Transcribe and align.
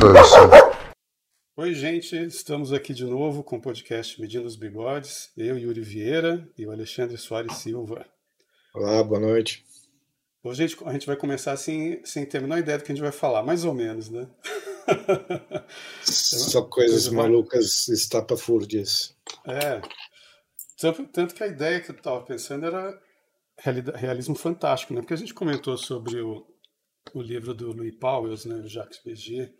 distância. 0.00 0.40
Oi, 1.56 1.74
gente, 1.74 2.16
estamos 2.16 2.72
aqui 2.72 2.94
de 2.94 3.04
novo 3.04 3.44
com 3.44 3.56
o 3.56 3.60
podcast 3.60 4.18
Medindo 4.18 4.46
os 4.46 4.56
Bigodes. 4.56 5.30
Eu, 5.36 5.58
Yuri 5.58 5.82
Vieira 5.82 6.48
e 6.56 6.66
o 6.66 6.72
Alexandre 6.72 7.18
Soares 7.18 7.56
Silva. 7.56 8.06
Olá, 8.74 9.04
boa 9.04 9.20
noite. 9.20 9.62
Hoje 10.42 10.64
a 10.64 10.66
gente, 10.66 10.84
a 10.86 10.92
gente 10.94 11.06
vai 11.06 11.16
começar 11.16 11.52
assim, 11.52 12.00
sem 12.02 12.24
ter 12.24 12.38
a 12.38 12.40
menor 12.40 12.58
ideia 12.58 12.78
do 12.78 12.84
que 12.84 12.90
a 12.90 12.94
gente 12.94 13.02
vai 13.02 13.12
falar, 13.12 13.42
mais 13.42 13.66
ou 13.66 13.74
menos, 13.74 14.08
né? 14.08 14.26
Só 16.02 16.62
coisas 16.62 17.08
Coisa 17.08 17.14
malucas, 17.14 17.86
estapafúrdias. 17.88 19.14
É. 19.46 19.82
Tanto, 20.78 21.06
tanto 21.08 21.34
que 21.34 21.44
a 21.44 21.48
ideia 21.48 21.78
que 21.78 21.90
eu 21.90 21.94
estava 21.94 22.22
pensando 22.22 22.64
era 22.64 22.98
realismo 23.58 24.34
fantástico, 24.34 24.94
né? 24.94 25.02
Porque 25.02 25.12
a 25.12 25.18
gente 25.18 25.34
comentou 25.34 25.76
sobre 25.76 26.22
o, 26.22 26.46
o 27.12 27.20
livro 27.20 27.52
do 27.52 27.72
Louis 27.72 27.94
Pauwels, 27.96 28.46
né, 28.46 28.54
o 28.54 28.66
Jacques 28.66 29.02
Begier, 29.04 29.52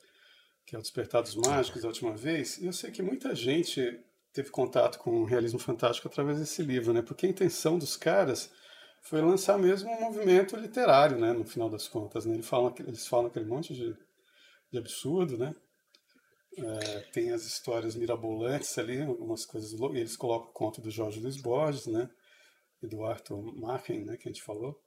que 0.71 0.77
é 0.77 0.79
o 0.79 0.83
Despertar 0.83 1.21
dos 1.21 1.35
Mágicos, 1.35 1.85
a 1.85 1.89
última 1.89 2.17
vez, 2.17 2.63
eu 2.63 2.73
sei 2.73 2.93
que 2.93 3.03
muita 3.03 3.35
gente 3.35 4.01
teve 4.33 4.51
contato 4.51 5.01
com 5.01 5.23
o 5.23 5.25
realismo 5.25 5.59
fantástico 5.59 6.07
através 6.07 6.39
desse 6.39 6.63
livro, 6.63 6.93
né? 6.93 7.03
Porque 7.03 7.27
a 7.27 7.29
intenção 7.29 7.77
dos 7.77 7.97
caras 7.97 8.53
foi 9.03 9.21
lançar 9.21 9.59
mesmo 9.59 9.91
um 9.91 10.01
movimento 10.01 10.55
literário, 10.55 11.19
né? 11.19 11.33
No 11.33 11.45
final 11.45 11.69
das 11.69 11.89
contas, 11.89 12.25
né? 12.25 12.35
Eles 12.35 12.47
falam, 12.47 12.73
eles 12.87 13.05
falam 13.05 13.27
aquele 13.27 13.47
monte 13.47 13.75
de, 13.75 13.97
de 14.71 14.79
absurdo, 14.79 15.37
né? 15.37 15.53
É, 16.57 17.01
tem 17.13 17.33
as 17.33 17.43
histórias 17.43 17.97
mirabolantes 17.97 18.79
ali, 18.79 19.03
algumas 19.03 19.45
coisas, 19.45 19.73
e 19.73 19.85
eles 19.97 20.17
colocam 20.17 20.51
o 20.51 20.53
conto 20.53 20.81
do 20.81 20.89
Jorge 20.89 21.19
Luiz 21.19 21.43
Borges, 21.43 21.89
né? 21.89 22.09
E 22.81 22.87
do 22.87 23.05
Arthur 23.05 23.43
Machen, 23.59 24.05
né? 24.05 24.17
Que 24.17 24.29
a 24.29 24.33
gente 24.33 24.45
falou. 24.45 24.81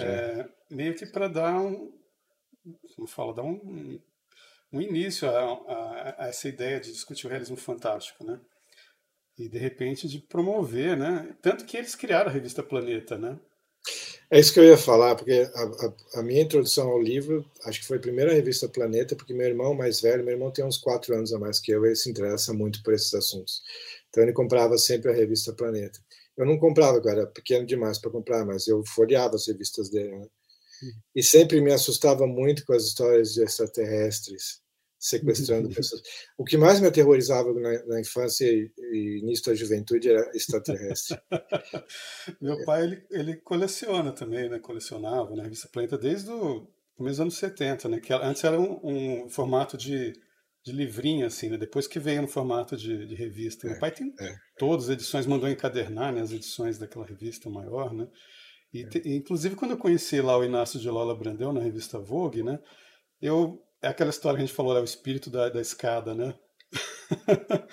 É, 0.00 0.04
é 0.04 0.48
meio 0.68 0.96
que 0.96 1.06
para 1.06 1.28
dar 1.28 1.60
um, 1.60 1.96
como 2.96 3.06
fala, 3.06 3.32
dar 3.32 3.44
um, 3.44 4.00
um 4.72 4.80
início 4.80 5.28
a, 5.28 5.32
a, 5.32 6.14
a, 6.24 6.28
essa 6.28 6.48
ideia 6.48 6.80
de 6.80 6.92
discutir 6.92 7.26
o 7.26 7.30
realismo 7.30 7.56
fantástico, 7.56 8.24
né? 8.24 8.40
E 9.38 9.48
de 9.48 9.58
repente 9.58 10.08
de 10.08 10.18
promover, 10.18 10.96
né? 10.96 11.34
Tanto 11.42 11.64
que 11.64 11.76
eles 11.76 11.94
criaram 11.94 12.30
a 12.30 12.32
revista 12.32 12.62
Planeta, 12.62 13.16
né? 13.16 13.38
É 14.32 14.38
isso 14.38 14.52
que 14.52 14.60
eu 14.60 14.64
ia 14.64 14.78
falar, 14.78 15.16
porque 15.16 15.50
a, 15.52 16.20
a, 16.20 16.22
minha 16.22 16.42
introdução 16.42 16.88
ao 16.88 17.02
livro, 17.02 17.44
acho 17.64 17.80
que 17.80 17.86
foi 17.86 17.96
a 17.96 18.00
primeira 18.00 18.32
revista 18.32 18.68
Planeta, 18.68 19.16
porque 19.16 19.34
meu 19.34 19.46
irmão 19.46 19.74
mais 19.74 20.00
velho, 20.00 20.22
meu 20.22 20.34
irmão 20.34 20.52
tem 20.52 20.64
uns 20.64 20.78
quatro 20.78 21.16
anos 21.16 21.32
a 21.32 21.38
mais 21.38 21.58
que 21.58 21.72
eu, 21.72 21.84
ele 21.84 21.96
se 21.96 22.08
interessa 22.08 22.52
muito 22.52 22.80
por 22.84 22.94
esses 22.94 23.12
assuntos. 23.12 23.60
Então 24.08 24.22
ele 24.22 24.32
comprava 24.32 24.78
sempre 24.78 25.10
a 25.10 25.14
revista 25.14 25.52
Planeta. 25.52 25.98
Eu 26.36 26.46
não 26.46 26.58
comprava, 26.58 26.98
eu 26.98 27.10
era 27.10 27.26
pequeno 27.26 27.66
demais 27.66 27.98
para 27.98 28.10
comprar, 28.10 28.46
mas 28.46 28.68
eu 28.68 28.84
folheava 28.86 29.34
as 29.34 29.48
revistas 29.48 29.90
dele. 29.90 30.16
Né? 30.16 30.26
E 31.14 31.22
sempre 31.22 31.60
me 31.60 31.72
assustava 31.72 32.26
muito 32.26 32.64
com 32.64 32.72
as 32.72 32.84
histórias 32.84 33.34
de 33.34 33.42
extraterrestres 33.42 34.60
sequestrando 35.00 35.70
pessoas. 35.70 36.02
O 36.36 36.44
que 36.44 36.58
mais 36.58 36.78
me 36.78 36.86
aterrorizava 36.86 37.52
na, 37.54 37.86
na 37.86 38.00
infância 38.00 38.44
e, 38.44 38.70
e, 38.92 39.20
início 39.22 39.46
da 39.46 39.54
juventude 39.54 40.10
era 40.10 40.30
extraterrestre. 40.36 41.18
Meu 42.40 42.62
pai, 42.66 42.84
ele, 42.84 43.06
ele 43.10 43.36
coleciona 43.36 44.12
também, 44.12 44.50
né? 44.50 44.58
Colecionava 44.58 45.30
na 45.30 45.36
né? 45.36 45.42
revista 45.44 45.70
Planeta 45.72 45.96
desde 45.96 46.30
o 46.30 46.68
começo 46.94 47.14
dos 47.14 47.20
anos 47.20 47.36
70, 47.38 47.88
né? 47.88 47.98
Que 47.98 48.12
antes 48.12 48.44
era 48.44 48.60
um, 48.60 49.24
um 49.24 49.28
formato 49.30 49.78
de, 49.78 50.12
de 50.62 50.72
livrinho, 50.72 51.26
assim, 51.26 51.48
né? 51.48 51.56
Depois 51.56 51.86
que 51.86 51.98
veio 51.98 52.20
no 52.20 52.28
formato 52.28 52.76
de, 52.76 53.06
de 53.06 53.14
revista. 53.14 53.66
Meu 53.66 53.76
é, 53.76 53.80
pai 53.80 53.90
tem 53.90 54.14
é. 54.20 54.34
todas 54.58 54.84
as 54.84 54.90
edições, 54.90 55.24
mandou 55.24 55.48
encadernar, 55.48 56.12
né? 56.12 56.20
As 56.20 56.30
edições 56.30 56.76
daquela 56.76 57.06
revista 57.06 57.48
maior, 57.48 57.94
né? 57.94 58.06
E, 58.72 58.84
te, 58.84 59.02
inclusive, 59.06 59.56
quando 59.56 59.72
eu 59.72 59.78
conheci 59.78 60.20
lá 60.20 60.36
o 60.36 60.44
Inácio 60.44 60.78
de 60.78 60.88
Lola 60.88 61.14
Brandão 61.14 61.52
na 61.52 61.60
revista 61.60 61.98
Vogue, 61.98 62.42
né? 62.42 62.60
Eu, 63.20 63.62
é 63.82 63.88
aquela 63.88 64.10
história 64.10 64.36
que 64.36 64.42
a 64.42 64.46
gente 64.46 64.54
falou, 64.54 64.76
é 64.76 64.80
o 64.80 64.84
espírito 64.84 65.28
da, 65.28 65.48
da 65.48 65.60
escada, 65.60 66.14
né? 66.14 66.34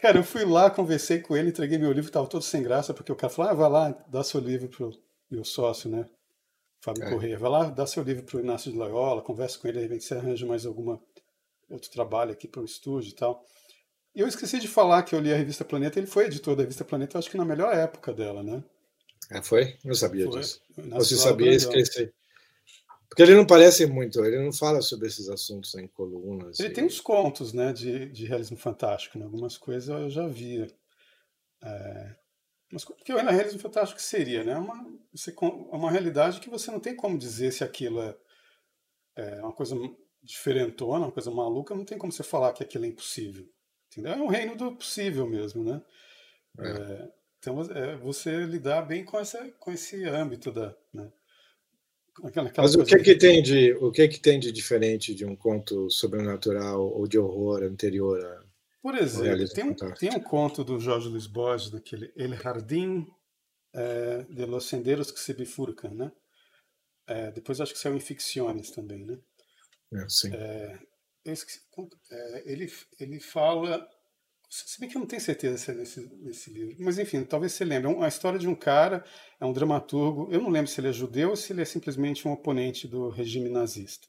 cara, 0.00 0.18
eu 0.18 0.24
fui 0.24 0.44
lá, 0.44 0.70
conversei 0.70 1.20
com 1.20 1.36
ele, 1.36 1.48
entreguei 1.48 1.78
meu 1.78 1.92
livro, 1.92 2.10
tava 2.10 2.26
todo 2.26 2.42
sem 2.42 2.62
graça, 2.62 2.92
porque 2.92 3.10
o 3.10 3.16
cara 3.16 3.32
falou, 3.32 3.50
ah, 3.50 3.54
vai 3.54 3.70
lá, 3.70 3.90
dá 4.08 4.22
seu 4.22 4.40
livro 4.40 4.68
pro 4.68 4.90
meu 5.30 5.44
sócio, 5.44 5.90
né? 5.90 6.06
Fábio 6.82 7.04
é. 7.04 7.10
Correia, 7.10 7.38
vai 7.38 7.50
lá, 7.50 7.64
dá 7.70 7.86
seu 7.86 8.02
livro 8.02 8.24
pro 8.24 8.40
Inácio 8.40 8.70
de 8.70 8.76
Loyola, 8.76 9.22
conversa 9.22 9.58
com 9.58 9.68
ele, 9.68 9.78
de 9.78 9.84
repente 9.84 10.04
você 10.04 10.14
arranja 10.14 10.44
mais 10.44 10.66
alguma 10.66 11.00
outro 11.70 11.90
trabalho 11.90 12.32
aqui 12.32 12.46
para 12.46 12.60
o 12.60 12.64
estúdio 12.64 13.10
e 13.10 13.14
tal. 13.14 13.46
E 14.14 14.20
eu 14.20 14.28
esqueci 14.28 14.58
de 14.58 14.68
falar 14.68 15.02
que 15.04 15.14
eu 15.14 15.20
li 15.20 15.32
a 15.32 15.36
revista 15.36 15.64
Planeta, 15.64 15.98
ele 15.98 16.06
foi 16.06 16.26
editor 16.26 16.54
da 16.54 16.62
revista 16.62 16.84
Planeta, 16.84 17.16
eu 17.16 17.18
acho 17.18 17.30
que 17.30 17.38
na 17.38 17.44
melhor 17.44 17.74
época 17.74 18.12
dela, 18.12 18.42
né? 18.42 18.62
Ah, 19.30 19.42
foi? 19.42 19.76
Não 19.84 19.94
sabia 19.94 20.26
foi. 20.26 20.40
disso. 20.40 20.60
Você 20.76 21.16
sabia, 21.16 21.52
esqueci. 21.52 22.12
Porque 23.08 23.22
ele 23.22 23.34
não 23.34 23.46
parece 23.46 23.84
muito, 23.84 24.24
ele 24.24 24.42
não 24.42 24.52
fala 24.52 24.80
sobre 24.80 25.06
esses 25.06 25.28
assuntos 25.28 25.74
em 25.74 25.86
colunas. 25.86 26.58
Ele 26.58 26.70
e... 26.70 26.72
tem 26.72 26.84
uns 26.84 26.98
contos 26.98 27.52
né, 27.52 27.70
de, 27.70 28.08
de 28.08 28.24
realismo 28.24 28.56
fantástico, 28.56 29.18
né? 29.18 29.26
algumas 29.26 29.58
coisas 29.58 29.88
eu 29.88 30.08
já 30.08 30.26
via. 30.26 30.66
É, 31.62 32.16
mas 32.72 32.84
o 32.84 32.94
que 32.94 33.12
o 33.12 33.16
realismo 33.18 33.58
fantástico 33.58 34.00
seria? 34.00 34.42
Né? 34.42 34.56
Uma, 34.56 34.90
você, 35.12 35.34
uma 35.38 35.90
realidade 35.90 36.40
que 36.40 36.48
você 36.48 36.70
não 36.70 36.80
tem 36.80 36.96
como 36.96 37.18
dizer 37.18 37.52
se 37.52 37.62
aquilo 37.62 38.00
é, 38.00 38.16
é 39.16 39.42
uma 39.42 39.52
coisa 39.52 39.76
diferentona, 40.22 41.04
uma 41.04 41.12
coisa 41.12 41.30
maluca, 41.30 41.74
não 41.74 41.84
tem 41.84 41.98
como 41.98 42.10
você 42.10 42.22
falar 42.22 42.54
que 42.54 42.62
aquilo 42.62 42.86
é 42.86 42.88
impossível. 42.88 43.46
Entendeu? 43.90 44.14
É 44.14 44.16
um 44.16 44.28
reino 44.28 44.56
do 44.56 44.74
possível 44.74 45.28
mesmo, 45.28 45.62
né? 45.62 45.82
É. 46.58 46.66
É, 46.66 47.12
então 47.42 47.60
é 47.60 47.96
você 47.96 48.44
lidar 48.44 48.82
bem 48.82 49.04
com, 49.04 49.18
essa, 49.18 49.50
com 49.58 49.72
esse 49.72 50.04
âmbito 50.04 50.52
da. 50.52 50.72
Né? 50.94 51.12
Aquela, 52.22 52.48
aquela 52.48 52.66
Mas 52.68 52.76
o 52.76 52.84
que, 52.84 52.96
que 53.00 53.16
tem 53.16 53.42
de 53.42 53.72
o 53.74 53.90
que 53.90 54.06
que 54.06 54.20
tem 54.20 54.38
de 54.38 54.52
diferente 54.52 55.12
de 55.12 55.24
um 55.24 55.34
conto 55.34 55.90
sobrenatural 55.90 56.80
ou 56.80 57.04
de 57.08 57.18
horror 57.18 57.64
anterior 57.64 58.24
a 58.24 58.44
Por 58.80 58.94
exemplo, 58.94 59.48
tem 59.48 59.64
um, 59.64 59.74
tem 59.74 60.10
um 60.10 60.20
conto 60.20 60.62
do 60.62 60.78
Jorge 60.78 61.08
Luiz 61.08 61.26
Borges 61.26 61.70
daquele 61.70 62.12
El 62.14 62.36
Jardim 62.36 63.08
é, 63.74 64.22
de 64.30 64.46
los 64.46 64.66
Senderos 64.66 65.10
que 65.10 65.18
se 65.18 65.34
bifurcam, 65.34 65.92
né? 65.92 66.12
É, 67.08 67.32
depois 67.32 67.60
acho 67.60 67.72
que 67.72 67.78
saiu 67.80 67.96
em 67.96 68.00
Ficciones 68.00 68.70
também, 68.70 69.04
né? 69.04 69.18
É, 69.94 70.08
sim. 70.08 70.32
É, 70.32 70.78
é 71.24 72.42
ele 72.46 72.72
ele 73.00 73.18
fala 73.18 73.88
se 74.54 74.78
bem 74.78 74.86
que 74.86 74.98
eu 74.98 75.00
não 75.00 75.06
tenho 75.06 75.22
certeza 75.22 75.56
se 75.56 75.70
é 75.70 75.74
nesse, 75.74 76.14
nesse 76.22 76.50
livro. 76.50 76.76
Mas 76.78 76.98
enfim, 76.98 77.24
talvez 77.24 77.54
você 77.54 77.64
lembre. 77.64 77.90
É 77.90 78.04
a 78.04 78.08
história 78.08 78.38
de 78.38 78.46
um 78.46 78.54
cara, 78.54 79.02
é 79.40 79.46
um 79.46 79.52
dramaturgo. 79.52 80.28
Eu 80.30 80.42
não 80.42 80.50
lembro 80.50 80.70
se 80.70 80.78
ele 80.78 80.88
é 80.88 80.92
judeu 80.92 81.30
ou 81.30 81.36
se 81.36 81.54
ele 81.54 81.62
é 81.62 81.64
simplesmente 81.64 82.28
um 82.28 82.32
oponente 82.32 82.86
do 82.86 83.08
regime 83.08 83.48
nazista. 83.48 84.06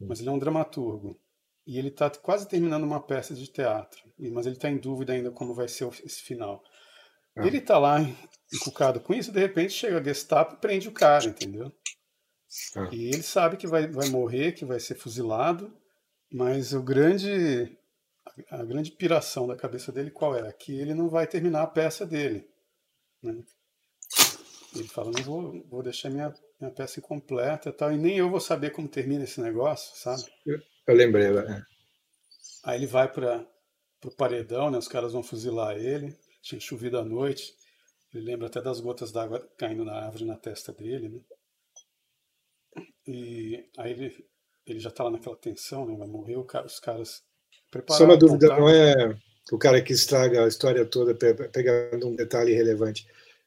Mas 0.00 0.20
ele 0.20 0.30
é 0.30 0.32
um 0.32 0.38
dramaturgo. 0.38 1.20
E 1.66 1.78
ele 1.78 1.88
está 1.88 2.08
quase 2.08 2.48
terminando 2.48 2.84
uma 2.84 2.98
peça 2.98 3.34
de 3.34 3.46
teatro. 3.46 4.00
Mas 4.18 4.46
ele 4.46 4.56
está 4.56 4.70
em 4.70 4.78
dúvida 4.78 5.12
ainda 5.12 5.30
como 5.30 5.54
vai 5.54 5.68
ser 5.68 5.86
esse 6.02 6.22
final. 6.22 6.64
Ah. 7.36 7.46
Ele 7.46 7.58
está 7.58 7.78
lá 7.78 7.98
encucado 8.50 9.00
com 9.00 9.12
isso, 9.12 9.30
de 9.30 9.38
repente 9.38 9.74
chega 9.74 9.98
a 9.98 10.02
Gestapo 10.02 10.54
e 10.54 10.60
prende 10.60 10.88
o 10.88 10.92
cara, 10.92 11.26
entendeu? 11.26 11.70
Ah. 12.74 12.88
E 12.90 13.08
ele 13.08 13.22
sabe 13.22 13.58
que 13.58 13.66
vai, 13.66 13.86
vai 13.86 14.08
morrer, 14.08 14.52
que 14.52 14.64
vai 14.64 14.80
ser 14.80 14.94
fuzilado. 14.94 15.76
Mas 16.32 16.72
o 16.72 16.82
grande 16.82 17.77
a 18.50 18.64
grande 18.64 18.92
piração 18.92 19.46
da 19.46 19.56
cabeça 19.56 19.92
dele 19.92 20.10
qual 20.10 20.36
é? 20.36 20.52
Que 20.52 20.78
ele 20.78 20.94
não 20.94 21.08
vai 21.08 21.26
terminar 21.26 21.62
a 21.62 21.66
peça 21.66 22.06
dele. 22.06 22.48
Né? 23.22 23.42
Ele 24.74 24.88
fala, 24.88 25.10
não 25.10 25.22
vou, 25.22 25.64
vou 25.68 25.82
deixar 25.82 26.10
minha, 26.10 26.32
minha 26.60 26.72
peça 26.72 27.00
incompleta 27.00 27.70
e 27.70 27.72
tal, 27.72 27.92
e 27.92 27.96
nem 27.96 28.18
eu 28.18 28.30
vou 28.30 28.40
saber 28.40 28.70
como 28.70 28.88
termina 28.88 29.24
esse 29.24 29.40
negócio, 29.40 29.96
sabe? 29.96 30.22
Eu, 30.46 30.58
eu 30.86 30.94
lembrei, 30.94 31.30
né? 31.30 31.64
Aí 32.64 32.78
ele 32.78 32.86
vai 32.86 33.10
para 33.10 33.46
o 34.04 34.10
paredão, 34.10 34.70
né? 34.70 34.78
Os 34.78 34.88
caras 34.88 35.12
vão 35.12 35.22
fuzilar 35.22 35.76
ele. 35.76 36.14
Tinha 36.42 36.60
chovido 36.60 36.98
à 36.98 37.04
noite. 37.04 37.54
Ele 38.12 38.24
lembra 38.24 38.46
até 38.46 38.60
das 38.60 38.80
gotas 38.80 39.12
d'água 39.12 39.40
caindo 39.58 39.84
na 39.84 40.04
árvore 40.04 40.24
na 40.24 40.36
testa 40.36 40.72
dele, 40.72 41.08
né? 41.08 41.20
E 43.06 43.70
aí 43.78 43.92
ele, 43.92 44.28
ele 44.66 44.78
já 44.78 44.90
está 44.90 45.04
lá 45.04 45.10
naquela 45.10 45.36
tensão, 45.36 45.86
né? 45.86 45.96
Vai 45.96 46.06
morrer, 46.06 46.36
os 46.36 46.78
caras 46.78 47.22
Preparar, 47.70 47.98
Só 47.98 48.04
uma 48.04 48.16
dúvida, 48.16 48.48
não 48.48 48.68
é 48.68 49.16
o 49.52 49.58
cara 49.58 49.80
que 49.82 49.92
estraga 49.92 50.44
a 50.44 50.48
história 50.48 50.84
toda 50.84 51.14
pegando 51.14 52.08
um 52.08 52.14
detalhe 52.14 52.52
relevante. 52.52 53.06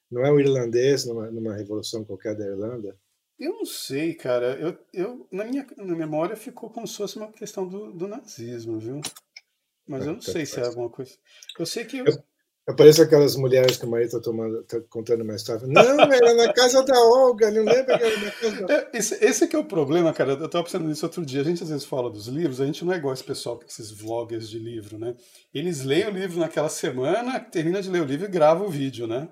Não 0.09 0.25
é 0.25 0.31
o 0.31 0.39
irlandês 0.39 1.05
numa, 1.05 1.31
numa 1.31 1.55
revolução 1.55 2.03
qualquer 2.03 2.35
da 2.35 2.45
Irlanda? 2.45 2.95
Eu 3.39 3.53
não 3.53 3.65
sei, 3.65 4.13
cara. 4.13 4.57
Eu, 4.59 4.77
eu, 4.93 5.27
na 5.31 5.45
minha 5.45 5.65
na 5.77 5.95
memória 5.95 6.35
ficou 6.35 6.69
como 6.69 6.87
se 6.87 6.97
fosse 6.97 7.17
uma 7.17 7.31
questão 7.31 7.67
do, 7.67 7.91
do 7.91 8.07
nazismo, 8.07 8.77
viu? 8.77 9.01
Mas 9.87 10.05
eu 10.05 10.13
não 10.13 10.21
sei 10.21 10.45
se 10.45 10.59
é 10.59 10.65
alguma 10.65 10.89
coisa. 10.89 11.17
Eu 11.57 11.65
sei 11.65 11.85
que. 11.85 11.97
Eu, 11.97 12.23
Aparece 12.71 13.01
aquelas 13.01 13.35
mulheres 13.35 13.77
que 13.77 13.85
o 13.85 13.89
marido 13.89 14.17
está 14.17 14.79
tá 14.79 14.85
contando 14.89 15.23
uma 15.23 15.35
história. 15.35 15.67
Não, 15.67 15.81
era 16.11 16.33
na 16.33 16.53
casa 16.53 16.83
da 16.83 16.99
Olga, 16.99 17.51
não 17.51 17.63
lembra 17.63 17.97
que 17.97 18.03
era 18.03 18.19
na 18.19 18.31
casa 18.31 18.65
da... 18.65 18.73
É, 18.73 18.89
esse, 18.93 19.23
esse 19.23 19.47
que 19.47 19.55
é 19.55 19.59
o 19.59 19.65
problema, 19.65 20.13
cara. 20.13 20.33
Eu 20.33 20.45
estava 20.45 20.63
pensando 20.63 20.87
nisso 20.87 21.05
outro 21.05 21.25
dia. 21.25 21.41
A 21.41 21.43
gente 21.43 21.63
às 21.63 21.69
vezes 21.69 21.85
fala 21.85 22.09
dos 22.09 22.27
livros, 22.27 22.61
a 22.61 22.65
gente 22.65 22.83
não 22.85 22.93
é 22.93 22.97
igual 22.97 23.13
esse 23.13 23.23
pessoal, 23.23 23.59
esses 23.67 23.91
vloggers 23.91 24.49
de 24.49 24.59
livro, 24.59 24.97
né? 24.97 25.15
Eles 25.53 25.83
leem 25.83 26.07
o 26.07 26.11
livro 26.11 26.39
naquela 26.39 26.69
semana, 26.69 27.39
termina 27.39 27.81
de 27.81 27.89
ler 27.89 28.01
o 28.01 28.05
livro 28.05 28.25
e 28.25 28.29
grava 28.29 28.63
o 28.63 28.69
vídeo, 28.69 29.07
né? 29.07 29.27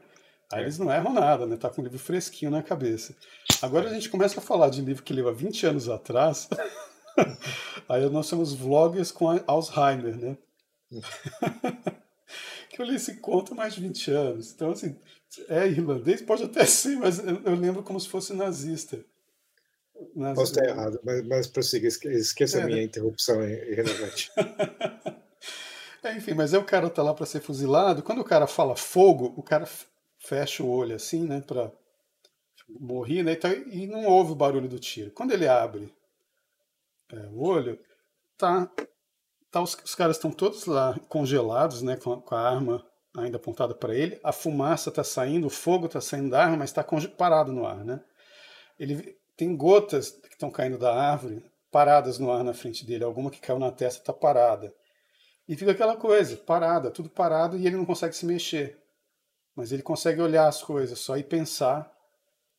Aí 0.51 0.63
eles 0.63 0.79
não 0.79 0.91
erram 0.91 1.13
nada, 1.13 1.45
né? 1.45 1.55
Tá 1.55 1.69
com 1.69 1.81
o 1.81 1.83
livro 1.83 1.99
fresquinho 1.99 2.51
na 2.51 2.63
cabeça. 2.63 3.15
Agora 3.61 3.89
a 3.89 3.93
gente 3.93 4.09
começa 4.09 4.39
a 4.39 4.43
falar 4.43 4.69
de 4.69 4.81
livro 4.81 5.03
que 5.03 5.13
leu 5.13 5.29
há 5.29 5.31
20 5.31 5.65
anos 5.67 5.89
atrás. 5.89 6.49
Aí 7.87 8.09
nós 8.09 8.25
somos 8.25 8.53
vloggers 8.53 9.11
com 9.11 9.27
Alzheimer, 9.45 10.17
né? 10.17 10.37
que 12.69 12.81
eu 12.81 12.85
li 12.85 12.95
esse 12.95 13.15
conto 13.17 13.53
há 13.53 13.55
mais 13.55 13.73
de 13.73 13.81
20 13.81 14.11
anos. 14.11 14.51
Então, 14.51 14.71
assim, 14.71 14.95
é 15.47 15.67
irlandês? 15.67 16.21
Pode 16.21 16.43
até 16.43 16.65
ser, 16.65 16.97
mas 16.97 17.19
eu 17.19 17.55
lembro 17.55 17.83
como 17.83 17.99
se 17.99 18.07
fosse 18.07 18.33
nazista. 18.33 19.03
nazista. 20.15 20.35
Posso 20.35 20.51
estar 20.51 20.65
errado, 20.65 20.99
mas, 21.03 21.27
mas 21.27 21.47
prossiga, 21.47 21.87
esqueça 21.87 22.59
é, 22.59 22.61
a 22.61 22.65
minha 22.65 22.77
né? 22.77 22.83
interrupção 22.83 23.43
irrelevante. 23.43 24.31
é, 26.03 26.15
enfim, 26.15 26.33
mas 26.33 26.53
aí 26.53 26.59
o 26.59 26.65
cara 26.65 26.89
tá 26.89 27.01
lá 27.01 27.13
para 27.13 27.25
ser 27.25 27.41
fuzilado. 27.41 28.03
Quando 28.03 28.21
o 28.21 28.25
cara 28.25 28.47
fala 28.47 28.75
fogo, 28.75 29.33
o 29.35 29.43
cara 29.43 29.67
fecha 30.19 30.63
o 30.63 30.69
olho 30.69 30.95
assim, 30.95 31.23
né, 31.23 31.41
para 31.41 31.71
morrer, 32.79 33.23
né, 33.23 33.37
e 33.71 33.87
não 33.87 34.05
ouve 34.05 34.33
o 34.33 34.35
barulho 34.35 34.67
do 34.67 34.79
tiro. 34.79 35.11
Quando 35.11 35.31
ele 35.31 35.47
abre 35.47 35.91
é, 37.11 37.17
o 37.31 37.41
olho, 37.41 37.79
tá, 38.37 38.71
tá 39.51 39.61
os, 39.61 39.75
os 39.83 39.95
caras 39.95 40.17
estão 40.17 40.31
todos 40.31 40.65
lá 40.65 40.99
congelados, 41.07 41.81
né, 41.81 41.95
com 41.97 42.13
a, 42.13 42.21
com 42.21 42.35
a 42.35 42.41
arma 42.41 42.85
ainda 43.17 43.37
apontada 43.37 43.73
para 43.73 43.95
ele. 43.95 44.19
A 44.23 44.31
fumaça 44.31 44.89
está 44.89 45.03
saindo, 45.03 45.47
o 45.47 45.49
fogo 45.49 45.87
está 45.87 45.99
saindo 45.99 46.29
da 46.29 46.43
arma, 46.43 46.57
mas 46.57 46.69
está 46.69 46.85
parado 47.17 47.51
no 47.51 47.65
ar, 47.65 47.83
né? 47.83 48.01
Ele 48.79 49.17
tem 49.35 49.55
gotas 49.55 50.11
que 50.11 50.33
estão 50.33 50.51
caindo 50.51 50.77
da 50.77 50.93
árvore 50.93 51.43
paradas 51.71 52.19
no 52.19 52.31
ar 52.31 52.43
na 52.43 52.53
frente 52.53 52.85
dele. 52.85 53.03
Alguma 53.03 53.29
que 53.29 53.39
caiu 53.39 53.59
na 53.59 53.71
testa 53.71 54.01
está 54.01 54.13
parada. 54.13 54.73
E 55.47 55.55
fica 55.55 55.71
aquela 55.71 55.95
coisa, 55.95 56.37
parada, 56.37 56.91
tudo 56.91 57.09
parado 57.09 57.57
e 57.57 57.65
ele 57.65 57.75
não 57.75 57.85
consegue 57.85 58.15
se 58.15 58.25
mexer. 58.25 58.77
Mas 59.55 59.71
ele 59.71 59.81
consegue 59.81 60.21
olhar 60.21 60.47
as 60.47 60.61
coisas 60.61 60.99
só 60.99 61.17
e 61.17 61.23
pensar 61.23 61.91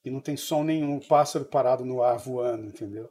e 0.04 0.10
não 0.10 0.20
tem 0.20 0.36
som 0.36 0.64
nenhum, 0.64 0.94
um 0.94 1.00
pássaro 1.00 1.44
parado 1.44 1.84
no 1.84 2.02
ar 2.02 2.18
voando, 2.18 2.66
entendeu? 2.66 3.10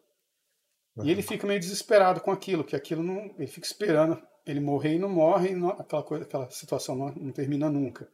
Uhum. 0.99 1.05
E 1.05 1.11
ele 1.11 1.21
fica 1.21 1.47
meio 1.47 1.59
desesperado 1.59 2.19
com 2.19 2.31
aquilo, 2.31 2.63
que 2.63 2.75
aquilo 2.75 3.01
não. 3.01 3.33
Ele 3.37 3.47
fica 3.47 3.65
esperando 3.65 4.21
ele 4.45 4.59
morrer 4.59 4.95
e 4.95 4.99
não 4.99 5.09
morre, 5.09 5.49
e 5.49 5.55
não, 5.55 5.69
aquela, 5.69 6.03
coisa, 6.03 6.23
aquela 6.23 6.49
situação 6.49 6.95
não, 6.95 7.11
não, 7.13 7.31
termina 7.31 7.69
nunca. 7.69 8.07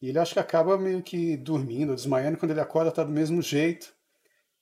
E 0.00 0.08
ele 0.08 0.18
acha 0.18 0.34
que 0.34 0.38
acaba 0.38 0.78
meio 0.78 1.02
que 1.02 1.36
dormindo, 1.36 1.94
desmaiando, 1.94 2.38
quando 2.38 2.52
ele 2.52 2.60
acorda 2.60 2.90
está 2.90 3.02
do 3.02 3.12
mesmo 3.12 3.42
jeito. 3.42 3.92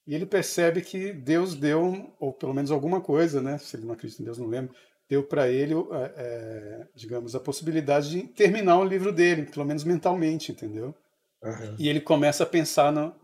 E 0.07 0.15
ele 0.15 0.25
percebe 0.25 0.81
que 0.81 1.13
Deus 1.13 1.55
deu, 1.55 2.15
ou 2.19 2.33
pelo 2.33 2.55
menos 2.55 2.71
alguma 2.71 3.01
coisa, 3.01 3.43
né? 3.43 3.59
Se 3.59 3.77
ele 3.77 3.87
não 3.87 3.95
acredita 3.95 4.23
em 4.23 4.25
Deus, 4.25 4.39
não 4.39 4.47
lembro, 4.47 4.75
deu 5.09 5.23
para 5.23 5.49
ele, 5.49 5.75
é, 6.17 6.87
digamos, 6.95 7.35
a 7.35 7.41
possibilidade 7.41 8.11
de 8.11 8.23
terminar 8.29 8.79
o 8.79 8.85
livro 8.85 9.13
dele, 9.13 9.47
pelo 9.47 9.67
menos 9.67 9.85
mentalmente, 9.85 10.53
entendeu? 10.53 10.95
Uhum. 11.43 11.77
E 11.79 11.89
ele 11.89 12.01
começa 12.01 12.45
a 12.45 12.47
pensar 12.47 12.91
no, 12.93 13.15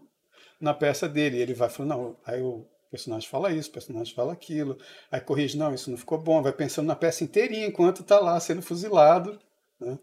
na 0.61 0.75
peça 0.75 1.09
dele. 1.09 1.39
E 1.39 1.41
ele 1.41 1.55
vai 1.55 1.71
falando, 1.71 1.91
não, 1.91 2.17
aí 2.27 2.43
o 2.43 2.67
personagem 2.93 3.27
fala 3.27 3.51
isso, 3.51 3.71
o 3.71 3.73
personagem 3.73 4.15
fala 4.15 4.35
aquilo, 4.35 4.79
aí 5.11 5.19
corrige, 5.19 5.57
não, 5.57 5.75
isso 5.75 5.91
não 5.91 5.97
ficou 5.97 6.19
bom, 6.19 6.43
vai 6.43 6.53
pensando 6.53 6.87
na 6.87 6.95
peça 6.95 7.25
inteirinha 7.25 7.67
enquanto 7.67 8.03
está 8.03 8.21
lá 8.21 8.39
sendo 8.39 8.61
fuzilado, 8.61 9.41
né? 9.81 9.99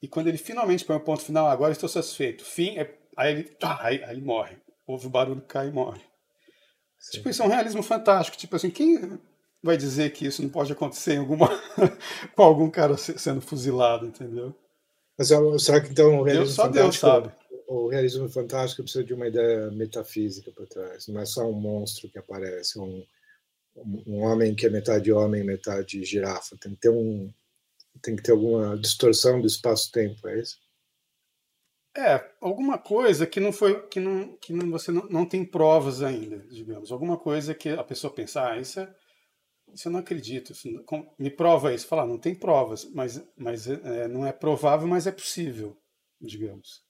E 0.00 0.08
quando 0.08 0.28
ele 0.28 0.38
finalmente 0.38 0.84
põe 0.84 0.96
o 0.96 1.00
ponto 1.00 1.22
final, 1.22 1.46
agora 1.46 1.72
estou 1.72 1.88
satisfeito, 1.88 2.42
fim, 2.42 2.78
é, 2.78 2.98
aí, 3.16 3.32
ele, 3.32 3.42
tá, 3.44 3.78
aí, 3.82 4.02
aí, 4.02 4.16
ele 4.16 4.24
morre, 4.24 4.56
ouve 4.86 5.06
o 5.06 5.10
barulho, 5.10 5.42
cai 5.42 5.68
e 5.68 5.72
morre. 5.72 6.00
Sim. 6.98 7.18
Tipo, 7.18 7.28
isso 7.28 7.42
é 7.42 7.44
um 7.44 7.50
realismo 7.50 7.82
fantástico, 7.82 8.38
tipo 8.38 8.56
assim, 8.56 8.70
quem 8.70 9.20
vai 9.62 9.76
dizer 9.76 10.10
que 10.12 10.26
isso 10.26 10.42
não 10.42 10.48
pode 10.48 10.72
acontecer 10.72 11.14
em 11.14 11.18
alguma, 11.18 11.48
com 12.34 12.42
algum 12.42 12.70
cara 12.70 12.96
sendo 12.96 13.42
fuzilado, 13.42 14.06
entendeu? 14.06 14.54
Mas 15.18 15.28
será 15.62 15.80
que 15.80 15.90
então 15.90 16.20
o 16.20 16.22
realismo 16.22 16.46
Deus, 16.46 16.54
só 16.54 16.68
Deus 16.68 16.98
sabe 16.98 17.30
o 17.66 17.88
realismo 17.88 18.28
fantástico 18.28 18.82
precisa 18.82 19.04
de 19.04 19.14
uma 19.14 19.28
ideia 19.28 19.70
metafísica 19.70 20.50
por 20.52 20.66
trás. 20.66 21.08
Não 21.08 21.20
é 21.20 21.26
só 21.26 21.48
um 21.48 21.52
monstro 21.52 22.08
que 22.08 22.18
aparece, 22.18 22.78
um, 22.78 23.04
um 24.06 24.22
homem 24.22 24.54
que 24.54 24.66
é 24.66 24.70
metade 24.70 25.12
homem, 25.12 25.44
metade 25.44 26.04
girafa. 26.04 26.56
Tem 26.60 26.74
que 26.74 26.80
ter 26.80 26.90
um, 26.90 27.32
tem 28.02 28.16
que 28.16 28.22
ter 28.22 28.32
alguma 28.32 28.76
distorção 28.78 29.40
do 29.40 29.46
espaço-tempo, 29.46 30.28
é 30.28 30.40
isso? 30.40 30.58
É, 31.96 32.28
alguma 32.40 32.76
coisa 32.76 33.24
que 33.24 33.38
não 33.38 33.52
foi, 33.52 33.86
que 33.86 34.00
não, 34.00 34.36
que 34.38 34.52
não, 34.52 34.68
você 34.68 34.90
não, 34.90 35.08
não 35.08 35.24
tem 35.24 35.44
provas 35.44 36.02
ainda, 36.02 36.38
digamos. 36.48 36.90
Alguma 36.90 37.16
coisa 37.16 37.54
que 37.54 37.68
a 37.68 37.84
pessoa 37.84 38.12
pensa, 38.12 38.48
ah, 38.48 38.58
isso, 38.58 38.80
é, 38.80 38.92
isso 39.72 39.86
eu 39.86 39.92
não 39.92 40.00
acredito. 40.00 40.52
Isso 40.52 40.68
não, 40.68 41.14
me 41.16 41.30
prova 41.30 41.72
isso. 41.72 41.86
Falar, 41.86 42.06
não 42.06 42.18
tem 42.18 42.34
provas, 42.34 42.84
mas, 42.92 43.24
mas 43.36 43.68
é, 43.68 44.08
não 44.08 44.26
é 44.26 44.32
provável, 44.32 44.88
mas 44.88 45.06
é 45.06 45.12
possível, 45.12 45.76
digamos. 46.20 46.83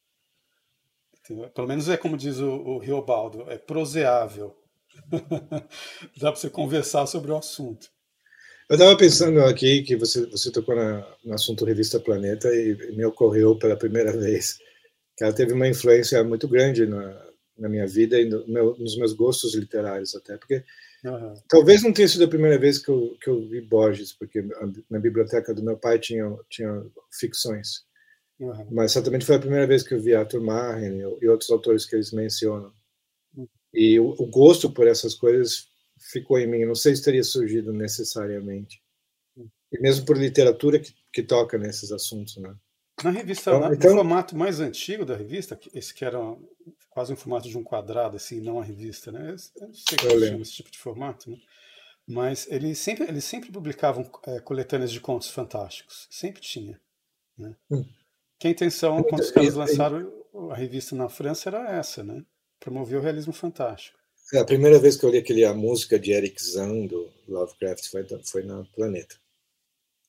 Pelo 1.54 1.68
menos 1.68 1.88
é 1.88 1.96
como 1.96 2.16
diz 2.16 2.38
o, 2.38 2.50
o 2.50 2.78
Riobaldo, 2.78 3.50
é 3.50 3.56
proseável. 3.56 4.54
Dá 6.20 6.30
para 6.30 6.36
você 6.36 6.50
conversar 6.50 7.06
sobre 7.06 7.30
o 7.30 7.36
assunto. 7.36 7.88
Eu 8.68 8.74
estava 8.74 8.96
pensando 8.96 9.42
aqui 9.44 9.82
que 9.82 9.96
você, 9.96 10.24
você 10.26 10.50
tocou 10.50 10.74
na, 10.74 11.06
no 11.24 11.34
assunto 11.34 11.64
Revista 11.64 12.00
Planeta 12.00 12.48
e 12.54 12.96
me 12.96 13.04
ocorreu 13.04 13.58
pela 13.58 13.76
primeira 13.76 14.12
vez 14.16 14.58
que 15.16 15.22
ela 15.22 15.32
teve 15.32 15.52
uma 15.52 15.68
influência 15.68 16.22
muito 16.24 16.48
grande 16.48 16.86
na, 16.86 17.24
na 17.56 17.68
minha 17.68 17.86
vida 17.86 18.20
e 18.20 18.24
no 18.24 18.46
meu, 18.46 18.76
nos 18.76 18.96
meus 18.96 19.12
gostos 19.12 19.54
literários 19.54 20.14
até, 20.14 20.36
porque 20.36 20.64
uhum. 21.04 21.34
talvez 21.48 21.82
não 21.82 21.92
tenha 21.92 22.08
sido 22.08 22.24
a 22.24 22.28
primeira 22.28 22.58
vez 22.58 22.78
que 22.78 22.90
eu, 22.90 23.16
que 23.20 23.30
eu 23.30 23.48
vi 23.48 23.60
Borges, 23.60 24.12
porque 24.12 24.44
na 24.90 24.98
biblioteca 24.98 25.54
do 25.54 25.62
meu 25.62 25.76
pai 25.76 25.98
tinha, 25.98 26.36
tinha 26.48 26.84
ficções. 27.12 27.84
Uhum. 28.38 28.66
Mas 28.70 28.92
certamente 28.92 29.24
foi 29.24 29.36
a 29.36 29.40
primeira 29.40 29.66
vez 29.66 29.82
que 29.82 29.94
eu 29.94 30.00
vi 30.00 30.14
Arthur 30.14 30.42
Marren 30.42 30.98
e 31.20 31.28
outros 31.28 31.50
autores 31.50 31.86
que 31.86 31.94
eles 31.94 32.12
mencionam. 32.12 32.72
Uhum. 33.36 33.48
E 33.72 33.98
o, 34.00 34.10
o, 34.18 34.26
gosto 34.26 34.70
por 34.70 34.86
essas 34.86 35.14
coisas 35.14 35.68
ficou 35.98 36.38
em 36.38 36.46
mim. 36.46 36.64
Não 36.64 36.74
sei 36.74 36.94
se 36.96 37.04
teria 37.04 37.22
surgido 37.22 37.72
necessariamente. 37.72 38.82
Uhum. 39.36 39.48
E 39.72 39.80
mesmo 39.80 40.04
por 40.04 40.16
literatura 40.16 40.78
que, 40.78 40.92
que 41.12 41.22
toca 41.22 41.56
nesses 41.56 41.92
assuntos, 41.92 42.36
né? 42.36 42.54
Na 43.02 43.10
revista, 43.10 43.50
então, 43.50 43.60
na, 43.60 43.74
então, 43.74 43.90
no 43.90 43.96
formato 43.96 44.36
mais 44.36 44.60
antigo 44.60 45.04
da 45.04 45.16
revista, 45.16 45.58
esse 45.74 45.92
que 45.92 46.04
era 46.04 46.18
quase 46.90 47.12
um 47.12 47.16
formato 47.16 47.48
de 47.48 47.58
um 47.58 47.64
quadrado, 47.64 48.16
assim, 48.16 48.40
não 48.40 48.60
a 48.60 48.64
revista, 48.64 49.10
né? 49.10 49.34
Eu 49.56 49.66
não 49.66 49.74
sei 49.74 49.98
como 49.98 50.24
chama 50.24 50.42
esse 50.42 50.52
tipo 50.52 50.70
de 50.70 50.78
formato, 50.78 51.30
né? 51.30 51.36
Mas 52.06 52.46
eles 52.50 52.78
sempre, 52.78 53.04
eles 53.08 53.24
sempre 53.24 53.50
publicavam 53.50 54.08
é, 54.26 54.38
coletâneas 54.40 54.92
de 54.92 55.00
contos 55.00 55.28
fantásticos. 55.28 56.06
Sempre 56.10 56.40
tinha. 56.40 56.80
Né? 57.36 57.56
Hum 57.70 57.84
que 58.38 58.48
a 58.48 58.50
intenção, 58.50 59.02
quando 59.02 59.22
os 59.22 59.30
caras 59.30 59.54
lançaram 59.54 60.12
a 60.50 60.54
revista 60.54 60.94
na 60.94 61.08
França, 61.08 61.48
era 61.48 61.76
essa, 61.76 62.02
né? 62.02 62.24
Promover 62.60 62.98
o 62.98 63.02
realismo 63.02 63.32
fantástico. 63.32 63.98
É, 64.32 64.38
a 64.38 64.44
primeira 64.44 64.78
vez 64.78 64.96
que 64.96 65.04
eu 65.04 65.10
li 65.10 65.18
aquele, 65.18 65.44
a 65.44 65.54
música 65.54 65.98
de 65.98 66.12
Eric 66.12 66.42
Zahn, 66.42 66.86
do 66.86 67.10
Lovecraft, 67.28 67.88
foi, 67.90 68.06
foi 68.24 68.42
na 68.42 68.64
Planeta. 68.74 69.16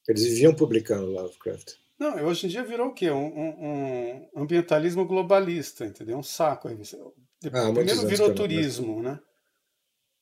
Eles 0.07 0.23
viviam 0.23 0.53
publicando 0.53 1.11
Lovecraft. 1.11 1.73
Não, 1.97 2.15
hoje 2.25 2.45
em 2.45 2.49
dia 2.49 2.63
virou 2.63 2.87
o 2.87 2.93
quê? 2.93 3.09
Um, 3.09 3.25
um, 3.25 4.29
um 4.35 4.41
ambientalismo 4.43 5.05
globalista, 5.05 5.85
entendeu? 5.85 6.17
Um 6.17 6.23
saco 6.23 6.67
a 6.67 6.71
revista. 6.71 6.97
Ah, 7.45 7.71
Primeiro 7.73 8.07
virou 8.07 8.33
turismo, 8.33 9.01
né? 9.01 9.19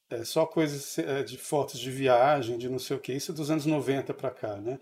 É, 0.09 0.23
só 0.23 0.45
coisas 0.45 0.97
é, 0.99 1.23
de 1.23 1.37
fotos 1.37 1.79
de 1.79 1.89
viagem, 1.89 2.57
de 2.57 2.69
não 2.69 2.79
sei 2.79 2.97
o 2.97 2.99
que. 2.99 3.13
Isso 3.13 3.31
é 3.31 3.35
dos 3.35 3.49
anos 3.49 3.65
90 3.65 4.13
para 4.13 4.29
cá, 4.29 4.57
né? 4.57 4.79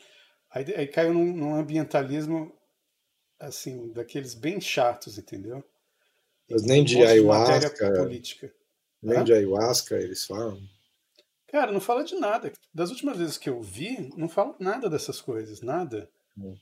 Aí, 0.50 0.66
aí 0.76 0.88
caiu 0.88 1.14
num, 1.14 1.34
num 1.34 1.56
ambientalismo 1.56 2.54
assim, 3.42 3.92
daqueles 3.92 4.34
bem 4.34 4.60
chatos, 4.62 5.18
entendeu? 5.18 5.64
Mas 6.50 6.64
nem 6.64 6.84
de 6.84 7.02
ayahuasca. 7.02 7.94
política. 7.94 8.54
Nem 9.02 9.24
de 9.24 9.34
ayahuasca 9.34 9.96
eles 9.96 10.26
falam. 10.26 10.62
Cara, 11.48 11.72
não 11.72 11.82
fala 11.82 12.04
de 12.04 12.16
nada. 12.16 12.52
Das 12.74 12.90
últimas 12.92 13.18
vezes 13.18 13.38
que 13.38 13.50
eu 13.50 13.62
vi, 13.62 14.10
não 14.16 14.30
fala 14.30 14.56
nada 14.60 14.90
dessas 14.90 15.20
coisas, 15.20 15.62
nada. 15.62 16.10
Hum. 16.38 16.56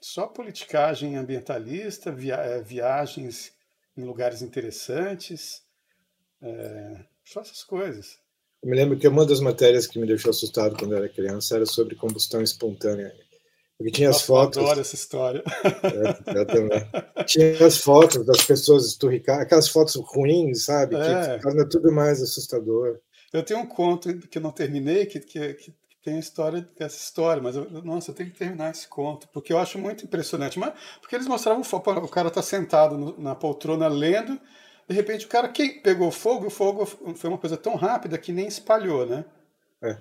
Só 0.00 0.26
politicagem 0.26 1.16
ambientalista, 1.16 2.10
via 2.10 2.36
é, 2.36 2.60
viagens 2.60 3.52
em 3.96 4.04
lugares 4.04 4.42
interessantes, 4.42 5.62
é, 6.42 7.04
só 7.24 7.40
essas 7.40 7.62
coisas. 7.62 8.18
Eu 8.62 8.68
me 8.68 8.76
lembro 8.76 8.98
que 8.98 9.08
uma 9.08 9.24
das 9.24 9.40
matérias 9.40 9.86
que 9.86 9.98
me 9.98 10.06
deixou 10.06 10.30
assustado 10.30 10.76
quando 10.76 10.92
eu 10.92 10.98
era 10.98 11.08
criança 11.08 11.56
era 11.56 11.66
sobre 11.66 11.94
combustão 11.94 12.42
espontânea 12.42 13.14
porque 13.80 13.92
tinha 13.92 14.10
as 14.10 14.20
fotos. 14.20 14.58
Eu 14.58 14.64
adoro 14.64 14.80
essa 14.82 14.94
história. 14.94 15.42
Eu, 16.26 16.34
eu, 16.34 16.46
também. 16.46 16.86
Tinha 17.24 17.66
as 17.66 17.78
fotos 17.78 18.26
das 18.26 18.44
pessoas 18.44 18.84
esturricadas, 18.84 19.40
aquelas 19.40 19.68
fotos 19.70 19.94
ruins, 19.94 20.66
sabe? 20.66 20.96
É. 20.96 21.38
Que 21.38 21.42
torna 21.42 21.66
tudo 21.66 21.90
mais 21.90 22.20
assustador. 22.20 23.00
Eu 23.32 23.42
tenho 23.42 23.60
um 23.60 23.66
conto 23.66 24.18
que 24.28 24.36
eu 24.36 24.42
não 24.42 24.50
terminei, 24.50 25.06
que, 25.06 25.18
que, 25.20 25.54
que 25.54 25.74
tem 26.04 26.16
a 26.16 26.20
história 26.20 26.68
dessa 26.78 26.98
história, 26.98 27.42
mas 27.42 27.56
eu, 27.56 27.70
nossa, 27.82 28.10
eu 28.10 28.14
tenho 28.14 28.30
que 28.30 28.36
terminar 28.36 28.70
esse 28.70 28.86
conto, 28.86 29.26
porque 29.32 29.50
eu 29.50 29.58
acho 29.58 29.78
muito 29.78 30.04
impressionante. 30.04 30.58
Mas, 30.58 30.74
porque 31.00 31.16
eles 31.16 31.26
mostravam 31.26 31.62
o 31.62 32.08
cara 32.08 32.28
está 32.28 32.42
sentado 32.42 32.98
no, 32.98 33.18
na 33.18 33.34
poltrona 33.34 33.88
lendo, 33.88 34.38
de 34.86 34.94
repente 34.94 35.24
o 35.24 35.28
cara 35.30 35.48
que 35.48 35.80
pegou 35.80 36.10
fogo, 36.10 36.48
o 36.48 36.50
fogo 36.50 36.84
foi 36.84 37.30
uma 37.30 37.38
coisa 37.38 37.56
tão 37.56 37.76
rápida 37.76 38.18
que 38.18 38.30
nem 38.30 38.46
espalhou, 38.46 39.06
né? 39.06 39.24
É. 39.82 39.96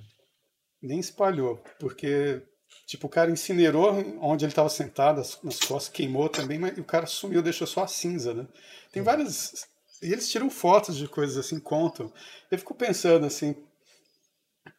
Nem 0.81 0.99
espalhou, 0.99 1.63
porque 1.79 2.41
Tipo, 2.85 3.07
o 3.07 3.09
cara 3.09 3.29
incinerou 3.29 3.91
onde 4.19 4.45
ele 4.45 4.51
estava 4.51 4.69
sentado, 4.69 5.17
nas 5.43 5.59
costas, 5.59 5.89
queimou 5.89 6.27
também, 6.27 6.57
mas 6.57 6.77
o 6.77 6.83
cara 6.83 7.05
sumiu, 7.05 7.41
deixou 7.41 7.67
só 7.67 7.83
a 7.83 7.87
cinza, 7.87 8.33
né? 8.33 8.47
Tem 8.91 9.03
várias. 9.03 9.67
E 10.01 10.11
eles 10.11 10.29
tiram 10.29 10.49
fotos 10.49 10.97
de 10.97 11.07
coisas 11.07 11.37
assim, 11.37 11.59
contam. 11.59 12.11
Eu 12.49 12.57
fico 12.57 12.73
pensando 12.73 13.25
assim. 13.25 13.55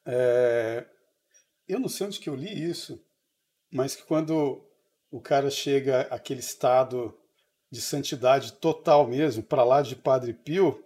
É, 0.04 0.84
eu 1.68 1.78
não 1.78 1.88
sei 1.88 2.06
onde 2.06 2.18
que 2.18 2.28
eu 2.28 2.34
li 2.34 2.68
isso, 2.68 3.00
mas 3.72 3.94
que 3.94 4.02
quando 4.02 4.60
o 5.10 5.20
cara 5.20 5.50
chega 5.50 6.02
àquele 6.10 6.40
estado 6.40 7.16
de 7.70 7.80
santidade 7.80 8.54
total 8.54 9.06
mesmo, 9.06 9.42
para 9.42 9.62
lá 9.62 9.82
de 9.82 9.94
Padre 9.94 10.32
Pio, 10.32 10.84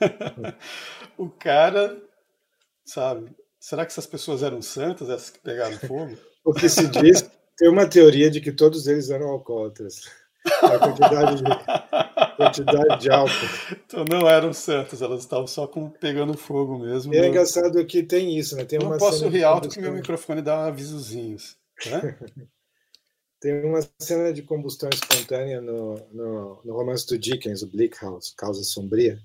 o 1.18 1.28
cara, 1.28 2.00
sabe? 2.84 3.36
Será 3.68 3.84
que 3.84 3.92
essas 3.92 4.06
pessoas 4.06 4.42
eram 4.42 4.62
santas, 4.62 5.10
essas 5.10 5.28
que 5.28 5.40
pegaram 5.40 5.76
fogo? 5.78 6.16
O 6.42 6.54
que 6.54 6.66
se 6.70 6.88
diz, 6.88 7.28
tem 7.58 7.68
uma 7.68 7.86
teoria 7.86 8.30
de 8.30 8.40
que 8.40 8.50
todos 8.50 8.86
eles 8.86 9.10
eram 9.10 9.28
alcoólatras. 9.28 10.08
A 10.62 10.78
quantidade 10.78 11.42
de, 11.42 12.36
quantidade 12.36 13.02
de 13.02 13.10
álcool. 13.10 13.76
Então 13.84 14.04
não 14.08 14.26
eram 14.26 14.54
santas, 14.54 15.02
elas 15.02 15.20
estavam 15.20 15.46
só 15.46 15.66
com, 15.66 15.90
pegando 15.90 16.32
fogo 16.38 16.78
mesmo. 16.78 17.12
E 17.12 17.18
é 17.18 17.28
engraçado 17.28 17.84
que 17.84 18.02
tem 18.02 18.38
isso, 18.38 18.56
né? 18.56 18.64
Tem 18.64 18.78
não 18.78 18.86
uma 18.86 18.96
posso 18.96 19.28
rir 19.28 19.44
alto 19.44 19.68
que 19.68 19.78
meu 19.82 19.92
microfone 19.92 20.40
dá 20.40 20.64
avisozinhos. 20.64 21.58
Né? 21.84 22.16
tem 23.38 23.62
uma 23.66 23.80
cena 23.98 24.32
de 24.32 24.40
combustão 24.40 24.88
espontânea 24.88 25.60
no, 25.60 25.96
no, 26.10 26.60
no 26.64 26.72
romance 26.72 27.06
do 27.06 27.18
Dickens, 27.18 27.62
o 27.62 27.66
Bleak 27.66 28.02
House, 28.02 28.32
Causa 28.34 28.62
Sombria, 28.62 29.18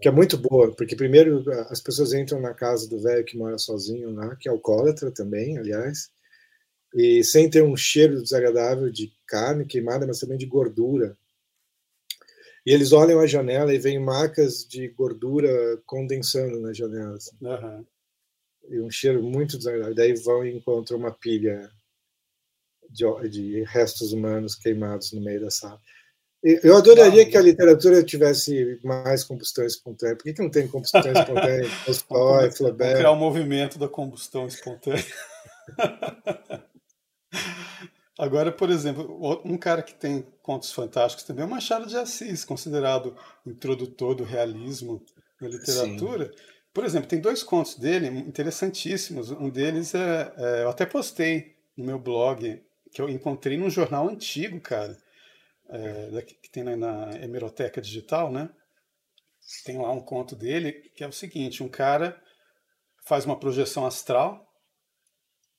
que 0.00 0.08
é 0.08 0.10
muito 0.10 0.36
boa, 0.36 0.74
porque 0.74 0.96
primeiro 0.96 1.44
as 1.70 1.80
pessoas 1.80 2.12
entram 2.12 2.40
na 2.40 2.54
casa 2.54 2.88
do 2.88 3.00
velho 3.00 3.24
que 3.24 3.36
mora 3.36 3.58
sozinho 3.58 4.10
lá, 4.10 4.36
que 4.36 4.48
é 4.48 4.52
alcoólatra 4.52 5.10
também, 5.10 5.58
aliás, 5.58 6.10
e 6.94 7.22
sem 7.22 7.48
ter 7.48 7.62
um 7.62 7.76
cheiro 7.76 8.22
desagradável 8.22 8.90
de 8.90 9.12
carne 9.26 9.64
queimada, 9.64 10.06
mas 10.06 10.18
também 10.18 10.36
de 10.36 10.46
gordura. 10.46 11.16
E 12.66 12.72
eles 12.72 12.92
olham 12.92 13.20
a 13.20 13.26
janela 13.26 13.72
e 13.72 13.78
veem 13.78 13.98
marcas 13.98 14.66
de 14.66 14.88
gordura 14.88 15.80
condensando 15.86 16.60
na 16.60 16.72
janela. 16.72 17.16
Assim. 17.16 17.36
Uhum. 17.40 17.86
E 18.68 18.80
um 18.80 18.90
cheiro 18.90 19.22
muito 19.22 19.56
desagradável. 19.56 19.94
Daí 19.94 20.14
vão 20.14 20.44
e 20.44 20.54
encontram 20.54 20.98
uma 20.98 21.10
pilha 21.10 21.70
de, 22.90 23.28
de 23.28 23.62
restos 23.64 24.12
humanos 24.12 24.54
queimados 24.54 25.12
no 25.12 25.20
meio 25.20 25.40
da 25.40 25.50
sala. 25.50 25.80
Eu 26.42 26.74
adoraria 26.76 27.28
que 27.28 27.36
a 27.36 27.42
literatura 27.42 28.02
tivesse 28.02 28.80
mais 28.82 29.22
combustão 29.22 29.64
espontânea. 29.64 30.16
Por 30.16 30.24
que, 30.24 30.32
que 30.32 30.42
não 30.42 30.50
tem 30.50 30.66
combustão 30.66 31.00
espontânea? 31.00 31.68
Tolstói, 31.84 32.50
Flaubert. 32.50 32.96
Criar 32.96 33.10
o 33.10 33.14
um 33.14 33.18
movimento 33.18 33.78
da 33.78 33.88
combustão 33.88 34.46
espontânea. 34.46 35.04
Agora, 38.18 38.50
por 38.52 38.70
exemplo, 38.70 39.42
um 39.44 39.56
cara 39.56 39.82
que 39.82 39.94
tem 39.94 40.26
contos 40.42 40.72
fantásticos 40.72 41.24
também 41.24 41.42
é 41.42 41.46
o 41.46 41.50
Machado 41.50 41.86
de 41.86 41.96
Assis, 41.96 42.44
considerado 42.44 43.16
introdutor 43.46 44.14
do 44.14 44.24
realismo 44.24 45.02
na 45.40 45.48
literatura. 45.48 46.26
Sim. 46.26 46.32
Por 46.72 46.84
exemplo, 46.84 47.08
tem 47.08 47.20
dois 47.20 47.42
contos 47.42 47.76
dele 47.76 48.06
interessantíssimos. 48.06 49.30
Um 49.30 49.48
deles 49.48 49.94
é, 49.94 50.32
é, 50.36 50.62
eu 50.62 50.70
até 50.70 50.86
postei 50.86 51.56
no 51.76 51.84
meu 51.84 51.98
blog, 51.98 52.62
que 52.92 53.00
eu 53.00 53.08
encontrei 53.08 53.56
num 53.56 53.70
jornal 53.70 54.08
antigo, 54.08 54.60
cara, 54.60 54.96
é, 55.70 56.22
que 56.22 56.50
tem 56.50 56.62
na, 56.62 56.76
na 56.76 57.16
hemeroteca 57.16 57.80
digital, 57.80 58.30
né? 58.30 58.50
Tem 59.64 59.78
lá 59.78 59.90
um 59.90 60.00
conto 60.00 60.36
dele 60.36 60.72
que 60.94 61.02
é 61.02 61.08
o 61.08 61.12
seguinte: 61.12 61.62
um 61.62 61.68
cara 61.68 62.20
faz 63.04 63.24
uma 63.24 63.38
projeção 63.38 63.86
astral 63.86 64.50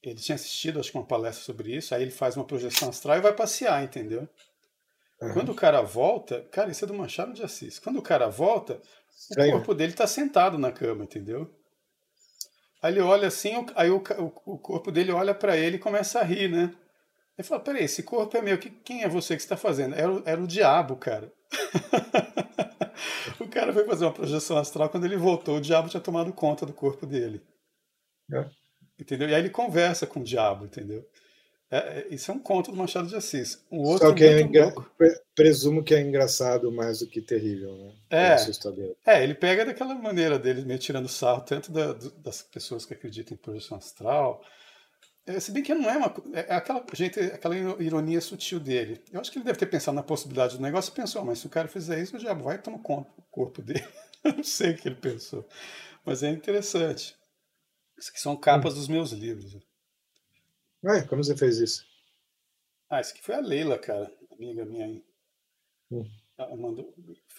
ele 0.03 0.19
tinha 0.19 0.35
assistido, 0.35 0.79
acho 0.79 0.91
que 0.91 0.97
uma 0.97 1.05
palestra 1.05 1.43
sobre 1.43 1.75
isso, 1.75 1.93
aí 1.93 2.01
ele 2.01 2.11
faz 2.11 2.35
uma 2.35 2.45
projeção 2.45 2.89
astral 2.89 3.17
e 3.17 3.21
vai 3.21 3.33
passear, 3.33 3.83
entendeu? 3.83 4.27
Uhum. 5.21 5.33
Quando 5.33 5.49
o 5.51 5.55
cara 5.55 5.81
volta, 5.81 6.41
cara, 6.51 6.71
isso 6.71 6.83
é 6.83 6.87
do 6.87 6.93
Machado 6.93 7.33
de 7.33 7.43
Assis. 7.43 7.77
Quando 7.77 7.99
o 7.99 8.01
cara 8.01 8.27
volta, 8.27 8.81
Estranho. 9.15 9.49
o 9.49 9.57
corpo 9.57 9.75
dele 9.75 9.91
está 9.91 10.07
sentado 10.07 10.57
na 10.57 10.71
cama, 10.71 11.03
entendeu? 11.03 11.53
Aí 12.81 12.93
ele 12.93 13.01
olha 13.01 13.27
assim, 13.27 13.51
aí 13.75 13.91
o, 13.91 13.97
o, 13.97 14.53
o 14.53 14.57
corpo 14.57 14.91
dele 14.91 15.11
olha 15.11 15.35
para 15.35 15.55
ele 15.55 15.75
e 15.75 15.79
começa 15.79 16.19
a 16.19 16.23
rir, 16.23 16.49
né? 16.49 16.73
Ele 17.37 17.47
fala: 17.47 17.61
Peraí, 17.61 17.83
esse 17.83 18.03
corpo 18.03 18.35
é 18.37 18.41
meu, 18.41 18.57
quem 18.57 19.03
é 19.03 19.09
você 19.09 19.35
que 19.35 19.41
está 19.41 19.57
fazendo? 19.57 19.95
Era, 19.95 20.11
o, 20.11 20.23
era 20.25 20.41
o 20.41 20.47
diabo, 20.47 20.95
cara. 20.95 21.31
o 23.39 23.47
cara 23.47 23.73
foi 23.73 23.85
fazer 23.85 24.05
uma 24.05 24.13
projeção 24.13 24.57
astral, 24.57 24.89
quando 24.89 25.05
ele 25.05 25.17
voltou, 25.17 25.57
o 25.57 25.61
diabo 25.61 25.89
tinha 25.89 26.01
tomado 26.01 26.31
conta 26.33 26.65
do 26.65 26.73
corpo 26.73 27.05
dele. 27.05 27.41
É. 28.31 28.49
Entendeu? 28.99 29.29
E 29.29 29.35
aí 29.35 29.41
ele 29.41 29.49
conversa 29.49 30.05
com 30.05 30.19
o 30.19 30.23
diabo, 30.23 30.65
entendeu? 30.65 31.03
É, 31.71 31.77
é, 31.77 32.07
isso 32.11 32.29
é 32.29 32.33
um 32.33 32.39
conto 32.39 32.69
do 32.69 32.77
Machado 32.77 33.07
de 33.07 33.15
Assis. 33.15 33.65
Um 33.71 33.79
outro 33.79 34.09
Só 34.09 34.13
que 34.13 34.25
é 34.25 34.41
engra... 34.41 34.73
presumo 35.33 35.81
que 35.81 35.95
é 35.95 36.01
engraçado 36.01 36.69
mais 36.69 36.99
do 36.99 37.07
que 37.07 37.21
terrível, 37.21 37.73
né? 37.77 37.93
É, 38.09 38.35
é, 39.05 39.23
ele 39.23 39.33
pega 39.33 39.65
daquela 39.65 39.95
maneira 39.95 40.37
dele, 40.37 40.65
meio 40.65 40.77
tirando 40.77 41.07
sarro, 41.07 41.41
tanto 41.41 41.71
da, 41.71 41.93
das 42.17 42.41
pessoas 42.41 42.85
que 42.85 42.93
acreditam 42.93 43.35
em 43.35 43.37
projeção 43.37 43.77
astral. 43.77 44.43
É, 45.25 45.39
se 45.39 45.51
bem 45.51 45.61
que 45.61 45.73
não 45.73 45.89
é 45.89 45.97
uma. 45.97 46.13
É 46.33 46.55
aquela, 46.55 46.83
gente, 46.93 47.19
aquela 47.19 47.55
ironia 47.55 48.19
sutil 48.19 48.59
dele. 48.59 49.01
Eu 49.11 49.21
acho 49.21 49.31
que 49.31 49.37
ele 49.37 49.45
deve 49.45 49.59
ter 49.59 49.67
pensado 49.67 49.95
na 49.95 50.03
possibilidade 50.03 50.57
do 50.57 50.63
negócio 50.63 50.91
e 50.91 50.95
pensou, 50.95 51.23
mas 51.23 51.39
se 51.39 51.47
o 51.47 51.49
cara 51.49 51.67
fizer 51.67 52.01
isso, 52.01 52.15
o 52.15 52.19
diabo 52.19 52.43
vai 52.43 52.57
tomar 52.57 52.79
conta 52.79 53.11
do 53.15 53.21
corpo 53.29 53.61
dele. 53.61 53.85
Eu 54.23 54.33
não 54.33 54.43
sei 54.43 54.71
o 54.71 54.77
que 54.77 54.87
ele 54.87 54.95
pensou. 54.95 55.47
Mas 56.05 56.23
é 56.23 56.29
interessante 56.29 57.15
que 57.95 58.19
são 58.19 58.35
capas 58.35 58.73
hum. 58.73 58.77
dos 58.77 58.87
meus 58.87 59.11
livros. 59.11 59.57
Ué, 60.83 61.03
como 61.03 61.23
você 61.23 61.37
fez 61.37 61.59
isso? 61.59 61.85
Ah, 62.89 62.99
isso 62.99 63.11
aqui 63.11 63.21
foi 63.23 63.35
a 63.35 63.39
Leila, 63.39 63.77
cara, 63.77 64.11
amiga 64.31 64.65
minha 64.65 64.85
aí. 64.85 65.03
Hum. 65.91 66.03
Ela 66.37 66.55
mandou, 66.55 66.91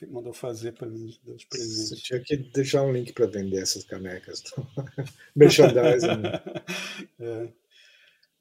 mandou 0.09 0.33
fazer 0.33 0.73
para 0.73 0.87
mim 0.87 1.07
de 1.07 1.47
presente. 1.47 1.89
Você 1.89 1.97
tinha 1.97 2.21
que 2.21 2.37
deixar 2.37 2.83
um 2.83 2.93
link 2.93 3.12
para 3.12 3.27
vender 3.27 3.61
essas 3.61 3.83
canecas. 3.85 4.45
Merchandising. 5.35 6.19
Né? 6.19 6.33
é. 7.19 7.62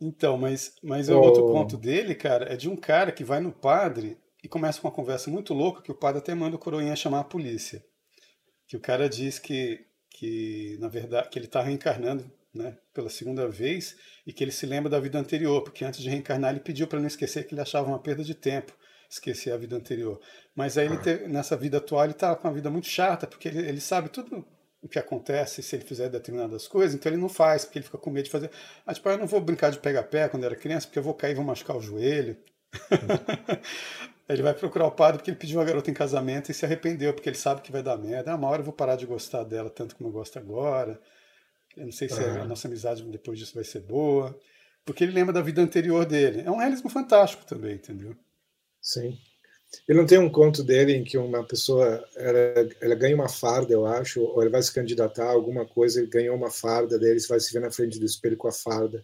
Então, 0.02 0.38
mas, 0.38 0.74
mas 0.82 1.08
oh. 1.10 1.20
o 1.20 1.22
outro 1.22 1.46
ponto 1.46 1.78
dele, 1.78 2.16
cara, 2.16 2.52
é 2.52 2.58
de 2.58 2.68
um 2.68 2.76
cara 2.76 3.12
que 3.12 3.24
vai 3.24 3.40
no 3.40 3.52
padre 3.52 4.18
e 4.44 4.48
começa 4.48 4.82
com 4.82 4.88
uma 4.88 4.94
conversa 4.94 5.30
muito 5.30 5.54
louca 5.54 5.84
que 5.84 5.92
o 5.92 5.96
padre 5.96 6.20
até 6.20 6.34
manda 6.34 6.56
o 6.56 6.60
coroinha 6.60 6.96
chamar 6.96 7.20
a 7.20 7.24
polícia. 7.24 7.86
Que 8.68 8.76
o 8.76 8.80
cara 8.80 9.08
diz 9.08 9.38
que 9.38 9.86
que 10.10 10.78
na 10.80 10.88
verdade 10.88 11.30
que 11.30 11.40
ele 11.40 11.46
está 11.46 11.62
reencarnando 11.62 12.30
né, 12.54 12.78
pela 12.94 13.10
segunda 13.10 13.48
vez 13.48 13.96
e 14.28 14.34
que 14.34 14.44
ele 14.44 14.52
se 14.52 14.66
lembra 14.66 14.90
da 14.90 15.00
vida 15.00 15.18
anterior, 15.18 15.64
porque 15.64 15.86
antes 15.86 16.02
de 16.02 16.10
reencarnar 16.10 16.52
ele 16.52 16.60
pediu 16.60 16.86
para 16.86 17.00
não 17.00 17.08
esquecer 17.08 17.48
que 17.48 17.54
ele 17.54 17.62
achava 17.62 17.88
uma 17.88 17.98
perda 17.98 18.24
de 18.24 18.36
tempo 18.36 18.74
esquecer 19.10 19.52
a 19.52 19.58
vida 19.58 19.76
anterior. 19.76 20.20
Mas 20.56 20.78
aí 20.78 20.86
ele 20.86 20.98
te, 20.98 21.28
nessa 21.28 21.58
vida 21.58 21.78
atual 21.78 22.04
ele 22.04 22.14
está 22.14 22.36
com 22.36 22.48
uma 22.48 22.54
vida 22.54 22.70
muito 22.70 22.88
chata, 22.88 23.28
porque 23.28 23.48
ele, 23.48 23.68
ele 23.68 23.82
sabe 23.82 24.10
tudo 24.10 24.46
o 24.82 24.88
que 24.88 24.98
acontece 24.98 25.62
se 25.62 25.76
ele 25.76 25.86
fizer 25.86 26.10
determinadas 26.10 26.68
coisas, 26.68 26.96
então 26.96 27.12
ele 27.12 27.22
não 27.22 27.30
faz, 27.30 27.66
porque 27.66 27.80
ele 27.80 27.86
fica 27.86 27.98
com 27.98 28.10
medo 28.10 28.26
de 28.26 28.32
fazer. 28.32 28.50
Ah, 28.86 28.94
tipo, 28.94 29.08
ah, 29.10 29.14
eu 29.14 29.18
não 29.18 29.28
vou 29.28 29.40
brincar 29.40 29.70
de 29.70 29.80
pegar 29.80 30.04
pé 30.04 30.28
quando 30.28 30.44
era 30.44 30.56
criança, 30.56 30.88
porque 30.88 31.00
eu 31.00 31.04
vou 31.04 31.14
cair 31.14 31.32
e 31.32 31.36
vou 31.36 31.46
machucar 31.46 31.78
o 31.78 31.82
joelho. 31.82 32.38
Ele 34.30 34.42
vai 34.42 34.54
procurar 34.54 34.88
o 34.88 34.92
padre 34.92 35.18
porque 35.18 35.30
ele 35.30 35.38
pediu 35.38 35.60
uma 35.60 35.66
garota 35.66 35.92
em 35.92 35.94
casamento 35.94 36.50
e 36.50 36.54
se 36.54 36.64
arrependeu, 36.64 37.14
porque 37.14 37.28
ele 37.28 37.38
sabe 37.38 37.62
que 37.62 37.72
vai 37.72 37.84
dar 37.84 37.98
merda. 37.98 38.32
Ah, 38.32 38.36
uma 38.36 38.48
hora 38.48 38.62
eu 38.62 38.66
vou 38.66 38.74
parar 38.74 38.96
de 38.96 39.06
gostar 39.06 39.44
dela 39.44 39.70
tanto 39.70 39.96
como 39.96 40.10
eu 40.10 40.14
gosto 40.14 40.40
agora. 40.40 41.02
Eu 41.76 41.86
não 41.86 41.92
sei 41.92 42.08
se 42.08 42.22
uhum. 42.22 42.42
a 42.42 42.46
nossa 42.46 42.68
amizade 42.68 43.04
depois 43.04 43.38
disso 43.38 43.54
vai 43.54 43.66
ser 43.66 43.82
boa. 43.82 44.38
Porque 44.86 45.04
ele 45.04 45.12
lembra 45.12 45.34
da 45.34 45.42
vida 45.42 45.62
anterior 45.62 46.06
dele. 46.06 46.44
É 46.46 46.52
um 46.52 46.58
realismo 46.58 46.90
fantástico 46.90 47.46
também, 47.46 47.76
entendeu? 47.76 48.16
Sim. 48.82 49.18
Ele 49.88 50.00
não 50.00 50.06
tem 50.06 50.20
um 50.20 50.30
conto 50.30 50.64
dele 50.64 50.94
em 50.94 51.04
que 51.04 51.18
uma 51.18 51.46
pessoa 51.46 52.06
ela, 52.16 52.70
ela 52.82 52.96
ganha 52.96 53.16
uma 53.16 53.30
farda, 53.30 53.74
eu 53.74 53.86
acho, 53.86 54.22
ou 54.22 54.42
ele 54.42 54.52
vai 54.52 54.62
se 54.62 54.74
candidatar 54.74 55.26
a 55.26 55.32
alguma 55.32 55.66
coisa, 55.66 56.00
ele 56.00 56.10
ganhou 56.10 56.36
uma 56.36 56.52
farda 56.52 57.00
dele, 57.00 57.20
você 57.20 57.28
vai 57.28 57.40
se 57.40 57.54
ver 57.54 57.62
na 57.62 57.72
frente 57.72 58.00
do 58.00 58.06
espelho 58.06 58.38
com 58.38 58.48
a 58.48 58.52
farda. 58.52 59.04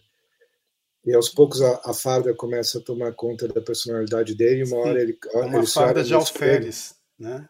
E 1.04 1.14
aos 1.14 1.28
poucos 1.28 1.62
a, 1.62 1.80
a, 1.84 1.94
farda 1.94 2.34
começa 2.34 2.78
a 2.78 2.82
tomar 2.82 3.12
conta 3.14 3.48
da 3.48 3.62
personalidade 3.62 4.34
dele, 4.34 4.60
e 4.60 4.64
uma 4.64 4.78
hora 4.78 5.00
ele. 5.00 5.18
É 5.32 5.38
uma 5.38 5.58
ele 5.58 5.66
farda 5.66 6.04
de 6.04 6.12
alferes, 6.12 6.94
né? 7.18 7.48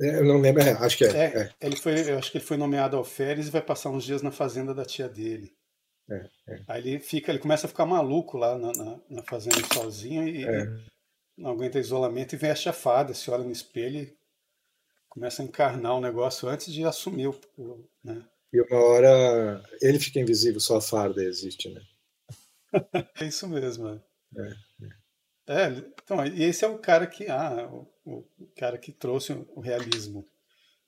É, 0.00 0.18
eu 0.18 0.24
não 0.24 0.40
lembro, 0.40 0.62
é, 0.62 0.72
acho 0.72 0.98
que 0.98 1.04
é, 1.04 1.08
é, 1.08 1.38
é, 1.40 1.50
Ele 1.60 1.76
foi, 1.76 2.10
eu 2.10 2.18
acho 2.18 2.30
que 2.30 2.38
ele 2.38 2.44
foi 2.44 2.56
nomeado 2.56 2.96
alferes 2.96 3.46
e 3.46 3.50
vai 3.50 3.62
passar 3.62 3.90
uns 3.90 4.04
dias 4.04 4.20
na 4.20 4.30
fazenda 4.30 4.74
da 4.74 4.84
tia 4.84 5.08
dele. 5.08 5.54
É. 6.10 6.28
Aí 6.68 6.86
ele 6.86 7.00
fica, 7.00 7.32
ele 7.32 7.38
começa 7.38 7.66
a 7.66 7.68
ficar 7.68 7.86
maluco 7.86 8.36
lá 8.36 8.58
na, 8.58 8.72
na, 8.72 9.00
na 9.08 9.22
fazenda 9.22 9.56
sozinho 9.72 10.28
e, 10.28 10.44
não 11.36 11.50
aguenta 11.50 11.78
isolamento 11.78 12.34
e 12.34 12.38
veste 12.38 12.68
a 12.68 12.72
fada, 12.72 13.12
se 13.12 13.30
olha 13.30 13.44
no 13.44 13.52
espelho 13.52 14.00
e 14.00 14.16
começa 15.08 15.42
a 15.42 15.44
encarnar 15.44 15.96
o 15.96 16.00
negócio 16.00 16.48
antes 16.48 16.72
de 16.72 16.84
assumir 16.84 17.28
o, 17.28 17.88
né? 18.02 18.26
E 18.52 18.60
uma 18.60 18.80
hora 18.82 19.62
ele 19.82 19.98
fica 19.98 20.20
invisível, 20.20 20.60
só 20.60 20.76
a 20.76 20.80
farda 20.80 21.22
existe, 21.22 21.68
né? 21.68 21.82
é 23.20 23.24
isso 23.26 23.46
mesmo. 23.48 23.88
É. 23.88 24.02
é. 25.48 25.62
é, 25.62 25.68
então, 26.02 26.24
e 26.26 26.42
esse 26.44 26.64
é 26.64 26.68
o 26.68 26.78
cara 26.78 27.06
que, 27.06 27.26
ah, 27.26 27.68
o, 28.04 28.24
o 28.38 28.46
cara 28.56 28.78
que 28.78 28.92
trouxe 28.92 29.32
o 29.32 29.60
realismo. 29.60 30.26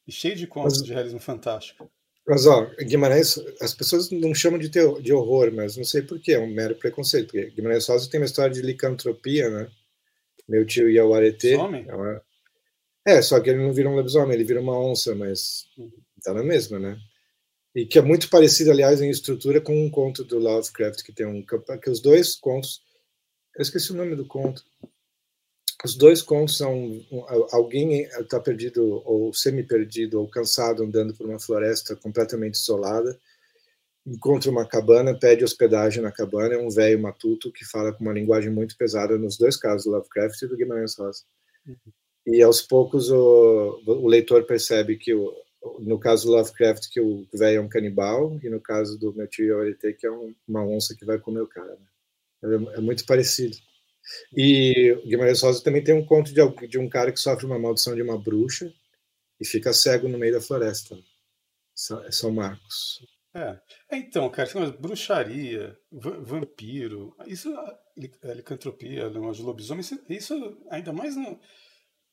E 0.06 0.12
cheio 0.12 0.36
de 0.36 0.46
contos 0.46 0.78
mas, 0.78 0.86
de 0.86 0.92
realismo 0.94 1.20
fantástico. 1.20 1.90
Mas, 2.26 2.46
ó, 2.46 2.66
Guimarães, 2.80 3.38
as 3.60 3.74
pessoas 3.74 4.10
não 4.10 4.34
chamam 4.34 4.58
de, 4.58 4.70
teo, 4.70 5.00
de 5.02 5.12
horror, 5.12 5.52
mas 5.52 5.76
não 5.76 5.84
sei 5.84 6.02
porquê, 6.02 6.32
é 6.32 6.38
um 6.38 6.52
mero 6.52 6.74
preconceito. 6.74 7.26
Porque 7.26 7.50
Guimarães 7.50 7.86
Rosa 7.86 8.08
tem 8.08 8.20
uma 8.20 8.26
história 8.26 8.52
de 8.52 8.62
licantropia, 8.62 9.50
né? 9.50 9.70
Meu 10.48 10.64
tio 10.66 10.88
ia 10.88 11.02
ao 11.02 11.14
arete. 11.14 11.52
É, 11.52 11.56
uma... 11.56 12.22
é, 13.06 13.22
só 13.22 13.38
que 13.40 13.50
ele 13.50 13.62
não 13.62 13.72
vira 13.72 13.88
um 13.88 13.94
lobisomem, 13.94 14.34
ele 14.34 14.44
vira 14.44 14.60
uma 14.60 14.78
onça, 14.78 15.14
mas 15.14 15.66
uhum. 15.76 15.90
tá 16.22 16.32
na 16.32 16.42
mesma, 16.42 16.78
né? 16.78 16.98
e 17.78 17.86
que 17.86 17.98
é 17.98 18.02
muito 18.02 18.28
parecido, 18.28 18.72
aliás, 18.72 19.00
em 19.00 19.08
estrutura 19.08 19.60
com 19.60 19.72
um 19.72 19.88
conto 19.88 20.24
do 20.24 20.38
Lovecraft 20.38 21.02
que 21.04 21.12
tem 21.12 21.26
um 21.26 21.44
que 21.44 21.90
os 21.90 22.00
dois 22.00 22.34
contos, 22.34 22.82
eu 23.56 23.62
esqueci 23.62 23.92
o 23.92 23.96
nome 23.96 24.16
do 24.16 24.26
conto. 24.26 24.64
Os 25.84 25.94
dois 25.96 26.20
contos 26.20 26.56
são 26.56 27.00
alguém 27.52 28.02
está 28.02 28.40
perdido 28.40 29.00
ou 29.04 29.32
semi-perdido 29.32 30.20
ou 30.20 30.28
cansado 30.28 30.82
andando 30.82 31.14
por 31.14 31.24
uma 31.28 31.38
floresta 31.38 31.94
completamente 31.94 32.56
isolada, 32.56 33.16
encontra 34.08 34.50
uma 34.50 34.66
cabana, 34.66 35.18
pede 35.18 35.44
hospedagem 35.44 36.02
na 36.02 36.10
cabana, 36.10 36.54
é 36.54 36.58
um 36.58 36.70
velho 36.70 37.00
matuto 37.00 37.52
que 37.52 37.64
fala 37.64 37.92
com 37.92 38.02
uma 38.02 38.12
linguagem 38.12 38.50
muito 38.50 38.76
pesada 38.76 39.18
nos 39.18 39.36
dois 39.36 39.56
casos, 39.56 39.84
do 39.84 39.92
Lovecraft 39.92 40.42
e 40.42 40.46
do 40.46 40.56
Guimarães 40.56 40.96
Rosa. 40.96 41.24
Uhum. 41.66 41.76
E 42.26 42.42
aos 42.42 42.62
poucos 42.62 43.10
o, 43.10 43.82
o 43.86 44.06
leitor 44.06 44.44
percebe 44.44 44.96
que 44.96 45.14
o, 45.14 45.34
no 45.80 45.98
caso 45.98 46.26
do 46.26 46.32
Lovecraft 46.32 46.88
que 46.90 47.00
o 47.00 47.26
velho 47.32 47.58
é 47.58 47.60
um 47.60 47.68
canibal 47.68 48.38
e 48.42 48.48
no 48.48 48.60
caso 48.60 48.98
do 48.98 49.14
meu 49.14 49.26
tio 49.26 49.46
Yorite 49.46 49.94
que 49.94 50.06
é 50.06 50.10
um, 50.10 50.34
uma 50.46 50.64
onça 50.64 50.94
que 50.96 51.04
vai 51.04 51.18
comer 51.18 51.40
o 51.40 51.46
cara. 51.46 51.76
Né? 51.76 51.86
É, 52.44 52.78
é, 52.78 52.80
muito 52.80 53.04
parecido. 53.06 53.56
E 54.36 54.94
Guimarães 55.06 55.42
Rosa 55.42 55.62
também 55.62 55.82
tem 55.82 55.94
um 55.94 56.04
conto 56.04 56.32
de, 56.32 56.68
de, 56.68 56.78
um 56.78 56.88
cara 56.88 57.12
que 57.12 57.20
sofre 57.20 57.44
uma 57.44 57.58
maldição 57.58 57.94
de 57.94 58.02
uma 58.02 58.18
bruxa 58.18 58.72
e 59.40 59.46
fica 59.46 59.72
cego 59.72 60.08
no 60.08 60.18
meio 60.18 60.32
da 60.32 60.40
floresta. 60.40 60.98
São, 61.74 62.32
Marcos. 62.32 63.06
É. 63.38 63.60
Então, 63.92 64.28
cara, 64.30 64.48
bruxaria, 64.72 65.78
vampiro, 65.92 67.14
isso, 67.26 67.54
é 68.22 68.34
licantropia, 68.34 69.08
de 69.08 69.42
lobisomem, 69.42 69.80
isso, 69.80 70.00
isso 70.08 70.66
ainda 70.70 70.92
mais 70.92 71.14
no, 71.14 71.38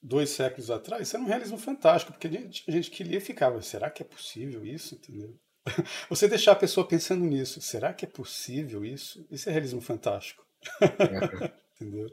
dois 0.02 0.30
séculos 0.30 0.70
atrás, 0.70 1.08
isso 1.08 1.16
era 1.16 1.26
um 1.26 1.28
realismo 1.28 1.58
fantástico, 1.58 2.12
porque 2.12 2.28
a 2.28 2.32
gente, 2.32 2.64
a 2.68 2.72
gente 2.72 2.92
que 2.92 3.04
lia 3.04 3.20
ficava, 3.20 3.62
será 3.62 3.90
que 3.90 4.04
é 4.04 4.06
possível 4.06 4.66
isso? 4.66 4.96
Entendeu? 4.96 5.36
Você 6.10 6.28
deixar 6.28 6.52
a 6.52 6.58
pessoa 6.58 6.88
pensando 6.88 7.26
nisso, 7.26 7.60
será 7.60 7.92
que 7.92 8.06
é 8.06 8.08
possível 8.08 8.86
isso? 8.86 9.26
Isso 9.32 9.50
é 9.50 9.52
realismo 9.52 9.82
fantástico. 9.82 10.46
Entendeu? 11.76 12.08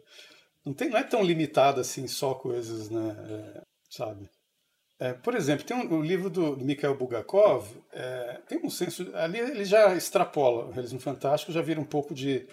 Não, 0.64 0.72
tem, 0.72 0.88
não 0.88 0.98
é 0.98 1.04
tão 1.04 1.22
limitado 1.22 1.80
assim, 1.80 2.06
só 2.06 2.34
coisas, 2.34 2.88
né? 2.88 3.16
É, 3.28 3.62
sabe? 3.90 4.28
É, 5.02 5.12
por 5.14 5.34
exemplo, 5.34 5.64
tem 5.64 5.76
um, 5.76 5.98
o 5.98 6.00
livro 6.00 6.30
do, 6.30 6.54
do 6.54 6.64
Mikhail 6.64 6.96
Bulgakov, 6.96 7.68
é, 7.92 8.40
tem 8.46 8.60
um 8.64 8.70
senso. 8.70 9.10
Ali 9.16 9.38
ele 9.38 9.64
já 9.64 9.92
extrapola 9.96 10.66
o 10.66 10.70
realismo 10.70 11.00
fantástico, 11.00 11.50
já 11.50 11.60
vira 11.60 11.80
um 11.80 11.84
pouco 11.84 12.14
de. 12.14 12.46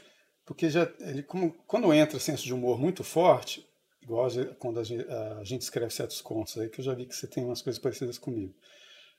Porque 0.48 0.68
já, 0.68 0.92
ele, 1.02 1.22
como, 1.22 1.54
quando 1.68 1.94
entra 1.94 2.20
senso 2.20 2.44
de 2.44 2.54
humor 2.54 2.80
muito 2.80 3.04
forte, 3.04 3.68
Igual 4.02 4.28
quando 4.58 4.80
a 4.80 4.84
gente, 4.84 5.06
a 5.12 5.44
gente, 5.44 5.62
escreve 5.62 5.94
certos 5.94 6.20
contos 6.20 6.58
aí, 6.58 6.68
que 6.68 6.80
eu 6.80 6.86
já 6.86 6.96
vi 6.96 7.06
que 7.06 7.16
você 7.16 7.28
tem 7.28 7.46
umas 7.46 7.62
coisas 7.62 7.80
parecidas 7.80 8.18
comigo. 8.18 8.56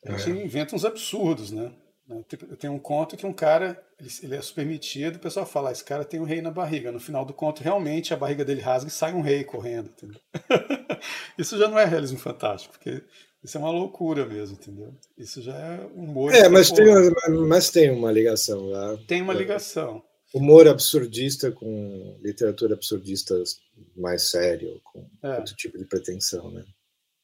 A 0.04 0.16
gente 0.16 0.36
é. 0.36 0.44
inventa 0.44 0.74
uns 0.74 0.84
absurdos, 0.84 1.52
né? 1.52 1.72
Né 2.14 2.24
tipo, 2.28 2.46
eu 2.50 2.56
tenho 2.56 2.72
um 2.72 2.78
conto 2.78 3.16
que 3.16 3.26
um 3.26 3.32
cara, 3.32 3.80
ele, 3.98 4.10
ele 4.22 4.36
é 4.36 4.42
supermetido, 4.42 5.16
o 5.16 5.20
pessoal 5.20 5.46
fala, 5.46 5.70
ah, 5.70 5.72
esse 5.72 5.84
cara 5.84 6.04
tem 6.04 6.20
um 6.20 6.24
rei 6.24 6.42
na 6.42 6.50
barriga. 6.50 6.92
No 6.92 7.00
final 7.00 7.24
do 7.24 7.32
conto, 7.32 7.62
realmente, 7.62 8.12
a 8.12 8.16
barriga 8.16 8.44
dele 8.44 8.60
rasga 8.60 8.88
e 8.88 8.92
sai 8.92 9.14
um 9.14 9.22
rei 9.22 9.44
correndo, 9.44 9.90
isso 11.38 11.56
já 11.56 11.68
não 11.68 11.78
é 11.78 11.84
realismo 11.84 12.18
fantástico, 12.18 12.74
porque 12.74 13.02
isso 13.42 13.56
é 13.56 13.60
uma 13.60 13.70
loucura 13.70 14.26
mesmo, 14.26 14.56
entendeu? 14.56 14.94
Isso 15.16 15.40
já 15.40 15.56
é 15.56 15.86
humor. 15.94 16.34
É, 16.34 16.48
mas 16.48 16.70
tem, 16.70 16.86
uma, 16.86 17.46
mas 17.46 17.70
tem 17.70 17.90
uma 17.90 18.12
ligação 18.12 18.66
lá. 18.66 18.98
Tem 19.06 19.22
uma 19.22 19.32
ligação 19.32 20.02
humor 20.32 20.68
absurdista 20.68 21.50
com 21.50 22.18
literatura 22.22 22.74
absurdista 22.74 23.42
mais 23.96 24.30
sério, 24.30 24.80
com 24.84 25.08
é. 25.22 25.36
outro 25.36 25.54
tipo 25.56 25.76
de 25.78 25.84
pretensão, 25.84 26.50
né? 26.50 26.64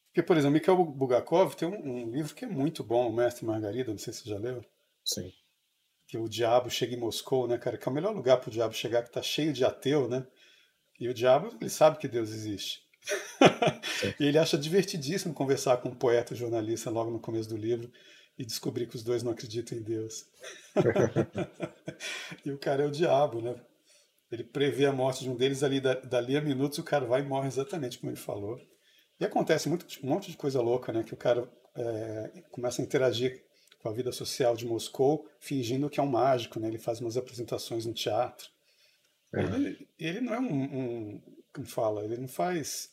Porque, 0.09 0.23
por 0.23 0.37
exemplo, 0.37 0.55
Mikhail 0.55 0.85
Bulgakov 0.85 1.55
tem 1.55 1.69
um, 1.69 2.07
um, 2.07 2.11
livro 2.11 2.35
que 2.35 2.45
é 2.45 2.49
muito 2.49 2.83
bom, 2.83 3.09
O 3.09 3.13
Mestre 3.13 3.45
Margarida, 3.45 3.91
não 3.91 3.99
sei 3.99 4.13
se 4.13 4.23
você 4.23 4.31
já 4.31 4.39
leu. 4.39 4.65
Sim. 5.07 5.33
Que 6.09 6.19
o 6.19 6.29
diabo 6.29 6.69
chega 6.69 6.95
em 6.95 6.99
Moscou, 6.99 7.47
né, 7.47 7.57
cara? 7.57 7.79
Que 7.79 7.89
é 7.89 7.91
o 7.91 7.95
melhor 7.95 8.15
lugar 8.15 8.39
para 8.39 8.49
o 8.49 8.53
diabo 8.53 8.75
chegar, 8.75 9.03
que 9.05 9.13
tá 9.13 9.23
cheio 9.23 9.53
de 9.53 9.65
ateu, 9.65 10.09
né? 10.09 10.27
E 10.99 11.09
o 11.09 11.15
diabo, 11.15 11.57
ele 11.61 11.71
sabe 11.71 11.99
que 11.99 12.09
Deus 12.09 12.31
existe. 12.31 12.83
e 14.19 14.25
ele 14.25 14.39
acha 14.39 14.59
divertidíssimo 14.59 15.33
conversar 15.33 15.77
com 15.79 15.91
um 15.91 15.95
poeta 15.95 16.35
jornalista 16.35 16.91
logo 16.91 17.11
no 17.11 17.21
começo 17.21 17.49
do 17.49 17.57
livro 17.57 17.91
e 18.39 18.45
descobrir 18.45 18.87
que 18.87 18.97
os 18.97 19.03
dois 19.03 19.23
não 19.23 19.33
acreditam 19.33 19.79
em 19.79 19.83
Deus. 19.83 20.27
e 22.45 22.51
o 22.51 22.59
cara 22.59 22.83
é 22.83 22.87
o 22.87 22.91
diabo, 22.91 23.41
né? 23.41 23.55
Ele 24.31 24.43
prevê 24.43 24.87
a 24.87 24.93
morte 24.93 25.23
de 25.23 25.31
um 25.31 25.37
deles 25.37 25.63
ali, 25.63 25.81
dali 25.81 26.37
a 26.37 26.41
minutos, 26.41 26.79
o 26.79 26.83
cara 26.83 27.07
vai 27.07 27.21
e 27.21 27.25
morre 27.25 27.47
exatamente 27.47 27.99
como 27.99 28.11
ele 28.11 28.19
falou. 28.19 28.59
E 29.21 29.25
acontece 29.25 29.69
muito, 29.69 29.87
um 30.03 30.09
monte 30.09 30.31
de 30.31 30.37
coisa 30.37 30.61
louca, 30.61 30.93
né? 30.93 31.05
Que 31.05 31.15
o 31.15 31.17
cara 31.17 31.49
é, 31.77 32.43
começa 32.51 32.83
a 32.83 32.85
interagir 32.85 33.46
com 33.79 33.89
a 33.89 33.93
vida 33.93 34.13
social 34.13 34.57
de 34.57 34.67
Moscou, 34.67 35.29
fingindo 35.39 35.89
que 35.91 36.01
é 36.01 36.03
um 36.03 36.09
mágico, 36.09 36.59
né? 36.59 36.69
Ele 36.69 36.79
faz 36.79 37.01
umas 37.01 37.17
apresentações 37.17 37.87
no 37.87 37.93
teatro. 37.93 38.49
Ele, 39.33 39.89
ele, 39.99 40.21
não 40.21 40.35
é 40.35 40.41
um, 40.41 40.63
um, 40.63 41.23
como 41.53 41.67
fala, 41.67 42.05
ele 42.05 42.17
não 42.17 42.29
faz, 42.29 42.91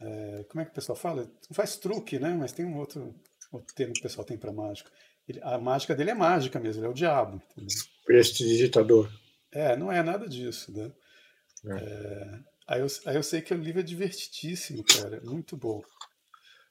é, 0.00 0.44
como 0.48 0.62
é 0.62 0.64
que 0.64 0.70
o 0.70 0.74
pessoal 0.74 0.96
fala? 0.96 1.24
Não 1.24 1.54
faz 1.54 1.76
truque, 1.76 2.18
né? 2.18 2.34
Mas 2.34 2.52
tem 2.52 2.64
um 2.64 2.78
outro, 2.78 3.14
o 3.52 3.60
termo 3.60 3.92
que 3.92 4.00
o 4.00 4.02
pessoal 4.02 4.24
tem 4.24 4.38
para 4.38 4.52
mágico. 4.52 4.90
Ele, 5.28 5.40
a 5.42 5.58
mágica 5.58 5.94
dele 5.94 6.10
é 6.10 6.14
mágica 6.14 6.58
mesmo, 6.58 6.80
ele 6.80 6.86
é 6.86 6.90
o 6.90 6.94
diabo. 6.94 7.42
Prestidigitador. 8.04 9.10
É, 9.52 9.76
não 9.76 9.90
é 9.90 10.02
nada 10.02 10.28
disso, 10.28 10.72
né? 10.72 10.92
É. 11.64 11.74
É, 11.74 12.40
aí, 12.68 12.80
eu, 12.80 12.86
aí 13.06 13.16
eu 13.16 13.22
sei 13.22 13.42
que 13.42 13.52
o 13.52 13.58
livro 13.58 13.80
é 13.80 13.84
divertidíssimo, 13.84 14.84
cara, 14.84 15.20
muito 15.24 15.56
bom. 15.56 15.82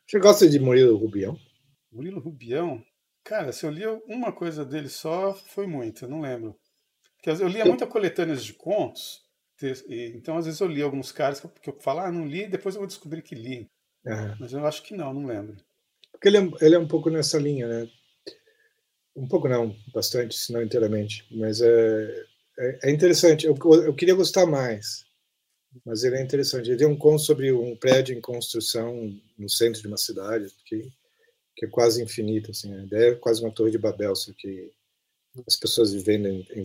Você 0.07 0.19
gosta 0.19 0.49
de 0.49 0.59
Murilo 0.59 0.97
Rubião? 0.97 1.37
Murilo 1.91 2.19
Rubião? 2.19 2.83
Cara, 3.25 3.51
se 3.51 3.65
eu 3.65 3.71
li 3.71 3.83
uma 4.07 4.31
coisa 4.31 4.63
dele 4.63 4.87
só, 4.87 5.33
foi 5.33 5.65
muito, 5.65 6.05
eu 6.05 6.09
não 6.09 6.21
lembro. 6.21 6.55
Porque 7.15 7.31
eu 7.31 7.47
lia 7.47 7.65
muita 7.65 7.87
coletâneas 7.87 8.45
de 8.45 8.53
contos, 8.53 9.23
então 9.89 10.37
às 10.37 10.45
vezes 10.45 10.61
eu 10.61 10.67
li 10.67 10.81
alguns 10.83 11.11
caras 11.11 11.39
que 11.39 11.47
eu, 11.47 11.49
que 11.49 11.69
eu 11.71 11.77
falo, 11.81 12.01
ah, 12.01 12.11
não 12.11 12.27
li, 12.27 12.47
depois 12.47 12.75
eu 12.75 12.81
vou 12.81 12.87
descobrir 12.87 13.23
que 13.23 13.33
li. 13.33 13.67
Uhum. 14.05 14.35
Mas 14.39 14.53
eu 14.53 14.63
acho 14.63 14.83
que 14.83 14.95
não, 14.95 15.11
não 15.11 15.25
lembro. 15.25 15.57
Porque 16.11 16.27
ele 16.27 16.37
é, 16.37 16.51
ele 16.61 16.75
é 16.75 16.79
um 16.79 16.87
pouco 16.87 17.09
nessa 17.09 17.39
linha, 17.39 17.67
né? 17.67 17.89
Um 19.15 19.27
pouco 19.27 19.47
não, 19.47 19.75
bastante, 19.91 20.35
se 20.35 20.53
não 20.53 20.61
inteiramente. 20.61 21.25
Mas 21.31 21.61
é, 21.61 22.25
é, 22.59 22.79
é 22.83 22.91
interessante. 22.91 23.47
Eu, 23.47 23.57
eu 23.83 23.95
queria 23.95 24.13
gostar 24.13 24.45
mais, 24.45 25.03
mas 25.83 26.03
ele 26.03 26.17
é 26.17 26.21
interessante. 26.21 26.69
Ele 26.69 26.77
tem 26.77 26.87
um 26.87 26.97
conto 26.97 27.23
sobre 27.23 27.51
um 27.51 27.75
prédio 27.75 28.15
em 28.15 28.21
construção 28.21 29.19
no 29.35 29.49
centro 29.49 29.81
de 29.81 29.87
uma 29.87 29.97
cidade 29.97 30.47
que, 30.63 30.91
que 31.55 31.65
é 31.65 31.69
quase 31.69 32.03
infinito. 32.03 32.51
Assim, 32.51 32.73
a 32.73 32.83
ideia 32.83 33.11
é 33.11 33.15
quase 33.15 33.41
uma 33.41 33.51
torre 33.51 33.71
de 33.71 33.77
Babel, 33.77 34.15
só 34.15 34.31
que 34.33 34.71
as 35.45 35.57
pessoas 35.57 35.93
vivendo 35.93 36.27
em, 36.27 36.47
em, 36.53 36.63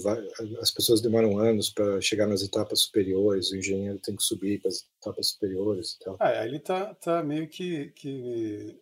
as 0.60 0.70
pessoas 0.70 1.00
demoram 1.00 1.38
anos 1.38 1.70
para 1.70 2.00
chegar 2.00 2.28
nas 2.28 2.40
etapas 2.40 2.82
superiores 2.82 3.50
o 3.50 3.56
engenheiro 3.56 3.98
tem 3.98 4.14
que 4.14 4.22
subir 4.22 4.60
para 4.60 4.68
as 4.68 4.86
etapas 5.02 5.30
superiores 5.30 5.94
e 5.94 5.98
tal 5.98 6.16
ah, 6.20 6.46
ele 6.46 6.60
tá, 6.60 6.94
tá 6.94 7.20
meio 7.20 7.48
que, 7.48 7.88
que 7.96 8.80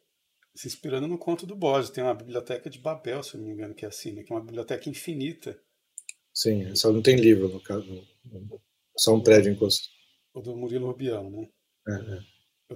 se 0.59 0.66
inspirando 0.66 1.07
no 1.07 1.16
conto 1.16 1.47
do 1.47 1.55
Borges. 1.55 1.90
Tem 1.90 2.03
uma 2.03 2.14
biblioteca 2.14 2.68
de 2.68 2.81
Babel, 2.81 3.23
se 3.23 3.37
não 3.37 3.44
me 3.44 3.53
engano, 3.53 3.75
que 3.75 3.85
é 3.85 3.88
assim, 3.88 4.11
né? 4.11 4.25
que 4.25 4.33
é 4.33 4.35
uma 4.35 4.44
biblioteca 4.44 4.90
infinita. 4.90 5.57
Sim, 6.35 6.75
só 6.75 6.92
não 6.92 7.01
tem 7.01 7.14
livro, 7.14 7.49
no 7.49 7.61
caso. 7.61 7.87
Só 8.97 9.14
um 9.14 9.23
prédio 9.23 9.53
encosto. 9.53 9.88
O 10.35 10.40
do 10.40 10.57
Murilo 10.57 10.88
Rubião, 10.88 11.31
né? 11.31 11.49
É, 11.87 11.92
é. 11.92 12.21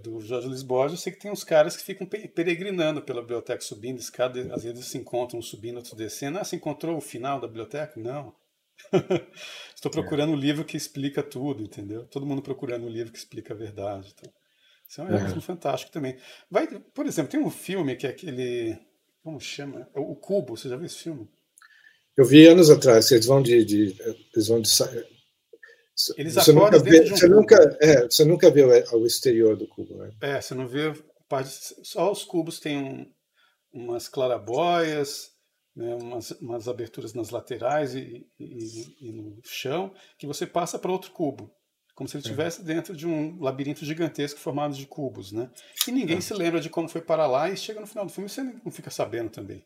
Do 0.00 0.20
Jorge 0.20 0.48
Luiz 0.48 0.62
Borges, 0.62 0.98
eu 0.98 1.02
sei 1.02 1.12
que 1.12 1.20
tem 1.20 1.31
uns 1.31 1.44
caras 1.44 1.76
que 1.76 1.83
ficam 1.83 2.07
peregrinando 2.07 3.02
pela 3.02 3.20
biblioteca, 3.20 3.61
subindo 3.61 3.98
escada, 3.98 4.40
às 4.55 4.64
vezes 4.64 4.87
se 4.87 4.96
encontram 4.96 5.42
subindo, 5.42 5.76
outros 5.76 5.94
descendo. 5.94 6.38
Ah, 6.38 6.44
você 6.44 6.57
encontrou 6.57 6.96
o 6.96 7.00
final 7.00 7.38
da 7.38 7.46
biblioteca? 7.46 8.00
Não. 8.00 8.35
Estou 9.74 9.92
procurando 9.92 10.33
é. 10.33 10.35
um 10.35 10.38
livro 10.38 10.64
que 10.64 10.78
explica 10.78 11.22
tudo, 11.22 11.62
entendeu? 11.62 12.07
Todo 12.07 12.24
mundo 12.24 12.40
procurando 12.40 12.87
um 12.87 12.88
livro 12.88 13.12
que 13.12 13.18
explica 13.18 13.52
a 13.52 13.57
verdade. 13.57 14.14
Então. 14.16 14.33
Isso 14.88 15.00
é 15.00 15.05
um 15.05 15.09
uhum. 15.09 15.40
fantástico 15.40 15.92
também. 15.92 16.16
Vai, 16.50 16.66
por 16.66 17.07
exemplo, 17.07 17.31
tem 17.31 17.40
um 17.40 17.50
filme 17.50 17.96
que 17.96 18.07
é 18.07 18.11
aquele. 18.11 18.78
Como 19.22 19.40
chama? 19.40 19.88
É 19.94 20.00
o 20.00 20.14
Cubo, 20.16 20.57
você 20.57 20.68
já 20.68 20.76
viu 20.76 20.87
esse 20.87 20.98
filme? 20.98 21.28
Eu 22.16 22.26
vi 22.26 22.46
anos 22.46 22.68
atrás, 22.68 23.11
eles 23.11 23.26
vão 23.26 23.42
de. 23.42 23.64
de 23.64 23.96
eles 24.35 24.48
vão 24.48 24.61
de 24.61 24.68
eles 26.16 26.35
você 26.35 26.52
nunca 26.52 26.78
vê, 26.78 27.05
de 27.05 27.12
um 27.12 27.16
você 27.16 27.28
nunca, 27.28 27.78
é, 27.81 28.02
você 28.05 28.24
nunca 28.24 28.50
vê 28.50 28.62
o 28.64 29.07
exterior 29.07 29.57
do 29.57 29.66
cubo, 29.66 29.96
né? 29.96 30.11
É, 30.20 30.40
você 30.40 30.55
não 30.55 30.66
vê 30.66 30.92
só 31.83 32.11
os 32.11 32.24
cubos 32.24 32.61
têm 32.61 32.78
um, 32.78 33.12
umas 33.72 34.09
clarabóias, 34.09 35.31
né, 35.74 35.94
umas, 35.94 36.31
umas, 36.33 36.68
aberturas 36.68 37.14
nas 37.14 37.31
laterais 37.31 37.94
e, 37.94 38.26
e, 38.38 39.09
e, 39.09 39.12
no 39.12 39.40
chão, 39.42 39.94
que 40.18 40.26
você 40.26 40.46
passa 40.46 40.78
para 40.78 40.92
outro 40.92 41.11
cubo 41.12 41.50
como 41.94 42.09
se 42.09 42.16
ele 42.16 42.22
estivesse 42.22 42.64
dentro 42.64 42.96
de 42.96 43.07
um 43.07 43.38
labirinto 43.40 43.85
gigantesco 43.85 44.40
formado 44.40 44.74
de 44.74 44.87
cubos, 44.87 45.31
né? 45.31 45.50
E 45.87 45.92
ninguém 45.92 46.20
se 46.20 46.33
lembra 46.33 46.61
de 46.61 46.70
como 46.70 46.88
foi 46.88 47.02
para 47.02 47.26
lá 47.26 47.50
e 47.50 47.57
chega 47.57 47.81
no 47.81 47.87
final 47.87 48.07
do 48.07 48.12
filme 48.12 48.28
você 48.28 48.42
não 48.42 48.70
fica 48.70 48.90
sabendo 48.90 49.31
também. 49.31 49.64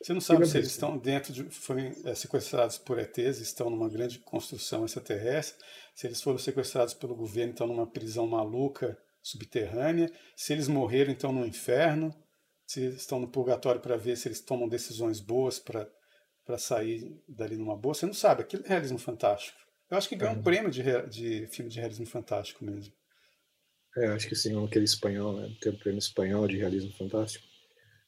Você 0.00 0.12
não 0.12 0.20
sabe 0.20 0.46
se 0.46 0.56
eles 0.56 0.70
estão 0.70 0.96
dentro 0.96 1.32
de. 1.32 1.44
foram 1.50 1.92
é, 2.04 2.14
sequestrados 2.14 2.78
por 2.78 2.98
ETs, 2.98 3.40
estão 3.40 3.68
numa 3.68 3.88
grande 3.88 4.18
construção 4.20 4.84
extraterrestre, 4.84 5.58
se 5.94 6.06
eles 6.06 6.22
foram 6.22 6.38
sequestrados 6.38 6.94
pelo 6.94 7.16
governo, 7.16 7.52
estão 7.52 7.66
numa 7.66 7.86
prisão 7.86 8.26
maluca 8.26 8.96
subterrânea, 9.20 10.10
se 10.36 10.52
eles 10.52 10.68
morreram, 10.68 11.10
então 11.10 11.32
no 11.32 11.44
inferno. 11.44 12.14
se 12.66 12.86
estão 12.94 13.18
no 13.18 13.30
purgatório 13.30 13.80
para 13.80 13.96
ver 13.96 14.16
se 14.16 14.28
eles 14.28 14.40
tomam 14.40 14.68
decisões 14.68 15.20
boas 15.20 15.58
para 15.58 15.88
sair 16.58 17.20
dali 17.28 17.56
numa 17.56 17.76
boa. 17.76 17.94
Você 17.94 18.06
não 18.06 18.14
sabe, 18.14 18.42
aquilo 18.42 18.64
é 18.66 18.68
realismo 18.68 18.98
fantástico. 18.98 19.58
Eu 19.90 19.96
acho 19.96 20.08
que 20.08 20.16
ganhou 20.16 20.36
um 20.36 20.42
prêmio 20.42 20.70
de, 20.70 20.82
de 21.08 21.46
filme 21.48 21.70
de 21.70 21.80
realismo 21.80 22.06
fantástico 22.06 22.64
mesmo. 22.64 22.92
É, 23.96 24.06
acho 24.08 24.28
que 24.28 24.36
sim, 24.36 24.64
aquele 24.64 24.84
espanhol, 24.84 25.34
né? 25.34 25.56
Tem 25.60 25.72
o 25.72 25.78
prêmio 25.78 25.98
espanhol 25.98 26.46
de 26.46 26.58
realismo 26.58 26.92
fantástico. 26.92 27.47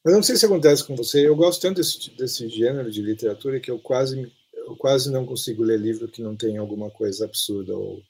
Mas 0.03 0.13
não 0.13 0.23
sei 0.23 0.35
se 0.35 0.45
acontece 0.45 0.83
com 0.83 0.95
você. 0.95 1.27
Eu 1.27 1.35
gosto 1.35 1.61
tanto 1.61 1.77
desse, 1.77 2.09
desse 2.11 2.49
gênero 2.49 2.91
de 2.91 3.01
literatura 3.01 3.59
que 3.59 3.69
eu 3.69 3.79
quase, 3.79 4.31
eu 4.53 4.75
quase 4.75 5.11
não 5.11 5.25
consigo 5.25 5.63
ler 5.63 5.79
livro 5.79 6.07
que 6.07 6.23
não 6.23 6.35
tem 6.35 6.57
alguma 6.57 6.89
coisa 6.89 7.25
absurda 7.25 7.75
ou, 7.75 8.01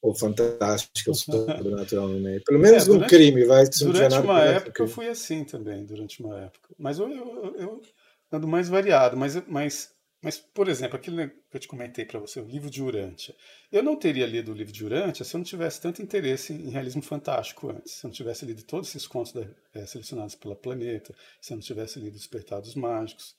ou 0.00 0.14
fantástica 0.14 1.10
ou 1.10 1.14
sobrenatural 1.16 2.08
no 2.08 2.20
meio. 2.20 2.42
Pelo 2.44 2.60
menos 2.60 2.84
é, 2.84 2.86
durante, 2.86 3.02
no 3.02 3.08
crime, 3.08 3.44
vai. 3.44 3.64
Durante 3.68 4.18
uma 4.18 4.40
época 4.42 4.82
eu 4.82 4.88
fui 4.88 5.08
assim 5.08 5.44
também, 5.44 5.84
durante 5.84 6.22
uma 6.22 6.38
época. 6.38 6.68
Mas 6.78 6.98
eu, 6.98 7.10
eu, 7.10 7.56
eu 7.56 7.82
ando 8.30 8.46
mais 8.46 8.68
variado. 8.68 9.16
Mas, 9.16 9.34
mas, 9.48 9.90
mas, 10.20 10.36
por 10.36 10.68
exemplo, 10.68 10.96
aquilo 10.96 11.28
que 11.28 11.56
eu 11.56 11.60
te 11.60 11.68
comentei 11.68 12.04
para 12.04 12.18
você, 12.18 12.40
o 12.40 12.48
livro 12.48 12.68
de 12.68 12.82
Urântia. 12.82 13.36
Eu 13.70 13.84
não 13.84 13.96
teria 13.96 14.26
lido 14.26 14.50
o 14.50 14.54
livro 14.54 14.72
de 14.72 14.84
Urântia 14.84 15.24
se 15.24 15.34
eu 15.34 15.38
não 15.38 15.44
tivesse 15.44 15.80
tanto 15.80 16.02
interesse 16.02 16.52
em 16.52 16.70
realismo 16.70 17.02
fantástico 17.02 17.70
antes. 17.70 17.92
Se 17.92 18.04
eu 18.04 18.08
não 18.08 18.14
tivesse 18.14 18.44
lido 18.44 18.64
todos 18.64 18.88
esses 18.88 19.06
contos 19.06 19.32
da, 19.32 19.48
é, 19.74 19.86
selecionados 19.86 20.34
pela 20.34 20.56
Planeta, 20.56 21.14
se 21.40 21.52
eu 21.52 21.56
não 21.56 21.62
tivesse 21.62 22.00
lido 22.00 22.16
Despertados 22.16 22.74
Mágicos, 22.74 23.36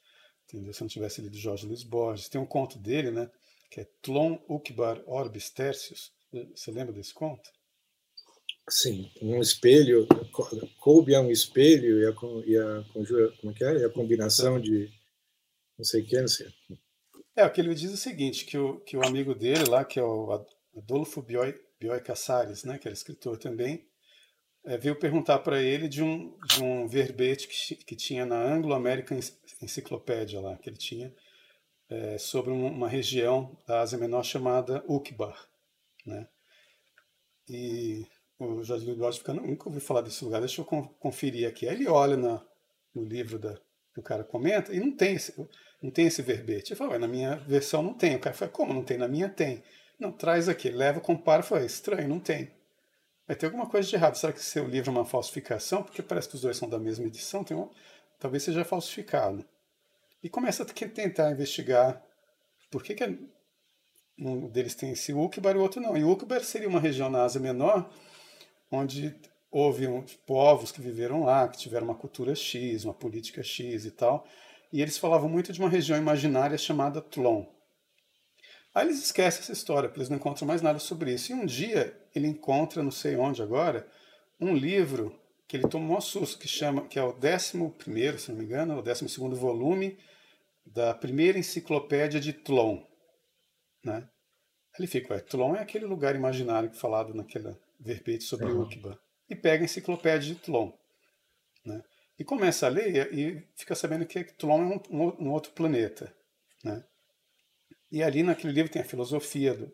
entendeu? 0.47 0.73
se 0.73 0.81
eu 0.81 0.85
não 0.85 0.89
tivesse 0.89 1.21
lido 1.21 1.37
Jorge 1.37 1.65
Luiz 1.65 1.83
Borges. 1.83 2.29
Tem 2.29 2.39
um 2.39 2.45
conto 2.45 2.79
dele, 2.79 3.11
né, 3.11 3.29
que 3.69 3.81
é 3.81 3.87
Tlon 4.01 4.37
Ukbar 4.47 5.03
Orbis 5.05 5.49
Tertius. 5.49 6.13
Você 6.55 6.71
lembra 6.71 6.93
desse 6.93 7.13
conto? 7.13 7.49
Sim, 8.69 9.11
um 9.21 9.41
espelho, 9.41 10.07
coube 10.79 11.13
a 11.13 11.21
um 11.21 11.31
espelho 11.31 11.99
e 11.99 12.05
a, 12.05 12.11
e 12.45 12.57
a 12.57 12.83
conjura, 12.93 13.33
como 13.41 13.51
é 13.51 13.55
que 13.55 13.63
é? 13.65 13.77
E 13.79 13.83
a 13.83 13.89
combinação 13.89 14.61
de 14.61 14.89
não 15.79 15.85
sei 15.85 16.01
o 16.01 16.05
que, 16.05 16.19
não 16.19 16.27
sei. 16.27 16.47
É, 17.37 17.45
o 17.45 17.49
que 17.49 17.61
ele 17.61 17.73
diz 17.73 17.89
é 17.89 17.93
o 17.93 17.97
seguinte, 17.97 18.45
que 18.45 18.57
o, 18.57 18.81
que 18.81 18.97
o 18.97 19.07
amigo 19.07 19.33
dele 19.33 19.63
lá, 19.63 19.85
que 19.85 19.97
é 19.97 20.03
o 20.03 20.45
Adolfo 20.75 21.21
Bioy, 21.21 21.57
Bioy 21.79 22.01
Casares, 22.01 22.65
né, 22.65 22.77
que 22.77 22.85
era 22.85 22.93
escritor 22.93 23.37
também, 23.37 23.87
é, 24.65 24.77
veio 24.77 24.99
perguntar 24.99 25.39
para 25.39 25.61
ele 25.61 25.87
de 25.87 26.03
um, 26.03 26.37
de 26.47 26.61
um 26.61 26.85
verbete 26.85 27.47
que, 27.47 27.75
que 27.77 27.95
tinha 27.95 28.25
na 28.25 28.35
Anglo-American 28.35 29.17
Encyclopedia 29.61 30.41
lá, 30.41 30.57
que 30.57 30.69
ele 30.69 30.75
tinha, 30.75 31.15
é, 31.89 32.17
sobre 32.17 32.51
uma 32.51 32.89
região 32.89 33.57
da 33.65 33.79
Ásia 33.79 33.97
Menor 33.97 34.23
chamada 34.23 34.83
Ukbar, 34.85 35.47
né? 36.05 36.27
E 37.47 38.05
o 38.37 38.61
Jorge 38.63 38.85
Luiz 38.85 39.17
fica, 39.17 39.33
nunca 39.33 39.69
ouvi 39.69 39.79
falar 39.79 40.01
desse 40.01 40.23
lugar, 40.25 40.41
deixa 40.41 40.61
eu 40.61 40.65
conferir 40.65 41.47
aqui. 41.47 41.67
Aí 41.67 41.75
ele 41.75 41.87
olha 41.87 42.17
na, 42.17 42.45
no 42.93 43.03
livro 43.03 43.39
da, 43.39 43.55
que 43.93 43.99
o 43.99 44.03
cara 44.03 44.25
comenta 44.25 44.73
e 44.73 44.79
não 44.79 44.95
tem 44.95 45.15
esse, 45.15 45.33
não 45.81 45.91
tem 45.91 46.07
esse 46.07 46.21
verbete. 46.21 46.73
Ele 46.73 46.77
fala, 46.77 46.99
na 46.99 47.07
minha 47.07 47.35
versão 47.35 47.81
não 47.81 47.93
tem. 47.93 48.15
O 48.15 48.19
cara 48.19 48.35
fala, 48.35 48.51
como 48.51 48.73
não 48.73 48.83
tem? 48.83 48.97
Na 48.97 49.07
minha 49.07 49.29
tem. 49.29 49.63
Não, 49.99 50.11
traz 50.11 50.49
aqui. 50.49 50.69
Leva, 50.69 50.99
compara, 50.99 51.43
fala, 51.43 51.65
estranho, 51.65 52.07
não 52.07 52.19
tem. 52.19 52.51
Vai 53.27 53.35
ter 53.35 53.45
alguma 53.45 53.67
coisa 53.67 53.87
de 53.87 53.95
errado. 53.95 54.15
Será 54.15 54.33
que 54.33 54.43
seu 54.43 54.67
livro 54.67 54.89
é 54.89 54.93
uma 54.93 55.05
falsificação? 55.05 55.83
Porque 55.83 56.01
parece 56.01 56.29
que 56.29 56.35
os 56.35 56.41
dois 56.41 56.57
são 56.57 56.67
da 56.67 56.79
mesma 56.79 57.05
edição, 57.05 57.43
tem 57.43 57.55
uma, 57.55 57.69
talvez 58.19 58.43
seja 58.43 58.65
falsificado. 58.65 59.45
E 60.23 60.29
começa 60.29 60.63
a 60.63 60.65
tentar 60.65 61.31
investigar 61.31 62.03
por 62.71 62.83
que, 62.83 62.95
que 62.95 63.19
um 64.17 64.49
deles 64.49 64.75
tem 64.75 64.91
esse 64.91 65.13
Ukbar 65.13 65.55
e 65.55 65.59
o 65.59 65.61
outro 65.61 65.81
não. 65.81 65.95
E 65.95 66.03
Ukbar 66.03 66.43
seria 66.43 66.67
uma 66.67 66.79
região 66.79 67.09
na 67.09 67.23
Ásia 67.23 67.39
Menor 67.39 67.89
onde 68.71 69.15
houve 69.51 69.87
um, 69.87 70.03
povos 70.25 70.71
que 70.71 70.81
viveram 70.81 71.23
lá, 71.23 71.47
que 71.47 71.57
tiveram 71.57 71.85
uma 71.85 71.95
cultura 71.95 72.35
X, 72.35 72.85
uma 72.85 72.93
política 72.93 73.41
X 73.41 73.85
e 73.85 73.91
tal, 73.91 74.27
e 74.71 74.81
eles 74.81 74.97
falavam 74.97 75.29
muito 75.29 75.51
de 75.51 75.59
uma 75.59 75.69
região 75.69 75.97
imaginária 75.97 76.57
chamada 76.57 77.01
Tlon. 77.01 77.45
Aí 78.73 78.85
eles 78.85 79.03
esquecem 79.03 79.41
essa 79.41 79.51
história, 79.51 79.89
porque 79.89 79.99
eles 79.99 80.09
não 80.09 80.17
encontram 80.17 80.47
mais 80.47 80.61
nada 80.61 80.79
sobre 80.79 81.13
isso. 81.13 81.31
E 81.31 81.35
um 81.35 81.45
dia 81.45 81.99
ele 82.13 82.27
encontra, 82.27 82.83
não 82.83 82.91
sei 82.91 83.15
onde 83.15 83.41
agora, 83.41 83.87
um 84.39 84.53
livro 84.53 85.19
que 85.47 85.57
ele 85.57 85.67
tomou 85.67 85.97
um 85.97 86.01
susto, 86.01 86.37
que 86.37 86.47
chama, 86.47 86.87
que 86.87 86.99
é 86.99 87.03
o 87.03 87.15
11 87.15 87.73
primeiro, 87.77 88.19
se 88.19 88.29
não 88.29 88.37
me 88.37 88.45
engano, 88.45 88.77
o 88.77 88.81
12 88.83 89.09
segundo 89.09 89.35
volume 89.35 89.97
da 90.63 90.93
primeira 90.93 91.39
enciclopédia 91.39 92.19
de 92.19 92.31
Tlon, 92.31 92.83
né? 93.83 94.07
Ele 94.77 94.87
fica, 94.87 95.13
ué, 95.13 95.19
Tlon 95.19 95.55
é 95.55 95.61
aquele 95.61 95.85
lugar 95.85 96.15
imaginário 96.15 96.71
falado 96.73 97.13
naquela 97.13 97.59
verbete 97.79 98.23
sobre 98.23 98.45
uhum. 98.45 98.61
Ukba, 98.61 98.99
e 99.27 99.35
pega 99.35 99.63
a 99.63 99.65
enciclopédia 99.65 100.33
de 100.33 100.39
Tlon. 100.39 100.71
Né? 101.65 101.83
E 102.19 102.23
começa 102.25 102.65
a 102.65 102.69
ler 102.69 103.13
e 103.13 103.41
fica 103.55 103.73
sabendo 103.73 104.05
que 104.05 104.21
Tlon 104.25 104.61
é 104.61 104.93
um, 104.93 105.25
um, 105.25 105.31
outro 105.31 105.53
planeta. 105.53 106.13
Né? 106.61 106.83
E 107.89 108.03
ali 108.03 108.23
naquele 108.23 108.51
livro 108.51 108.69
tem 108.69 108.81
a 108.81 108.85
filosofia, 108.85 109.53
do, 109.53 109.71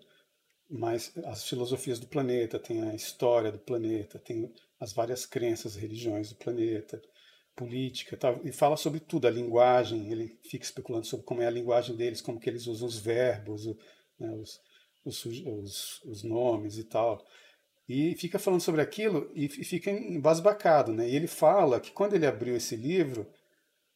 mais 0.70 1.12
as 1.26 1.50
filosofias 1.50 2.00
do 2.00 2.06
planeta, 2.06 2.60
tem 2.60 2.88
a 2.88 2.94
história 2.94 3.52
do 3.52 3.58
planeta, 3.58 4.20
tem 4.20 4.54
as 4.80 4.94
várias 4.94 5.26
crenças, 5.26 5.76
religiões 5.76 6.30
do 6.30 6.36
planeta, 6.36 7.02
política, 7.56 8.16
tal, 8.16 8.40
e 8.44 8.52
fala 8.52 8.78
sobre 8.78 9.00
tudo, 9.00 9.26
a 9.26 9.32
linguagem, 9.32 10.12
ele 10.12 10.38
fica 10.44 10.66
especulando 10.66 11.08
sobre 11.08 11.26
como 11.26 11.42
é 11.42 11.48
a 11.48 11.52
linguagem 11.52 11.96
deles, 11.96 12.22
como 12.22 12.40
que 12.40 12.50
eles 12.50 12.68
usam 12.68 12.88
os 12.88 13.00
verbos, 13.00 13.66
né, 14.20 14.30
os, 14.34 14.62
os, 15.04 15.26
os, 15.26 16.02
os 16.04 16.24
nomes 16.24 16.78
e 16.78 16.84
tal 16.84 17.26
e 17.88 18.16
fica 18.16 18.40
falando 18.40 18.62
sobre 18.62 18.82
aquilo 18.82 19.32
e 19.36 19.48
fica 19.48 19.92
embasbacado, 19.92 20.92
né? 20.92 21.08
E 21.08 21.16
ele 21.16 21.28
fala 21.28 21.80
que 21.80 21.92
quando 21.92 22.14
ele 22.14 22.26
abriu 22.26 22.56
esse 22.56 22.76
livro 22.76 23.28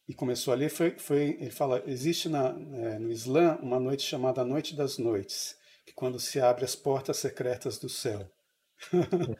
e 0.08 0.14
começou 0.14 0.52
a 0.52 0.56
ler, 0.56 0.70
foi, 0.70 0.96
foi 0.98 1.36
ele 1.40 1.50
fala, 1.50 1.82
existe 1.86 2.28
na, 2.28 2.48
é, 2.48 2.98
no 2.98 3.10
Islã 3.10 3.58
uma 3.60 3.80
noite 3.80 4.02
chamada 4.04 4.44
Noite 4.44 4.76
das 4.76 4.96
Noites, 4.98 5.56
que 5.84 5.92
quando 5.92 6.20
se 6.20 6.40
abre 6.40 6.64
as 6.64 6.76
portas 6.76 7.16
secretas 7.16 7.78
do 7.78 7.88
céu. 7.88 8.30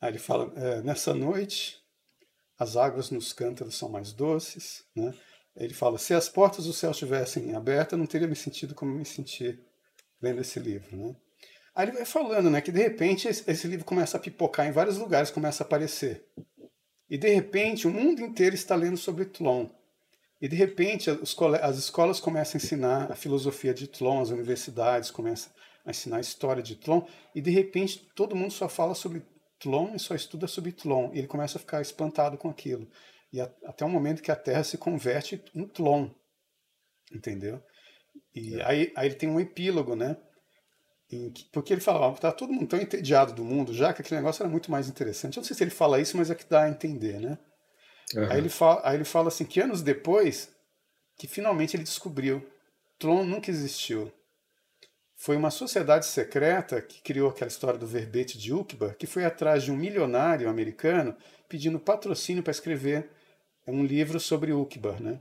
Aí 0.00 0.10
ele 0.10 0.18
fala, 0.18 0.52
é, 0.56 0.82
nessa 0.82 1.14
noite 1.14 1.78
as 2.58 2.76
águas 2.76 3.10
nos 3.10 3.32
cântaros 3.32 3.76
são 3.76 3.88
mais 3.88 4.12
doces, 4.12 4.84
né? 4.94 5.14
Ele 5.56 5.74
fala, 5.74 5.98
se 5.98 6.14
as 6.14 6.28
portas 6.28 6.66
do 6.66 6.72
céu 6.72 6.90
estivessem 6.90 7.54
abertas, 7.54 7.98
não 7.98 8.06
teria 8.06 8.28
me 8.28 8.36
sentido 8.36 8.74
como 8.74 8.94
me 8.94 9.04
senti 9.04 9.58
lendo 10.20 10.40
esse 10.40 10.58
livro, 10.58 10.96
né? 10.96 11.16
Aí 11.78 11.84
ele 11.84 11.92
vai 11.92 12.04
falando, 12.04 12.50
né, 12.50 12.60
que 12.60 12.72
de 12.72 12.82
repente 12.82 13.28
esse, 13.28 13.68
livro 13.68 13.84
começa 13.84 14.16
a 14.16 14.20
pipocar 14.20 14.66
em 14.66 14.72
vários 14.72 14.98
lugares, 14.98 15.30
começa 15.30 15.62
a 15.62 15.64
aparecer. 15.64 16.26
E 17.08 17.16
de 17.16 17.28
repente 17.28 17.86
o 17.86 17.90
mundo 17.92 18.20
inteiro 18.20 18.56
está 18.56 18.74
lendo 18.74 18.96
sobre 18.96 19.24
Tlon. 19.24 19.68
E 20.40 20.48
de 20.48 20.56
repente 20.56 21.08
as, 21.08 21.36
as 21.62 21.78
escolas 21.78 22.18
começam 22.18 22.58
a 22.58 22.60
ensinar 22.60 23.12
a 23.12 23.14
filosofia 23.14 23.72
de 23.72 23.86
Tlon, 23.86 24.20
as 24.20 24.30
universidades 24.30 25.12
começam 25.12 25.52
a 25.86 25.90
ensinar 25.90 26.16
a 26.16 26.20
história 26.20 26.64
de 26.64 26.74
Tlon, 26.74 27.02
e 27.32 27.40
de 27.40 27.52
repente 27.52 28.10
todo 28.12 28.34
mundo 28.34 28.52
só 28.52 28.68
fala 28.68 28.96
sobre 28.96 29.22
Tlon 29.60 29.94
e 29.94 30.00
só 30.00 30.16
estuda 30.16 30.48
sobre 30.48 30.72
Tlon. 30.72 31.12
E 31.14 31.18
ele 31.18 31.28
começa 31.28 31.58
a 31.58 31.60
ficar 31.60 31.80
espantado 31.80 32.36
com 32.36 32.50
aquilo. 32.50 32.90
E 33.32 33.40
até 33.40 33.84
o 33.84 33.88
momento 33.88 34.20
que 34.20 34.32
a 34.32 34.36
Terra 34.36 34.64
se 34.64 34.76
converte 34.76 35.40
em 35.54 35.64
Tlon. 35.68 36.10
Entendeu? 37.14 37.62
E 38.34 38.56
é. 38.56 38.64
aí, 38.66 38.92
aí 38.96 39.06
ele 39.06 39.14
tem 39.14 39.28
um 39.28 39.38
epílogo, 39.38 39.94
né? 39.94 40.16
Porque 41.52 41.72
ele 41.72 41.80
falava, 41.80 42.18
tá 42.18 42.30
todo 42.30 42.52
mundo 42.52 42.66
tão 42.66 42.80
entediado 42.80 43.32
do 43.32 43.42
mundo 43.42 43.72
já 43.72 43.92
que 43.94 44.02
aquele 44.02 44.20
negócio 44.20 44.42
era 44.42 44.50
muito 44.50 44.70
mais 44.70 44.88
interessante. 44.88 45.36
Eu 45.36 45.40
não 45.40 45.46
sei 45.46 45.56
se 45.56 45.64
ele 45.64 45.70
fala 45.70 46.00
isso, 46.00 46.16
mas 46.16 46.30
é 46.30 46.34
que 46.34 46.48
dá 46.48 46.64
a 46.64 46.68
entender, 46.68 47.18
né? 47.18 47.38
Uhum. 48.14 48.30
Aí, 48.30 48.38
ele 48.38 48.48
fala, 48.48 48.80
aí 48.84 48.96
ele 48.96 49.04
fala 49.04 49.28
assim 49.28 49.44
que 49.44 49.60
anos 49.60 49.82
depois, 49.82 50.50
que 51.16 51.26
finalmente 51.26 51.76
ele 51.76 51.84
descobriu, 51.84 52.46
Tron 52.98 53.24
nunca 53.24 53.50
existiu. 53.50 54.12
Foi 55.16 55.36
uma 55.36 55.50
sociedade 55.50 56.06
secreta 56.06 56.80
que 56.80 57.02
criou 57.02 57.30
aquela 57.30 57.48
história 57.48 57.78
do 57.78 57.86
verbete 57.86 58.38
de 58.38 58.52
Ukbar, 58.52 58.94
que 58.96 59.06
foi 59.06 59.24
atrás 59.24 59.64
de 59.64 59.72
um 59.72 59.76
milionário 59.76 60.48
americano 60.48 61.16
pedindo 61.48 61.80
patrocínio 61.80 62.42
para 62.42 62.50
escrever 62.50 63.10
um 63.66 63.84
livro 63.84 64.20
sobre 64.20 64.52
Ukbar, 64.52 65.02
né? 65.02 65.20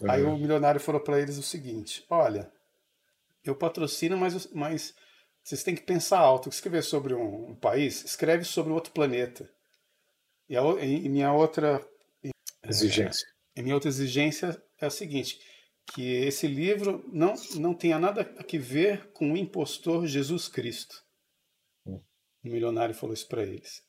Uhum. 0.00 0.10
Aí 0.10 0.22
o 0.22 0.36
milionário 0.36 0.80
falou 0.80 1.00
para 1.00 1.20
eles 1.20 1.38
o 1.38 1.42
seguinte: 1.42 2.04
olha, 2.08 2.50
eu 3.44 3.54
patrocino, 3.54 4.16
mas, 4.16 4.46
mas 4.52 4.94
vocês 5.42 5.62
têm 5.62 5.74
que 5.74 5.82
pensar 5.82 6.18
alto. 6.18 6.48
Escrever 6.48 6.82
sobre 6.82 7.14
um, 7.14 7.50
um 7.50 7.54
país, 7.54 8.04
escreve 8.04 8.44
sobre 8.44 8.72
outro 8.72 8.92
planeta. 8.92 9.50
E, 10.48 10.56
a, 10.56 10.62
e 10.62 11.08
minha 11.08 11.32
outra 11.32 11.80
exigência. 12.64 13.26
É, 13.56 13.62
minha 13.62 13.74
outra 13.74 13.88
exigência 13.88 14.60
é 14.80 14.86
a 14.86 14.90
seguinte: 14.90 15.38
que 15.92 16.02
esse 16.02 16.46
livro 16.46 17.04
não, 17.12 17.34
não 17.56 17.74
tenha 17.74 17.98
nada 17.98 18.22
a 18.38 18.44
que 18.44 18.58
ver 18.58 19.10
com 19.12 19.32
o 19.32 19.36
impostor 19.36 20.06
Jesus 20.06 20.48
Cristo. 20.48 20.94
Hum. 21.86 22.00
O 22.44 22.48
milionário 22.48 22.94
falou 22.94 23.14
isso 23.14 23.28
para 23.28 23.42
eles. 23.42 23.82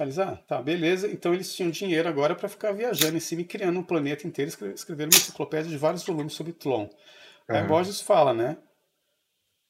Eles, 0.00 0.18
ah, 0.18 0.36
tá, 0.36 0.60
beleza. 0.60 1.08
Então 1.08 1.34
eles 1.34 1.54
tinham 1.54 1.70
dinheiro 1.70 2.08
agora 2.08 2.34
para 2.34 2.48
ficar 2.48 2.72
viajando 2.72 3.16
em 3.16 3.20
cima 3.20 3.42
e 3.42 3.46
criando 3.46 3.78
um 3.78 3.84
planeta 3.84 4.26
inteiro, 4.26 4.50
escrevendo 4.74 5.12
uma 5.12 5.18
enciclopédia 5.18 5.70
de 5.70 5.76
vários 5.76 6.04
volumes 6.04 6.34
sobre 6.34 6.52
Tlon. 6.52 6.84
Uhum. 6.84 7.56
Aí 7.56 7.66
Borges 7.66 8.00
fala, 8.00 8.34
né? 8.34 8.58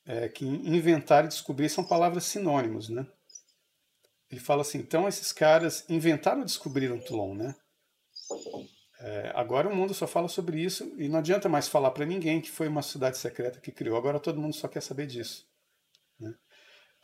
É, 0.06 0.28
que 0.28 0.44
inventar 0.44 1.24
e 1.24 1.28
descobrir 1.28 1.68
são 1.68 1.84
palavras 1.84 2.24
sinônimos, 2.24 2.88
né? 2.88 3.06
Ele 4.30 4.40
fala 4.40 4.62
assim, 4.62 4.78
então 4.78 5.06
esses 5.06 5.32
caras 5.32 5.84
inventaram 5.88 6.42
e 6.42 6.44
descobriram 6.44 6.98
Tlon, 6.98 7.34
né? 7.34 7.54
É, 8.98 9.32
agora 9.34 9.68
o 9.68 9.74
mundo 9.74 9.92
só 9.92 10.06
fala 10.06 10.28
sobre 10.28 10.60
isso 10.60 10.92
e 10.96 11.08
não 11.08 11.18
adianta 11.18 11.48
mais 11.48 11.68
falar 11.68 11.90
para 11.90 12.06
ninguém 12.06 12.40
que 12.40 12.50
foi 12.50 12.66
uma 12.66 12.82
cidade 12.82 13.18
secreta 13.18 13.60
que 13.60 13.70
criou. 13.70 13.96
Agora 13.96 14.18
todo 14.18 14.40
mundo 14.40 14.54
só 14.54 14.68
quer 14.68 14.80
saber 14.80 15.06
disso. 15.06 15.46
Né? 16.18 16.34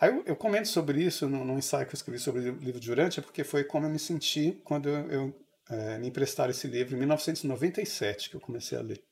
Aí 0.01 0.11
eu, 0.11 0.25
eu, 0.25 0.37
comento 0.37 0.69
sobre 0.69 1.03
isso 1.03 1.29
no, 1.29 1.59
ensaio 1.59 1.87
que 1.87 1.95
eu 1.95 1.97
escrevi 1.97 2.19
sobre 2.19 2.51
o 2.51 2.57
livro 2.57 2.81
de 2.81 2.91
Urântia, 2.91 3.23
porque 3.23 3.45
foi 3.45 3.62
como 3.62 3.87
eu 3.87 3.91
me 3.91 3.99
senti 3.99 4.61
quando 4.65 4.88
eu, 4.88 5.11
eu 5.11 5.47
é, 5.69 5.99
me 5.99 6.09
emprestaram 6.09 6.51
esse 6.51 6.67
livro 6.67 6.95
em 6.95 6.99
1997 6.99 8.31
que 8.31 8.37
eu 8.37 8.41
comecei 8.41 8.77
a 8.79 8.83
ler. 8.83 9.05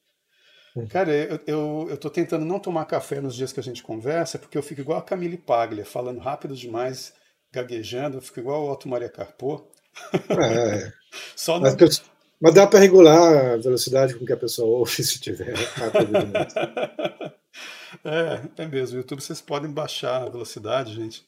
Cara, 0.88 1.12
eu, 1.12 1.40
eu, 1.46 1.86
eu 1.90 1.96
tô 1.96 2.08
tentando 2.08 2.44
não 2.44 2.60
tomar 2.60 2.84
café 2.84 3.20
nos 3.20 3.34
dias 3.34 3.52
que 3.52 3.60
a 3.60 3.62
gente 3.62 3.82
conversa, 3.82 4.38
porque 4.38 4.56
eu 4.56 4.62
fico 4.62 4.80
igual 4.80 4.98
a 4.98 5.02
Camille 5.02 5.36
Paglia, 5.36 5.84
falando 5.84 6.20
rápido 6.20 6.54
demais, 6.54 7.12
gaguejando, 7.52 8.18
eu 8.18 8.22
fico 8.22 8.40
igual 8.40 8.62
o 8.62 8.70
Otto 8.70 8.88
Maria 8.88 9.08
Carpo. 9.08 9.68
É. 10.12 10.92
Só 11.34 11.58
no... 11.58 11.62
mas, 11.62 12.02
mas, 12.40 12.54
dá 12.54 12.66
para 12.66 12.78
regular 12.78 13.54
a 13.54 13.56
velocidade 13.56 14.14
com 14.14 14.24
que 14.24 14.32
a 14.32 14.36
pessoa 14.36 14.78
ouve 14.78 15.02
se 15.02 15.20
tiver 15.20 15.54
rápido 15.54 16.06
demais. 16.06 16.54
é, 18.04 18.62
é 18.62 18.66
mesmo. 18.66 18.94
No 18.94 19.02
YouTube 19.02 19.20
vocês 19.20 19.40
podem 19.40 19.70
baixar 19.70 20.22
a 20.22 20.28
velocidade, 20.28 20.94
gente. 20.94 21.24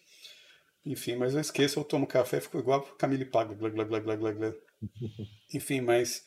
Enfim, 0.87 1.17
mas 1.17 1.35
eu 1.35 1.41
esqueço, 1.41 1.79
eu 1.79 1.85
tomo 1.85 2.07
café, 2.07 2.41
fico 2.41 2.59
igual 2.59 2.81
a 2.81 2.97
Camille 2.97 3.25
Paglia. 3.25 3.57
Glá, 3.57 3.71
glá, 3.71 3.85
glá, 3.85 4.17
glá, 4.17 4.33
glá. 4.33 4.53
Enfim, 5.53 5.81
mas 5.81 6.25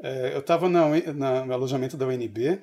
é, 0.00 0.34
eu 0.34 0.40
estava 0.40 0.68
no 0.68 1.52
alojamento 1.52 1.96
da 1.96 2.06
UNB, 2.06 2.62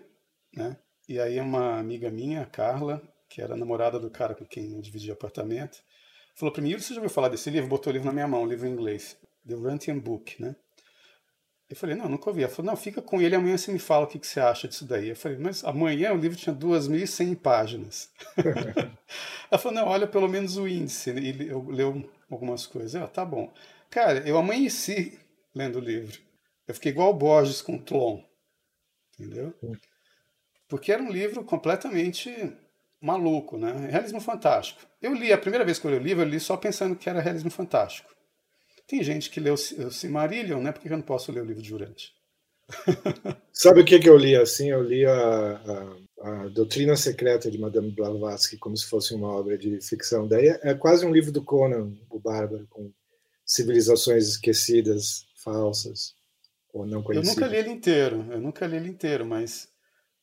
né? 0.56 0.78
E 1.08 1.20
aí 1.20 1.40
uma 1.40 1.80
amiga 1.80 2.10
minha, 2.10 2.46
Carla, 2.46 3.02
que 3.30 3.42
era 3.42 3.58
namorada 3.58 4.00
do 4.00 4.10
cara 4.10 4.36
com 4.36 4.46
quem 4.46 4.74
eu 4.74 4.82
dividia 4.82 5.14
apartamento, 5.14 5.80
falou 6.36 6.54
para 6.54 6.62
mim, 6.62 6.78
você 6.78 6.94
já 6.94 7.00
ouviu 7.00 7.10
falar 7.10 7.30
desse 7.30 7.50
livro? 7.50 7.70
Botou 7.70 7.92
o 7.92 7.94
livro 7.94 8.06
na 8.06 8.14
minha 8.14 8.28
mão, 8.28 8.44
um 8.44 8.48
livro 8.48 8.68
em 8.68 8.72
inglês, 8.72 9.18
The 9.48 9.56
Rantian 9.56 10.00
Book, 10.00 10.42
né? 10.42 10.56
Eu 11.70 11.76
falei, 11.76 11.96
não, 11.96 12.08
nunca 12.08 12.30
ouvi. 12.30 12.44
Ela 12.44 12.52
falou, 12.52 12.72
não, 12.72 12.78
fica 12.78 13.02
com 13.02 13.20
ele, 13.20 13.36
amanhã 13.36 13.58
você 13.58 13.72
me 13.72 13.80
fala 13.80 14.06
o 14.06 14.08
que, 14.08 14.20
que 14.20 14.28
você 14.28 14.40
acha 14.40 14.68
disso 14.68 14.86
daí. 14.86 15.10
Eu 15.10 15.16
falei, 15.16 15.40
mas 15.40 15.64
amanhã 15.64 16.14
o 16.14 16.18
livro 16.18 16.38
tinha 16.38 16.56
2.100 16.56 17.36
páginas. 17.36 18.12
Ela 19.50 19.60
falou, 19.60 19.80
não, 19.80 19.88
olha 19.88 20.06
pelo 20.06 20.28
menos 20.28 20.56
o 20.58 20.68
índice. 20.68 21.10
Ele 21.10 21.50
eu, 21.50 21.68
leu 21.68 22.08
algumas 22.30 22.68
coisas. 22.68 22.94
Eu, 22.94 23.06
ah, 23.06 23.08
tá 23.08 23.26
bom. 23.26 23.52
Cara, 23.90 24.20
eu 24.28 24.38
amanheci 24.38 25.18
lendo 25.56 25.78
o 25.78 25.82
livro. 25.82 26.20
Eu 26.68 26.74
fiquei 26.74 26.92
igual 26.92 27.10
o 27.10 27.18
Borges 27.18 27.62
com 27.62 27.78
Tlon, 27.78 28.22
entendeu? 29.20 29.54
Porque 30.68 30.92
era 30.92 31.04
um 31.04 31.12
livro 31.12 31.44
completamente 31.44 32.32
maluco, 33.02 33.58
né? 33.58 33.88
Realismo 33.90 34.22
fantástico. 34.22 34.82
Eu 35.02 35.14
li, 35.14 35.34
a 35.34 35.38
primeira 35.38 35.66
vez 35.66 35.78
que 35.78 35.86
eu 35.86 35.92
li 35.92 35.98
o 35.98 36.04
livro, 36.04 36.24
eu 36.24 36.28
li 36.28 36.40
só 36.40 36.56
pensando 36.56 36.96
que 36.96 37.10
era 37.10 37.20
realismo 37.20 37.52
fantástico. 37.52 38.10
Tem 38.88 39.04
gente 39.04 39.30
que 39.30 39.40
leu 39.40 39.56
o 39.56 39.92
Silmarillion, 39.92 40.62
né? 40.62 40.72
Por 40.72 40.82
que 40.82 40.88
eu 40.88 40.98
não 40.98 41.02
posso 41.02 41.32
ler 41.32 41.42
o 41.42 41.46
livro 41.46 41.62
de 41.62 41.70
Durante? 41.70 42.14
Sabe 43.52 43.82
o 43.82 43.86
que, 43.86 44.00
que 44.00 44.10
eu 44.10 44.18
li 44.18 44.36
assim? 44.36 44.72
Eu 44.72 44.82
li 44.82 45.06
a, 45.06 45.14
a, 45.14 46.46
a, 46.46 46.48
Doutrina 46.50 46.96
Secreta 46.96 47.52
de 47.52 47.58
Madame 47.58 47.92
Blavatsky 47.92 48.58
como 48.58 48.76
se 48.78 48.88
fosse 48.88 49.14
uma 49.14 49.28
obra 49.28 49.58
de 49.58 49.82
ficção. 49.82 50.28
Daí 50.28 50.48
é, 50.48 50.60
é 50.64 50.74
quase 50.74 51.06
um 51.06 51.12
livro 51.12 51.32
do 51.32 51.44
Conan, 51.44 51.94
o 52.10 52.20
Bárbaro, 52.20 52.66
com 52.70 52.90
civilizações 53.46 54.30
esquecidas, 54.30 55.26
falsas 55.36 56.16
ou 56.74 56.86
não. 56.86 57.06
Eu 57.10 57.24
nunca 57.24 57.48
li 57.48 57.58
ele 57.58 57.70
inteiro, 57.70 58.26
eu 58.32 58.42
nunca 58.42 58.66
li 58.66 58.76
ele 58.76 58.90
inteiro, 58.90 59.26
mas 59.26 59.72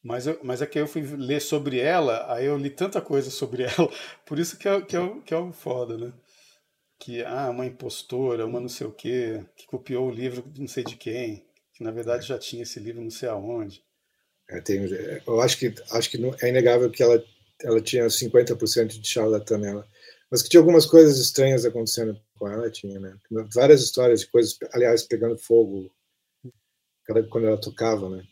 mas, 0.02 0.26
eu, 0.26 0.40
mas 0.42 0.62
é 0.62 0.66
que 0.66 0.78
eu 0.78 0.86
fui 0.86 1.02
ler 1.02 1.40
sobre 1.40 1.78
ela, 1.78 2.32
aí 2.32 2.46
eu 2.46 2.56
li 2.56 2.70
tanta 2.70 3.00
coisa 3.02 3.30
sobre 3.30 3.64
ela, 3.64 3.90
por 4.24 4.38
isso 4.38 4.58
que 4.58 4.66
é, 4.68 4.80
que 4.80 4.96
é, 4.96 5.20
que 5.24 5.34
é 5.34 5.36
o 5.36 5.52
foda, 5.52 5.96
né? 5.96 6.12
Que, 6.98 7.22
ah, 7.22 7.50
uma 7.50 7.66
impostora, 7.66 8.46
uma 8.46 8.60
não 8.60 8.68
sei 8.68 8.86
o 8.86 8.92
quê, 8.92 9.44
que 9.56 9.66
copiou 9.66 10.08
o 10.08 10.10
livro 10.10 10.44
não 10.56 10.68
sei 10.68 10.84
de 10.84 10.96
quem, 10.96 11.46
que 11.74 11.82
na 11.84 11.90
verdade 11.90 12.26
já 12.26 12.38
tinha 12.38 12.62
esse 12.62 12.78
livro 12.80 13.02
não 13.02 13.10
sei 13.10 13.28
aonde. 13.28 13.82
É, 14.48 14.60
tem, 14.60 14.82
eu 15.26 15.40
acho 15.40 15.58
que, 15.58 15.74
acho 15.92 16.10
que 16.10 16.18
não, 16.18 16.34
é 16.42 16.48
inegável 16.48 16.90
que 16.90 17.02
ela, 17.02 17.22
ela 17.62 17.80
tinha 17.80 18.06
50% 18.06 19.00
de 19.00 19.08
charlatã 19.08 19.56
nela, 19.56 19.86
mas 20.30 20.42
que 20.42 20.48
tinha 20.48 20.60
algumas 20.60 20.86
coisas 20.86 21.18
estranhas 21.18 21.64
acontecendo 21.64 22.18
com 22.38 22.48
ela, 22.48 22.70
tinha, 22.70 22.98
né? 22.98 23.16
Várias 23.54 23.82
histórias 23.82 24.20
de 24.20 24.26
coisas, 24.28 24.58
aliás, 24.72 25.02
pegando 25.02 25.38
fogo 25.38 25.90
quando 27.28 27.46
ela 27.46 27.60
tocava, 27.60 28.08
né? 28.08 28.24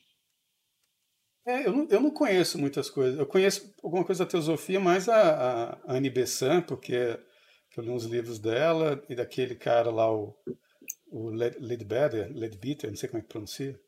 É, 1.46 1.66
eu, 1.66 1.72
não, 1.72 1.88
eu 1.88 2.00
não 2.00 2.10
conheço 2.10 2.58
muitas 2.58 2.90
coisas. 2.90 3.18
Eu 3.18 3.26
conheço 3.26 3.72
alguma 3.82 4.04
coisa 4.04 4.24
da 4.24 4.30
teosofia, 4.30 4.78
mais 4.78 5.08
a, 5.08 5.70
a 5.86 5.94
Anne 5.96 6.10
Besant, 6.10 6.66
porque 6.66 7.18
eu 7.76 7.82
li 7.82 7.90
uns 7.90 8.04
livros 8.04 8.38
dela, 8.38 9.02
e 9.08 9.14
daquele 9.14 9.54
cara 9.54 9.90
lá, 9.90 10.12
o, 10.12 10.36
o 11.10 11.30
Ledbetter, 11.30 12.30
Ledbetter, 12.34 12.90
não 12.90 12.96
sei 12.96 13.08
como 13.08 13.20
é 13.20 13.22
que 13.22 13.28
pronuncia. 13.28 13.80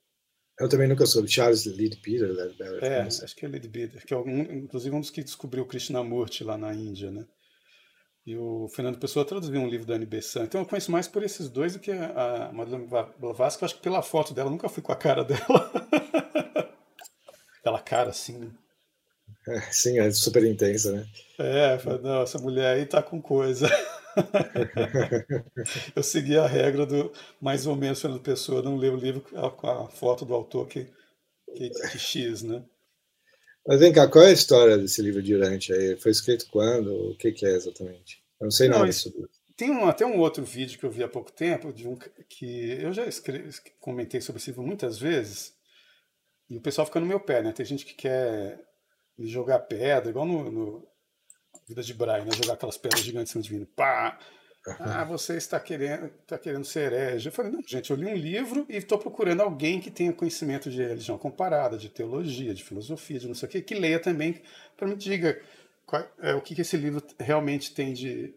Eu 0.59 0.68
também 0.68 0.88
nunca 0.88 1.07
soube. 1.07 1.29
Charles 1.29 1.66
Ledbetter, 1.66 2.31
Ledbetter. 2.33 2.85
É, 2.85 3.00
acho 3.00 3.37
que 3.37 3.44
é 3.44 3.48
Ledbetter, 3.48 4.07
que 4.07 4.14
é 4.14 4.16
um, 4.16 4.40
inclusive 4.40 4.94
um 4.94 5.00
dos 5.00 5.11
que 5.11 5.24
descobriu 5.24 5.64
o 5.64 5.66
Krishnamurti 5.66 6.44
lá 6.44 6.57
na 6.57 6.72
Índia, 6.72 7.11
né? 7.11 7.26
E 8.26 8.37
o 8.37 8.68
Fernando 8.68 8.98
Pessoa 8.98 9.24
traduziu 9.24 9.61
um 9.61 9.68
livro 9.68 9.87
da 9.87 9.94
Anne 9.94 10.04
Besant. 10.04 10.46
Então 10.46 10.61
eu 10.61 10.66
conheço 10.66 10.92
mais 10.92 11.09
por 11.09 11.22
esses 11.22 11.48
dois 11.48 11.72
do 11.72 11.78
que 11.78 11.90
a 11.90 12.50
Madeleine 12.52 12.87
Blavatsky. 13.18 13.62
Eu 13.62 13.66
acho 13.66 13.76
que 13.76 13.83
pela 13.83 14.02
foto 14.02 14.35
dela, 14.35 14.50
nunca 14.50 14.68
fui 14.68 14.83
com 14.83 14.92
a 14.92 14.96
cara 14.96 15.24
dela. 15.24 15.40
Aquela 17.61 17.80
cara 17.80 18.11
assim, 18.11 18.38
né? 18.38 18.50
É, 19.48 19.61
sim, 19.72 19.98
é 19.98 20.11
super 20.11 20.44
intensa, 20.44 20.92
né? 20.92 21.06
É, 21.38 21.78
não, 22.02 22.22
essa 22.22 22.38
mulher 22.38 22.76
aí 22.76 22.87
tá 22.87 23.02
com 23.02 23.20
coisa. 23.20 23.68
eu 25.96 26.02
segui 26.02 26.37
a 26.37 26.46
regra 26.46 26.85
do 26.85 27.12
mais 27.40 27.66
ou 27.66 27.74
menos 27.74 28.00
Fernando 28.00 28.22
Pessoa 28.22 28.62
não 28.62 28.76
ler 28.76 28.92
o 28.92 28.96
livro 28.96 29.22
com 29.22 29.66
a 29.66 29.88
foto 29.88 30.24
do 30.24 30.35
autor 30.35 30.66
que, 30.66 30.87
que, 31.54 31.70
que 31.70 31.98
X, 31.98 32.42
né? 32.42 32.62
Mas 33.66 33.80
vem 33.80 33.92
cá, 33.92 34.08
qual 34.08 34.24
é 34.24 34.28
a 34.28 34.32
história 34.32 34.78
desse 34.78 35.02
livro 35.02 35.22
de 35.22 35.34
Urante 35.34 35.72
aí? 35.72 35.96
Foi 35.96 36.10
escrito 36.10 36.46
quando? 36.50 37.10
O 37.10 37.16
que, 37.16 37.32
que 37.32 37.46
é 37.46 37.50
exatamente? 37.50 38.22
Eu 38.40 38.44
não 38.44 38.50
sei 38.50 38.68
não, 38.68 38.80
nada 38.80 38.92
sobre 38.92 39.20
isso. 39.20 39.40
Tem 39.56 39.70
um, 39.70 39.86
até 39.86 40.06
um 40.06 40.18
outro 40.18 40.42
vídeo 40.42 40.78
que 40.78 40.84
eu 40.84 40.90
vi 40.90 41.02
há 41.02 41.08
pouco 41.08 41.30
tempo, 41.30 41.72
de 41.72 41.86
um 41.86 41.96
que 42.28 42.72
eu 42.80 42.92
já 42.92 43.04
escrevi, 43.06 43.50
comentei 43.78 44.20
sobre 44.20 44.40
esse 44.40 44.50
livro 44.50 44.62
muitas 44.62 44.98
vezes, 44.98 45.54
e 46.48 46.56
o 46.56 46.60
pessoal 46.60 46.86
fica 46.86 46.98
no 46.98 47.06
meu 47.06 47.20
pé, 47.20 47.42
né? 47.42 47.52
Tem 47.52 47.66
gente 47.66 47.84
que 47.84 47.94
quer 47.94 48.58
me 49.18 49.26
jogar 49.26 49.60
pedra, 49.60 50.08
igual 50.08 50.24
no, 50.24 50.50
no 50.50 50.88
Vida 51.68 51.82
de 51.82 51.94
Brian, 51.94 52.24
né? 52.24 52.32
Jogar 52.32 52.54
aquelas 52.54 52.76
pedras 52.76 53.02
gigantes 53.02 53.30
em 53.30 53.42
cima 53.42 53.44
de 53.44 53.60
mim. 53.60 53.64
Pá! 53.76 54.18
Ah, 54.66 55.04
você 55.04 55.36
está 55.36 55.58
querendo, 55.58 56.06
está 56.20 56.38
querendo 56.38 56.64
ser 56.64 56.92
herege. 56.92 57.28
Eu 57.28 57.32
falei, 57.32 57.50
não, 57.50 57.62
gente, 57.66 57.90
eu 57.90 57.96
li 57.96 58.06
um 58.06 58.14
livro 58.14 58.66
e 58.68 58.76
estou 58.76 58.98
procurando 58.98 59.40
alguém 59.40 59.80
que 59.80 59.90
tenha 59.90 60.12
conhecimento 60.12 60.70
de 60.70 60.82
religião 60.82 61.16
comparada, 61.16 61.78
de 61.78 61.88
teologia, 61.88 62.52
de 62.52 62.62
filosofia, 62.62 63.18
de 63.18 63.26
não 63.26 63.34
sei 63.34 63.48
o 63.48 63.52
que, 63.52 63.62
que 63.62 63.74
leia 63.74 63.98
também, 63.98 64.42
para 64.76 64.86
me 64.86 64.96
diga 64.96 65.40
qual, 65.86 66.06
é, 66.20 66.34
o 66.34 66.42
que, 66.42 66.54
que 66.54 66.60
esse 66.60 66.76
livro 66.76 67.02
realmente 67.18 67.74
tem 67.74 67.94
de. 67.94 68.34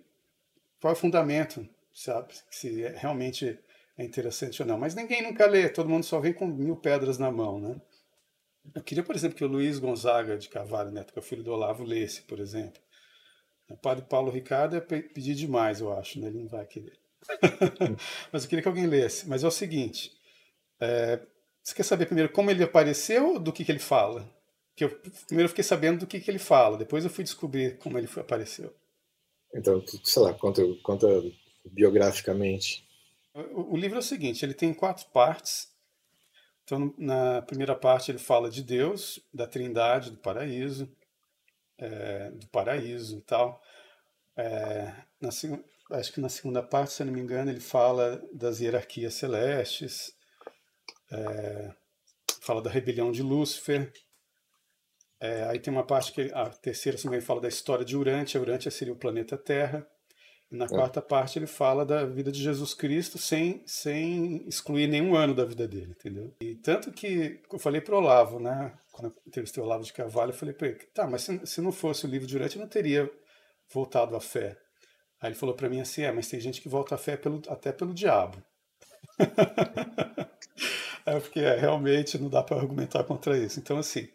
Qual 0.79 0.93
é 0.93 0.95
o 0.95 0.99
fundamento, 0.99 1.67
sabe? 1.93 2.33
Se 2.49 2.83
é, 2.83 2.95
realmente 2.97 3.59
é 3.97 4.03
interessante 4.03 4.61
ou 4.61 4.67
não. 4.67 4.77
Mas 4.77 4.95
ninguém 4.95 5.21
nunca 5.21 5.45
lê, 5.45 5.67
todo 5.67 5.89
mundo 5.89 6.05
só 6.05 6.19
vem 6.19 6.33
com 6.33 6.47
mil 6.47 6.77
pedras 6.77 7.17
na 7.17 7.31
mão, 7.31 7.59
né? 7.59 7.75
Eu 8.73 8.81
queria, 8.81 9.03
por 9.03 9.13
exemplo, 9.13 9.37
que 9.37 9.43
o 9.43 9.47
Luiz 9.47 9.77
Gonzaga 9.77 10.37
de 10.37 10.47
Carvalho 10.47 10.89
Neto, 10.89 11.11
que 11.11 11.19
é 11.19 11.21
o 11.21 11.25
filho 11.25 11.43
do 11.43 11.51
Olavo, 11.51 11.83
lesse, 11.83 12.21
por 12.21 12.39
exemplo. 12.39 12.81
O 13.73 13.77
padre 13.77 14.05
Paulo 14.05 14.29
Ricardo 14.29 14.75
é 14.75 14.79
pedir 14.79 15.33
demais, 15.33 15.81
eu 15.81 15.91
acho, 15.91 16.19
né? 16.19 16.27
Ele 16.27 16.37
não 16.37 16.47
vai 16.47 16.63
querer. 16.63 16.93
Mas 18.31 18.43
eu 18.43 18.49
queria 18.49 18.61
que 18.61 18.67
alguém 18.67 18.85
lesse. 18.85 19.27
Mas 19.27 19.43
é 19.43 19.47
o 19.47 19.51
seguinte: 19.51 20.11
é, 20.79 21.19
você 21.63 21.73
quer 21.73 21.81
saber 21.81 22.05
primeiro 22.05 22.31
como 22.31 22.51
ele 22.51 22.63
apareceu 22.63 23.33
ou 23.33 23.39
do 23.39 23.51
que, 23.51 23.65
que 23.65 23.71
ele 23.71 23.79
fala? 23.79 24.31
Que 24.75 24.83
eu, 24.83 24.89
primeiro 25.25 25.45
eu 25.45 25.49
fiquei 25.49 25.63
sabendo 25.63 26.01
do 26.01 26.07
que, 26.07 26.19
que 26.19 26.29
ele 26.29 26.37
fala, 26.37 26.77
depois 26.77 27.03
eu 27.03 27.09
fui 27.09 27.23
descobrir 27.23 27.79
como 27.79 27.97
ele 27.97 28.05
foi, 28.05 28.21
apareceu. 28.21 28.71
Então, 29.55 29.83
sei 30.03 30.21
lá, 30.21 30.35
conta, 30.35 30.61
conta 30.83 31.07
biograficamente. 31.65 32.87
O, 33.33 33.73
o 33.73 33.75
livro 33.75 33.97
é 33.97 34.01
o 34.01 34.03
seguinte: 34.03 34.45
ele 34.45 34.53
tem 34.53 34.71
quatro 34.71 35.07
partes. 35.07 35.73
Então, 36.63 36.93
na 36.95 37.41
primeira 37.41 37.75
parte, 37.75 38.11
ele 38.11 38.19
fala 38.19 38.51
de 38.51 38.61
Deus, 38.61 39.19
da 39.33 39.47
Trindade, 39.47 40.11
do 40.11 40.17
paraíso 40.17 40.87
é, 41.83 42.31
do 42.31 42.47
paraíso 42.47 43.17
e 43.17 43.21
tal. 43.21 43.61
É, 44.37 44.93
na, 45.21 45.29
acho 45.91 46.13
que 46.13 46.21
na 46.21 46.29
segunda 46.29 46.63
parte, 46.63 46.93
se 46.93 47.03
não 47.03 47.13
me 47.13 47.19
engano, 47.19 47.51
ele 47.51 47.59
fala 47.59 48.21
das 48.33 48.59
hierarquias 48.59 49.13
celestes, 49.13 50.13
é, 51.11 51.73
fala 52.41 52.61
da 52.61 52.69
rebelião 52.69 53.11
de 53.11 53.21
Lúcifer. 53.21 53.91
Aí 55.49 55.57
tem 55.57 55.71
uma 55.71 55.85
parte 55.87 56.11
que 56.11 56.29
a 56.33 56.49
terceira, 56.49 56.97
engano, 56.97 57.21
fala 57.21 57.39
da 57.39 57.47
história 57.47 57.85
de 57.85 57.95
Urântia. 57.95 58.41
Urântia 58.41 58.69
seria 58.69 58.91
o 58.93 58.97
planeta 58.97 59.37
Terra. 59.37 59.87
Na 60.53 60.65
é. 60.65 60.67
quarta 60.67 61.01
parte 61.01 61.39
ele 61.39 61.47
fala 61.47 61.83
da 61.83 62.05
vida 62.05 62.31
de 62.31 62.41
Jesus 62.41 62.75
Cristo 62.75 63.17
sem, 63.17 63.63
sem 63.65 64.47
excluir 64.47 64.87
nenhum 64.87 65.15
ano 65.15 65.33
da 65.33 65.43
vida 65.43 65.67
dele, 65.67 65.95
entendeu? 65.97 66.31
E 66.39 66.53
tanto 66.55 66.91
que 66.91 67.41
eu 67.51 67.57
falei 67.57 67.81
para 67.81 67.95
o 67.95 67.97
Olavo, 67.97 68.39
né? 68.39 68.71
Quando 68.91 69.07
eu 69.07 69.15
entrevistei 69.25 69.63
o 69.63 69.65
Olavo 69.65 69.83
de 69.83 69.91
Carvalho, 69.91 70.29
eu 70.29 70.35
falei 70.35 70.53
para 70.53 70.67
ele, 70.67 70.77
tá, 70.93 71.07
mas 71.07 71.23
se, 71.23 71.43
se 71.47 71.59
não 71.59 71.71
fosse 71.71 72.05
o 72.05 72.09
livro 72.09 72.27
de 72.27 72.35
Urante, 72.35 72.57
eu 72.57 72.61
não 72.61 72.69
teria 72.69 73.09
voltado 73.73 74.15
à 74.15 74.21
fé. 74.21 74.55
Aí 75.19 75.29
ele 75.29 75.35
falou 75.35 75.55
para 75.55 75.67
mim 75.67 75.81
assim, 75.81 76.03
é, 76.03 76.11
mas 76.11 76.27
tem 76.27 76.39
gente 76.39 76.61
que 76.61 76.69
volta 76.69 76.93
à 76.93 76.97
fé 76.99 77.17
pelo, 77.17 77.41
até 77.47 77.71
pelo 77.71 77.93
diabo. 77.93 78.37
É 81.05 81.19
porque 81.19 81.39
é, 81.41 81.57
realmente 81.57 82.17
não 82.17 82.29
dá 82.29 82.41
para 82.41 82.57
argumentar 82.57 83.03
contra 83.03 83.37
isso. 83.37 83.59
Então, 83.59 83.77
assim, 83.77 84.07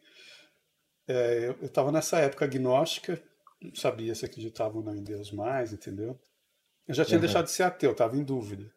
é, 1.07 1.55
eu 1.61 1.67
estava 1.67 1.93
nessa 1.93 2.19
época 2.19 2.45
agnóstica, 2.45 3.23
não 3.61 3.75
sabia 3.75 4.15
se 4.15 4.25
acreditava 4.25 4.77
ou 4.77 4.83
não 4.83 4.95
em 4.95 5.03
Deus 5.03 5.33
mais, 5.33 5.73
entendeu? 5.73 6.19
Eu 6.87 6.95
já 6.95 7.05
tinha 7.05 7.17
uhum. 7.17 7.23
deixado 7.23 7.45
de 7.45 7.51
ser 7.51 7.65
ateu, 7.65 7.93
estava 7.93 8.17
em 8.17 8.25
dúvida. 8.25 8.71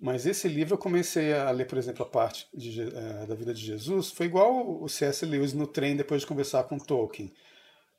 Mas 0.00 0.26
esse 0.26 0.48
livro 0.48 0.74
eu 0.74 0.78
comecei 0.78 1.32
a 1.32 1.50
ler, 1.50 1.66
por 1.66 1.78
exemplo, 1.78 2.04
a 2.04 2.08
parte 2.08 2.48
de, 2.52 2.82
é, 2.82 3.26
da 3.26 3.34
vida 3.34 3.54
de 3.54 3.64
Jesus. 3.64 4.10
Foi 4.10 4.26
igual 4.26 4.82
o 4.82 4.88
C.S. 4.88 5.24
Lewis 5.24 5.52
no 5.52 5.66
trem 5.66 5.96
depois 5.96 6.22
de 6.22 6.26
conversar 6.26 6.64
com 6.64 6.76
Tolkien. 6.76 7.32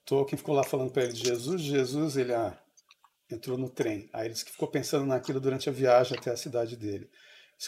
Tolkien 0.05 0.37
ficou 0.37 0.53
lá 0.53 0.63
falando 0.63 0.91
para 0.91 1.03
ele 1.03 1.13
de 1.13 1.25
Jesus. 1.25 1.61
Jesus, 1.61 2.17
ele 2.17 2.33
ah, 2.33 2.57
entrou 3.31 3.57
no 3.57 3.69
trem. 3.69 4.09
Aí 4.11 4.27
ele 4.27 4.35
ficou 4.35 4.67
pensando 4.67 5.05
naquilo 5.05 5.39
durante 5.39 5.69
a 5.69 5.71
viagem 5.71 6.17
até 6.17 6.31
a 6.31 6.37
cidade 6.37 6.75
dele. 6.75 7.09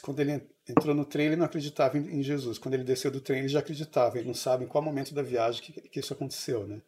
Quando 0.01 0.19
ele 0.19 0.45
entrou 0.67 0.93
no 0.93 1.05
trem, 1.05 1.27
ele 1.27 1.35
não 1.37 1.45
acreditava 1.45 1.97
em, 1.97 2.21
Jesus. 2.21 2.57
Quando 2.57 2.73
ele 2.73 2.83
desceu 2.83 3.09
do 3.09 3.21
trem, 3.21 3.39
ele 3.39 3.47
já 3.47 3.59
acreditava. 3.59 4.17
Ele 4.17 4.27
não 4.27 4.33
sabe 4.33 4.65
em 4.65 4.67
qual 4.67 4.83
momento 4.83 5.13
da 5.13 5.21
viagem 5.21 5.61
que, 5.61 5.71
que 5.81 5.99
isso 6.01 6.11
aconteceu, 6.11 6.67
né? 6.67 6.81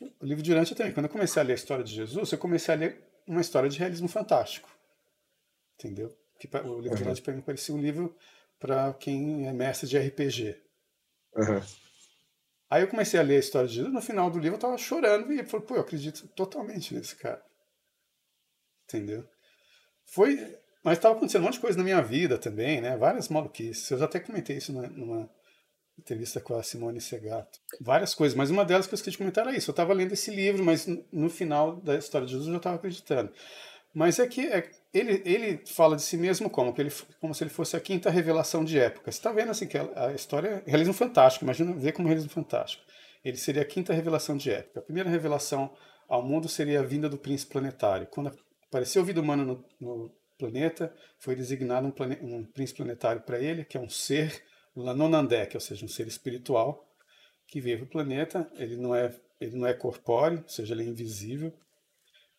O 0.00 0.26
livro 0.26 0.42
de 0.42 0.52
Urântia 0.52 0.76
também. 0.76 0.92
Quando 0.92 1.06
eu 1.06 1.12
comecei 1.12 1.40
a 1.40 1.44
ler 1.44 1.52
a 1.52 1.56
história 1.56 1.84
de 1.84 1.94
Jesus, 1.94 2.30
eu 2.30 2.38
comecei 2.38 2.74
a 2.74 2.76
ler 2.76 3.02
uma 3.26 3.40
história 3.40 3.68
de 3.68 3.78
realismo 3.78 4.08
fantástico. 4.08 4.68
Entendeu? 5.74 6.16
Que 6.38 6.48
o 6.58 6.80
livro 6.80 7.04
uhum. 7.04 7.12
de 7.12 7.22
para 7.22 7.34
mim 7.34 7.40
parecia 7.40 7.74
um 7.74 7.80
livro 7.80 8.16
para 8.58 8.92
quem 8.94 9.46
é 9.48 9.52
mestre 9.52 9.88
de 9.88 9.98
RPG. 9.98 10.62
Uhum. 11.34 11.62
Aí 12.68 12.82
eu 12.82 12.88
comecei 12.88 13.18
a 13.18 13.22
ler 13.22 13.36
a 13.36 13.40
história 13.40 13.68
de 13.68 13.74
Jesus, 13.74 13.92
no 13.92 14.02
final 14.02 14.30
do 14.30 14.38
livro 14.38 14.56
eu 14.56 14.60
tava 14.60 14.76
chorando 14.76 15.32
e 15.32 15.44
falei, 15.44 15.66
pô, 15.66 15.76
eu 15.76 15.80
acredito 15.80 16.26
totalmente 16.28 16.94
nesse 16.94 17.16
cara. 17.16 17.42
Entendeu? 18.84 19.26
Foi. 20.04 20.58
Mas 20.82 20.98
estava 20.98 21.16
acontecendo 21.16 21.42
um 21.42 21.44
monte 21.44 21.54
de 21.54 21.60
coisa 21.60 21.78
na 21.78 21.84
minha 21.84 22.02
vida 22.02 22.38
também, 22.38 22.80
né? 22.80 22.96
Várias 22.96 23.28
maluquices. 23.28 23.90
Eu 23.90 23.98
já 23.98 24.04
até 24.04 24.20
comentei 24.20 24.58
isso 24.58 24.72
numa 24.72 25.28
entrevista 25.98 26.40
com 26.40 26.54
a 26.54 26.62
Simone 26.62 27.00
Segato. 27.00 27.58
Várias 27.80 28.14
coisas, 28.14 28.36
mas 28.36 28.50
uma 28.50 28.64
delas 28.64 28.86
que 28.86 28.94
eu 28.94 28.96
esqueci 28.96 29.12
de 29.12 29.18
comentar 29.18 29.46
era 29.46 29.56
isso. 29.56 29.70
Eu 29.70 29.72
estava 29.72 29.92
lendo 29.92 30.12
esse 30.12 30.30
livro, 30.30 30.64
mas 30.64 30.86
no 31.12 31.30
final 31.30 31.76
da 31.76 31.96
história 31.96 32.26
de 32.26 32.32
Jesus 32.32 32.48
eu 32.48 32.54
já 32.54 32.58
estava 32.58 32.76
acreditando. 32.76 33.32
Mas 33.94 34.18
é 34.18 34.26
que 34.26 34.46
é, 34.46 34.70
ele, 34.92 35.22
ele 35.24 35.62
fala 35.66 35.96
de 35.96 36.02
si 36.02 36.18
mesmo 36.18 36.50
como? 36.50 36.72
Que 36.74 36.82
ele, 36.82 36.92
como 37.18 37.34
se 37.34 37.42
ele 37.42 37.50
fosse 37.50 37.76
a 37.76 37.80
quinta 37.80 38.10
revelação 38.10 38.62
de 38.62 38.78
época. 38.78 39.10
Você 39.10 39.18
está 39.18 39.32
vendo 39.32 39.50
assim 39.50 39.66
que 39.66 39.78
a, 39.78 40.08
a 40.08 40.12
história 40.12 40.62
é 40.66 40.70
realismo 40.70 40.92
fantástico, 40.92 41.46
imagina 41.46 41.72
ver 41.72 41.92
como 41.92 42.06
realismo 42.06 42.30
fantástico. 42.30 42.84
Ele 43.24 43.38
seria 43.38 43.62
a 43.62 43.64
quinta 43.64 43.94
revelação 43.94 44.36
de 44.36 44.50
época. 44.50 44.80
A 44.80 44.82
primeira 44.82 45.08
revelação 45.08 45.72
ao 46.06 46.22
mundo 46.22 46.48
seria 46.48 46.80
a 46.80 46.82
vinda 46.82 47.08
do 47.08 47.16
príncipe 47.16 47.52
planetário. 47.52 48.06
Quando 48.08 48.30
apareceu 48.68 49.02
vida 49.02 49.20
humana 49.20 49.44
no, 49.44 49.64
no 49.80 50.14
planeta, 50.38 50.94
foi 51.18 51.34
designado 51.34 51.86
um, 51.86 51.90
plane, 51.90 52.18
um 52.20 52.44
príncipe 52.44 52.82
planetário 52.82 53.22
para 53.22 53.40
ele, 53.40 53.64
que 53.64 53.76
é 53.76 53.80
um 53.80 53.88
ser 53.88 54.42
Lanonandek, 54.76 55.56
ou 55.56 55.60
seja, 55.60 55.84
um 55.84 55.88
ser 55.88 56.06
espiritual 56.06 56.86
que 57.46 57.60
veio 57.60 57.78
para 57.78 57.86
o 57.86 57.90
planeta. 57.90 58.50
Ele 58.54 58.76
não 58.76 58.94
é 58.94 59.14
ele 59.38 59.56
não 59.56 59.66
é 59.66 59.74
corpóreo, 59.74 60.40
ou 60.42 60.48
seja, 60.48 60.72
ele 60.72 60.82
é 60.82 60.86
invisível 60.86 61.52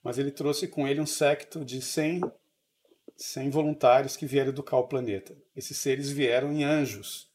mas 0.07 0.17
ele 0.17 0.31
trouxe 0.31 0.69
com 0.69 0.87
ele 0.87 1.01
um 1.01 1.05
secto 1.05 1.65
de 1.65 1.81
100, 1.81 2.21
100 3.17 3.49
voluntários 3.49 4.15
que 4.15 4.25
vieram 4.25 4.51
educar 4.51 4.77
o 4.77 4.87
planeta. 4.87 5.35
Esses 5.53 5.75
seres 5.75 6.09
vieram 6.09 6.49
em 6.53 6.63
anjos, 6.63 7.29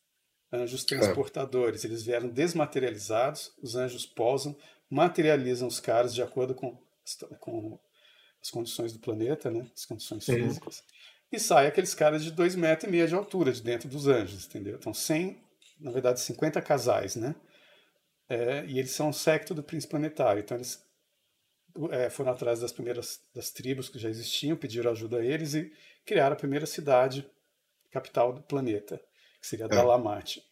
anjos 0.50 0.82
transportadores. 0.82 1.84
Eles 1.84 2.02
vieram 2.02 2.30
desmaterializados, 2.30 3.52
os 3.62 3.76
anjos 3.76 4.06
posam, 4.06 4.56
materializam 4.88 5.68
os 5.68 5.80
caras 5.80 6.14
de 6.14 6.22
acordo 6.22 6.54
com, 6.54 6.78
com 7.40 7.78
as 8.40 8.50
condições 8.50 8.94
do 8.94 9.00
planeta, 9.00 9.50
né? 9.50 9.70
as 9.76 9.84
condições 9.84 10.24
físicas. 10.24 10.82
E 11.32 11.40
sai 11.40 11.66
aqueles 11.66 11.94
caras 11.94 12.22
de 12.22 12.30
dois 12.30 12.54
metros 12.54 12.86
e 12.86 12.92
meio 12.92 13.08
de 13.08 13.14
altura 13.14 13.50
de 13.50 13.62
dentro 13.62 13.88
dos 13.88 14.06
anjos, 14.06 14.44
entendeu? 14.44 14.76
Então, 14.76 14.92
100, 14.92 15.42
na 15.80 15.90
verdade, 15.90 16.20
50 16.20 16.60
casais, 16.60 17.16
né? 17.16 17.34
É, 18.28 18.64
e 18.66 18.78
eles 18.78 18.90
são 18.90 19.08
um 19.08 19.12
secto 19.12 19.54
do 19.54 19.62
príncipe 19.62 19.92
planetário. 19.92 20.40
Então, 20.40 20.58
eles 20.58 20.84
é, 21.90 22.10
foram 22.10 22.32
atrás 22.32 22.60
das 22.60 22.70
primeiras 22.70 23.20
das 23.34 23.50
tribos 23.50 23.88
que 23.88 23.98
já 23.98 24.10
existiam, 24.10 24.56
pediram 24.56 24.90
ajuda 24.90 25.18
a 25.18 25.24
eles 25.24 25.54
e 25.54 25.72
criaram 26.04 26.34
a 26.34 26.38
primeira 26.38 26.66
cidade 26.66 27.26
capital 27.90 28.32
do 28.32 28.42
planeta, 28.42 29.00
que 29.40 29.46
seria 29.46 29.64
é. 29.64 29.68
Dalamate. 29.68 30.42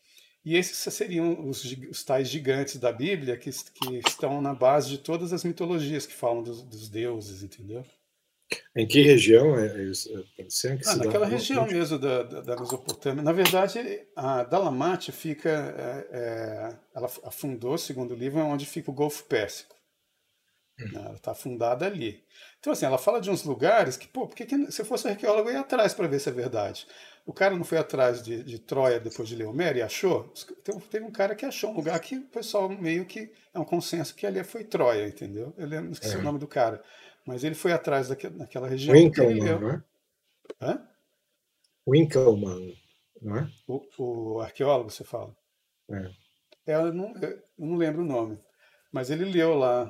E 0.43 0.57
esses 0.57 0.77
seriam 0.95 1.47
os, 1.47 1.63
os, 1.91 2.03
tais 2.03 2.29
gigantes 2.29 2.77
da 2.77 2.91
Bíblia 2.91 3.37
que, 3.37 3.51
que, 3.51 3.99
estão 4.07 4.41
na 4.41 4.55
base 4.55 4.89
de 4.89 4.99
todas 4.99 5.35
as 5.35 5.45
mitologias 5.45 6.07
que 6.07 6.15
falam 6.15 6.43
dos, 6.43 6.63
dos 6.63 6.89
deuses, 6.89 7.43
entendeu? 7.43 7.85
Em 8.75 8.87
que 8.87 9.03
região 9.03 9.59
é 9.59 9.83
isso? 9.83 10.09
É, 10.39 10.43
ah, 10.87 10.97
naquela 10.97 11.27
região 11.27 11.67
mesmo 11.67 11.99
da, 11.99 12.23
da, 12.23 12.41
da, 12.41 12.57
Mesopotâmia. 12.57 13.23
Na 13.23 13.33
verdade, 13.33 14.07
a 14.17 14.43
Dalamate 14.45 15.13
fica, 15.13 15.49
é, 15.49 16.09
é, 16.11 16.79
ela 16.95 17.11
afundou, 17.25 17.77
segundo 17.79 18.13
o 18.13 18.17
livro, 18.17 18.41
onde 18.41 18.67
fica 18.67 18.91
o 18.91 18.95
Golfo 18.95 19.25
Pérsico. 19.25 19.75
Né? 20.79 21.03
Ela 21.05 21.15
está 21.15 21.35
fundada 21.35 21.87
ali. 21.87 22.25
Então, 22.59 22.73
assim, 22.73 22.87
ela 22.87 22.99
fala 22.99 23.21
de 23.21 23.31
uns 23.31 23.45
lugares 23.45 23.97
que, 23.97 24.09
pô, 24.09 24.27
porque 24.27 24.47
que, 24.47 24.73
se 24.73 24.83
eu 24.83 24.87
fosse 24.87 25.09
arqueólogo, 25.09 25.49
eu 25.49 25.55
ia 25.55 25.61
atrás 25.61 25.93
para 25.93 26.09
ver 26.09 26.21
se 26.21 26.29
é 26.29 26.33
verdade. 26.33 26.87
O 27.27 27.33
cara 27.33 27.55
não 27.55 27.65
foi 27.65 27.79
atrás 27.79 28.23
de, 28.23 28.43
de 28.43 28.59
Troia 28.59 28.99
depois 28.99 29.29
de 29.29 29.37
Leomero 29.37 29.79
e 29.79 29.83
achou? 29.83 30.33
Teve 30.91 31.05
um 31.05 31.13
cara 31.13 31.35
que 31.35 31.45
achou 31.45 31.71
um 31.71 31.75
lugar 31.75 31.99
que 32.01 32.17
o 32.17 32.27
pessoal 32.29 32.69
meio 32.69 33.05
que 33.05 33.31
é 33.53 33.59
um 33.59 33.65
consenso 33.65 34.15
que 34.15 34.27
ali 34.27 34.43
foi 34.43 34.65
Troia, 34.65 35.07
entendeu? 35.07 35.55
Eu 35.57 35.67
lembro, 35.67 35.93
esqueci 35.93 36.15
é. 36.15 36.19
o 36.19 36.23
nome 36.23 36.39
do 36.39 36.49
cara. 36.49 36.83
Mas 37.31 37.45
ele 37.45 37.55
foi 37.55 37.71
atrás 37.71 38.09
daquela, 38.09 38.67
região. 38.67 38.93
Winkelmann, 38.93 39.61
não 39.61 39.71
é? 39.71 39.85
Hã? 40.61 40.89
Winkelmann, 41.87 42.77
não 43.23 43.37
é? 43.37 43.51
O, 43.69 43.87
o 43.99 44.41
arqueólogo, 44.41 44.91
você 44.91 45.05
fala? 45.05 45.33
É. 45.89 46.11
é 46.73 46.75
eu, 46.75 46.93
não, 46.93 47.15
eu 47.23 47.41
não 47.57 47.77
lembro 47.77 48.03
o 48.03 48.05
nome. 48.05 48.37
Mas 48.93 49.11
ele 49.11 49.25
leu 49.27 49.55
lá 49.55 49.89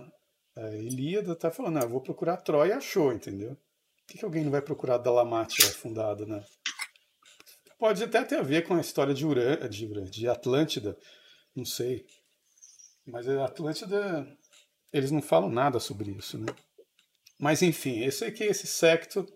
a 0.55 0.69
Ilíada 0.77 1.35
tá 1.35 1.51
falando, 1.51 1.79
ah, 1.79 1.87
vou 1.87 2.03
procurar 2.03 2.37
Troia 2.37 2.69
e 2.69 2.73
achou, 2.73 3.11
entendeu? 3.11 3.57
Por 3.57 4.07
que, 4.09 4.19
que 4.19 4.25
alguém 4.25 4.45
não 4.45 4.51
vai 4.51 4.61
procurar 4.61 4.99
Dalamátia 4.99 5.65
fundada, 5.71 6.27
né? 6.27 6.45
Pode 7.79 8.05
até 8.05 8.23
ter 8.23 8.37
a 8.37 8.43
ver 8.43 8.67
com 8.67 8.75
a 8.75 8.81
história 8.83 9.15
de 9.15 9.25
Urã, 9.25 9.57
de, 9.67 9.89
de 10.11 10.29
Atlântida, 10.29 10.95
não 11.57 11.65
sei. 11.65 12.05
Mas 13.07 13.27
a 13.27 13.47
Atlântida, 13.47 14.27
eles 14.93 15.11
não 15.11 15.23
falam 15.23 15.49
nada 15.49 15.81
sobre 15.81 16.11
isso, 16.11 16.37
né? 16.37 16.55
Mas 17.41 17.63
enfim, 17.63 18.05
esse 18.05 18.23
aqui, 18.25 18.45
esse 18.45 18.67
secto, 18.67 19.27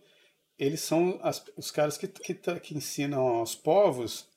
eles 0.59 0.81
são 0.81 1.19
as, 1.23 1.43
os 1.57 1.71
caras 1.71 1.97
que, 1.97 2.07
que, 2.07 2.35
que 2.35 2.77
ensinam 2.77 3.21
aos 3.21 3.55
povos 3.55 4.29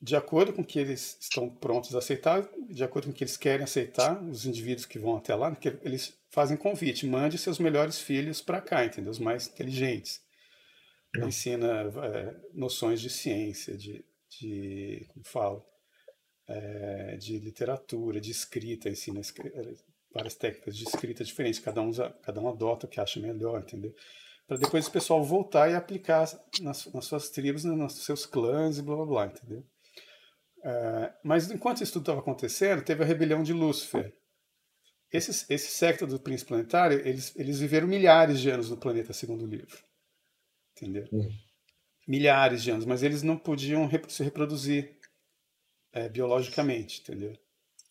de 0.00 0.16
acordo 0.16 0.52
com 0.52 0.62
o 0.62 0.64
que 0.64 0.78
eles 0.78 1.16
estão 1.20 1.48
prontos 1.48 1.94
a 1.94 1.98
aceitar, 1.98 2.48
de 2.68 2.82
acordo 2.82 3.06
com 3.06 3.10
o 3.12 3.14
que 3.14 3.22
eles 3.22 3.36
querem 3.36 3.64
aceitar, 3.64 4.22
os 4.24 4.46
indivíduos 4.46 4.86
que 4.86 4.98
vão 4.98 5.16
até 5.16 5.34
lá, 5.34 5.54
que 5.54 5.68
eles 5.82 6.18
fazem 6.30 6.56
convite, 6.56 7.06
mande 7.06 7.38
seus 7.38 7.58
melhores 7.58 8.00
filhos 8.00 8.40
para 8.40 8.60
cá, 8.60 8.84
entendeu? 8.84 9.10
Os 9.10 9.18
mais 9.18 9.46
inteligentes. 9.46 10.20
Ensina 11.16 11.82
é, 11.82 12.36
noções 12.52 13.00
de 13.00 13.08
ciência, 13.08 13.76
de, 13.76 14.04
de 14.28 15.06
como 15.08 15.24
falo, 15.24 15.64
é, 16.48 17.16
de 17.16 17.38
literatura, 17.38 18.20
de 18.20 18.30
escrita, 18.30 18.88
ensina 18.88 19.20
é, 19.20 19.74
várias 20.14 20.34
técnicas 20.34 20.76
de 20.76 20.84
escrita 20.84 21.24
diferentes, 21.24 21.58
cada 21.58 21.82
um, 21.82 21.90
cada 22.22 22.40
um 22.40 22.48
adota 22.48 22.86
o 22.86 22.88
que 22.88 23.00
acha 23.00 23.18
melhor, 23.18 23.60
entendeu? 23.60 23.92
Para 24.46 24.58
depois 24.58 24.86
o 24.86 24.90
pessoal 24.92 25.24
voltar 25.24 25.70
e 25.70 25.74
aplicar 25.74 26.28
nas, 26.60 26.86
nas 26.92 27.04
suas 27.04 27.30
tribos, 27.30 27.64
né, 27.64 27.74
nos 27.74 28.04
seus 28.04 28.24
clãs 28.24 28.78
e 28.78 28.82
blá 28.82 28.94
blá 28.96 29.06
blá, 29.06 29.26
entendeu? 29.26 29.64
Uh, 30.58 31.12
mas 31.22 31.50
enquanto 31.50 31.82
isso 31.82 31.94
tudo 31.94 32.02
estava 32.02 32.20
acontecendo, 32.20 32.82
teve 32.82 33.02
a 33.02 33.06
rebelião 33.06 33.42
de 33.42 33.52
Lúcifer. 33.52 34.14
Esse, 35.12 35.30
esse 35.52 35.68
secto 35.68 36.06
do 36.06 36.18
príncipe 36.18 36.48
planetário, 36.48 37.06
eles, 37.06 37.34
eles 37.36 37.60
viveram 37.60 37.86
milhares 37.86 38.40
de 38.40 38.50
anos 38.50 38.70
no 38.70 38.76
planeta, 38.76 39.12
segundo 39.12 39.44
o 39.44 39.48
livro. 39.48 39.78
Entendeu? 40.76 41.06
Uhum. 41.12 41.30
Milhares 42.06 42.62
de 42.62 42.70
anos, 42.70 42.84
mas 42.84 43.02
eles 43.02 43.22
não 43.22 43.36
podiam 43.36 43.88
se 44.08 44.22
reproduzir 44.22 44.98
é, 45.92 46.08
biologicamente, 46.08 47.00
entendeu? 47.00 47.38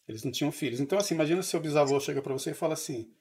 Eles 0.07 0.23
não 0.23 0.31
tinham 0.31 0.51
filhos. 0.51 0.79
Então, 0.79 0.97
assim, 0.97 1.15
imagina 1.15 1.41
se 1.41 1.49
seu 1.49 1.59
bisavô 1.59 1.99
chega 1.99 2.21
para 2.21 2.33
você 2.33 2.51
e 2.51 2.55
fala 2.55 2.73
assim: 2.73 3.11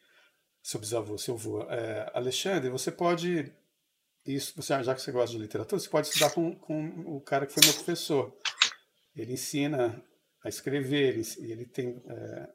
seu 0.62 0.80
bisavô, 0.80 1.18
seu 1.18 1.34
avô, 1.34 1.62
é, 1.62 2.10
Alexandre, 2.14 2.70
você 2.70 2.90
pode. 2.90 3.52
Isso, 4.26 4.52
você, 4.56 4.82
já 4.82 4.94
que 4.94 5.02
você 5.02 5.10
gosta 5.10 5.36
de 5.36 5.42
literatura, 5.42 5.80
você 5.80 5.88
pode 5.88 6.06
estudar 6.08 6.30
com, 6.30 6.54
com 6.54 7.16
o 7.16 7.20
cara 7.20 7.46
que 7.46 7.52
foi 7.52 7.64
meu 7.64 7.74
professor. 7.74 8.36
Ele 9.14 9.32
ensina 9.32 10.02
a 10.44 10.48
escrever, 10.48 11.14
ele, 11.14 11.22
ele 11.38 11.66
tem. 11.66 12.02
É, 12.08 12.48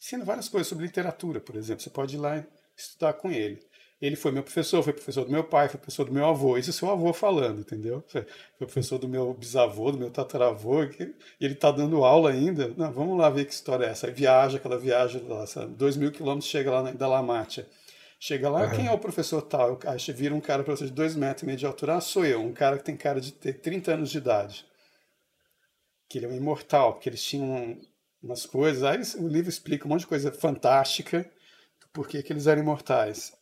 ensina 0.00 0.24
várias 0.24 0.48
coisas 0.48 0.66
sobre 0.66 0.86
literatura, 0.86 1.40
por 1.40 1.56
exemplo. 1.56 1.82
Você 1.82 1.90
pode 1.90 2.16
ir 2.16 2.18
lá 2.18 2.44
estudar 2.76 3.14
com 3.14 3.30
ele. 3.30 3.64
Ele 4.00 4.16
foi 4.16 4.32
meu 4.32 4.42
professor, 4.42 4.82
foi 4.82 4.94
professor 4.94 5.24
do 5.24 5.30
meu 5.30 5.44
pai, 5.44 5.68
foi 5.68 5.78
professor 5.78 6.04
do 6.06 6.12
meu 6.12 6.24
avô. 6.24 6.56
Isso 6.56 6.70
é 6.70 6.72
seu 6.72 6.90
avô 6.90 7.12
falando, 7.12 7.60
entendeu? 7.60 8.02
Foi 8.08 8.24
professor 8.58 8.98
do 8.98 9.06
meu 9.06 9.34
bisavô, 9.34 9.92
do 9.92 9.98
meu 9.98 10.10
tataravô, 10.10 10.84
e 10.84 11.14
ele 11.40 11.52
está 11.54 11.70
dando 11.70 12.02
aula 12.04 12.30
ainda. 12.30 12.72
Não, 12.76 12.90
vamos 12.92 13.18
lá 13.18 13.28
ver 13.28 13.44
que 13.44 13.52
história 13.52 13.84
é 13.84 13.90
essa. 13.90 14.06
Aí 14.06 14.12
viaja, 14.12 14.56
aquela 14.56 14.78
viagem 14.78 15.22
lá, 15.28 15.46
sabe? 15.46 15.74
dois 15.74 15.96
mil 15.98 16.10
quilômetros, 16.10 16.50
chega 16.50 16.70
lá 16.70 16.82
na 16.82 16.92
Dalamátia. 16.92 17.68
Chega 18.18 18.48
lá, 18.50 18.64
uhum. 18.64 18.70
quem 18.70 18.86
é 18.86 18.92
o 18.92 18.98
professor 18.98 19.42
tal? 19.42 19.78
Aí 19.86 19.98
vira 20.14 20.34
um 20.34 20.40
cara 20.40 20.62
de 20.62 20.90
dois 20.92 21.14
metros 21.16 21.42
e 21.42 21.46
meio 21.46 21.58
de 21.58 21.66
altura. 21.66 21.96
Ah, 21.96 22.00
sou 22.00 22.24
eu, 22.24 22.40
um 22.40 22.52
cara 22.52 22.78
que 22.78 22.84
tem 22.84 22.96
cara 22.96 23.20
de 23.20 23.32
ter 23.32 23.54
30 23.54 23.94
anos 23.94 24.10
de 24.10 24.18
idade. 24.18 24.66
que 26.08 26.18
ele 26.18 26.26
é 26.26 26.28
um 26.28 26.36
imortal, 26.36 26.94
porque 26.94 27.08
eles 27.08 27.22
tinham 27.22 27.78
umas 28.22 28.44
coisas. 28.46 28.82
Aí 28.82 29.00
o 29.18 29.28
livro 29.28 29.48
explica 29.48 29.86
um 29.86 29.88
monte 29.90 30.00
de 30.00 30.06
coisa 30.06 30.32
fantástica 30.32 31.22
do 31.80 31.88
porquê 31.92 32.22
que 32.22 32.32
eles 32.32 32.46
eram 32.46 32.62
imortais. 32.62 33.32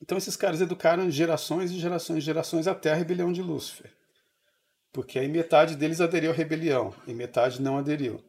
Então 0.00 0.18
esses 0.18 0.36
caras 0.36 0.60
educaram 0.60 1.10
gerações 1.10 1.70
e 1.70 1.78
gerações 1.78 2.18
e 2.18 2.26
gerações 2.26 2.66
até 2.66 2.92
a 2.92 2.94
rebelião 2.94 3.32
de 3.32 3.42
Lúcifer. 3.42 3.90
Porque 4.92 5.18
aí 5.18 5.28
metade 5.28 5.76
deles 5.76 6.00
aderiu 6.00 6.30
à 6.30 6.34
rebelião 6.34 6.94
e 7.06 7.14
metade 7.14 7.60
não 7.60 7.78
aderiu. 7.78 8.22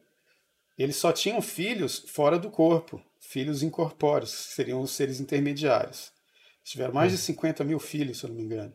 Eles 0.78 0.96
só 0.96 1.12
tinham 1.12 1.42
filhos 1.42 2.04
fora 2.06 2.38
do 2.38 2.50
corpo, 2.50 3.02
filhos 3.18 3.62
incorpóreos, 3.62 4.46
que 4.46 4.54
seriam 4.54 4.80
os 4.80 4.92
seres 4.92 5.18
intermediários. 5.18 6.12
Eles 6.58 6.70
tiveram 6.70 6.94
mais 6.94 7.10
de 7.10 7.18
50 7.18 7.64
mil 7.64 7.78
filhos, 7.78 8.18
se 8.18 8.24
eu 8.24 8.28
não 8.28 8.36
me 8.36 8.42
engano. 8.42 8.72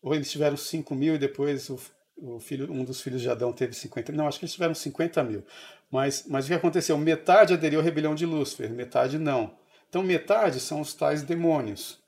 Ou 0.00 0.14
eles 0.14 0.30
tiveram 0.30 0.56
5 0.56 0.94
mil 0.94 1.14
e 1.16 1.18
depois 1.18 1.68
o, 1.68 1.78
o 2.16 2.40
filho, 2.40 2.72
um 2.72 2.84
dos 2.84 3.02
filhos 3.02 3.20
de 3.20 3.28
Adão 3.28 3.52
teve 3.52 3.74
50 3.74 4.12
mil. 4.12 4.18
Não, 4.18 4.26
acho 4.26 4.38
que 4.38 4.46
eles 4.46 4.54
tiveram 4.54 4.74
50 4.74 5.22
mil. 5.24 5.44
Mas, 5.90 6.24
mas 6.26 6.44
o 6.46 6.48
que 6.48 6.54
aconteceu? 6.54 6.96
Metade 6.96 7.52
aderiu 7.52 7.80
à 7.80 7.82
rebelião 7.82 8.14
de 8.14 8.24
Lúcifer, 8.24 8.70
metade 8.70 9.18
não. 9.18 9.58
Então, 9.90 10.04
metade 10.04 10.60
são 10.60 10.80
os 10.80 10.94
tais 10.94 11.24
demônios. 11.24 12.00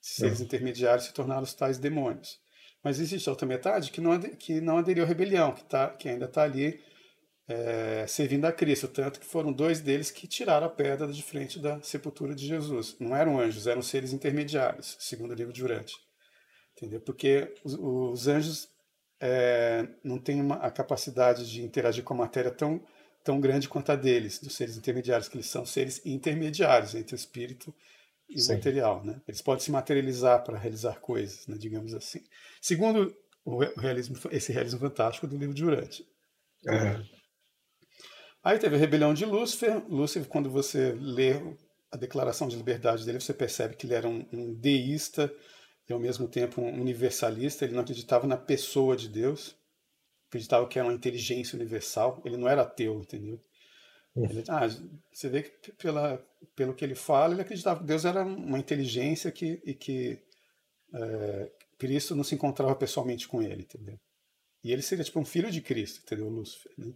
Seres 0.00 0.40
é. 0.40 0.44
intermediários 0.44 1.06
se 1.06 1.14
tornaram 1.14 1.44
os 1.44 1.54
tais 1.54 1.78
demônios. 1.78 2.40
Mas 2.82 2.98
existe 2.98 3.30
outra 3.30 3.46
metade 3.46 3.92
que 3.92 4.00
não, 4.00 4.20
que 4.20 4.60
não 4.60 4.76
aderiu 4.76 5.04
à 5.04 5.06
rebelião, 5.06 5.54
que, 5.54 5.64
tá, 5.64 5.88
que 5.90 6.08
ainda 6.08 6.26
está 6.26 6.42
ali 6.42 6.82
é, 7.46 8.04
servindo 8.08 8.44
a 8.44 8.52
Cristo. 8.52 8.88
Tanto 8.88 9.20
que 9.20 9.24
foram 9.24 9.52
dois 9.52 9.80
deles 9.80 10.10
que 10.10 10.26
tiraram 10.26 10.66
a 10.66 10.70
pedra 10.70 11.06
de 11.06 11.22
frente 11.22 11.60
da 11.60 11.80
sepultura 11.80 12.34
de 12.34 12.44
Jesus. 12.44 12.96
Não 12.98 13.14
eram 13.14 13.38
anjos, 13.38 13.68
eram 13.68 13.80
seres 13.80 14.12
intermediários, 14.12 14.96
segundo 14.98 15.30
o 15.30 15.34
livro 15.34 15.52
de 15.52 15.62
Urante. 15.62 15.94
Entendeu? 16.76 17.00
Porque 17.00 17.54
os, 17.62 17.74
os 17.74 18.26
anjos 18.26 18.68
é, 19.20 19.88
não 20.02 20.18
têm 20.18 20.40
uma, 20.40 20.56
a 20.56 20.72
capacidade 20.72 21.48
de 21.48 21.62
interagir 21.62 22.02
com 22.02 22.14
a 22.14 22.18
matéria 22.18 22.50
tão, 22.50 22.84
tão 23.24 23.40
grande 23.40 23.68
quanto 23.68 23.90
a 23.90 23.96
deles, 23.96 24.38
dos 24.38 24.54
seres 24.54 24.76
intermediários, 24.76 25.28
que 25.28 25.36
eles 25.36 25.46
são 25.46 25.64
seres 25.64 26.00
intermediários 26.04 26.94
entre 26.94 27.14
o 27.14 27.16
espírito 27.16 27.74
e 28.28 28.38
Sim. 28.38 28.52
o 28.52 28.56
material. 28.56 29.02
Né? 29.02 29.20
Eles 29.26 29.40
podem 29.40 29.64
se 29.64 29.70
materializar 29.70 30.44
para 30.44 30.58
realizar 30.58 31.00
coisas, 31.00 31.46
né, 31.46 31.56
digamos 31.58 31.94
assim. 31.94 32.22
Segundo 32.60 33.16
o 33.44 33.58
realismo, 33.78 34.16
esse 34.30 34.52
realismo 34.52 34.78
fantástico 34.78 35.26
do 35.26 35.36
livro 35.36 35.54
de 35.54 35.64
Urante. 35.64 36.06
É. 36.68 37.02
Aí 38.42 38.58
teve 38.58 38.76
a 38.76 38.78
rebelião 38.78 39.14
de 39.14 39.24
Lúcifer. 39.24 39.82
Lúcifer, 39.88 40.28
quando 40.28 40.50
você 40.50 40.92
lê 40.92 41.34
a 41.90 41.96
declaração 41.96 42.46
de 42.46 42.56
liberdade 42.56 43.04
dele, 43.04 43.20
você 43.20 43.32
percebe 43.32 43.74
que 43.74 43.86
ele 43.86 43.94
era 43.94 44.08
um, 44.08 44.26
um 44.32 44.54
deísta 44.54 45.34
e 45.88 45.92
ao 45.92 45.98
mesmo 45.98 46.28
tempo 46.28 46.60
um 46.60 46.80
universalista. 46.80 47.64
Ele 47.64 47.74
não 47.74 47.82
acreditava 47.82 48.26
na 48.26 48.36
pessoa 48.36 48.96
de 48.96 49.08
Deus, 49.08 49.56
acreditava 50.34 50.66
que 50.66 50.78
era 50.78 50.88
uma 50.88 50.94
inteligência 50.94 51.56
universal. 51.56 52.20
Ele 52.24 52.36
não 52.36 52.48
era 52.48 52.62
ateu, 52.62 52.98
entendeu? 53.00 53.40
Hum. 54.16 54.24
Ele, 54.28 54.44
ah, 54.48 54.66
você 55.12 55.28
vê 55.28 55.42
que 55.42 55.72
pela, 55.72 56.24
pelo 56.56 56.74
que 56.74 56.84
ele 56.84 56.94
fala, 56.94 57.34
ele 57.34 57.42
acreditava 57.42 57.80
que 57.80 57.86
Deus 57.86 58.04
era 58.04 58.24
uma 58.24 58.58
inteligência 58.58 59.30
que, 59.30 59.60
e 59.64 59.74
que 59.74 60.18
é, 60.92 61.50
Cristo 61.78 62.14
não 62.14 62.24
se 62.24 62.34
encontrava 62.34 62.74
pessoalmente 62.74 63.28
com 63.28 63.42
ele, 63.42 63.62
entendeu? 63.62 63.98
E 64.62 64.72
ele 64.72 64.82
seria 64.82 65.04
tipo 65.04 65.20
um 65.20 65.24
filho 65.24 65.50
de 65.50 65.60
Cristo, 65.60 66.00
entendeu, 66.02 66.28
Lúcifer? 66.28 66.72
Né? 66.78 66.92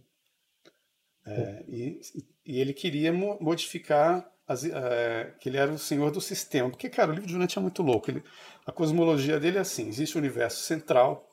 É, 1.25 1.63
e, 1.67 2.01
e, 2.45 2.59
ele 2.59 2.73
queria 2.73 3.13
modificar 3.13 4.27
as, 4.47 4.63
é, 4.63 5.35
que 5.39 5.47
ele 5.47 5.57
era 5.57 5.71
o 5.71 5.77
senhor 5.77 6.09
do 6.09 6.19
sistema. 6.19 6.69
Porque, 6.69 6.89
cara, 6.89 7.11
o 7.11 7.13
livro 7.13 7.27
de 7.27 7.33
Junant 7.33 7.55
é 7.55 7.59
muito 7.59 7.83
louco. 7.83 8.09
Ele, 8.09 8.23
a 8.65 8.71
cosmologia 8.71 9.39
dele 9.39 9.57
é 9.57 9.61
assim: 9.61 9.87
existe 9.87 10.15
o 10.15 10.19
universo 10.19 10.63
central. 10.63 11.28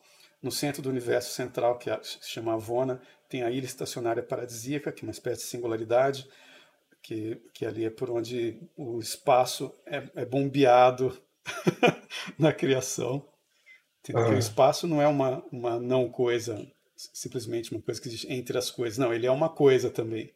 No 0.47 0.53
centro 0.53 0.81
do 0.81 0.89
universo 0.89 1.35
central, 1.35 1.77
que 1.77 1.91
se 2.05 2.31
chama 2.31 2.55
Avona, 2.55 3.03
tem 3.29 3.43
a 3.43 3.51
ilha 3.51 3.67
estacionária 3.67 4.23
paradisíaca, 4.23 4.93
que 4.93 5.05
é 5.05 5.07
uma 5.09 5.11
espécie 5.11 5.43
de 5.43 5.49
singularidade, 5.49 6.25
que, 7.03 7.43
que 7.53 7.67
ali 7.67 7.85
é 7.85 7.91
por 7.91 8.13
onde 8.13 8.61
o 8.77 9.01
espaço 9.01 9.75
é, 9.85 10.09
é 10.15 10.25
bombeado 10.25 11.21
na 12.39 12.53
criação. 12.53 13.29
Porque 14.05 14.35
o 14.35 14.39
espaço 14.39 14.87
não 14.87 15.03
é 15.03 15.09
uma, 15.09 15.45
uma 15.51 15.81
não 15.81 16.09
coisa 16.09 16.65
simplesmente 16.97 17.73
uma 17.73 17.83
coisa 17.83 18.01
que 18.01 18.07
existe 18.07 18.33
entre 18.33 18.57
as 18.57 18.71
coisas. 18.71 18.99
Não, 18.99 19.13
ele 19.13 19.27
é 19.27 19.31
uma 19.33 19.49
coisa 19.49 19.91
também. 19.91 20.33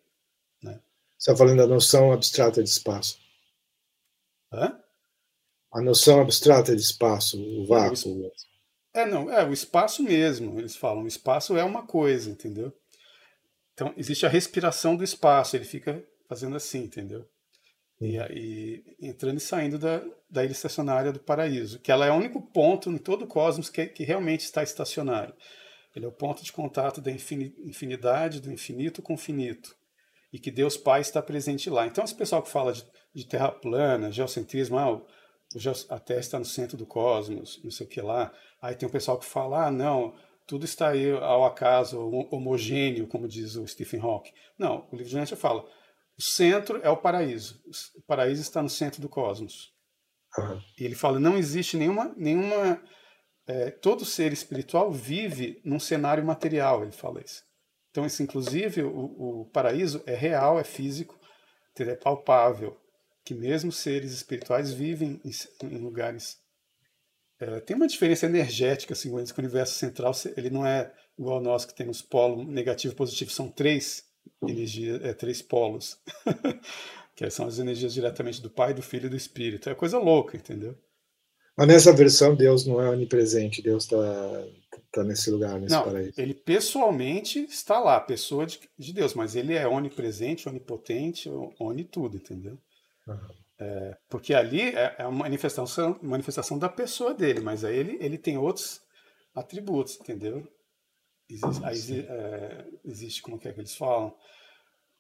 Né? 0.61 0.81
Você 1.17 1.31
está 1.31 1.37
falando 1.37 1.59
da 1.59 1.69
noção 1.69 2.11
abstrata 2.11 2.61
de 2.65 2.69
espaço. 2.69 3.17
Hã? 4.53 4.77
A 5.73 5.81
noção 5.81 6.21
abstrata 6.21 6.75
de 6.75 6.83
espaço, 6.83 7.41
o 7.41 7.65
vácuo. 7.65 8.27
É, 8.27 8.50
não, 9.07 9.31
é 9.31 9.45
o 9.45 9.53
espaço 9.53 10.03
mesmo. 10.03 10.59
Eles 10.59 10.77
falam, 10.77 11.05
o 11.05 11.09
espaço 11.09 11.57
é 11.57 11.65
uma 11.65 11.87
coisa, 11.87 12.31
entendeu? 12.31 12.73
Então, 13.73 13.95
existe 13.97 14.27
a 14.27 14.29
respiração 14.29 14.97
do 14.97 15.05
espaço, 15.05 15.57
ele 15.57 15.65
fica 15.65 16.05
fazendo 16.29 16.57
assim, 16.57 16.85
entendeu? 16.85 17.27
E 18.01 18.19
aí, 18.19 18.83
entrando 19.01 19.39
e 19.39 19.41
saindo 19.41 19.79
da, 19.79 20.03
da 20.29 20.43
ilha 20.43 20.53
estacionária 20.53 21.13
do 21.13 21.21
paraíso, 21.21 21.79
que 21.81 21.93
ela 21.93 22.07
é 22.07 22.11
o 22.11 22.15
único 22.15 22.41
ponto 22.41 22.91
em 22.91 22.97
todo 22.97 23.23
o 23.23 23.27
cosmos 23.27 23.69
que, 23.69 23.87
que 23.87 24.05
realmente 24.05 24.41
está 24.41 24.63
estacionário. 24.63 25.35
Ele 25.95 26.05
é 26.05 26.09
o 26.09 26.13
ponto 26.13 26.43
de 26.43 26.53
contato 26.53 27.01
da 27.01 27.11
infinidade, 27.11 28.41
do 28.41 28.53
infinito 28.53 29.03
com 29.03 29.15
o 29.15 29.19
finito. 29.19 29.77
E 30.33 30.39
que 30.39 30.51
Deus 30.51 30.77
Pai 30.77 31.01
está 31.01 31.21
presente 31.21 31.69
lá. 31.69 31.87
Então, 31.87 32.05
esse 32.05 32.15
pessoal 32.15 32.43
que 32.43 32.51
fala 32.51 32.73
de, 32.73 32.85
de 33.13 33.27
terra 33.27 33.51
plana, 33.51 34.13
geocentrismo, 34.13 34.79
ah, 34.79 35.03
o, 35.55 35.95
a 35.95 35.99
Terra 35.99 36.21
está 36.21 36.39
no 36.39 36.45
centro 36.45 36.77
do 36.77 36.87
cosmos, 36.87 37.61
não 37.63 37.71
sei 37.71 37.87
o 37.87 37.89
que 37.91 38.01
lá. 38.01 38.33
Aí 38.61 38.75
tem 38.75 38.89
o 38.89 38.93
pessoal 38.93 39.19
que 39.19 39.25
fala, 39.25 39.67
ah, 39.67 39.71
não, 39.71 40.15
tudo 40.47 40.65
está 40.65 40.89
aí 40.89 41.11
ao 41.13 41.45
acaso, 41.45 42.01
homogêneo, 42.31 43.07
como 43.07 43.29
diz 43.29 43.57
o 43.57 43.67
Stephen 43.67 44.01
Hawking. 44.01 44.33
Não, 44.59 44.87
o 44.91 44.97
livro 44.97 45.11
de 45.11 45.17
Nietzsche 45.17 45.37
fala, 45.37 45.65
o 46.19 46.23
centro 46.23 46.81
é 46.83 46.91
o 46.91 46.97
paraíso. 46.97 47.61
O 47.97 48.03
paraíso 48.03 48.43
está 48.43 48.63
no 48.63 48.69
centro 48.69 49.01
do 49.01 49.09
cosmos. 49.09 49.73
Uhum. 50.39 50.61
E 50.79 50.85
ele 50.85 50.95
fala, 50.95 51.19
não 51.19 51.37
existe 51.37 51.77
nenhuma, 51.77 52.15
nenhuma 52.17 52.81
é, 53.47 53.71
todo 53.71 54.05
ser 54.05 54.33
espiritual 54.33 54.93
vive 54.93 55.61
num 55.65 55.81
cenário 55.81 56.25
material, 56.25 56.83
ele 56.83 56.93
fala 56.93 57.21
isso. 57.21 57.43
Então, 57.91 58.07
isso, 58.07 58.23
inclusive, 58.23 58.83
o, 58.83 59.41
o 59.41 59.51
paraíso 59.53 60.03
é 60.07 60.15
real, 60.15 60.61
é 60.61 60.65
físico, 60.65 61.19
é 61.79 61.97
palpável, 61.97 62.80
que 63.31 63.35
mesmo 63.37 63.71
seres 63.71 64.11
espirituais 64.11 64.73
vivem 64.73 65.21
em, 65.63 65.79
lugares. 65.79 66.37
É, 67.39 67.61
tem 67.61 67.77
uma 67.77 67.87
diferença 67.87 68.27
energética, 68.27 68.93
assim, 68.93 69.09
que 69.09 69.39
o 69.39 69.39
universo 69.39 69.75
central 69.75 70.13
ele 70.37 70.51
não 70.51 70.67
é 70.67 70.93
igual 71.17 71.37
ao 71.37 71.43
nosso, 71.43 71.69
que 71.69 71.75
tem 71.77 71.89
os 71.89 72.03
polos 72.03 72.45
negativo 72.49 72.93
e 72.93 72.97
positivo, 72.97 73.31
são 73.31 73.49
três 73.49 74.03
energias, 74.43 75.01
é, 75.05 75.15
três 75.15 75.41
polos, 75.41 75.97
que 77.15 77.31
são 77.31 77.47
as 77.47 77.61
energias 77.61 77.95
diretamente 77.95 78.43
do 78.43 78.51
Pai, 78.51 78.75
do 78.75 78.83
Filho 78.83 79.07
e 79.07 79.11
do 79.11 79.17
Espírito. 79.17 79.71
É 79.71 79.77
coisa 79.77 79.97
louca, 79.97 80.37
entendeu? 80.37 80.77
Mas 81.57 81.69
nessa 81.69 81.93
versão, 81.93 82.35
Deus 82.35 82.67
não 82.67 82.83
é 82.83 82.91
onipresente, 82.91 83.63
Deus 83.63 83.85
está 83.85 84.45
tá 84.91 85.05
nesse 85.05 85.31
lugar, 85.31 85.61
nesse 85.61 85.73
não, 85.73 85.85
paraíso. 85.85 86.21
Ele 86.21 86.35
pessoalmente 86.35 87.39
está 87.45 87.79
lá, 87.79 88.01
pessoa 88.01 88.45
de, 88.45 88.59
de, 88.77 88.93
Deus, 88.93 89.15
mas 89.15 89.37
ele 89.37 89.55
é 89.55 89.69
onipresente, 89.69 90.49
onipotente, 90.49 91.31
oni 91.61 91.85
tudo, 91.85 92.17
entendeu? 92.17 92.59
É, 93.59 93.97
porque 94.09 94.33
ali 94.33 94.63
é, 94.63 94.97
é 94.99 95.03
a 95.03 95.11
manifestação, 95.11 95.99
manifestação 96.03 96.59
da 96.59 96.69
pessoa 96.69 97.13
dele, 97.13 97.41
mas 97.41 97.65
aí 97.65 97.77
ele, 97.77 97.99
ele 98.01 98.17
tem 98.17 98.39
outros 98.39 98.81
atributos, 99.35 100.01
entendeu? 100.01 100.47
Existe, 101.29 101.65
aí, 101.65 102.01
é, 102.01 102.67
existe, 102.85 103.23
como 103.23 103.37
é 103.37 103.53
que 103.53 103.61
eles 103.61 103.77
falam? 103.77 104.17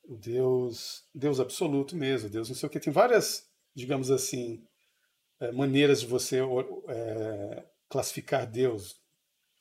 O 0.04 0.16
Deus, 0.16 1.04
Deus 1.14 1.40
absoluto 1.40 1.96
mesmo, 1.96 2.28
Deus 2.28 2.48
não 2.48 2.56
sei 2.56 2.68
o 2.68 2.70
que. 2.70 2.78
Tem 2.78 2.92
várias, 2.92 3.48
digamos 3.74 4.10
assim, 4.10 4.62
é, 5.40 5.50
maneiras 5.52 6.00
de 6.00 6.06
você 6.06 6.40
é, 6.88 7.64
classificar 7.88 8.46
Deus, 8.46 9.00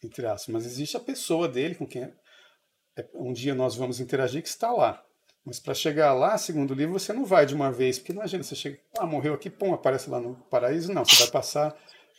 entre 0.03 0.25
aspas, 0.25 0.53
mas 0.53 0.65
existe 0.65 0.95
a 0.97 1.01
pessoa 1.01 1.47
dele 1.47 1.75
com 1.75 1.87
quem 1.87 2.03
é, 2.03 3.09
um 3.13 3.33
dia 3.33 3.55
nós 3.55 3.75
vamos 3.75 3.99
interagir 3.99 4.41
que 4.41 4.49
está 4.49 4.71
lá. 4.71 5.03
Mas 5.49 5.59
para 5.59 5.73
chegar 5.73 6.13
lá, 6.13 6.37
segundo 6.37 6.71
o 6.71 6.73
livro, 6.75 6.93
você 6.93 7.11
não 7.11 7.25
vai 7.25 7.43
de 7.43 7.55
uma 7.55 7.71
vez, 7.71 7.97
porque 7.97 8.11
imagina, 8.11 8.43
você 8.43 8.53
chega, 8.53 8.77
ah, 8.99 9.05
morreu 9.07 9.33
aqui, 9.33 9.49
pum, 9.49 9.73
aparece 9.73 10.07
lá 10.07 10.19
no 10.19 10.35
paraíso. 10.47 10.93
Não, 10.93 11.03
você 11.03 11.23
vai 11.23 11.31
passar 11.31 11.75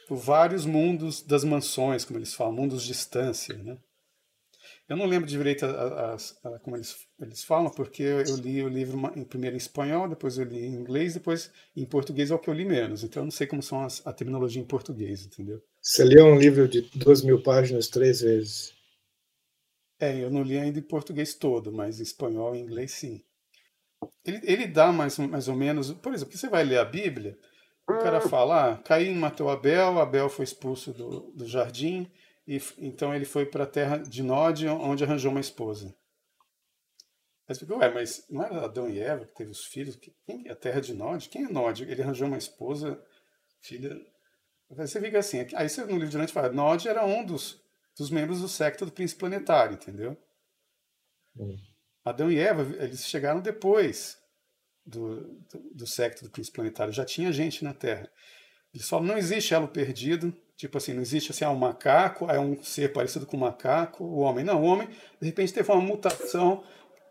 por 0.09 0.17
vários 0.17 0.67
mundos 0.67 1.23
das 1.23 1.45
mansões, 1.45 2.05
como 2.05 2.19
eles 2.19 2.35
falam, 2.35 2.53
mundos 2.53 2.83
de 2.83 2.89
distância, 2.89 3.57
né? 3.57 3.79
Eu 4.89 4.97
não 4.97 5.07
lembro 5.07 5.29
direito 5.29 5.65
a, 5.65 5.69
a, 5.69 6.15
a, 6.17 6.59
como 6.59 6.77
eles, 6.77 6.97
eles 7.21 7.45
falam, 7.45 7.71
porque 7.71 8.03
eu 8.03 8.35
li 8.35 8.65
o 8.65 8.69
livro 8.69 9.01
em, 9.15 9.23
primeiro 9.23 9.55
em 9.55 9.59
espanhol, 9.59 10.09
depois 10.09 10.37
eu 10.37 10.45
li 10.45 10.67
em 10.67 10.75
inglês, 10.75 11.15
depois 11.15 11.53
em 11.77 11.87
português 11.87 12.33
é 12.33 12.35
o 12.35 12.39
que 12.41 12.51
eu 12.51 12.55
li 12.55 12.65
menos. 12.65 13.05
Então 13.05 13.23
eu 13.23 13.27
não 13.27 13.31
sei 13.31 13.47
como 13.47 13.63
são 13.63 13.85
as, 13.85 14.05
a 14.05 14.13
terminologia 14.13 14.61
em 14.61 14.67
português, 14.67 15.25
entendeu? 15.25 15.63
Você 15.81 16.03
leu 16.03 16.27
um 16.27 16.37
livro 16.37 16.67
de 16.67 16.81
duas 16.97 17.23
mil 17.23 17.41
páginas 17.41 17.87
três 17.87 18.23
vezes? 18.23 18.73
É, 20.01 20.17
eu 20.19 20.31
não 20.31 20.43
li 20.43 20.59
ainda 20.59 20.79
em 20.79 20.83
português 20.83 21.35
todo, 21.35 21.71
mas 21.71 22.01
em 22.01 22.03
espanhol 22.03 22.57
e 22.57 22.59
inglês 22.59 22.93
sim. 22.93 23.23
Ele, 24.25 24.41
ele 24.45 24.67
dá 24.67 24.91
mais, 24.91 25.19
mais 25.19 25.47
ou 25.47 25.55
menos, 25.55 25.93
por 25.93 26.15
exemplo, 26.15 26.37
você 26.37 26.49
vai 26.49 26.65
ler 26.65 26.79
a 26.79 26.85
Bíblia, 26.85 27.39
o 27.87 27.99
cara 27.99 28.21
fala, 28.21 28.73
ah, 28.73 28.77
Caim 28.79 29.15
matou 29.15 29.51
Abel, 29.51 29.99
Abel 29.99 30.29
foi 30.29 30.45
expulso 30.45 30.93
do, 30.93 31.33
do 31.33 31.47
jardim, 31.47 32.11
e 32.47 32.61
então 32.79 33.15
ele 33.15 33.25
foi 33.25 33.45
para 33.45 33.65
a 33.65 33.67
terra 33.67 33.99
de 33.99 34.23
Nod, 34.23 34.67
onde 34.69 35.05
arranjou 35.05 35.31
uma 35.31 35.41
esposa. 35.41 35.95
Aí 37.47 37.55
você 37.55 37.61
fica, 37.61 37.77
ué, 37.77 37.93
mas 37.93 38.25
não 38.31 38.45
era 38.45 38.65
Adão 38.65 38.89
e 38.89 39.01
Eva 39.01 39.27
que 39.27 39.35
teve 39.35 39.51
os 39.51 39.65
filhos? 39.65 39.99
Quem 40.25 40.47
é 40.47 40.53
a 40.53 40.57
terra 40.57 40.81
de 40.81 40.95
Nod? 40.95 41.29
Quem 41.29 41.45
é 41.45 41.49
Nod? 41.49 41.83
Ele 41.83 42.01
arranjou 42.01 42.29
uma 42.29 42.39
esposa, 42.39 43.03
filha. 43.61 43.95
Aí 44.71 44.87
você 44.87 45.01
fica 45.01 45.19
assim, 45.19 45.47
aí 45.55 45.69
você, 45.69 45.85
no 45.85 45.93
livro 45.93 46.09
de 46.09 46.17
Dante 46.17 46.33
fala, 46.33 46.49
Nod 46.51 46.89
era 46.89 47.05
um 47.05 47.25
dos, 47.25 47.61
dos 47.97 48.11
membros 48.11 48.41
do 48.41 48.49
secto 48.49 48.87
do 48.87 48.93
príncipe 48.93 49.21
planetário, 49.21 49.75
entendeu? 49.75 50.17
Hum. 51.37 51.57
Adão 52.05 52.31
e 52.31 52.39
Eva, 52.39 52.63
eles 52.83 53.07
chegaram 53.07 53.41
depois 53.41 54.19
do, 54.85 55.21
do, 55.51 55.71
do 55.75 55.87
secto 55.87 56.25
do 56.25 56.31
príncipe 56.31 56.57
planetário, 56.57 56.93
já 56.93 57.05
tinha 57.05 57.33
gente 57.33 57.63
na 57.63 57.75
Terra. 57.75 58.11
Eles 58.73 58.89
falam, 58.89 59.07
não 59.07 59.19
existe 59.19 59.53
elo 59.53 59.69
perdido, 59.69 60.35
tipo 60.57 60.79
assim, 60.79 60.93
não 60.93 61.03
existe 61.03 61.31
assim, 61.31 61.45
ah, 61.45 61.51
um 61.51 61.57
macaco, 61.57 62.31
é 62.31 62.39
um 62.39 62.63
ser 62.63 62.93
parecido 62.93 63.27
com 63.27 63.37
um 63.37 63.41
macaco, 63.41 64.05
o 64.05 64.19
homem. 64.19 64.45
Não, 64.45 64.63
o 64.63 64.65
homem, 64.65 64.89
de 65.21 65.27
repente, 65.27 65.53
teve 65.53 65.71
uma 65.71 65.81
mutação, 65.81 66.65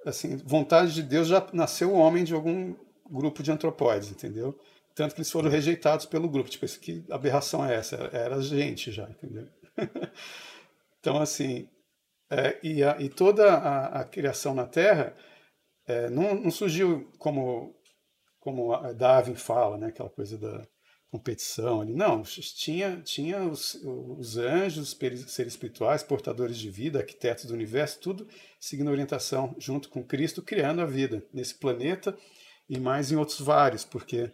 assim, 0.06 0.38
vontade 0.38 0.94
de 0.94 1.04
Deus, 1.04 1.28
já 1.28 1.46
nasceu 1.54 1.92
o 1.92 1.98
homem 1.98 2.24
de 2.24 2.34
algum 2.34 2.76
grupo 3.10 3.44
de 3.44 3.52
antropóides, 3.52 4.10
entendeu? 4.10 4.58
Tanto 4.96 5.16
que 5.16 5.22
eles 5.22 5.32
foram 5.32 5.50
rejeitados 5.50 6.06
pelo 6.06 6.30
grupo. 6.30 6.50
Tipo, 6.50 6.66
que 6.80 7.06
aberração 7.10 7.66
é 7.66 7.76
essa? 7.76 7.96
Era 8.12 8.42
gente 8.42 8.92
já, 8.92 9.10
entendeu? 9.10 9.48
então, 11.00 11.22
assim, 11.22 11.70
é, 12.30 12.60
e, 12.64 12.84
a, 12.84 13.00
e, 13.02 13.10
toda 13.10 13.54
a, 13.54 14.02
a, 14.02 14.04
criação 14.04 14.54
na 14.54 14.66
Terra 14.66 15.16
é, 15.88 16.10
não, 16.10 16.36
não, 16.36 16.52
surgiu 16.52 17.12
como, 17.18 17.76
como 18.40 18.78
Darwin 18.94 19.36
fala, 19.36 19.78
né? 19.78 19.88
aquela 19.88 20.10
coisa 20.10 20.38
da 20.38 20.68
competição 21.10 21.82
ali. 21.82 21.94
Não, 21.94 22.22
tinha, 22.22 23.02
tinha 23.02 23.42
os, 23.42 23.76
os 23.84 24.38
anjos, 24.38 24.94
os 24.94 25.34
seres 25.34 25.54
espirituais, 25.54 26.04
portadores 26.04 26.58
de 26.58 26.70
vida, 26.70 27.00
arquitetos 27.00 27.46
do 27.46 27.54
universo, 27.54 28.00
tudo 28.00 28.28
seguindo 28.60 28.92
orientação 28.92 29.56
junto 29.58 29.90
com 29.90 30.04
Cristo, 30.04 30.42
criando 30.42 30.82
a 30.82 30.86
vida 30.86 31.26
nesse 31.34 31.56
planeta 31.56 32.16
e 32.70 32.80
mais 32.80 33.12
em 33.12 33.16
outros 33.16 33.42
vários, 33.42 33.84
porque 33.84 34.32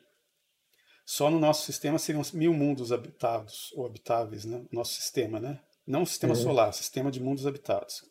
só 1.06 1.30
no 1.30 1.40
nosso 1.40 1.66
sistema 1.66 1.98
seriam 1.98 2.24
mil 2.34 2.54
mundos 2.54 2.92
habitados 2.92 3.72
ou 3.76 3.86
habitáveis, 3.86 4.44
né? 4.44 4.66
Nosso 4.72 4.96
sistema, 4.96 5.40
né? 5.40 5.62
Não 5.88 6.04
o 6.04 6.06
sistema 6.06 6.34
uhum. 6.34 6.42
solar, 6.42 6.74
sistema 6.74 7.12
de 7.12 7.22
mundos 7.22 7.46
habitados. 7.46 8.02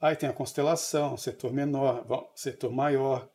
Aí 0.00 0.14
tem 0.14 0.28
a 0.28 0.32
constelação, 0.32 1.16
setor 1.16 1.52
menor, 1.52 2.06
setor 2.36 2.70
maior, 2.70 3.28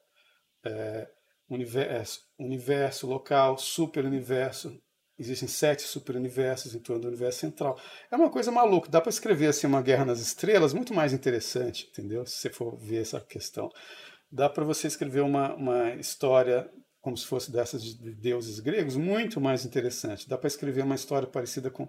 é, 0.65 1.09
universo, 1.49 2.21
universo 2.39 3.05
local, 3.05 3.57
superuniverso. 3.57 4.79
Existem 5.19 5.47
sete 5.47 5.83
superuniversos 5.83 6.73
em 6.73 6.79
torno 6.79 7.03
do 7.03 7.07
universo 7.09 7.39
central. 7.39 7.79
É 8.09 8.15
uma 8.15 8.29
coisa 8.29 8.51
maluca. 8.51 8.89
Dá 8.89 9.01
para 9.01 9.09
escrever 9.09 9.47
assim 9.47 9.67
uma 9.67 9.81
Guerra 9.81 10.05
nas 10.05 10.19
Estrelas 10.19 10.73
muito 10.73 10.93
mais 10.93 11.13
interessante, 11.13 11.87
entendeu? 11.91 12.25
Se 12.25 12.37
você 12.37 12.49
for 12.49 12.77
ver 12.77 13.01
essa 13.01 13.19
questão, 13.19 13.69
dá 14.31 14.49
para 14.49 14.63
você 14.63 14.87
escrever 14.87 15.21
uma, 15.21 15.53
uma 15.53 15.95
história 15.95 16.69
como 16.99 17.17
se 17.17 17.27
fosse 17.27 17.51
dessas 17.51 17.83
de 17.83 18.15
deuses 18.15 18.61
gregos 18.61 18.95
muito 18.95 19.41
mais 19.41 19.65
interessante. 19.65 20.27
Dá 20.27 20.37
para 20.37 20.47
escrever 20.47 20.83
uma 20.83 20.95
história 20.95 21.27
parecida 21.27 21.69
com 21.69 21.87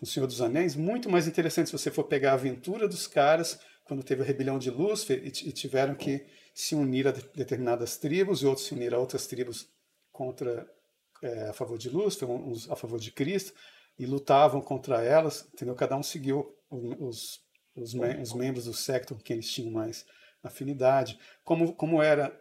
com 0.00 0.06
o 0.06 0.08
Senhor 0.08 0.26
dos 0.26 0.40
Anéis, 0.40 0.74
muito 0.74 1.10
mais 1.10 1.28
interessante 1.28 1.66
se 1.66 1.72
você 1.76 1.90
for 1.90 2.04
pegar 2.04 2.30
a 2.30 2.34
aventura 2.34 2.88
dos 2.88 3.06
caras 3.06 3.60
quando 3.84 4.02
teve 4.02 4.22
a 4.22 4.24
rebelião 4.24 4.58
de 4.58 4.70
Lúcifer 4.70 5.22
e, 5.22 5.28
e 5.28 5.52
tiveram 5.52 5.94
que 5.94 6.24
se 6.54 6.74
unir 6.74 7.06
a 7.06 7.10
determinadas 7.10 7.98
tribos 7.98 8.40
e 8.40 8.46
outros 8.46 8.66
se 8.66 8.72
unir 8.72 8.94
a 8.94 8.98
outras 8.98 9.26
tribos 9.26 9.68
contra 10.10 10.66
é, 11.22 11.50
a 11.50 11.52
favor 11.52 11.76
de 11.76 11.90
Lúcifer, 11.90 12.30
uns 12.30 12.70
a 12.70 12.76
favor 12.76 12.98
de 12.98 13.12
Cristo 13.12 13.52
e 13.98 14.06
lutavam 14.06 14.62
contra 14.62 15.04
elas, 15.04 15.46
entendeu? 15.52 15.74
Cada 15.74 15.94
um 15.96 16.02
seguiu 16.02 16.56
os, 16.70 17.38
os, 17.76 17.92
os 17.94 18.32
membros 18.32 18.64
do 18.64 18.72
secto 18.72 19.14
que 19.16 19.34
eles 19.34 19.52
tinham 19.52 19.70
mais 19.70 20.06
afinidade, 20.42 21.18
como 21.44 21.74
como 21.74 22.02
era 22.02 22.34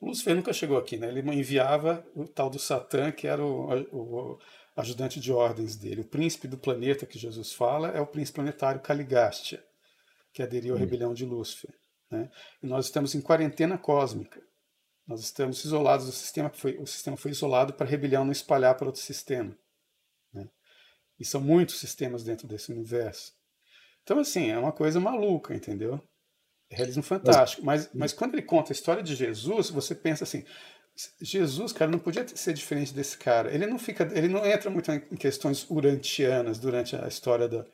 Lúcifer 0.00 0.34
nunca 0.34 0.54
chegou 0.54 0.78
aqui, 0.78 0.96
né? 0.96 1.08
Ele 1.08 1.20
enviava 1.34 2.02
o 2.14 2.26
tal 2.26 2.48
do 2.48 2.58
Satã, 2.58 3.12
que 3.12 3.26
era 3.26 3.44
o, 3.44 3.74
o, 3.92 4.38
ajudante 4.76 5.20
de 5.20 5.32
ordens 5.32 5.76
dele. 5.76 6.00
O 6.00 6.08
príncipe 6.08 6.48
do 6.48 6.58
planeta 6.58 7.06
que 7.06 7.18
Jesus 7.18 7.52
fala 7.52 7.88
é 7.88 8.00
o 8.00 8.06
príncipe 8.06 8.36
planetário 8.36 8.80
Caligástia, 8.80 9.64
que 10.32 10.42
aderiu 10.42 10.74
à 10.74 10.76
hum. 10.76 10.80
rebelião 10.80 11.14
de 11.14 11.24
Lúcifer. 11.24 11.74
Né? 12.10 12.30
E 12.62 12.66
nós 12.66 12.86
estamos 12.86 13.14
em 13.14 13.20
quarentena 13.20 13.78
cósmica. 13.78 14.42
Nós 15.06 15.20
estamos 15.20 15.64
isolados 15.64 16.06
do 16.06 16.12
sistema, 16.12 16.50
foi, 16.50 16.78
o 16.78 16.86
sistema 16.86 17.16
foi 17.16 17.30
isolado 17.30 17.74
para 17.74 17.86
a 17.86 17.88
rebelião 17.88 18.24
não 18.24 18.32
espalhar 18.32 18.74
para 18.74 18.86
outro 18.86 19.02
sistema. 19.02 19.56
Né? 20.32 20.48
E 21.18 21.24
são 21.24 21.40
muitos 21.40 21.78
sistemas 21.78 22.24
dentro 22.24 22.48
desse 22.48 22.72
universo. 22.72 23.32
Então, 24.02 24.18
assim, 24.18 24.50
é 24.50 24.58
uma 24.58 24.72
coisa 24.72 24.98
maluca, 24.98 25.54
entendeu? 25.54 26.00
É 26.70 26.76
realismo 26.76 27.02
fantástico. 27.02 27.64
Mas, 27.64 27.90
mas 27.94 28.12
quando 28.12 28.34
ele 28.34 28.42
conta 28.42 28.72
a 28.72 28.74
história 28.74 29.02
de 29.02 29.14
Jesus, 29.14 29.70
você 29.70 29.94
pensa 29.94 30.24
assim: 30.24 30.44
Jesus, 31.20 31.72
cara, 31.72 31.90
não 31.90 31.98
podia 31.98 32.26
ser 32.28 32.52
diferente 32.52 32.94
desse 32.94 33.18
cara. 33.18 33.52
Ele 33.52 33.66
não 33.66 33.78
fica, 33.78 34.08
ele 34.16 34.28
não 34.28 34.46
entra 34.46 34.70
muito 34.70 34.90
em 34.92 35.16
questões 35.16 35.68
urantianas 35.68 36.58
durante 36.58 36.94
a 36.94 37.08
história 37.08 37.48
da, 37.48 37.66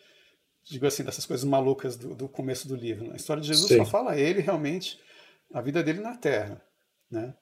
digo 0.64 0.86
assim, 0.86 1.04
dessas 1.04 1.26
coisas 1.26 1.44
malucas 1.44 1.96
do, 1.96 2.14
do 2.14 2.28
começo 2.28 2.66
do 2.66 2.76
livro. 2.76 3.04
Né? 3.04 3.12
A 3.12 3.16
história 3.16 3.40
de 3.40 3.48
Jesus 3.48 3.68
Sim. 3.68 3.78
só 3.78 3.84
fala 3.84 4.18
ele 4.18 4.40
realmente 4.40 4.98
a 5.52 5.60
vida 5.60 5.82
dele 5.82 6.00
na 6.00 6.16
Terra, 6.16 6.62
né? 7.10 7.34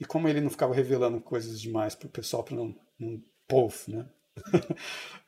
E 0.00 0.04
como 0.04 0.28
ele 0.28 0.40
não 0.40 0.50
ficava 0.50 0.74
revelando 0.74 1.20
coisas 1.20 1.60
demais 1.60 1.94
para 1.94 2.08
o 2.08 2.10
pessoal 2.10 2.42
para 2.42 2.56
não, 2.56 2.74
não 2.98 3.22
né? 3.88 4.10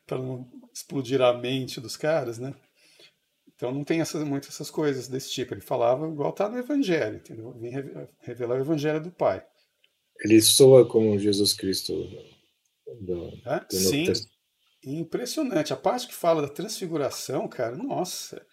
para 0.05 0.17
não 0.17 0.49
explodir 0.73 1.21
a 1.21 1.33
mente 1.33 1.79
dos 1.79 1.95
caras, 1.95 2.37
né? 2.37 2.53
Então 3.55 3.71
não 3.71 3.85
tem 3.85 4.01
essas, 4.01 4.21
muitas 4.23 4.49
essas 4.49 4.69
coisas 4.69 5.07
desse 5.07 5.31
tipo. 5.31 5.53
Ele 5.53 5.61
falava 5.61 6.07
igual 6.07 6.31
está 6.31 6.49
no 6.49 6.57
Evangelho, 6.57 7.17
entendeu? 7.17 7.53
Vem 7.53 7.71
revelar 8.19 8.57
o 8.57 8.61
Evangelho 8.61 9.01
do 9.01 9.11
Pai. 9.11 9.45
Ele 10.19 10.41
soa 10.41 10.87
como 10.87 11.19
Jesus 11.19 11.53
Cristo. 11.53 11.93
Do, 13.01 13.31
do 13.31 13.65
sim, 13.71 14.05
impressionante. 14.83 15.73
A 15.73 15.77
parte 15.77 16.07
que 16.07 16.13
fala 16.13 16.41
da 16.41 16.47
transfiguração, 16.47 17.47
cara, 17.47 17.75
nossa, 17.75 18.45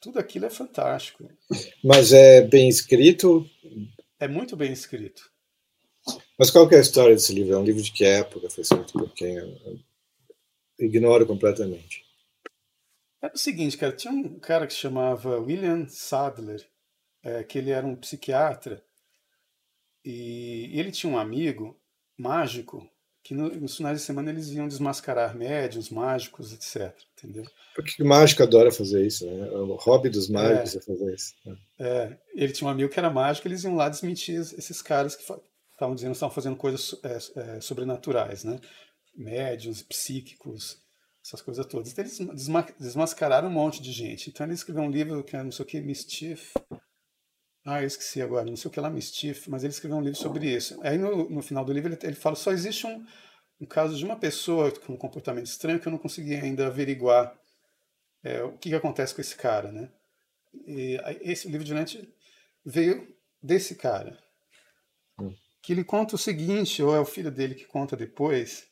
tudo 0.00 0.18
aquilo 0.18 0.46
é 0.46 0.50
fantástico. 0.50 1.28
Mas 1.82 2.12
é 2.12 2.42
bem 2.42 2.68
escrito? 2.68 3.48
É 4.18 4.28
muito 4.28 4.56
bem 4.56 4.72
escrito. 4.72 5.30
Mas 6.38 6.50
qual 6.50 6.68
é 6.70 6.76
a 6.76 6.80
história 6.80 7.14
desse 7.14 7.32
livro? 7.32 7.54
É 7.54 7.58
um 7.58 7.64
livro 7.64 7.82
de 7.82 7.92
que 7.92 8.04
época? 8.04 8.50
Foi 8.50 8.62
escrito 8.62 8.92
por 8.92 9.12
quem? 9.14 9.36
Eu 9.36 9.78
ignoro 10.78 11.26
completamente. 11.26 12.04
Era 13.22 13.32
o 13.32 13.38
seguinte, 13.38 13.78
cara, 13.78 13.92
tinha 13.92 14.12
um 14.12 14.40
cara 14.40 14.66
que 14.66 14.72
se 14.72 14.80
chamava 14.80 15.38
William 15.38 15.86
Sadler, 15.88 16.68
é, 17.22 17.44
que 17.44 17.58
ele 17.58 17.70
era 17.70 17.86
um 17.86 17.94
psiquiatra, 17.94 18.84
e, 20.04 20.70
ele 20.78 20.90
tinha 20.90 21.12
um 21.12 21.18
amigo 21.18 21.78
mágico 22.18 22.88
que 23.22 23.34
no, 23.34 23.48
nos 23.48 23.76
finais 23.76 24.00
de 24.00 24.04
semana 24.04 24.30
eles 24.30 24.48
iam 24.48 24.66
desmascarar 24.66 25.36
médiums, 25.36 25.90
mágicos, 25.90 26.52
etc. 26.52 26.92
Entendeu? 27.16 27.44
Porque 27.74 28.02
o 28.02 28.06
mágico 28.06 28.42
adora 28.42 28.72
fazer 28.72 29.06
isso, 29.06 29.24
né? 29.24 29.48
O 29.50 29.76
hobby 29.76 30.10
dos 30.10 30.28
mágicos 30.28 30.74
é, 30.74 30.78
é 30.78 30.82
fazer 30.82 31.14
isso. 31.14 31.34
Né? 31.44 31.56
É, 31.78 32.18
ele 32.34 32.52
tinha 32.52 32.66
um 32.66 32.70
amigo 32.70 32.90
que 32.90 32.98
era 32.98 33.10
mágico, 33.10 33.46
eles 33.46 33.62
iam 33.62 33.76
lá 33.76 33.88
desmentir 33.88 34.40
esses 34.40 34.82
caras 34.82 35.14
que 35.14 35.22
estavam 35.22 35.94
dizendo 35.94 36.10
que 36.10 36.16
estavam 36.16 36.34
fazendo 36.34 36.56
coisas 36.56 36.98
é, 37.04 37.56
é, 37.56 37.60
sobrenaturais, 37.60 38.42
né? 38.42 38.60
Médiums, 39.14 39.82
psíquicos, 39.82 40.78
essas 41.24 41.40
coisas 41.40 41.64
todas. 41.66 41.92
Então 41.92 42.04
eles 42.04 42.18
desmascararam 42.78 43.48
um 43.48 43.52
monte 43.52 43.80
de 43.80 43.92
gente. 43.92 44.30
Então 44.30 44.44
ele 44.44 44.54
escreveu 44.54 44.82
um 44.82 44.90
livro 44.90 45.22
que 45.22 45.36
é 45.36 45.42
não 45.42 45.52
sei 45.52 45.64
o 45.64 45.68
que, 45.68 45.80
Mischief, 45.80 46.52
ah, 47.64 47.80
eu 47.80 47.86
esqueci 47.86 48.20
agora, 48.20 48.44
não 48.44 48.56
sei 48.56 48.68
o 48.68 48.72
que 48.72 48.80
lá, 48.80 48.90
Mischief, 48.90 49.48
mas 49.48 49.62
ele 49.62 49.72
escreveu 49.72 49.96
um 49.96 50.02
livro 50.02 50.18
sobre 50.18 50.52
isso. 50.52 50.80
Aí 50.82 50.98
no, 50.98 51.30
no 51.30 51.42
final 51.42 51.64
do 51.64 51.72
livro 51.72 51.92
ele, 51.92 51.98
ele 52.02 52.16
fala: 52.16 52.34
só 52.34 52.50
existe 52.50 52.86
um, 52.86 53.06
um 53.60 53.66
caso 53.66 53.96
de 53.96 54.04
uma 54.04 54.16
pessoa 54.16 54.72
com 54.80 54.94
um 54.94 54.96
comportamento 54.96 55.46
estranho 55.46 55.78
que 55.78 55.86
eu 55.86 55.92
não 55.92 55.98
consegui 55.98 56.34
ainda 56.34 56.66
averiguar 56.66 57.32
é, 58.24 58.42
o 58.42 58.58
que, 58.58 58.70
que, 58.70 58.74
acontece 58.74 59.14
com 59.14 59.20
esse 59.20 59.36
cara, 59.36 59.70
né? 59.70 59.90
E 60.66 60.98
esse 61.20 61.48
livro 61.48 61.64
de 61.64 61.72
Lente 61.72 62.12
veio 62.64 63.06
desse 63.40 63.76
cara, 63.76 64.18
hum. 65.18 65.32
que 65.62 65.72
ele 65.72 65.84
conta 65.84 66.16
o 66.16 66.18
seguinte, 66.18 66.82
ou 66.82 66.94
é 66.94 67.00
o 67.00 67.04
filho 67.04 67.30
dele 67.30 67.54
que 67.54 67.64
conta 67.64 67.96
depois, 67.96 68.66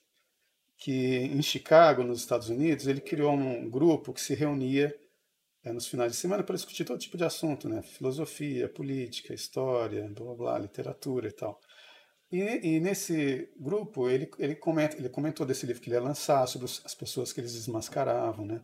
que 0.76 0.92
em 0.92 1.42
Chicago, 1.42 2.02
nos 2.02 2.20
Estados 2.20 2.48
Unidos, 2.48 2.86
ele 2.86 3.00
criou 3.00 3.32
um 3.32 3.70
grupo 3.70 4.12
que 4.12 4.20
se 4.20 4.34
reunia 4.34 4.94
é, 5.64 5.72
nos 5.72 5.86
finais 5.86 6.12
de 6.12 6.18
semana 6.18 6.42
para 6.42 6.56
discutir 6.56 6.84
todo 6.84 6.98
tipo 6.98 7.16
de 7.16 7.24
assunto, 7.24 7.68
né? 7.68 7.82
Filosofia, 7.82 8.68
política, 8.68 9.34
história, 9.34 10.08
blá, 10.08 10.26
blá, 10.26 10.34
blá 10.34 10.58
literatura 10.58 11.28
e 11.28 11.32
tal. 11.32 11.60
E, 12.32 12.76
e, 12.76 12.80
nesse 12.80 13.52
grupo 13.58 14.08
ele, 14.08 14.30
ele, 14.38 14.54
comenta, 14.54 14.96
ele 14.96 15.08
comentou 15.08 15.44
desse 15.44 15.66
livro 15.66 15.82
que 15.82 15.88
ele 15.88 15.96
ia 15.96 16.02
lançar, 16.02 16.46
sobre 16.46 16.64
os, 16.64 16.80
as 16.84 16.94
pessoas 16.94 17.32
que 17.32 17.40
eles 17.40 17.52
desmascaravam, 17.52 18.46
né? 18.46 18.62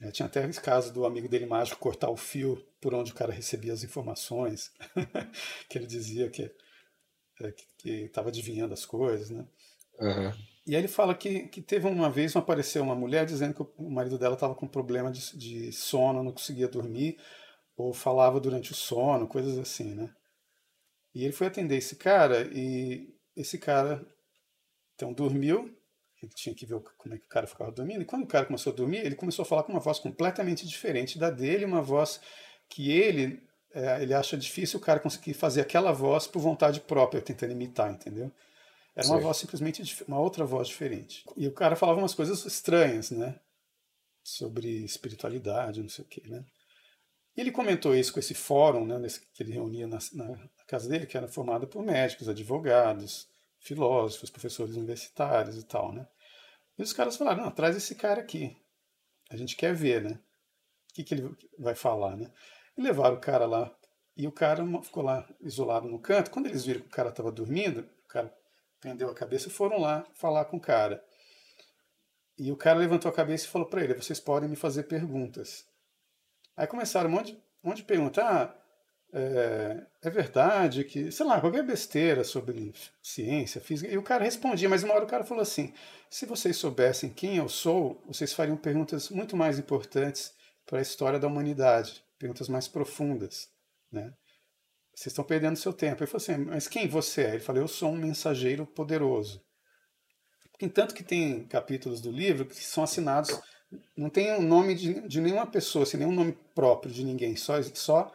É, 0.00 0.10
tinha 0.10 0.26
até 0.26 0.46
esse 0.46 0.60
caso 0.60 0.92
do 0.92 1.06
amigo 1.06 1.28
dele 1.28 1.46
mágico 1.46 1.80
cortar 1.80 2.10
o 2.10 2.16
fio 2.16 2.56
por 2.80 2.94
onde 2.94 3.12
o 3.12 3.14
cara 3.14 3.32
recebia 3.32 3.72
as 3.72 3.82
informações, 3.82 4.70
que 5.68 5.78
ele 5.78 5.86
dizia 5.86 6.30
que 6.30 6.42
é, 7.42 7.54
estava 8.04 8.28
adivinhando 8.28 8.74
as 8.74 8.84
coisas, 8.84 9.30
né? 9.30 9.46
Uhum. 9.98 10.55
E 10.66 10.74
aí 10.74 10.80
ele 10.80 10.88
fala 10.88 11.14
que, 11.14 11.46
que 11.48 11.62
teve 11.62 11.86
uma 11.86 12.10
vez, 12.10 12.34
apareceu 12.34 12.82
uma 12.82 12.94
mulher 12.94 13.24
dizendo 13.24 13.54
que 13.54 13.82
o 13.82 13.90
marido 13.90 14.18
dela 14.18 14.34
estava 14.34 14.54
com 14.54 14.66
problema 14.66 15.12
de, 15.12 15.36
de 15.36 15.72
sono, 15.72 16.22
não 16.22 16.32
conseguia 16.32 16.66
dormir, 16.66 17.18
ou 17.76 17.92
falava 17.92 18.40
durante 18.40 18.72
o 18.72 18.74
sono, 18.74 19.28
coisas 19.28 19.58
assim, 19.58 19.94
né? 19.94 20.12
E 21.14 21.24
ele 21.24 21.32
foi 21.32 21.46
atender 21.46 21.76
esse 21.76 21.96
cara 21.96 22.42
e 22.52 23.14
esse 23.36 23.58
cara 23.58 24.04
então 24.94 25.12
dormiu, 25.12 25.74
ele 26.22 26.32
tinha 26.34 26.54
que 26.54 26.66
ver 26.66 26.80
como 26.98 27.14
é 27.14 27.18
que 27.18 27.26
o 27.26 27.28
cara 27.28 27.46
ficava 27.46 27.70
dormindo, 27.70 28.02
e 28.02 28.06
quando 28.06 28.24
o 28.24 28.28
cara 28.28 28.46
começou 28.46 28.72
a 28.72 28.76
dormir, 28.76 28.98
ele 28.98 29.14
começou 29.14 29.42
a 29.42 29.46
falar 29.46 29.62
com 29.62 29.72
uma 29.72 29.80
voz 29.80 29.98
completamente 29.98 30.66
diferente 30.66 31.18
da 31.18 31.30
dele, 31.30 31.64
uma 31.64 31.82
voz 31.82 32.20
que 32.68 32.90
ele 32.90 33.46
é, 33.72 34.02
ele 34.02 34.14
acha 34.14 34.36
difícil 34.38 34.80
o 34.80 34.82
cara 34.82 34.98
conseguir 34.98 35.34
fazer 35.34 35.60
aquela 35.60 35.92
voz 35.92 36.26
por 36.26 36.40
vontade 36.40 36.80
própria, 36.80 37.20
tentando 37.20 37.52
imitar, 37.52 37.92
entendeu? 37.92 38.32
Era 38.96 39.06
uma 39.08 39.18
Sim. 39.18 39.22
voz 39.22 39.36
simplesmente 39.36 40.04
uma 40.04 40.18
outra 40.18 40.46
voz 40.46 40.68
diferente. 40.68 41.22
E 41.36 41.46
o 41.46 41.52
cara 41.52 41.76
falava 41.76 41.98
umas 41.98 42.14
coisas 42.14 42.46
estranhas, 42.46 43.10
né? 43.10 43.38
Sobre 44.24 44.68
espiritualidade, 44.84 45.82
não 45.82 45.88
sei 45.90 46.04
o 46.04 46.08
quê, 46.08 46.22
né? 46.26 46.42
E 47.36 47.42
ele 47.42 47.52
comentou 47.52 47.94
isso 47.94 48.14
com 48.14 48.18
esse 48.18 48.32
fórum, 48.32 48.86
né, 48.86 48.98
nesse, 48.98 49.20
que 49.20 49.42
ele 49.42 49.52
reunia 49.52 49.86
na, 49.86 49.98
na, 50.14 50.48
casa 50.66 50.88
dele, 50.88 51.06
que 51.06 51.18
era 51.18 51.28
formado 51.28 51.68
por 51.68 51.84
médicos, 51.84 52.30
advogados, 52.30 53.28
filósofos, 53.60 54.30
professores 54.30 54.74
universitários 54.74 55.58
e 55.58 55.62
tal, 55.62 55.92
né? 55.92 56.08
E 56.78 56.82
os 56.82 56.94
caras 56.94 57.16
falaram, 57.18 57.44
não, 57.44 57.50
traz 57.50 57.76
esse 57.76 57.94
cara 57.94 58.22
aqui. 58.22 58.56
A 59.30 59.36
gente 59.36 59.54
quer 59.54 59.74
ver, 59.74 60.02
né? 60.02 60.18
O 60.90 60.94
que, 60.94 61.04
que 61.04 61.14
ele 61.14 61.36
vai 61.58 61.74
falar, 61.74 62.16
né? 62.16 62.32
E 62.76 62.80
levaram 62.80 63.16
o 63.16 63.20
cara 63.20 63.44
lá. 63.44 63.76
E 64.16 64.26
o 64.26 64.32
cara 64.32 64.64
ficou 64.82 65.02
lá 65.02 65.28
isolado 65.42 65.86
no 65.86 66.00
canto. 66.00 66.30
Quando 66.30 66.46
eles 66.46 66.64
viram 66.64 66.80
que 66.80 66.86
o 66.86 66.90
cara 66.90 67.10
estava 67.10 67.30
dormindo, 67.30 67.80
o 68.04 68.08
cara 68.08 68.34
prendeu 68.86 69.10
a 69.10 69.14
cabeça 69.14 69.50
foram 69.50 69.80
lá 69.80 70.06
falar 70.14 70.44
com 70.44 70.58
o 70.58 70.60
cara. 70.60 71.02
E 72.38 72.52
o 72.52 72.56
cara 72.56 72.78
levantou 72.78 73.10
a 73.10 73.14
cabeça 73.14 73.44
e 73.44 73.48
falou 73.48 73.66
para 73.66 73.82
ele: 73.82 73.94
vocês 73.94 74.20
podem 74.20 74.48
me 74.48 74.54
fazer 74.54 74.84
perguntas. 74.84 75.66
Aí 76.56 76.68
começaram 76.68 77.10
um 77.10 77.12
monte, 77.12 77.32
um 77.64 77.68
monte 77.68 77.78
de 77.78 77.82
perguntas. 77.82 78.22
Ah, 78.22 78.54
é, 79.12 79.86
é, 80.02 80.10
verdade 80.10 80.84
que, 80.84 81.10
sei 81.10 81.26
lá, 81.26 81.40
qualquer 81.40 81.64
besteira 81.64 82.22
sobre 82.22 82.72
ciência, 83.02 83.60
física. 83.60 83.92
E 83.92 83.98
o 83.98 84.02
cara 84.02 84.22
respondia, 84.22 84.68
mas 84.68 84.84
uma 84.84 84.94
hora 84.94 85.04
o 85.04 85.08
cara 85.08 85.24
falou 85.24 85.42
assim: 85.42 85.74
se 86.08 86.24
vocês 86.24 86.56
soubessem 86.56 87.10
quem 87.10 87.38
eu 87.38 87.48
sou, 87.48 88.00
vocês 88.06 88.32
fariam 88.32 88.56
perguntas 88.56 89.10
muito 89.10 89.36
mais 89.36 89.58
importantes 89.58 90.32
para 90.64 90.78
a 90.78 90.82
história 90.82 91.18
da 91.18 91.26
humanidade, 91.26 92.04
perguntas 92.20 92.48
mais 92.48 92.68
profundas, 92.68 93.48
né? 93.90 94.12
Vocês 94.96 95.12
estão 95.12 95.24
perdendo 95.24 95.58
seu 95.58 95.74
tempo. 95.74 96.02
Ele 96.02 96.10
falou 96.10 96.22
assim, 96.22 96.38
mas 96.46 96.66
quem 96.66 96.88
você 96.88 97.24
é? 97.24 97.30
Ele 97.32 97.40
falou, 97.40 97.60
eu 97.60 97.68
sou 97.68 97.90
um 97.90 97.96
mensageiro 97.96 98.66
poderoso. 98.66 99.44
Porque 100.50 100.70
tanto 100.70 100.94
que 100.94 101.04
tem 101.04 101.46
capítulos 101.46 102.00
do 102.00 102.10
livro 102.10 102.46
que 102.46 102.54
são 102.54 102.82
assinados, 102.82 103.38
não 103.94 104.08
tem 104.08 104.32
o 104.32 104.38
um 104.38 104.42
nome 104.42 104.74
de, 104.74 105.06
de, 105.06 105.20
nenhuma 105.20 105.46
pessoa, 105.46 105.82
assim, 105.82 105.98
nenhum 105.98 106.12
nome 106.12 106.32
próprio 106.54 106.90
de 106.90 107.04
ninguém, 107.04 107.36
só, 107.36 107.62
só 107.74 108.10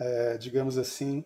é, 0.00 0.36
digamos 0.36 0.76
assim, 0.76 1.24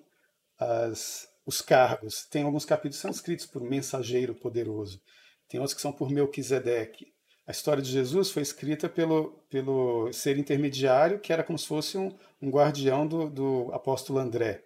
as, 0.59 1.27
os 1.47 1.63
cargos. 1.63 2.27
Tem 2.27 2.43
alguns 2.43 2.67
capítulos 2.67 2.97
que 2.97 3.03
são 3.03 3.11
escritos 3.11 3.47
por 3.47 3.63
mensageiro 3.63 4.35
poderoso, 4.35 5.01
tem 5.49 5.59
outros 5.59 5.75
que 5.75 5.81
são 5.81 5.93
por 5.93 6.11
Melquisedeque. 6.11 7.07
A 7.47 7.53
história 7.53 7.83
de 7.83 7.91
Jesus 7.91 8.31
foi 8.31 8.43
escrita 8.43 8.87
pelo, 8.87 9.43
pelo 9.49 10.13
ser 10.13 10.37
intermediário, 10.37 11.19
que 11.21 11.33
era 11.33 11.43
como 11.43 11.59
se 11.59 11.67
fosse 11.67 11.97
um, 11.97 12.15
um 12.43 12.51
guardião 12.51 13.07
do, 13.07 13.31
do 13.31 13.71
apóstolo 13.73 14.19
André. 14.19 14.63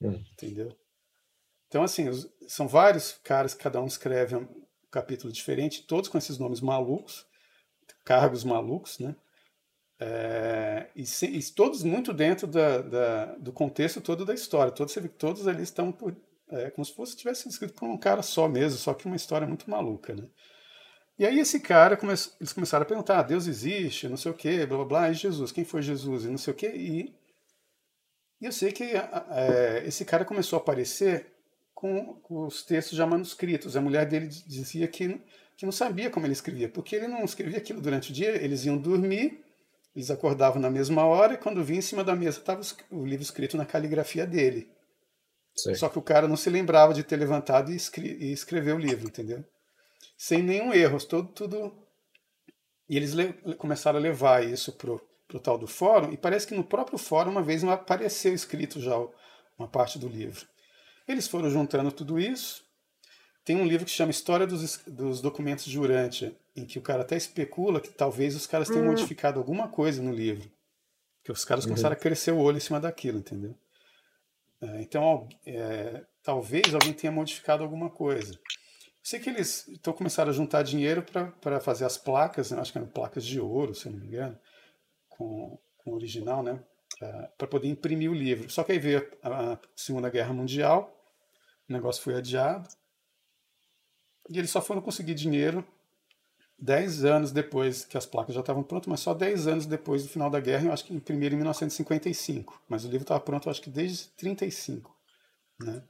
Hum. 0.00 0.22
Entendeu? 0.32 0.76
Então, 1.68 1.82
assim, 1.82 2.06
são 2.46 2.66
vários 2.66 3.12
caras, 3.22 3.54
cada 3.54 3.80
um 3.80 3.86
escreve 3.86 4.36
um 4.36 4.48
capítulo 4.90 5.32
diferente, 5.32 5.86
todos 5.86 6.08
com 6.08 6.16
esses 6.16 6.38
nomes 6.38 6.60
malucos, 6.60 7.26
cargos 8.04 8.42
malucos, 8.42 8.98
né? 8.98 9.14
É, 10.00 10.88
e, 10.94 11.04
se, 11.04 11.26
e, 11.26 11.42
todos 11.52 11.82
muito 11.82 12.12
dentro 12.12 12.46
da, 12.46 12.80
da, 12.80 13.24
do 13.36 13.52
contexto 13.52 14.00
todo 14.00 14.24
da 14.24 14.32
história. 14.32 14.72
Todos, 14.72 14.96
todos 15.18 15.48
ali 15.48 15.62
estão 15.62 15.90
por, 15.90 16.16
é, 16.50 16.70
como 16.70 16.84
se 16.84 16.94
fosse 16.94 17.16
tivesse 17.16 17.48
escrito 17.48 17.74
por 17.74 17.88
um 17.88 17.98
cara 17.98 18.22
só 18.22 18.48
mesmo, 18.48 18.78
só 18.78 18.94
que 18.94 19.06
uma 19.06 19.16
história 19.16 19.46
muito 19.46 19.68
maluca, 19.68 20.14
né? 20.14 20.24
E 21.18 21.26
aí 21.26 21.40
esse 21.40 21.58
cara, 21.58 21.96
come, 21.96 22.12
eles 22.12 22.52
começaram 22.52 22.84
a 22.84 22.86
perguntar, 22.86 23.18
ah, 23.18 23.22
Deus 23.24 23.48
existe, 23.48 24.08
não 24.08 24.16
sei 24.16 24.30
o 24.30 24.34
quê, 24.34 24.64
blá 24.64 24.76
blá 24.78 24.86
blá, 24.86 25.10
e 25.10 25.14
Jesus, 25.14 25.50
quem 25.50 25.64
foi 25.64 25.82
Jesus, 25.82 26.24
e 26.24 26.28
não 26.28 26.38
sei 26.38 26.54
o 26.54 26.56
quê, 26.56 26.68
e 26.68 27.12
e 28.40 28.46
eu 28.46 28.52
sei 28.52 28.72
que 28.72 28.84
é, 28.84 29.82
esse 29.86 30.04
cara 30.04 30.24
começou 30.24 30.58
a 30.58 30.62
aparecer 30.62 31.32
com, 31.74 32.20
os 32.28 32.62
textos 32.62 32.96
já 32.96 33.06
manuscritos. 33.06 33.76
A 33.76 33.80
mulher 33.80 34.06
dele 34.06 34.26
dizia 34.26 34.86
que, 34.86 35.20
que 35.56 35.64
não 35.64 35.72
sabia 35.72 36.10
como 36.10 36.26
ele 36.26 36.32
escrevia, 36.32 36.68
porque 36.68 36.96
ele 36.96 37.08
não 37.08 37.24
escrevia 37.24 37.58
aquilo 37.58 37.80
durante 37.80 38.10
o 38.10 38.14
dia, 38.14 38.30
eles 38.42 38.64
iam 38.64 38.76
dormir, 38.76 39.44
eles 39.94 40.10
acordavam 40.10 40.60
na 40.60 40.70
mesma 40.70 41.04
hora, 41.04 41.34
e 41.34 41.38
quando 41.38 41.64
vinha 41.64 41.80
em 41.80 41.82
cima 41.82 42.04
da 42.04 42.14
mesa 42.14 42.38
estava 42.38 42.60
o 42.90 43.04
livro 43.04 43.22
escrito 43.22 43.56
na 43.56 43.66
caligrafia 43.66 44.26
dele. 44.26 44.70
Só 45.74 45.88
que 45.88 45.98
o 45.98 46.02
cara 46.02 46.28
não 46.28 46.36
se 46.36 46.48
lembrava 46.48 46.94
de 46.94 47.02
ter 47.02 47.16
levantado 47.16 47.72
e, 47.72 47.76
escre 47.76 48.16
e 48.20 48.32
escrever 48.32 48.74
o 48.74 48.78
livro, 48.78 49.08
entendeu? 49.08 49.44
Sem 50.16 50.42
nenhum 50.42 50.72
erro, 50.72 51.04
todo, 51.04 51.28
tudo. 51.32 51.72
E 52.88 52.96
eles 52.96 53.12
começaram 53.56 53.98
a 53.98 54.02
levar 54.02 54.44
isso 54.44 54.72
pro 54.72 55.00
para 55.28 55.36
o 55.36 55.40
tal 55.40 55.58
do 55.58 55.66
fórum, 55.66 56.10
e 56.10 56.16
parece 56.16 56.46
que 56.46 56.54
no 56.54 56.64
próprio 56.64 56.98
fórum 56.98 57.30
uma 57.30 57.42
vez 57.42 57.62
apareceu 57.62 58.34
escrito 58.34 58.80
já 58.80 58.96
uma 59.58 59.68
parte 59.68 59.98
do 59.98 60.08
livro. 60.08 60.46
Eles 61.06 61.28
foram 61.28 61.50
juntando 61.50 61.92
tudo 61.92 62.18
isso. 62.18 62.64
Tem 63.44 63.56
um 63.56 63.66
livro 63.66 63.84
que 63.84 63.90
chama 63.90 64.10
História 64.10 64.46
dos, 64.46 64.78
dos 64.86 65.20
Documentos 65.20 65.66
de 65.66 65.78
Urântia, 65.78 66.34
em 66.56 66.64
que 66.64 66.78
o 66.78 66.82
cara 66.82 67.02
até 67.02 67.16
especula 67.16 67.80
que 67.80 67.90
talvez 67.90 68.34
os 68.34 68.46
caras 68.46 68.68
tenham 68.68 68.84
hum. 68.84 68.88
modificado 68.88 69.38
alguma 69.38 69.68
coisa 69.68 70.02
no 70.02 70.12
livro. 70.12 70.50
Que 71.22 71.32
os 71.32 71.44
caras 71.44 71.64
uhum. 71.64 71.70
começaram 71.70 71.94
a 71.94 71.98
crescer 71.98 72.30
o 72.30 72.38
olho 72.38 72.56
em 72.56 72.60
cima 72.60 72.80
daquilo, 72.80 73.18
entendeu? 73.18 73.54
É, 74.60 74.80
então, 74.80 75.28
é, 75.46 76.04
talvez 76.22 76.74
alguém 76.74 76.92
tenha 76.92 77.12
modificado 77.12 77.62
alguma 77.62 77.90
coisa. 77.90 78.38
Sei 79.02 79.20
que 79.20 79.30
eles 79.30 79.66
então 79.68 79.92
começaram 79.92 80.30
a 80.30 80.34
juntar 80.34 80.62
dinheiro 80.62 81.04
para 81.40 81.60
fazer 81.60 81.84
as 81.84 81.96
placas, 81.96 82.50
né? 82.50 82.60
acho 82.60 82.72
que 82.72 82.78
eram 82.78 82.88
placas 82.88 83.24
de 83.24 83.40
ouro, 83.40 83.74
se 83.74 83.88
não 83.88 83.98
me 83.98 84.06
engano, 84.06 84.38
com, 85.18 85.58
com 85.76 85.90
o 85.90 85.94
original, 85.94 86.42
né? 86.42 86.62
Para 87.36 87.46
poder 87.46 87.68
imprimir 87.68 88.10
o 88.10 88.14
livro. 88.14 88.48
Só 88.48 88.64
que 88.64 88.72
aí 88.72 88.78
veio 88.78 89.06
a, 89.22 89.52
a 89.52 89.58
Segunda 89.76 90.08
Guerra 90.08 90.32
Mundial, 90.32 90.96
o 91.68 91.72
negócio 91.72 92.02
foi 92.02 92.14
adiado, 92.14 92.68
e 94.30 94.38
eles 94.38 94.50
só 94.50 94.62
foram 94.62 94.80
conseguir 94.80 95.14
dinheiro 95.14 95.66
10 96.58 97.04
anos 97.04 97.32
depois 97.32 97.84
que 97.84 97.96
as 97.96 98.04
placas 98.04 98.34
já 98.34 98.40
estavam 98.40 98.62
prontas, 98.62 98.88
mas 98.88 99.00
só 99.00 99.14
10 99.14 99.46
anos 99.46 99.66
depois 99.66 100.02
do 100.02 100.08
final 100.08 100.28
da 100.28 100.40
guerra, 100.40 100.66
eu 100.66 100.72
acho 100.72 100.84
que 100.84 100.94
imprimiram 100.94 101.34
em 101.34 101.38
1955. 101.38 102.62
Mas 102.68 102.84
o 102.84 102.88
livro 102.88 103.04
estava 103.04 103.20
pronto, 103.20 103.46
eu 103.46 103.50
acho 103.50 103.62
que 103.62 103.70
desde 103.70 104.08
35. 104.10 104.94
Né? 105.60 105.82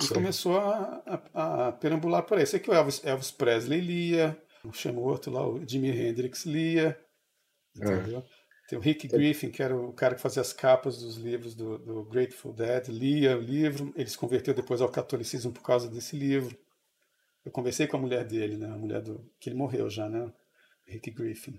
E 0.00 0.04
Sim. 0.04 0.14
começou 0.14 0.58
a, 0.58 1.02
a, 1.34 1.68
a, 1.68 1.72
perambular 1.72 2.22
por 2.22 2.38
aí. 2.38 2.46
Sei 2.46 2.60
que 2.60 2.70
o 2.70 2.74
Elvis, 2.74 3.02
Elvis 3.04 3.30
Presley 3.30 3.80
lia, 3.80 4.40
chama 4.72 5.00
o 5.00 5.04
outro 5.04 5.32
lá, 5.32 5.46
o 5.46 5.66
Jimi 5.66 5.88
Hendrix 5.88 6.44
lia, 6.44 6.98
entendeu? 7.74 8.18
É. 8.18 8.37
Tem 8.68 8.78
o 8.78 8.82
Rick 8.82 9.08
Griffin, 9.08 9.50
que 9.50 9.62
era 9.62 9.74
o 9.74 9.94
cara 9.94 10.14
que 10.14 10.20
fazia 10.20 10.42
as 10.42 10.52
capas 10.52 10.98
dos 10.98 11.16
livros 11.16 11.54
do, 11.54 11.78
do 11.78 12.04
Grateful 12.04 12.52
Dead, 12.52 12.88
lia 12.88 13.34
o 13.34 13.40
livro, 13.40 13.94
ele 13.96 14.10
se 14.10 14.18
converteu 14.18 14.52
depois 14.52 14.82
ao 14.82 14.90
catolicismo 14.90 15.50
por 15.50 15.62
causa 15.62 15.88
desse 15.88 16.14
livro. 16.14 16.54
Eu 17.42 17.50
conversei 17.50 17.86
com 17.86 17.96
a 17.96 18.00
mulher 18.00 18.26
dele, 18.26 18.58
né, 18.58 18.66
a 18.66 18.76
mulher 18.76 19.00
do 19.00 19.24
que 19.40 19.48
ele 19.48 19.56
morreu 19.56 19.88
já, 19.88 20.06
né, 20.06 20.30
Rick 20.84 21.10
Griffin. 21.12 21.58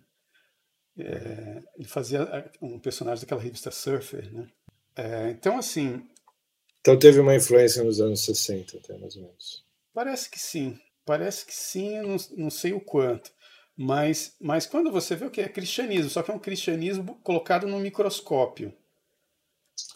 É, 1.00 1.64
ele 1.80 1.88
fazia 1.88 2.52
um 2.62 2.78
personagem 2.78 3.22
daquela 3.22 3.42
revista 3.42 3.72
Surfer, 3.72 4.32
né? 4.32 4.48
É, 4.96 5.32
então, 5.32 5.58
assim. 5.58 6.08
Então 6.80 7.00
teve 7.00 7.20
uma 7.20 7.36
influência 7.36 7.84
nos 7.84 8.00
anos 8.00 8.24
60, 8.24 8.78
até 8.78 8.96
mais 9.00 9.16
ou 9.16 9.24
menos. 9.24 9.66
Parece 9.94 10.30
que 10.30 10.38
sim. 10.38 10.80
Parece 11.04 11.44
que 11.44 11.56
sim, 11.56 12.02
não, 12.02 12.18
não 12.38 12.50
sei 12.52 12.74
o 12.74 12.80
quanto. 12.80 13.32
Mas, 13.82 14.36
mas 14.42 14.66
quando 14.66 14.92
você 14.92 15.16
vê 15.16 15.26
o 15.26 15.32
que 15.32 15.40
é 15.40 15.48
cristianismo, 15.48 16.10
só 16.10 16.22
que 16.22 16.30
é 16.30 16.34
um 16.34 16.40
cristianismo 16.40 17.16
colocado 17.24 17.66
no 17.66 17.80
microscópio. 17.80 18.74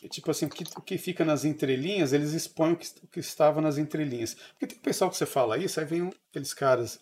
E, 0.01 0.07
tipo 0.07 0.31
assim, 0.31 0.45
o 0.45 0.49
que, 0.49 0.63
o 0.77 0.81
que 0.81 0.97
fica 0.97 1.25
nas 1.25 1.43
entrelinhas, 1.43 2.13
eles 2.13 2.31
expõem 2.31 2.71
o 2.71 2.77
que, 2.77 2.87
o 3.03 3.07
que 3.07 3.19
estava 3.19 3.59
nas 3.59 3.77
entrelinhas. 3.77 4.35
Porque 4.51 4.67
tem 4.67 4.77
pessoal 4.77 5.11
que 5.11 5.17
você 5.17 5.25
fala 5.25 5.57
isso, 5.57 5.81
aí 5.81 5.85
vem 5.85 6.09
aqueles 6.29 6.53
caras 6.53 6.97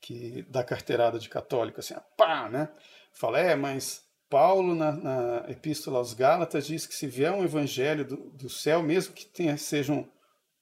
que 0.00 0.46
dá 0.48 0.62
carteirada 0.62 1.18
de 1.18 1.28
católico, 1.28 1.80
assim, 1.80 1.94
pá, 2.16 2.48
né? 2.48 2.68
Fala, 3.12 3.40
é, 3.40 3.56
mas 3.56 4.04
Paulo, 4.30 4.76
na, 4.76 4.92
na, 4.92 5.50
Epístola 5.50 5.98
aos 5.98 6.14
Gálatas, 6.14 6.68
diz 6.68 6.86
que 6.86 6.94
se 6.94 7.08
vier 7.08 7.32
um 7.32 7.42
evangelho 7.42 8.04
do, 8.04 8.30
do 8.30 8.48
céu, 8.48 8.80
mesmo 8.80 9.12
que 9.12 9.26
tenha, 9.26 9.56
seja 9.56 9.92
um, 9.92 10.08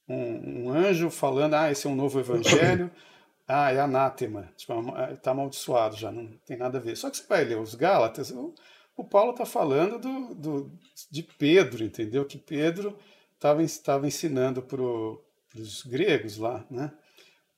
um, 0.09 0.63
um 0.63 0.69
anjo 0.71 1.11
falando, 1.11 1.53
ah, 1.53 1.71
esse 1.71 1.85
é 1.85 1.89
um 1.89 1.95
novo 1.95 2.19
evangelho, 2.19 2.89
ah, 3.51 3.71
é 3.71 3.79
anátema, 3.79 4.51
tipo, 4.55 4.73
está 5.11 5.31
amaldiçoado 5.31 5.95
já, 5.95 6.11
não 6.11 6.27
tem 6.45 6.57
nada 6.57 6.77
a 6.77 6.81
ver. 6.81 6.95
Só 6.95 7.09
que 7.09 7.17
você 7.17 7.27
vai 7.27 7.43
ler 7.43 7.57
os 7.57 7.75
Gálatas, 7.75 8.31
o, 8.31 8.53
o 8.95 9.03
Paulo 9.03 9.31
está 9.31 9.45
falando 9.45 9.99
do, 9.99 10.35
do, 10.35 10.71
de 11.09 11.23
Pedro, 11.23 11.83
entendeu? 11.83 12.25
Que 12.25 12.37
Pedro 12.37 12.97
estava 13.35 14.07
ensinando 14.07 14.61
para 14.61 14.81
os 14.81 15.83
gregos 15.83 16.37
lá, 16.37 16.65
né? 16.69 16.91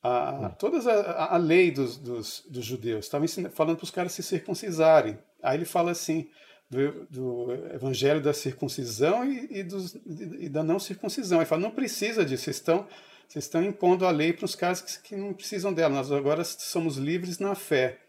a, 0.03 0.49
toda 0.49 0.77
a, 0.91 1.35
a, 1.35 1.37
lei 1.37 1.71
dos, 1.71 1.97
dos, 1.97 2.43
dos 2.49 2.65
judeus, 2.65 3.05
estava 3.05 3.25
falando 3.51 3.77
para 3.77 3.85
os 3.85 3.91
caras 3.91 4.11
se 4.11 4.21
circuncisarem. 4.21 5.17
Aí 5.41 5.57
ele 5.57 5.65
fala 5.65 5.91
assim, 5.91 6.29
do, 6.69 7.05
do 7.09 7.53
evangelho 7.73 8.21
da 8.21 8.33
circuncisão 8.33 9.23
e, 9.23 9.59
e, 9.59 9.63
dos, 9.63 9.95
e, 10.05 10.49
da 10.49 10.61
não 10.61 10.77
circuncisão. 10.77 11.39
Ele 11.39 11.45
fala, 11.45 11.61
não 11.61 11.71
precisa 11.71 12.25
disso, 12.25 12.43
vocês 12.43 12.57
estão, 12.57 12.85
vocês 13.27 13.45
estão 13.45 13.63
impondo 13.63 14.05
a 14.05 14.11
lei 14.11 14.33
para 14.33 14.45
os 14.45 14.55
caras 14.55 14.81
que, 14.81 15.01
que, 15.01 15.15
não 15.15 15.33
precisam 15.33 15.73
dela. 15.73 15.95
Nós 15.95 16.11
agora 16.11 16.43
somos 16.43 16.97
livres 16.97 17.39
na 17.39 17.55
fé. 17.55 17.99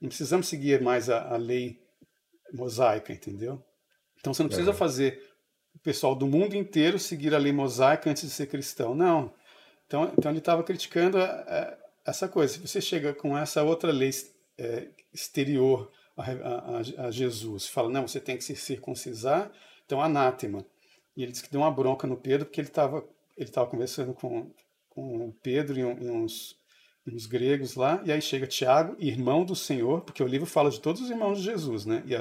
Não 0.00 0.08
precisamos 0.08 0.48
seguir 0.48 0.80
mais 0.80 1.10
a, 1.10 1.34
a 1.34 1.36
lei 1.36 1.78
mosaica, 2.52 3.12
entendeu? 3.12 3.62
Então 4.18 4.32
você 4.32 4.42
não 4.42 4.48
precisa 4.48 4.70
é. 4.70 4.74
fazer 4.74 5.22
o 5.74 5.78
pessoal 5.78 6.14
do 6.14 6.26
mundo 6.26 6.54
inteiro 6.54 6.98
seguir 6.98 7.34
a 7.34 7.38
lei 7.38 7.52
mosaica 7.52 8.10
antes 8.10 8.22
de 8.22 8.30
ser 8.30 8.46
cristão. 8.46 8.94
Não. 8.94 9.32
Então, 9.86 10.12
então 10.16 10.30
ele 10.30 10.38
estava 10.38 10.62
criticando 10.62 11.18
a, 11.18 11.24
a, 11.24 11.78
essa 12.06 12.28
coisa. 12.28 12.54
Se 12.54 12.60
você 12.60 12.80
chega 12.80 13.12
com 13.12 13.36
essa 13.36 13.62
outra 13.62 13.92
lei 13.92 14.10
é, 14.58 14.88
exterior 15.12 15.90
a, 16.16 17.06
a, 17.06 17.10
Jesus, 17.10 17.66
fala, 17.66 17.88
não, 17.88 18.06
você 18.06 18.20
tem 18.20 18.36
que 18.36 18.44
se 18.44 18.54
circuncisar, 18.56 19.50
então 19.84 20.00
anátema. 20.00 20.64
E 21.16 21.22
ele 21.22 21.32
disse 21.32 21.44
que 21.44 21.50
deu 21.50 21.60
uma 21.60 21.70
bronca 21.70 22.06
no 22.06 22.16
Pedro, 22.16 22.46
porque 22.46 22.60
ele 22.60 22.68
estava 22.68 23.04
ele 23.40 23.50
tava 23.50 23.70
conversando 23.70 24.12
com, 24.12 24.52
com 24.90 25.32
Pedro 25.42 25.78
e, 25.78 25.80
e 25.80 26.10
uns, 26.10 26.56
uns 27.06 27.26
gregos 27.26 27.74
lá, 27.74 28.02
e 28.04 28.12
aí 28.12 28.20
chega 28.20 28.46
Tiago, 28.46 28.94
irmão 28.98 29.44
do 29.44 29.56
Senhor, 29.56 30.02
porque 30.02 30.22
o 30.22 30.26
livro 30.26 30.46
fala 30.46 30.70
de 30.70 30.78
todos 30.78 31.00
os 31.00 31.10
irmãos 31.10 31.38
de 31.38 31.44
Jesus, 31.44 31.86
né? 31.86 32.04
E 32.06 32.14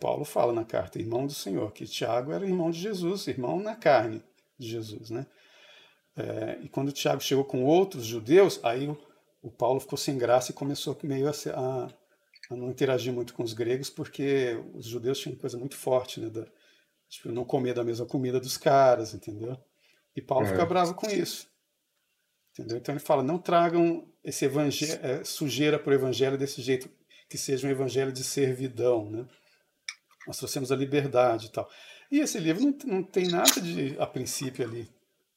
Paulo 0.00 0.24
fala 0.24 0.52
na 0.52 0.64
carta, 0.64 0.98
irmão 0.98 1.26
do 1.26 1.32
Senhor, 1.32 1.72
que 1.72 1.86
Tiago 1.86 2.32
era 2.32 2.44
irmão 2.44 2.70
de 2.70 2.80
Jesus, 2.80 3.28
irmão 3.28 3.60
na 3.60 3.76
carne 3.76 4.22
de 4.58 4.68
Jesus, 4.68 5.10
né? 5.10 5.26
É, 6.16 6.58
e 6.62 6.68
quando 6.68 6.92
Tiago 6.92 7.20
chegou 7.20 7.44
com 7.44 7.64
outros 7.64 8.04
judeus, 8.04 8.60
aí 8.62 8.88
o, 8.88 8.98
o 9.42 9.50
Paulo 9.50 9.80
ficou 9.80 9.96
sem 9.96 10.18
graça 10.18 10.50
e 10.50 10.54
começou 10.54 10.96
meio 11.04 11.28
a, 11.28 11.30
a, 11.30 11.86
a, 12.50 12.56
não 12.56 12.70
interagir 12.70 13.12
muito 13.12 13.32
com 13.32 13.44
os 13.44 13.52
gregos, 13.52 13.90
porque 13.90 14.60
os 14.74 14.86
judeus 14.86 15.18
tinham 15.18 15.36
coisa 15.36 15.56
muito 15.56 15.76
forte, 15.76 16.20
né? 16.20 16.28
Da, 16.28 16.46
tipo, 17.08 17.30
não 17.30 17.44
comer 17.44 17.74
da 17.74 17.84
mesma 17.84 18.06
comida 18.06 18.40
dos 18.40 18.56
caras, 18.56 19.14
entendeu? 19.14 19.56
E 20.16 20.22
Paulo 20.22 20.46
é. 20.46 20.50
fica 20.50 20.64
bravo 20.64 20.94
com 20.94 21.08
isso. 21.08 21.48
Entendeu? 22.52 22.78
Então 22.78 22.94
ele 22.94 23.00
fala: 23.00 23.22
não 23.22 23.38
tragam 23.38 24.06
esse 24.22 24.44
evangelho, 24.44 25.00
é, 25.02 25.24
sujeira 25.24 25.78
para 25.78 25.90
o 25.90 25.94
evangelho 25.94 26.38
desse 26.38 26.62
jeito, 26.62 26.88
que 27.28 27.36
seja 27.36 27.66
um 27.66 27.70
evangelho 27.70 28.12
de 28.12 28.22
servidão, 28.22 29.10
né? 29.10 29.26
Nós 30.26 30.38
trouxemos 30.38 30.72
a 30.72 30.76
liberdade 30.76 31.46
e 31.46 31.50
tal. 31.50 31.68
E 32.10 32.20
esse 32.20 32.38
livro 32.38 32.62
não, 32.62 32.76
não 32.86 33.02
tem 33.02 33.28
nada 33.28 33.60
de, 33.60 33.96
a 33.98 34.06
princípio 34.06 34.64
ali, 34.64 34.88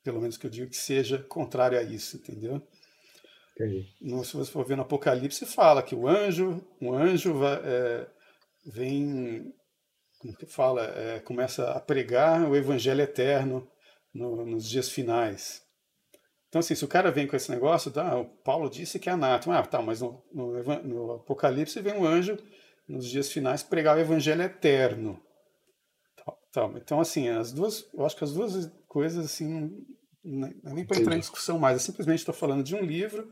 pelo 0.04 0.22
menos 0.22 0.38
que 0.38 0.46
eu 0.46 0.50
digo, 0.50 0.70
que 0.70 0.78
seja 0.78 1.18
contrário 1.24 1.78
a 1.78 1.84
isso, 1.84 2.18
entendeu? 2.18 2.62
Entendi. 3.54 3.92
No, 4.00 4.24
se 4.24 4.38
você 4.38 4.52
for 4.52 4.64
ver 4.64 4.78
no 4.78 4.84
Apocalipse, 4.84 5.46
fala 5.46 5.82
que 5.82 5.96
o 5.96 6.08
anjo, 6.08 6.64
um 6.80 6.94
anjo 6.94 7.34
vai, 7.34 7.60
é, 7.64 8.08
vem, 8.66 9.54
como 10.20 10.38
que 10.38 10.46
fala, 10.46 10.84
é, 10.84 11.20
começa 11.20 11.72
a 11.72 11.80
pregar 11.80 12.48
o 12.48 12.56
evangelho 12.56 13.02
eterno 13.02 13.68
no, 14.18 14.46
nos 14.46 14.68
dias 14.68 14.90
finais. 14.90 15.62
Então, 16.50 16.60
assim, 16.60 16.76
se 16.76 16.84
o 16.84 16.88
cara 16.88 17.12
vem 17.12 17.28
com 17.28 17.36
esse 17.36 17.52
negócio, 17.52 17.92
tá, 17.92 18.18
o 18.18 18.26
Paulo 18.26 18.70
disse 18.70 19.00
que 19.00 19.10
é 19.10 19.12
anátema. 19.12 19.60
Ah, 19.60 19.66
tá, 19.66 19.82
mas 19.82 20.02
no, 20.02 20.24
no, 20.34 20.84
no 20.84 21.12
Apocalipse 21.14 21.82
vem 21.82 21.94
um 21.94 22.06
anjo 22.06 22.38
nos 22.88 23.06
dias 23.06 23.32
finais 23.32 23.62
pregar 23.62 23.98
o 23.98 24.00
evangelho 24.00 24.42
eterno. 24.42 25.22
Então, 26.76 27.00
assim, 27.00 27.28
as 27.28 27.52
duas, 27.52 27.88
eu 27.94 28.06
acho 28.06 28.16
que 28.16 28.24
as 28.24 28.34
duas 28.34 28.72
coisas, 28.88 29.24
assim, 29.24 29.86
não 30.24 30.48
é 30.48 30.74
nem 30.74 30.86
para 30.86 31.00
entrar 31.00 31.16
em 31.16 31.20
discussão 31.20 31.60
mais. 31.60 31.76
Eu 31.76 31.86
simplesmente 31.86 32.20
estou 32.20 32.34
falando 32.34 32.64
de 32.64 32.76
um 32.76 32.82
livro 32.82 33.32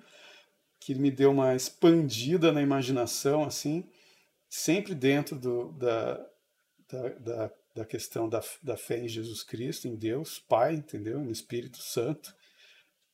que 0.79 0.93
me 0.93 1.09
deu 1.09 1.31
uma 1.31 1.55
expandida 1.55 2.51
na 2.51 2.61
imaginação, 2.61 3.43
assim, 3.43 3.89
sempre 4.47 4.93
dentro 4.93 5.39
do, 5.39 5.71
da, 5.71 6.25
da, 6.91 7.09
da, 7.09 7.51
da 7.75 7.85
questão 7.85 8.29
da, 8.29 8.41
da 8.63 8.77
fé 8.77 8.99
em 8.99 9.07
Jesus 9.07 9.43
Cristo, 9.43 9.87
em 9.87 9.95
Deus, 9.95 10.39
Pai, 10.39 10.75
entendeu? 10.75 11.19
No 11.19 11.31
Espírito 11.31 11.79
Santo. 11.79 12.33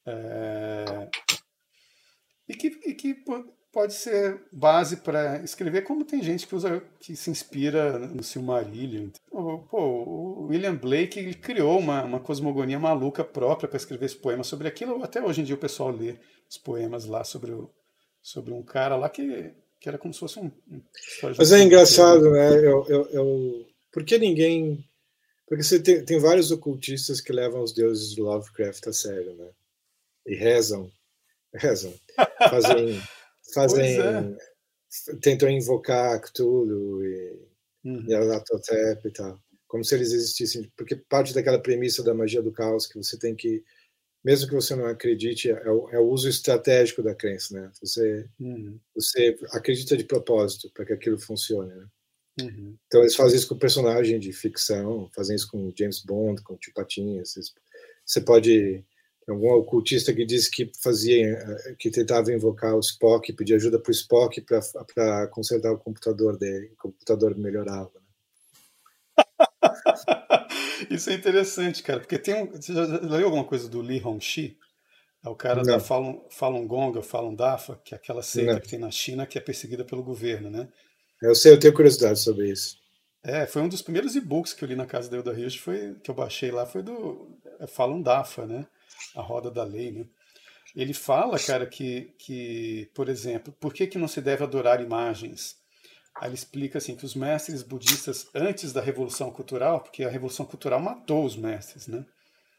É, 0.05 1.09
e 2.47 2.53
que, 2.53 2.68
e 2.86 2.93
que 2.93 3.16
pode 3.72 3.93
ser 3.93 4.41
base 4.51 4.97
para 4.97 5.41
escrever, 5.43 5.84
como 5.84 6.05
tem 6.05 6.22
gente 6.22 6.45
que 6.45 6.55
usa, 6.55 6.84
que 6.99 7.16
se 7.16 7.32
inspira 7.32 7.97
no 7.97 8.22
Silmarillion. 8.22 9.09
Pô, 9.30 9.68
o 9.72 10.47
William 10.47 10.76
Blake 10.76 11.18
ele 11.18 11.34
criou 11.34 11.80
uma, 11.80 12.03
uma 12.03 12.20
cosmogonia 12.20 12.80
maluca 12.80 13.24
própria 13.24 13.70
para 13.70 13.78
escrever 13.78 14.05
esse 14.05 14.18
poema 14.18 14.43
sobre 14.43 14.68
aquilo. 14.68 15.03
Até 15.03 15.24
hoje 15.24 15.41
em 15.41 15.43
dia 15.43 15.55
o 15.55 15.59
pessoal 15.59 15.89
lê 15.89 16.20
os 16.49 16.57
poemas 16.57 17.05
lá 17.05 17.24
sobre, 17.24 17.51
o, 17.51 17.72
sobre 18.22 18.53
um 18.53 18.62
cara 18.62 18.95
lá 18.95 19.09
que, 19.09 19.53
que 19.80 19.88
era 19.88 19.97
como 19.97 20.14
se 20.14 20.20
fosse 20.20 20.39
um. 20.39 20.51
um 20.70 20.84
Mas 21.38 21.51
é 21.51 21.64
engraçado, 21.64 22.30
né? 22.32 22.57
Eu, 22.57 22.86
eu, 22.89 23.09
eu, 23.12 23.70
por 23.91 24.03
que 24.03 24.17
ninguém. 24.17 24.85
Porque 25.47 25.63
você 25.63 25.81
tem, 25.81 26.03
tem 26.05 26.19
vários 26.19 26.49
ocultistas 26.51 27.19
que 27.19 27.33
levam 27.33 27.61
os 27.61 27.73
deuses 27.73 28.13
de 28.13 28.21
Lovecraft 28.21 28.87
a 28.87 28.93
sério, 28.93 29.35
né? 29.35 29.49
E 30.25 30.35
rezam. 30.35 30.89
Rezam. 31.53 31.93
Fazem 32.49 33.01
fazem 33.53 33.99
é. 33.99 34.37
tentam 35.21 35.49
invocar 35.49 36.21
Cthulhu 36.21 37.03
e, 37.03 37.39
uhum. 37.83 38.05
e 38.07 38.13
Alatotep 38.13 39.07
e 39.07 39.11
tal, 39.11 39.39
como 39.67 39.83
se 39.83 39.95
eles 39.95 40.13
existissem, 40.13 40.71
porque 40.77 40.95
parte 40.95 41.33
daquela 41.33 41.59
premissa 41.59 42.03
da 42.03 42.13
magia 42.13 42.41
do 42.41 42.51
caos 42.51 42.87
que 42.87 42.97
você 42.97 43.17
tem 43.17 43.35
que 43.35 43.63
mesmo 44.23 44.47
que 44.47 44.53
você 44.53 44.75
não 44.75 44.85
acredite, 44.85 45.49
é 45.49 45.71
o, 45.71 45.89
é 45.89 45.99
o 45.99 46.07
uso 46.07 46.29
estratégico 46.29 47.01
da 47.01 47.15
crença, 47.15 47.59
né? 47.59 47.71
Você, 47.81 48.29
uhum. 48.39 48.79
você 48.93 49.35
acredita 49.51 49.97
de 49.97 50.03
propósito 50.03 50.69
para 50.73 50.85
que 50.85 50.93
aquilo 50.93 51.17
funcione, 51.17 51.73
né? 51.73 51.87
Uhum. 52.39 52.77
Então 52.88 53.01
eles 53.01 53.15
fazem 53.15 53.38
isso 53.38 53.47
com 53.47 53.57
personagem 53.57 54.19
de 54.19 54.32
ficção, 54.32 55.09
fazem 55.13 55.36
isso 55.36 55.49
com 55.49 55.71
James 55.77 56.03
Bond, 56.03 56.41
com 56.43 56.57
Tio 56.57 56.73
Patinhas. 56.73 57.36
Você 58.05 58.21
pode 58.21 58.84
algum 59.29 59.51
ocultista 59.53 60.13
que 60.13 60.25
disse 60.25 60.49
que 60.49 60.71
fazia, 60.82 61.34
eh, 61.34 61.75
que 61.77 61.89
tentava 61.89 62.32
invocar 62.34 62.75
o 62.75 62.79
Spock, 62.79 63.32
pedir 63.34 63.55
ajuda 63.55 63.79
para 63.79 63.89
o 63.89 63.93
Spock 63.93 64.41
para 64.41 65.27
consertar 65.27 65.71
o 65.71 65.77
computador 65.77 66.38
dele, 66.38 66.71
o 66.73 66.75
computador 66.75 67.38
melhorava. 67.38 67.91
Né? 67.95 69.25
Isso 70.89 71.09
é 71.09 71.13
interessante, 71.13 71.84
cara, 71.84 71.99
porque 71.99 72.17
tem 72.17 72.36
um, 72.36 72.47
você 72.47 72.73
já 72.73 72.84
leu 72.84 73.25
alguma 73.25 73.45
coisa 73.45 73.69
do 73.69 73.82
Li 73.82 74.01
Hongxi? 74.03 74.57
É 75.23 75.29
o 75.29 75.36
cara 75.36 75.57
Não. 75.57 75.73
da 75.73 75.79
Falun, 75.79 76.19
Falun 76.32 76.67
Gong 76.67 76.97
ou 76.97 77.03
Falun 77.03 77.36
Dafa, 77.36 77.79
que 77.84 77.93
é 77.93 77.97
aquela 77.97 78.23
seita 78.23 78.53
Não. 78.53 78.59
que 78.59 78.67
tem 78.67 78.79
na 78.79 78.89
China 78.89 79.27
que 79.27 79.38
é 79.38 79.41
perseguida 79.41 79.86
pelo 79.86 80.03
governo, 80.03 80.49
né? 80.49 80.67
Eu 81.22 81.36
sei, 81.36 81.53
eu 81.53 81.59
tenho 81.59 81.74
curiosidade 81.74 82.19
sobre 82.19 82.49
isso. 82.49 82.78
É, 83.24 83.45
foi 83.45 83.61
um 83.61 83.69
dos 83.69 83.82
primeiros 83.82 84.15
e-books 84.15 84.53
que 84.53 84.63
eu 84.63 84.67
li 84.67 84.76
na 84.76 84.86
casa 84.86 85.09
da 85.09 85.17
Hilda 85.17 85.32
Rios, 85.32 85.55
foi 85.55 85.95
que 86.03 86.09
eu 86.09 86.15
baixei 86.15 86.49
lá, 86.49 86.65
foi 86.65 86.82
do 86.82 87.38
é 87.59 87.67
Falun 87.67 88.01
Dafa, 88.01 88.47
né? 88.47 88.65
a 89.15 89.22
roda 89.22 89.49
da 89.49 89.63
lei, 89.63 89.91
né? 89.91 90.05
Ele 90.76 90.93
fala, 90.93 91.38
cara, 91.38 91.65
que, 91.65 92.13
que 92.17 92.89
por 92.93 93.09
exemplo, 93.09 93.53
por 93.59 93.74
que, 93.74 93.88
que 93.88 93.97
não 93.97 94.07
se 94.07 94.22
deve 94.22 94.43
adorar 94.43 94.82
imagens? 94.82 95.57
Aí 96.15 96.30
ele 96.30 96.36
explica 96.36 96.78
assim 96.78 96.95
que 96.95 97.05
os 97.05 97.15
mestres 97.15 97.63
budistas, 97.63 98.28
antes 98.34 98.72
da 98.72 98.82
Revolução 98.82 99.32
Cultural, 99.32 99.82
porque 99.82 100.03
a 100.03 100.09
Revolução 100.09 100.45
Cultural 100.45 100.80
matou 100.80 101.26
os 101.26 101.36
mestres, 101.36 101.88
né? 101.88 102.05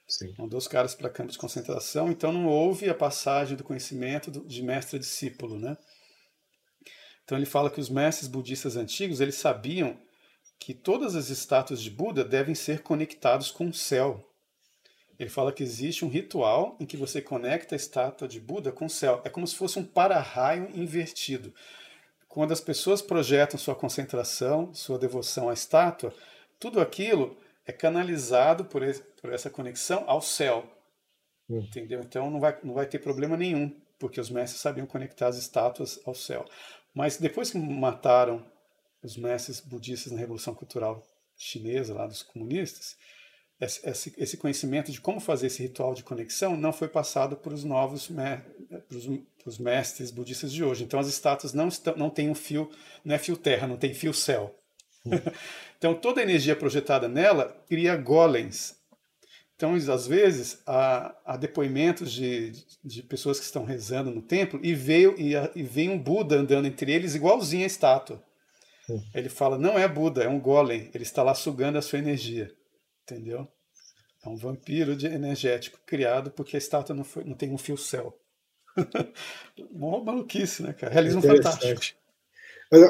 Sim. 0.07 0.35
Mandou 0.37 0.59
os 0.59 0.69
caras 0.69 0.95
para 0.95 1.09
campos 1.09 1.35
de 1.35 1.39
concentração, 1.39 2.11
então 2.11 2.33
não 2.33 2.47
houve 2.47 2.89
a 2.89 2.95
passagem 2.95 3.57
do 3.57 3.65
conhecimento 3.65 4.31
de 4.31 4.63
mestre 4.63 4.97
a 4.97 5.01
discípulo, 5.01 5.59
né? 5.59 5.77
Então 7.25 7.39
ele 7.39 7.47
fala 7.47 7.71
que 7.71 7.81
os 7.81 7.89
mestres 7.89 8.29
budistas 8.29 8.77
antigos, 8.77 9.21
eles 9.21 9.37
sabiam 9.37 9.97
que 10.59 10.75
todas 10.75 11.17
as 11.17 11.29
estátuas 11.29 11.81
de 11.83 11.91
Buda 11.91 12.25
devem 12.25 12.55
ser 12.55 12.83
conectados 12.83 13.51
com 13.51 13.69
o 13.69 13.75
céu, 13.75 14.29
ele 15.19 15.31
fala 15.31 15.53
que 15.53 15.63
existe 15.63 16.05
um 16.05 16.09
ritual 16.09 16.77
em 16.81 16.87
que 16.87 16.97
você 16.97 17.21
conecta 17.23 17.75
a 17.75 17.77
estátua 17.77 18.27
de 18.27 18.41
Buda 18.41 18.73
com 18.73 18.87
o 18.87 18.91
céu. 18.91 19.21
É 19.25 19.29
como 19.29 19.47
se 19.47 19.55
fosse 19.55 19.79
um 19.79 19.85
para-raio 19.85 20.69
invertido. 20.75 21.55
Quando 22.29 22.53
as 22.53 22.61
pessoas 22.61 23.03
projetam 23.03 23.59
sua 23.59 23.75
concentração, 23.75 24.75
sua 24.75 24.99
devoção 24.99 25.49
à 25.49 25.53
estátua, 25.53 26.13
tudo 26.59 26.81
aquilo 26.81 27.37
é 27.67 27.73
canalizado 27.73 28.65
por, 28.65 28.83
esse, 28.83 29.03
por 29.21 29.33
essa 29.33 29.51
conexão 29.51 30.03
ao 30.07 30.21
céu. 30.21 30.65
Hum. 31.49 31.59
Entendeu? 31.59 32.01
Então 32.01 32.31
não 32.31 32.41
vai, 32.41 32.59
não 32.63 32.75
vai 32.75 32.87
ter 32.87 32.99
problema 32.99 33.37
nenhum, 33.37 33.71
porque 33.99 34.21
os 34.21 34.31
mestres 34.31 34.61
sabiam 34.61 34.87
conectar 34.87 35.29
as 35.29 35.37
estátuas 35.37 36.01
ao 36.05 36.15
céu. 36.15 36.45
Mas 36.95 37.17
depois 37.17 37.51
que 37.51 37.59
mataram 37.59 38.45
os 39.03 39.17
mestres 39.17 39.61
budistas 39.61 40.13
na 40.13 40.19
Revolução 40.19 40.55
Cultural 40.55 41.03
Chinesa, 41.37 41.95
lá 41.95 42.07
dos 42.07 42.23
comunistas, 42.23 42.97
esse, 43.61 44.13
esse 44.19 44.37
conhecimento 44.37 44.91
de 44.91 45.01
como 45.01 45.21
fazer 45.21 45.47
esse 45.47 45.63
ritual 45.63 45.95
de 45.95 46.03
conexão 46.03 46.57
não 46.57 46.73
foi 46.73 46.89
passado 46.89 47.37
para 47.37 47.55
os 47.55 47.63
novos 47.63 48.09
para 48.09 49.49
os 49.49 49.59
mestres 49.59 50.11
budistas 50.11 50.53
de 50.53 50.65
hoje. 50.65 50.85
Então 50.85 50.99
as 50.99 51.07
estátuas 51.07 51.53
não, 51.53 51.69
estão, 51.69 51.97
não 51.97 52.11
têm 52.11 52.29
um 52.29 52.35
fio, 52.35 52.71
não 53.05 53.15
é 53.15 53.19
fio 53.19 53.37
terra, 53.37 53.67
não 53.67 53.77
tem 53.77 53.95
fio 53.95 54.13
céu. 54.13 54.55
então 55.79 55.95
toda 55.95 56.21
a 56.21 56.25
energia 56.25 56.57
projetada 56.57 57.09
nela 57.09 57.65
cria 57.69 57.97
golems. 57.97 58.77
Então, 59.63 59.95
às 59.95 60.09
vezes, 60.09 60.61
há, 60.67 61.17
há 61.25 61.37
depoimentos 61.37 62.11
de, 62.11 62.51
de 62.83 63.01
pessoas 63.01 63.39
que 63.39 63.45
estão 63.45 63.65
rezando 63.65 64.11
no 64.11 64.21
templo 64.21 64.59
e 64.61 64.75
veio 64.75 65.15
e, 65.17 65.35
e 65.55 65.63
vem 65.63 65.89
um 65.89 65.97
Buda 65.97 66.35
andando 66.35 66.67
entre 66.67 66.91
eles 66.91 67.15
igualzinho 67.15 67.63
a 67.63 67.69
estátua. 67.69 68.21
Hum. 68.91 69.01
Ele 69.15 69.29
fala, 69.29 69.57
não 69.57 69.79
é 69.79 69.87
Buda, 69.87 70.25
é 70.25 70.29
um 70.29 70.41
golem. 70.41 70.91
Ele 70.93 71.05
está 71.05 71.23
lá 71.23 71.33
sugando 71.33 71.79
a 71.79 71.83
sua 71.83 72.01
energia. 72.01 72.51
Entendeu? 73.05 73.47
É 74.27 74.29
um 74.29 74.35
vampiro 74.35 74.97
de 74.97 75.07
energético 75.07 75.79
criado 75.87 76.33
porque 76.33 76.57
a 76.57 76.59
estátua 76.59 76.97
não, 76.97 77.05
foi, 77.05 77.23
não 77.23 77.37
tem 77.37 77.53
um 77.53 77.59
fio 77.59 77.77
céu. 77.77 78.19
Mó 79.71 80.03
maluquice, 80.03 80.65
né, 80.65 80.73
cara? 80.73 80.93
Realismo 80.93 81.23
fantástico. 81.23 82.02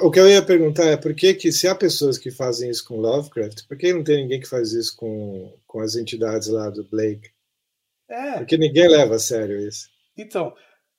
O 0.02 0.12
que 0.12 0.20
eu 0.20 0.28
ia 0.28 0.40
perguntar 0.40 0.84
é 0.84 0.96
por 0.96 1.12
que, 1.12 1.34
que 1.34 1.50
se 1.50 1.66
há 1.66 1.74
pessoas 1.74 2.16
que 2.16 2.30
fazem 2.30 2.70
isso 2.70 2.84
com 2.84 3.00
Lovecraft, 3.00 3.66
por 3.66 3.76
que 3.76 3.92
não 3.92 4.04
tem 4.04 4.22
ninguém 4.22 4.38
que 4.38 4.48
faz 4.48 4.72
isso 4.72 4.96
com, 4.96 5.52
com 5.66 5.80
as 5.80 5.96
entidades 5.96 6.46
lá 6.46 6.70
do 6.70 6.84
Blake? 6.84 7.30
É. 8.08 8.38
Porque 8.38 8.56
ninguém 8.56 8.86
leva 8.86 9.16
a 9.16 9.18
sério 9.18 9.58
isso. 9.58 9.88
Então, 10.16 10.54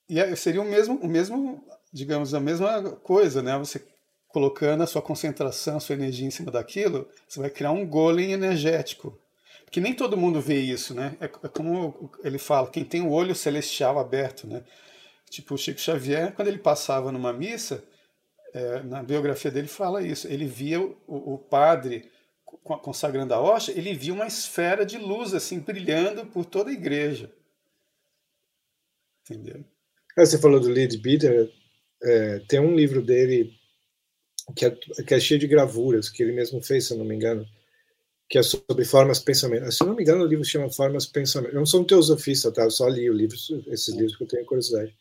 é, 0.09 0.35
seria 0.35 0.61
o 0.61 0.65
mesmo, 0.65 0.95
o 0.95 1.07
mesmo, 1.07 1.63
digamos, 1.93 2.33
a 2.33 2.41
mesma 2.41 2.91
coisa, 2.97 3.41
né? 3.41 3.57
Você 3.57 3.81
colocando 4.27 4.83
a 4.83 4.87
sua 4.87 5.01
concentração, 5.01 5.77
a 5.77 5.79
sua 5.79 5.95
energia 5.95 6.27
em 6.27 6.31
cima 6.31 6.51
daquilo, 6.51 7.07
você 7.25 7.39
vai 7.39 7.49
criar 7.51 7.71
um 7.71 7.87
golem 7.87 8.31
energético. 8.31 9.17
Porque 9.63 9.79
nem 9.79 9.93
todo 9.93 10.17
mundo 10.17 10.41
vê 10.41 10.59
isso, 10.59 10.93
né? 10.93 11.15
É, 11.21 11.25
é 11.25 11.47
como 11.47 12.11
ele 12.21 12.37
fala, 12.37 12.69
quem 12.69 12.83
tem 12.83 13.01
o 13.01 13.11
olho 13.11 13.33
celestial 13.33 13.97
aberto, 13.97 14.45
né? 14.45 14.61
Tipo, 15.29 15.53
o 15.53 15.57
Chico 15.57 15.79
Xavier, 15.79 16.33
quando 16.33 16.49
ele 16.49 16.57
passava 16.57 17.11
numa 17.11 17.31
missa, 17.31 17.83
é, 18.53 18.83
na 18.83 19.01
biografia 19.01 19.51
dele 19.51 19.67
fala 19.67 20.01
isso. 20.01 20.27
Ele 20.27 20.45
via 20.45 20.79
o, 20.79 20.95
o 21.07 21.37
padre 21.37 22.09
consagrando 22.63 23.33
a 23.33 23.41
hóstia, 23.41 23.73
ele 23.75 23.93
via 23.93 24.13
uma 24.13 24.27
esfera 24.27 24.85
de 24.85 24.97
luz 24.97 25.33
assim 25.33 25.59
brilhando 25.59 26.25
por 26.27 26.45
toda 26.45 26.69
a 26.69 26.73
igreja. 26.73 27.31
Entendeu? 29.21 29.65
Você 30.15 30.37
falou 30.37 30.59
do 30.59 30.69
Lead 30.69 30.95
Bitter, 30.97 31.51
é, 32.03 32.39
tem 32.47 32.59
um 32.59 32.75
livro 32.75 33.01
dele 33.01 33.51
que 34.55 34.65
é, 34.65 34.71
que 34.71 35.13
é, 35.13 35.19
cheio 35.19 35.39
de 35.39 35.47
gravuras, 35.47 36.09
que 36.09 36.21
ele 36.21 36.33
mesmo 36.33 36.61
fez, 36.61 36.87
se 36.87 36.93
eu 36.93 36.97
não 36.97 37.05
me 37.05 37.15
engano, 37.15 37.45
que 38.29 38.37
é 38.37 38.43
sobre 38.43 38.85
formas 38.85 39.19
de 39.19 39.25
pensamento. 39.25 39.71
Se 39.71 39.81
eu 39.81 39.87
não 39.87 39.95
me 39.95 40.03
engano, 40.03 40.23
o 40.23 40.27
livro 40.27 40.45
chama 40.45 40.69
Formas 40.69 41.05
Pensamento. 41.05 41.53
Eu 41.53 41.59
não 41.59 41.65
sou 41.65 41.81
um 41.81 41.85
teosofista, 41.85 42.51
tá? 42.51 42.63
eu 42.63 42.71
só 42.71 42.87
li 42.87 43.09
o 43.09 43.13
livro, 43.13 43.35
esses 43.67 43.93
livros 43.95 44.15
que 44.15 44.23
eu 44.23 44.27
tenho 44.27 44.45
curiosidade. 44.45 44.95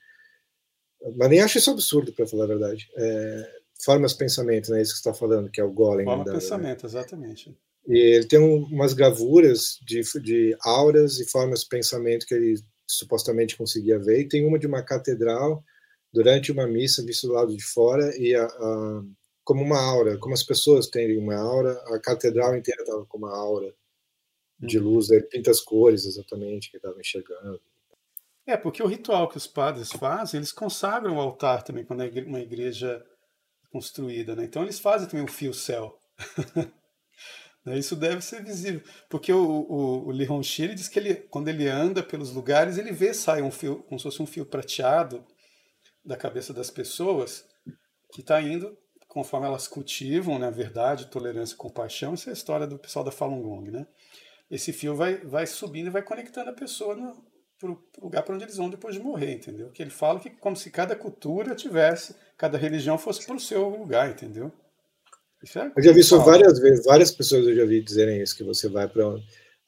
Mas 1.16 1.30
nem 1.30 1.40
acho 1.40 1.58
isso 1.58 1.70
absurdo, 1.70 2.12
para 2.12 2.26
falar 2.26 2.44
a 2.44 2.48
verdade. 2.48 2.88
É, 2.96 3.50
formas 3.84 4.12
pensamento, 4.12 4.70
né? 4.70 4.80
Isso 4.80 4.92
que 4.92 5.00
você 5.00 5.08
está 5.08 5.14
falando, 5.14 5.50
que 5.50 5.60
é 5.60 5.64
o 5.64 5.72
Golem. 5.72 6.04
Forma 6.04 6.24
de 6.24 6.30
pensamento, 6.32 6.86
exatamente. 6.86 7.56
E 7.86 7.98
ele 7.98 8.26
tem 8.26 8.38
um, 8.38 8.64
umas 8.64 8.92
gravuras 8.92 9.78
de, 9.84 10.02
de 10.20 10.56
auras 10.60 11.18
e 11.18 11.28
formas 11.28 11.64
pensamento 11.64 12.26
que 12.26 12.34
ele 12.34 12.54
supostamente 12.88 13.56
conseguia 13.56 13.98
ver. 13.98 14.20
E 14.20 14.28
tem 14.28 14.46
uma 14.46 14.58
de 14.58 14.66
uma 14.66 14.82
catedral 14.82 15.64
durante 16.12 16.52
uma 16.52 16.66
missa, 16.66 17.04
visto 17.04 17.26
do 17.26 17.32
lado 17.32 17.56
de 17.56 17.64
fora, 17.64 18.14
e 18.18 18.34
a, 18.34 18.44
a, 18.44 19.02
como 19.42 19.62
uma 19.62 19.80
aura, 19.80 20.18
como 20.18 20.34
as 20.34 20.42
pessoas 20.42 20.86
têm 20.88 21.16
uma 21.16 21.36
aura, 21.36 21.72
a 21.86 21.98
catedral 21.98 22.54
inteira 22.54 22.82
estava 22.82 23.04
com 23.06 23.18
uma 23.18 23.34
aura 23.34 23.74
de 24.60 24.78
uhum. 24.78 24.84
luz, 24.84 25.10
ele 25.10 25.24
pinta 25.24 25.50
as 25.50 25.60
cores 25.60 26.04
exatamente 26.04 26.70
que 26.70 26.76
estava 26.76 27.00
enxergando. 27.00 27.60
É, 28.46 28.56
porque 28.56 28.82
o 28.82 28.86
ritual 28.86 29.28
que 29.28 29.36
os 29.36 29.46
padres 29.46 29.92
fazem, 29.92 30.38
eles 30.38 30.52
consagram 30.52 31.16
o 31.16 31.20
altar 31.20 31.62
também 31.62 31.84
quando 31.84 32.02
é 32.02 32.08
uma 32.26 32.40
igreja 32.40 33.02
construída, 33.70 34.34
né? 34.34 34.44
Então 34.44 34.62
eles 34.62 34.80
fazem 34.80 35.08
também 35.08 35.24
o 35.24 35.30
fio 35.30 35.54
céu. 35.54 35.98
Né, 37.64 37.78
isso 37.78 37.94
deve 37.94 38.20
ser 38.22 38.42
visível, 38.42 38.82
porque 39.08 39.32
o, 39.32 39.40
o, 39.40 40.08
o 40.08 40.10
Li 40.10 40.28
Hongxi, 40.28 40.64
ele 40.64 40.74
diz 40.74 40.88
que 40.88 40.98
ele, 40.98 41.14
quando 41.14 41.46
ele 41.46 41.68
anda 41.68 42.02
pelos 42.02 42.32
lugares, 42.32 42.76
ele 42.76 42.90
vê 42.90 43.14
sai 43.14 43.40
um 43.40 43.52
fio, 43.52 43.84
como 43.84 44.00
se 44.00 44.02
fosse 44.02 44.20
um 44.20 44.26
fio 44.26 44.44
prateado 44.44 45.24
da 46.04 46.16
cabeça 46.16 46.52
das 46.52 46.70
pessoas 46.70 47.44
que 48.12 48.20
está 48.20 48.42
indo 48.42 48.76
conforme 49.06 49.46
elas 49.46 49.68
cultivam, 49.68 50.40
né, 50.40 50.48
a 50.48 50.50
verdade, 50.50 51.10
tolerância 51.10 51.56
compaixão. 51.56 52.14
Isso 52.14 52.28
é 52.28 52.32
a 52.32 52.34
história 52.34 52.66
do 52.66 52.78
pessoal 52.78 53.04
da 53.04 53.12
Falun 53.12 53.42
Gong, 53.42 53.70
né? 53.70 53.86
Esse 54.50 54.72
fio 54.72 54.96
vai, 54.96 55.18
vai 55.18 55.46
subindo 55.46 55.86
e 55.86 55.90
vai 55.90 56.02
conectando 56.02 56.50
a 56.50 56.54
pessoa 56.54 56.96
no, 56.96 57.22
para 57.62 57.70
o 57.70 57.78
lugar 58.02 58.22
para 58.22 58.34
onde 58.34 58.44
eles 58.44 58.56
vão 58.56 58.68
depois 58.68 58.96
de 58.96 59.00
morrer, 59.00 59.32
entendeu? 59.32 59.70
Que 59.70 59.82
ele 59.82 59.90
fala 59.90 60.18
que 60.18 60.30
como 60.30 60.56
se 60.56 60.70
cada 60.70 60.96
cultura 60.96 61.54
tivesse, 61.54 62.14
cada 62.36 62.58
religião 62.58 62.98
fosse 62.98 63.24
para 63.24 63.36
o 63.36 63.40
seu 63.40 63.68
lugar, 63.68 64.10
entendeu? 64.10 64.50
É 65.56 65.72
eu 65.76 65.82
já 65.82 65.92
vi 65.92 66.00
isso 66.00 66.20
várias 66.20 66.58
vezes, 66.58 66.84
várias 66.84 67.10
pessoas 67.10 67.46
eu 67.46 67.54
já 67.54 67.64
vi 67.64 67.80
dizerem 67.80 68.22
isso, 68.22 68.36
que 68.36 68.44
você 68.44 68.68
vai 68.68 68.88
para 68.88 69.04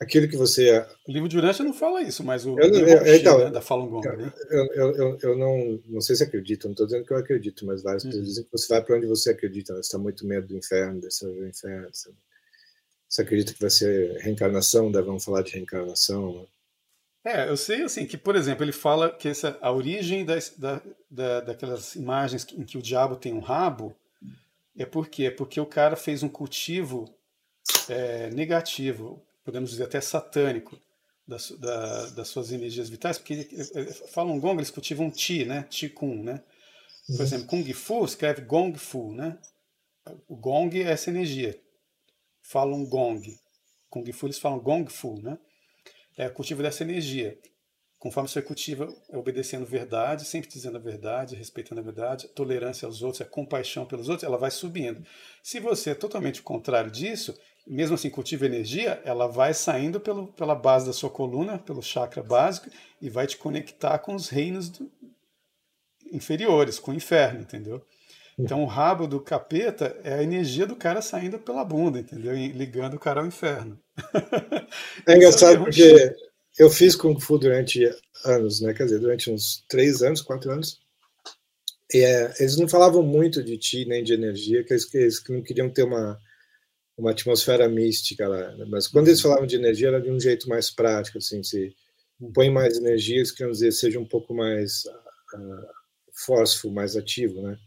aquilo 0.00 0.28
que 0.28 0.36
você. 0.36 0.84
O 1.06 1.12
livro 1.12 1.28
de 1.28 1.36
Urântia 1.36 1.64
não 1.64 1.72
fala 1.72 2.02
isso, 2.02 2.22
mas 2.22 2.46
o 2.46 2.58
eu, 2.58 2.72
eu, 2.72 3.16
então, 3.16 3.38
né, 3.38 3.50
da 3.50 3.60
Falun 3.60 3.88
Gong, 3.88 4.06
né? 4.16 4.32
Eu, 4.50 4.94
eu, 4.94 5.18
eu, 5.20 5.36
não, 5.36 5.80
não 5.88 6.00
sei 6.00 6.14
se 6.14 6.22
acredito, 6.22 6.64
não 6.64 6.72
estou 6.72 6.86
dizendo 6.86 7.04
que 7.04 7.12
eu 7.12 7.16
acredito, 7.16 7.66
mas 7.66 7.82
várias 7.82 8.04
pessoas 8.04 8.22
uhum. 8.22 8.28
dizem 8.28 8.44
que 8.44 8.52
você 8.52 8.68
vai 8.68 8.84
para 8.84 8.96
onde 8.96 9.06
você 9.06 9.30
acredita, 9.30 9.72
né? 9.72 9.82
você 9.82 9.86
está 9.86 9.98
muito 9.98 10.24
medo 10.26 10.46
do 10.46 10.56
inferno, 10.56 11.00
desse 11.00 11.26
inferno. 11.26 11.88
Você, 11.92 12.10
você 13.08 13.22
acredita 13.22 13.52
que 13.52 13.60
vai 13.60 13.70
ser 13.70 14.16
reencarnação, 14.18 14.92
daí 14.92 15.02
vamos 15.02 15.24
falar 15.24 15.42
de 15.42 15.52
reencarnação. 15.52 16.34
Né? 16.34 16.46
É, 17.24 17.48
eu 17.48 17.56
sei 17.56 17.82
assim 17.82 18.06
que, 18.06 18.18
por 18.18 18.36
exemplo, 18.36 18.62
ele 18.62 18.72
fala 18.72 19.10
que 19.10 19.28
essa, 19.28 19.58
a 19.62 19.72
origem 19.72 20.24
das, 20.24 20.50
da, 20.58 20.82
da, 21.10 21.40
daquelas 21.40 21.94
imagens 21.94 22.46
em 22.52 22.64
que 22.64 22.76
o 22.76 22.82
diabo 22.82 23.16
tem 23.16 23.32
um 23.32 23.40
rabo 23.40 23.96
é 24.76 24.84
porque 24.84 25.24
é 25.24 25.30
porque 25.30 25.58
o 25.58 25.66
cara 25.66 25.96
fez 25.96 26.22
um 26.22 26.28
cultivo 26.28 27.08
é, 27.88 28.28
negativo, 28.30 29.24
podemos 29.42 29.70
dizer 29.70 29.84
até 29.84 30.00
satânico, 30.00 30.78
das, 31.26 31.50
da, 31.52 32.10
das 32.10 32.28
suas 32.28 32.52
energias 32.52 32.90
vitais, 32.90 33.18
porque 33.18 33.48
falam 34.12 34.38
gong, 34.38 34.58
eles 34.58 34.70
cultivam 34.70 35.10
ti, 35.10 35.44
né? 35.44 35.62
Ti 35.70 35.88
kung, 35.88 36.22
né? 36.22 36.42
Por 37.06 37.16
uhum. 37.16 37.22
exemplo, 37.22 37.46
Kung 37.46 37.72
Fu 37.72 38.04
escreve 38.04 38.42
Gong 38.42 38.76
Fu, 38.78 39.12
né? 39.12 39.38
O 40.28 40.36
gong 40.36 40.70
é 40.82 40.90
essa 40.90 41.10
energia. 41.10 41.58
Falam 42.42 42.84
gong. 42.86 43.38
Kung 43.90 44.10
Fu 44.12 44.26
eles 44.26 44.38
falam 44.38 44.58
Gong 44.58 44.90
Fu, 44.90 45.20
né? 45.20 45.38
É 46.16 46.28
cultivo 46.28 46.62
dessa 46.62 46.82
energia. 46.82 47.38
Conforme 47.98 48.28
você 48.28 48.42
cultiva, 48.42 48.94
obedecendo 49.08 49.64
verdade, 49.64 50.26
sempre 50.26 50.50
dizendo 50.50 50.76
a 50.76 50.80
verdade, 50.80 51.34
respeitando 51.34 51.80
a 51.80 51.84
verdade, 51.84 52.28
tolerância 52.28 52.84
aos 52.84 53.02
outros, 53.02 53.22
a 53.22 53.24
compaixão 53.24 53.86
pelos 53.86 54.08
outros, 54.08 54.24
ela 54.24 54.36
vai 54.36 54.50
subindo. 54.50 55.02
Se 55.42 55.58
você 55.58 55.90
é 55.90 55.94
totalmente 55.94 56.40
o 56.40 56.44
contrário 56.44 56.90
disso, 56.90 57.34
mesmo 57.66 57.94
assim 57.94 58.10
cultiva 58.10 58.44
energia, 58.44 59.00
ela 59.06 59.26
vai 59.26 59.54
saindo 59.54 59.98
pelo, 59.98 60.26
pela 60.28 60.54
base 60.54 60.84
da 60.86 60.92
sua 60.92 61.08
coluna, 61.08 61.58
pelo 61.58 61.82
chakra 61.82 62.22
básico, 62.22 62.68
e 63.00 63.08
vai 63.08 63.26
te 63.26 63.38
conectar 63.38 63.98
com 64.00 64.14
os 64.14 64.28
reinos 64.28 64.68
do, 64.68 64.90
inferiores, 66.12 66.78
com 66.78 66.90
o 66.90 66.94
inferno, 66.94 67.40
entendeu? 67.40 67.82
Então 68.38 68.62
o 68.62 68.66
rabo 68.66 69.06
do 69.06 69.20
capeta 69.20 69.96
é 70.02 70.14
a 70.14 70.22
energia 70.22 70.66
do 70.66 70.74
cara 70.74 71.00
saindo 71.00 71.38
pela 71.38 71.64
bunda, 71.64 72.00
entendeu? 72.00 72.36
E 72.36 72.48
ligando 72.48 72.94
o 72.94 72.98
cara 72.98 73.20
ao 73.20 73.26
inferno. 73.26 73.78
É 75.06 75.14
engraçado 75.14 75.62
porque 75.62 76.14
eu 76.58 76.68
fiz 76.68 76.96
Kung 76.96 77.18
Fu 77.20 77.38
durante 77.38 77.88
anos, 78.24 78.60
né? 78.60 78.74
Quer 78.74 78.84
dizer, 78.84 78.98
durante 78.98 79.30
uns 79.30 79.64
três 79.68 80.02
anos, 80.02 80.20
quatro 80.20 80.50
anos. 80.50 80.80
E, 81.92 81.98
é, 81.98 82.32
eles 82.40 82.56
não 82.56 82.68
falavam 82.68 83.02
muito 83.02 83.42
de 83.42 83.56
ti 83.56 83.84
nem 83.84 84.02
de 84.02 84.14
energia, 84.14 84.64
que 84.64 84.72
eles, 84.72 84.92
eles 84.94 85.22
não 85.28 85.42
queriam 85.42 85.70
ter 85.70 85.84
uma, 85.84 86.18
uma 86.96 87.10
atmosfera 87.10 87.68
mística 87.68 88.26
lá. 88.26 88.52
Né? 88.56 88.64
Mas 88.68 88.88
quando 88.88 89.08
eles 89.08 89.20
falavam 89.20 89.46
de 89.46 89.56
energia, 89.56 89.88
era 89.88 90.00
de 90.00 90.10
um 90.10 90.18
jeito 90.18 90.48
mais 90.48 90.70
prático, 90.70 91.18
assim, 91.18 91.42
se 91.42 91.74
põe 92.32 92.50
mais 92.50 92.76
energia, 92.76 93.16
eles 93.16 93.30
queriam 93.30 93.52
dizer 93.52 93.72
seja 93.72 93.98
um 93.98 94.06
pouco 94.06 94.34
mais 94.34 94.84
uh, 95.34 95.66
forceful, 96.12 96.72
mais 96.72 96.96
ativo, 96.96 97.42
né? 97.42 97.58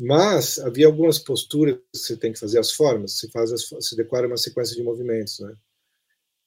Mas 0.00 0.58
havia 0.60 0.86
algumas 0.86 1.18
posturas 1.18 1.76
que 1.76 1.98
você 1.98 2.16
tem 2.16 2.32
que 2.32 2.38
fazer, 2.38 2.58
as 2.58 2.70
formas, 2.70 3.18
você 3.18 3.28
faz, 3.30 3.52
as, 3.52 3.68
você 3.68 3.96
decora 3.96 4.28
uma 4.28 4.36
sequência 4.36 4.76
de 4.76 4.82
movimentos, 4.82 5.40
né? 5.40 5.52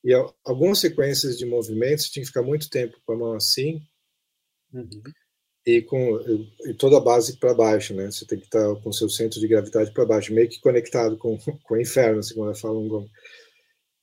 E 0.04 0.14
algumas 0.43 0.80
sequências 0.80 1.38
de 1.38 1.45
movimentos 1.45 2.10
tinha 2.10 2.24
que 2.24 2.28
ficar 2.28 2.41
muito 2.41 2.70
tempo 2.70 2.97
com 3.06 3.14
a 3.14 3.18
mão 3.18 3.34
assim 3.34 3.82
uhum. 4.74 5.04
e 5.66 5.82
com 5.84 6.20
e 6.66 6.74
toda 6.74 6.97
a 6.97 7.02
base 7.02 7.38
para 7.38 7.54
baixo, 7.54 7.93
né? 7.93 8.10
Você 8.10 8.26
tem 8.26 8.39
que 8.39 8.45
estar 8.45 8.74
com 8.82 8.91
seu 8.91 9.10
centro 9.10 9.39
de 9.39 9.47
gravidade 9.47 9.93
para 9.93 10.06
baixo, 10.06 10.34
meio 10.34 10.49
que 10.49 10.60
conectado 10.60 11.18
com, 11.18 11.38
com 11.64 11.76
o 11.76 11.82
inferno, 11.82 12.20
assim 12.20 12.34
como 12.34 12.56
fala 12.56 12.80
um 12.80 13.08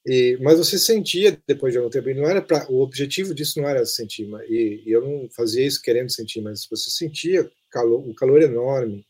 e, 0.07 0.38
mas 0.40 0.59
você 0.59 0.78
sentia 0.78 1.38
depois 1.46 1.72
de 1.72 1.78
algum 1.78 1.90
tempo, 1.90 2.09
e 2.09 2.14
não 2.14 2.24
era 2.24 2.40
para 2.40 2.70
o 2.70 2.80
objetivo 2.80 3.34
disso 3.34 3.61
não 3.61 3.68
era 3.68 3.84
sentir, 3.84 4.26
e, 4.49 4.82
e 4.86 4.90
eu 4.90 5.03
não 5.03 5.28
fazia 5.30 5.66
isso 5.66 5.82
querendo 5.82 6.11
sentir, 6.11 6.40
mas 6.40 6.66
você 6.70 6.88
sentia 6.88 7.51
calor, 7.70 8.01
um 8.09 8.14
calor 8.14 8.40
enorme 8.40 9.05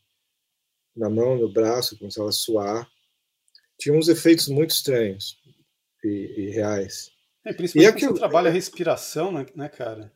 na 0.99 1.09
mão, 1.09 1.37
no 1.37 1.51
braço, 1.51 1.97
começava 1.97 2.29
a 2.29 2.33
suar. 2.33 2.87
Tinha 3.79 3.95
uns 3.95 4.07
efeitos 4.07 4.47
muito 4.47 4.71
estranhos 4.71 5.37
e, 6.03 6.07
e 6.37 6.49
reais. 6.49 7.11
É, 7.45 7.53
principalmente 7.53 7.87
e 7.87 7.89
é 7.89 7.95
que 7.95 8.05
você 8.05 8.19
trabalha 8.19 8.49
a 8.49 8.53
respiração, 8.53 9.31
né, 9.31 9.45
né, 9.55 9.69
cara? 9.69 10.11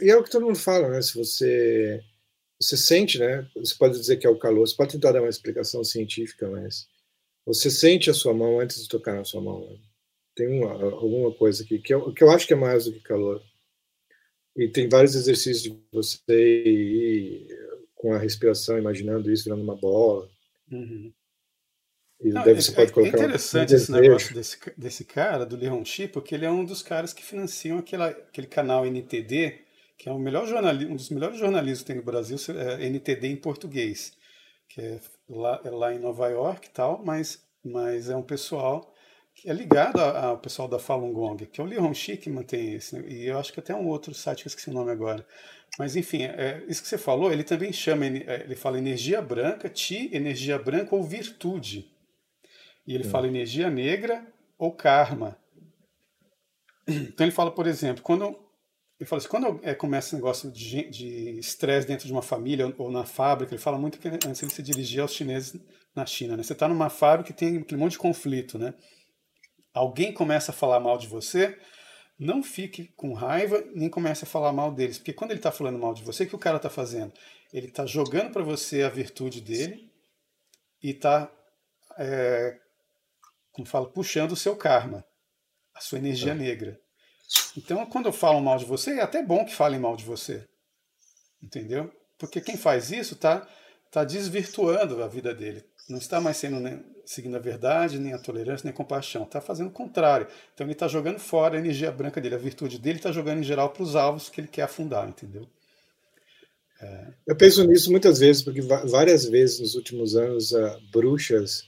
E 0.00 0.10
é 0.10 0.16
o 0.16 0.24
que 0.24 0.30
todo 0.30 0.46
mundo 0.46 0.58
fala, 0.58 0.88
né? 0.88 1.02
Se 1.02 1.14
você 1.14 2.02
você 2.60 2.76
sente, 2.76 3.18
né? 3.18 3.48
Você 3.54 3.74
pode 3.76 3.98
dizer 3.98 4.16
que 4.16 4.26
é 4.26 4.30
o 4.30 4.38
calor. 4.38 4.66
Você 4.66 4.74
pode 4.74 4.92
tentar 4.92 5.12
dar 5.12 5.20
uma 5.20 5.28
explicação 5.28 5.84
científica, 5.84 6.48
mas 6.48 6.88
você 7.46 7.70
sente 7.70 8.10
a 8.10 8.14
sua 8.14 8.34
mão 8.34 8.58
antes 8.58 8.82
de 8.82 8.88
tocar 8.88 9.14
na 9.14 9.24
sua 9.24 9.40
mão. 9.40 9.60
Né? 9.60 9.78
tem 10.38 10.46
uma, 10.46 10.72
alguma 10.72 11.34
coisa 11.34 11.64
aqui 11.64 11.80
que 11.80 11.92
eu, 11.92 12.12
que 12.14 12.22
eu 12.22 12.30
acho 12.30 12.46
que 12.46 12.52
é 12.52 12.56
mais 12.56 12.84
do 12.84 12.92
que 12.92 13.00
calor. 13.00 13.42
E 14.56 14.68
tem 14.68 14.88
vários 14.88 15.16
exercícios 15.16 15.64
de 15.64 15.76
você 15.92 16.62
ir 16.64 17.67
com 17.98 18.12
a 18.12 18.18
respiração, 18.18 18.78
imaginando 18.78 19.30
isso 19.30 19.44
virando 19.44 19.62
uma 19.62 19.76
bola. 19.76 20.28
Uhum. 20.70 21.12
E 22.20 22.30
Não, 22.30 22.42
deve, 22.42 22.58
é, 22.58 22.62
você 22.62 22.72
pode 22.72 22.90
é 22.90 22.94
colocar 22.94 23.18
um 23.18 23.20
interessante 23.20 23.74
esse 23.74 23.86
desejo. 23.86 24.00
negócio 24.00 24.34
desse, 24.34 24.58
desse 24.76 25.04
cara, 25.04 25.44
do 25.44 25.56
Leon 25.56 25.84
Chi, 25.84 26.08
porque 26.08 26.34
ele 26.34 26.46
é 26.46 26.50
um 26.50 26.64
dos 26.64 26.82
caras 26.82 27.12
que 27.12 27.24
financiam 27.24 27.78
aquela, 27.78 28.08
aquele 28.08 28.46
canal 28.46 28.86
NTD, 28.86 29.60
que 29.96 30.08
é 30.08 30.12
o 30.12 30.18
melhor 30.18 30.46
um 30.88 30.96
dos 30.96 31.10
melhores 31.10 31.38
jornalistas 31.38 31.80
que 31.80 31.86
tem 31.86 31.96
no 31.96 32.02
Brasil, 32.02 32.36
é 32.56 32.86
NTD 32.86 33.28
em 33.28 33.36
português, 33.36 34.16
que 34.68 34.80
é 34.80 35.00
lá, 35.28 35.60
é 35.64 35.70
lá 35.70 35.94
em 35.94 35.98
Nova 35.98 36.28
York 36.28 36.66
e 36.66 36.70
tal, 36.70 37.04
mas, 37.04 37.44
mas 37.64 38.08
é 38.08 38.16
um 38.16 38.22
pessoal 38.22 38.92
é 39.44 39.52
ligado 39.52 40.00
ao 40.00 40.38
pessoal 40.38 40.68
da 40.68 40.78
Falun 40.78 41.12
Gong, 41.12 41.46
que 41.46 41.60
é 41.60 41.64
o 41.64 41.66
Leon 41.66 41.92
Chi 41.94 42.16
que 42.16 42.30
mantém 42.30 42.74
esse, 42.74 42.96
né? 42.96 43.08
e 43.08 43.26
eu 43.26 43.38
acho 43.38 43.52
que 43.52 43.60
até 43.60 43.74
um 43.74 43.86
outro 43.86 44.12
site 44.14 44.42
que 44.42 44.48
eu 44.48 44.50
esqueci 44.50 44.70
o 44.70 44.74
nome 44.74 44.90
agora. 44.90 45.26
Mas 45.78 45.96
enfim, 45.96 46.24
é, 46.24 46.64
isso 46.68 46.82
que 46.82 46.88
você 46.88 46.98
falou, 46.98 47.32
ele 47.32 47.44
também 47.44 47.72
chama, 47.72 48.06
é, 48.06 48.42
ele 48.44 48.56
fala 48.56 48.78
energia 48.78 49.22
branca, 49.22 49.68
Ti, 49.68 50.10
energia 50.12 50.58
branca 50.58 50.94
ou 50.94 51.02
virtude. 51.02 51.90
E 52.86 52.94
ele 52.94 53.04
fala 53.04 53.28
energia 53.28 53.68
negra 53.70 54.26
ou 54.58 54.72
karma. 54.72 55.36
Então 56.88 57.26
ele 57.26 57.34
fala, 57.34 57.50
por 57.50 57.66
exemplo, 57.66 58.02
quando 58.02 58.34
ele 58.98 59.06
fala 59.06 59.20
assim, 59.20 59.28
quando 59.28 59.60
é, 59.62 59.74
começa 59.74 60.08
esse 60.08 60.14
negócio 60.16 60.50
de 60.50 61.38
estresse 61.38 61.86
dentro 61.86 62.06
de 62.06 62.12
uma 62.12 62.22
família 62.22 62.74
ou 62.78 62.90
na 62.90 63.04
fábrica, 63.04 63.54
ele 63.54 63.62
fala 63.62 63.78
muito 63.78 63.98
que 63.98 64.08
antes 64.08 64.42
ele 64.42 64.50
se 64.50 64.62
dirigia 64.62 65.02
aos 65.02 65.12
chineses 65.12 65.60
na 65.94 66.04
China, 66.04 66.36
né? 66.36 66.42
Você 66.42 66.52
está 66.52 66.66
numa 66.66 66.90
fábrica 66.90 67.30
e 67.30 67.34
tem 67.34 67.58
aquele 67.58 67.80
monte 67.80 67.92
de 67.92 67.98
conflito, 67.98 68.58
né? 68.58 68.74
Alguém 69.78 70.12
começa 70.12 70.50
a 70.50 70.54
falar 70.54 70.80
mal 70.80 70.98
de 70.98 71.06
você, 71.06 71.56
não 72.18 72.42
fique 72.42 72.88
com 72.96 73.12
raiva, 73.12 73.62
nem 73.76 73.88
comece 73.88 74.24
a 74.24 74.26
falar 74.26 74.52
mal 74.52 74.72
deles, 74.72 74.98
porque 74.98 75.12
quando 75.12 75.30
ele 75.30 75.38
está 75.38 75.52
falando 75.52 75.78
mal 75.78 75.94
de 75.94 76.02
você, 76.02 76.24
o 76.24 76.28
que 76.28 76.34
o 76.34 76.38
cara 76.38 76.56
está 76.56 76.68
fazendo? 76.68 77.12
Ele 77.52 77.68
está 77.68 77.86
jogando 77.86 78.32
para 78.32 78.42
você 78.42 78.82
a 78.82 78.88
virtude 78.88 79.40
dele 79.40 79.88
e 80.82 80.90
está 80.90 81.30
como 83.52 83.66
fala, 83.66 83.88
puxando 83.88 84.32
o 84.32 84.36
seu 84.36 84.56
karma, 84.56 85.04
a 85.74 85.80
sua 85.80 85.98
energia 85.98 86.34
negra. 86.34 86.80
Então, 87.56 87.86
quando 87.86 88.06
eu 88.06 88.12
falo 88.12 88.40
mal 88.40 88.58
de 88.58 88.64
você, 88.64 88.98
é 88.98 89.02
até 89.02 89.22
bom 89.22 89.44
que 89.44 89.54
falem 89.54 89.78
mal 89.78 89.96
de 89.96 90.04
você. 90.04 90.44
Entendeu? 91.40 91.92
Porque 92.18 92.40
quem 92.40 92.56
faz 92.56 92.90
isso 92.90 93.14
está 93.14 93.48
tá 93.92 94.02
desvirtuando 94.02 95.02
a 95.02 95.08
vida 95.08 95.32
dele. 95.32 95.67
Não 95.88 95.98
está 95.98 96.20
mais 96.20 96.36
sendo 96.36 96.60
né, 96.60 96.80
seguindo 97.06 97.36
a 97.36 97.40
verdade, 97.40 97.98
nem 97.98 98.12
a 98.12 98.18
tolerância, 98.18 98.64
nem 98.64 98.72
a 98.72 98.76
compaixão. 98.76 99.22
Está 99.22 99.40
fazendo 99.40 99.68
o 99.68 99.72
contrário. 99.72 100.26
Então 100.54 100.66
ele 100.66 100.72
está 100.72 100.86
jogando 100.86 101.18
fora 101.18 101.56
a 101.56 101.58
energia 101.58 101.90
branca 101.90 102.20
dele, 102.20 102.34
a 102.34 102.38
virtude 102.38 102.78
dele 102.78 102.98
está 102.98 103.10
jogando 103.10 103.38
em 103.40 103.44
geral 103.44 103.70
para 103.70 103.82
os 103.82 103.96
alvos 103.96 104.28
que 104.28 104.40
ele 104.40 104.48
quer 104.48 104.62
afundar, 104.62 105.08
entendeu? 105.08 105.46
Eu 107.26 107.36
penso 107.36 107.64
nisso 107.64 107.90
muitas 107.90 108.20
vezes, 108.20 108.42
porque 108.42 108.60
várias 108.60 109.24
vezes 109.28 109.58
nos 109.60 109.74
últimos 109.74 110.14
anos, 110.14 110.54
ah, 110.54 110.78
bruxas 110.92 111.64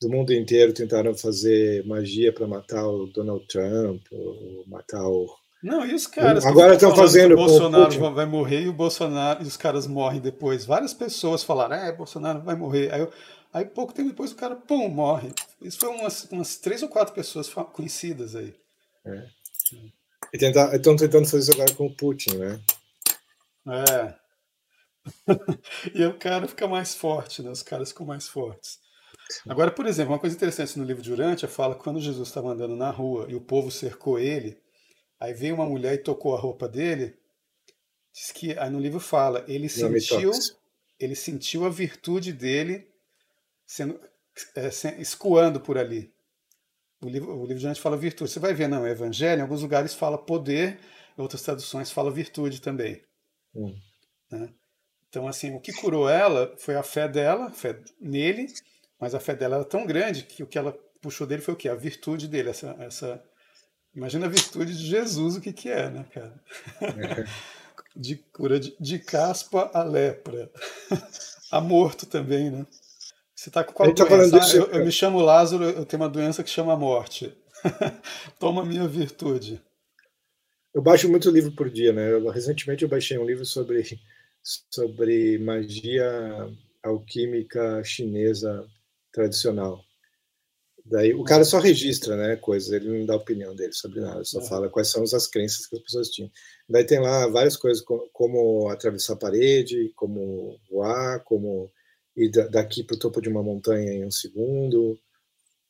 do 0.00 0.08
mundo 0.08 0.32
inteiro 0.32 0.72
tentaram 0.72 1.14
fazer 1.14 1.86
magia 1.86 2.32
para 2.32 2.46
matar 2.48 2.84
o 2.88 3.06
Donald 3.06 3.46
Trump, 3.46 4.04
ou 4.10 4.64
matar 4.66 5.06
o. 5.06 5.28
Não, 5.62 5.86
e 5.86 5.94
os 5.94 6.08
caras 6.08 6.44
Agora 6.44 6.74
estão 6.74 6.92
fazendo 6.94 7.30
o 7.30 7.34
o 7.34 7.36
Bolsonaro 7.36 8.00
vai- 8.00 8.12
vai 8.14 8.26
morrer 8.26 8.62
e 8.62 8.68
o 8.68 8.72
Bolsonaro 8.72 9.44
e 9.44 9.46
os 9.46 9.56
caras 9.56 9.86
morrem 9.86 10.20
depois. 10.20 10.64
Várias 10.64 10.92
pessoas 10.92 11.44
falaram, 11.44 11.76
é, 11.76 11.92
Bolsonaro 11.92 12.42
vai 12.42 12.56
morrer. 12.56 12.92
Aí, 12.92 13.00
eu- 13.00 13.12
aí 13.52 13.64
pouco 13.64 13.92
tempo 13.92 14.08
depois 14.08 14.32
o 14.32 14.36
cara, 14.36 14.56
pum, 14.56 14.88
morre. 14.88 15.32
Isso 15.60 15.78
foi 15.78 15.88
umas, 15.90 16.24
umas 16.24 16.56
três 16.56 16.82
ou 16.82 16.88
quatro 16.88 17.14
pessoas 17.14 17.52
conhecidas 17.72 18.34
aí. 18.34 18.54
E 20.32 20.38
tentar, 20.38 20.74
estão 20.74 20.96
tentando 20.96 21.26
fazer 21.26 21.50
isso 21.50 21.52
agora 21.52 21.74
com 21.74 21.86
o 21.86 21.94
Putin, 21.94 22.36
né? 22.36 22.60
É. 23.68 24.22
e 25.94 26.04
o 26.04 26.18
cara 26.18 26.48
fica 26.48 26.66
mais 26.66 26.94
forte, 26.94 27.42
né? 27.42 27.50
Os 27.50 27.62
caras 27.62 27.90
ficam 27.90 28.06
mais 28.06 28.28
fortes. 28.28 28.80
Agora, 29.48 29.70
por 29.70 29.86
exemplo, 29.86 30.12
uma 30.12 30.18
coisa 30.18 30.36
interessante 30.36 30.78
no 30.78 30.84
livro 30.84 31.02
de 31.02 31.12
Urântia 31.12 31.48
fala 31.48 31.74
que 31.74 31.82
quando 31.82 32.00
Jesus 32.00 32.28
estava 32.28 32.50
andando 32.50 32.76
na 32.76 32.90
rua 32.90 33.26
e 33.28 33.34
o 33.34 33.40
povo 33.40 33.70
cercou 33.70 34.18
ele, 34.18 34.58
aí 35.18 35.32
veio 35.32 35.54
uma 35.54 35.66
mulher 35.66 35.94
e 35.94 35.98
tocou 35.98 36.34
a 36.36 36.40
roupa 36.40 36.68
dele, 36.68 37.16
diz 38.12 38.30
que 38.30 38.58
aí 38.58 38.70
no 38.70 38.80
livro 38.80 39.00
fala, 39.00 39.44
ele 39.48 39.68
sentiu, 39.68 40.30
ele 40.98 41.14
sentiu 41.14 41.64
a 41.64 41.70
virtude 41.70 42.32
dele 42.32 42.91
sendo 43.72 43.98
é, 44.54 44.70
se- 44.70 45.00
escoando 45.00 45.58
por 45.58 45.78
ali. 45.78 46.12
O 47.00 47.08
livro, 47.08 47.30
o 47.30 47.46
livro 47.46 47.58
de 47.58 47.64
Urântia 47.64 47.82
fala 47.82 47.96
virtude. 47.96 48.30
Você 48.30 48.38
vai 48.38 48.52
ver, 48.52 48.68
não, 48.68 48.82
o 48.82 48.86
evangelho, 48.86 49.40
em 49.40 49.42
alguns 49.42 49.62
lugares 49.62 49.94
fala 49.94 50.18
poder, 50.18 50.78
em 51.16 51.22
outras 51.22 51.42
traduções 51.42 51.90
fala 51.90 52.10
virtude 52.10 52.60
também. 52.60 53.02
Hum. 53.54 53.74
né? 54.30 54.52
Então, 55.08 55.26
assim, 55.26 55.54
o 55.54 55.60
que 55.60 55.72
curou 55.72 56.08
ela 56.08 56.54
foi 56.58 56.76
a 56.76 56.82
fé 56.82 57.08
dela, 57.08 57.46
a 57.46 57.50
fé 57.50 57.80
nele, 57.98 58.46
mas 59.00 59.14
a 59.14 59.20
fé 59.20 59.34
dela 59.34 59.56
era 59.56 59.64
tão 59.64 59.86
grande 59.86 60.24
que 60.24 60.42
o 60.42 60.46
que 60.46 60.58
ela 60.58 60.72
puxou 61.00 61.26
dele 61.26 61.42
foi 61.42 61.54
o 61.54 61.56
quê? 61.56 61.68
A 61.68 61.74
virtude 61.74 62.28
dele, 62.28 62.50
essa, 62.50 62.76
essa... 62.78 63.24
Imagina 63.94 64.26
a 64.26 64.28
virtude 64.28 64.76
de 64.76 64.86
Jesus, 64.86 65.36
o 65.36 65.40
que 65.40 65.52
que 65.52 65.70
é, 65.70 65.90
né, 65.90 66.06
cara? 66.12 66.44
De 67.94 68.16
cura 68.16 68.58
de, 68.58 68.74
de 68.80 68.98
caspa 68.98 69.70
a 69.74 69.82
lepra. 69.82 70.50
a 71.52 71.60
morto 71.60 72.06
também, 72.06 72.50
né? 72.50 72.66
Você 73.42 73.50
tá 73.50 73.64
com 73.64 73.72
qual 73.72 73.86
A 73.86 73.88
gente 73.90 73.98
tá 73.98 74.04
doença? 74.04 74.36
Ah, 74.36 74.38
disso, 74.38 74.56
eu, 74.56 74.60
eu 74.62 74.68
cara. 74.68 74.84
me 74.84 74.92
chamo 74.92 75.18
Lázaro, 75.20 75.64
eu 75.64 75.84
tenho 75.84 76.00
uma 76.00 76.08
doença 76.08 76.44
que 76.44 76.50
chama 76.50 76.76
morte. 76.76 77.36
Toma 78.38 78.64
minha 78.64 78.86
virtude. 78.86 79.60
Eu 80.72 80.80
baixo 80.80 81.08
muito 81.08 81.28
livro 81.28 81.50
por 81.50 81.68
dia, 81.68 81.92
né? 81.92 82.12
Eu- 82.12 82.28
recentemente 82.30 82.84
eu 82.84 82.88
baixei 82.88 83.18
um 83.18 83.24
livro 83.26 83.44
sobre, 83.44 83.82
sobre 84.72 85.38
magia 85.40 86.48
alquímica 86.84 87.82
chinesa 87.82 88.64
tradicional. 89.12 89.82
Daí 90.84 91.12
o 91.12 91.24
cara 91.24 91.44
só 91.44 91.58
registra, 91.58 92.16
né, 92.16 92.36
coisas, 92.36 92.70
ele 92.70 92.96
não 92.96 93.06
dá 93.06 93.16
opinião 93.16 93.56
dele 93.56 93.72
sobre 93.72 94.00
nada, 94.00 94.24
só 94.24 94.38
Uhum. 94.38 94.44
fala 94.46 94.68
quais 94.68 94.88
são 94.88 95.02
as 95.02 95.26
crenças 95.26 95.66
que 95.66 95.74
as 95.76 95.82
pessoas 95.82 96.10
tinham. 96.10 96.30
Daí 96.68 96.84
tem 96.84 97.00
lá 97.00 97.26
várias 97.26 97.56
coisas 97.56 97.82
co- 97.82 98.08
como 98.12 98.68
atravessar 98.68 99.14
a 99.14 99.16
parede, 99.16 99.92
como 99.96 100.60
voar, 100.70 101.24
como 101.24 101.68
da- 102.30 102.48
daqui 102.48 102.84
para 102.84 102.96
o 102.96 102.98
topo 102.98 103.20
de 103.20 103.28
uma 103.28 103.42
montanha 103.42 103.92
em 103.92 104.04
um 104.04 104.10
segundo. 104.10 104.98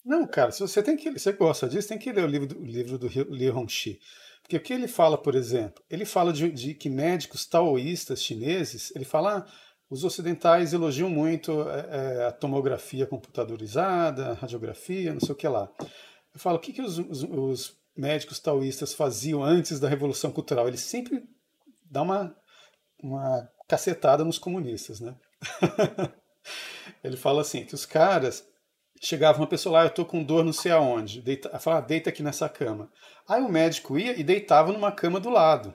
Não, 0.05 0.27
cara, 0.27 0.51
se 0.51 0.61
você 0.61 0.83
tem 0.83 0.97
que, 0.97 1.11
você 1.11 1.33
gosta 1.33 1.69
disso, 1.69 1.89
tem 1.89 1.99
que 1.99 2.13
ler 2.13 2.25
o 2.25 2.29
livro 2.29 2.47
do, 2.49 2.65
livro 2.65 2.99
do 2.99 3.07
Li 3.35 3.51
Hongxi. 3.51 4.01
Porque 4.43 4.57
o 4.57 4.61
que 4.61 4.73
ele 4.73 4.89
fala, 4.89 5.17
por 5.17 5.35
exemplo, 5.37 5.83
ele 5.89 6.05
fala 6.05 6.33
de, 6.33 6.51
de 6.51 6.75
que 6.75 6.91
médicos 6.91 7.47
taoístas 7.47 8.21
chineses, 8.23 8.93
ele 8.97 9.05
fala, 9.05 9.39
ah, 9.39 9.53
os 9.89 10.03
ocidentais 10.03 10.73
elogiam 10.73 11.09
muito 11.09 11.63
é, 11.71 12.27
a 12.27 12.33
tomografia 12.33 13.07
computadorizada, 13.07 14.31
a 14.31 14.35
radiografia, 14.35 15.13
não 15.13 15.21
sei 15.21 15.31
o 15.33 15.37
que 15.37 15.47
lá. 15.47 15.71
Eu 16.35 16.41
falo, 16.41 16.57
o 16.57 16.61
que, 16.61 16.73
que 16.73 16.83
os, 16.83 16.99
os- 16.99 17.23
os 17.23 17.77
médicos 17.97 18.41
taoístas 18.41 18.93
faziam 18.95 19.45
antes 19.45 19.79
da 19.79 19.89
Revolução 19.89 20.33
Cultural? 20.33 20.67
Eles 20.67 20.81
sempre 20.81 21.23
dão 21.85 22.05
uma, 22.05 22.37
uma 23.03 23.49
cacetada 23.69 24.25
nos 24.25 24.39
comunistas, 24.39 24.99
né? 25.01 25.15
ele 27.03 27.17
fala 27.17 27.41
assim, 27.41 27.65
que 27.65 27.75
os 27.75 27.87
caras 27.87 28.47
chegava 29.01 29.39
uma 29.39 29.47
pessoa 29.47 29.81
lá, 29.81 29.85
eu 29.85 29.91
tô 29.91 30.05
com 30.05 30.23
dor 30.23 30.45
não 30.45 30.53
sei 30.53 30.71
aonde, 30.71 31.21
deita, 31.21 31.59
fala, 31.59 31.79
ah, 31.79 31.81
deita 31.81 32.11
aqui 32.11 32.23
nessa 32.23 32.49
cama. 32.49 32.91
Aí 33.29 33.43
o 33.43 33.49
médico 33.49 33.99
ia 33.99 34.19
e 34.19 34.23
deitava 34.23 34.73
numa 34.73 34.93
cama 34.93 35.19
do 35.19 35.29
lado. 35.31 35.75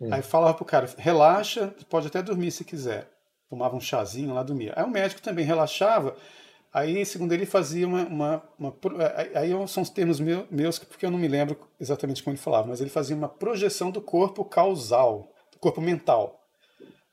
Hum. 0.00 0.12
Aí 0.12 0.22
falava 0.22 0.54
pro 0.54 0.64
cara, 0.64 0.88
relaxa, 0.98 1.74
pode 1.88 2.06
até 2.06 2.22
dormir 2.22 2.50
se 2.50 2.64
quiser. 2.64 3.10
Tomava 3.48 3.74
um 3.74 3.80
chazinho 3.80 4.34
lá, 4.34 4.42
dormia. 4.42 4.74
Aí 4.76 4.84
o 4.84 4.90
médico 4.90 5.22
também 5.22 5.44
relaxava, 5.44 6.14
aí 6.72 7.04
segundo 7.06 7.32
ele 7.32 7.46
fazia 7.46 7.86
uma... 7.86 8.04
uma, 8.04 8.42
uma 8.58 8.72
pro- 8.72 8.98
aí- 9.34 9.50
são 9.66 9.82
os 9.82 9.90
termos 9.90 10.20
meu- 10.20 10.46
meus, 10.50 10.78
porque 10.78 11.06
eu 11.06 11.10
não 11.10 11.18
me 11.18 11.28
lembro 11.28 11.58
exatamente 11.80 12.22
como 12.22 12.34
ele 12.34 12.42
falava, 12.42 12.68
mas 12.68 12.80
ele 12.80 12.90
fazia 12.90 13.16
uma 13.16 13.28
projeção 13.28 13.90
do 13.90 14.02
corpo 14.02 14.44
causal, 14.44 15.32
do 15.50 15.58
corpo 15.58 15.80
mental. 15.80 16.44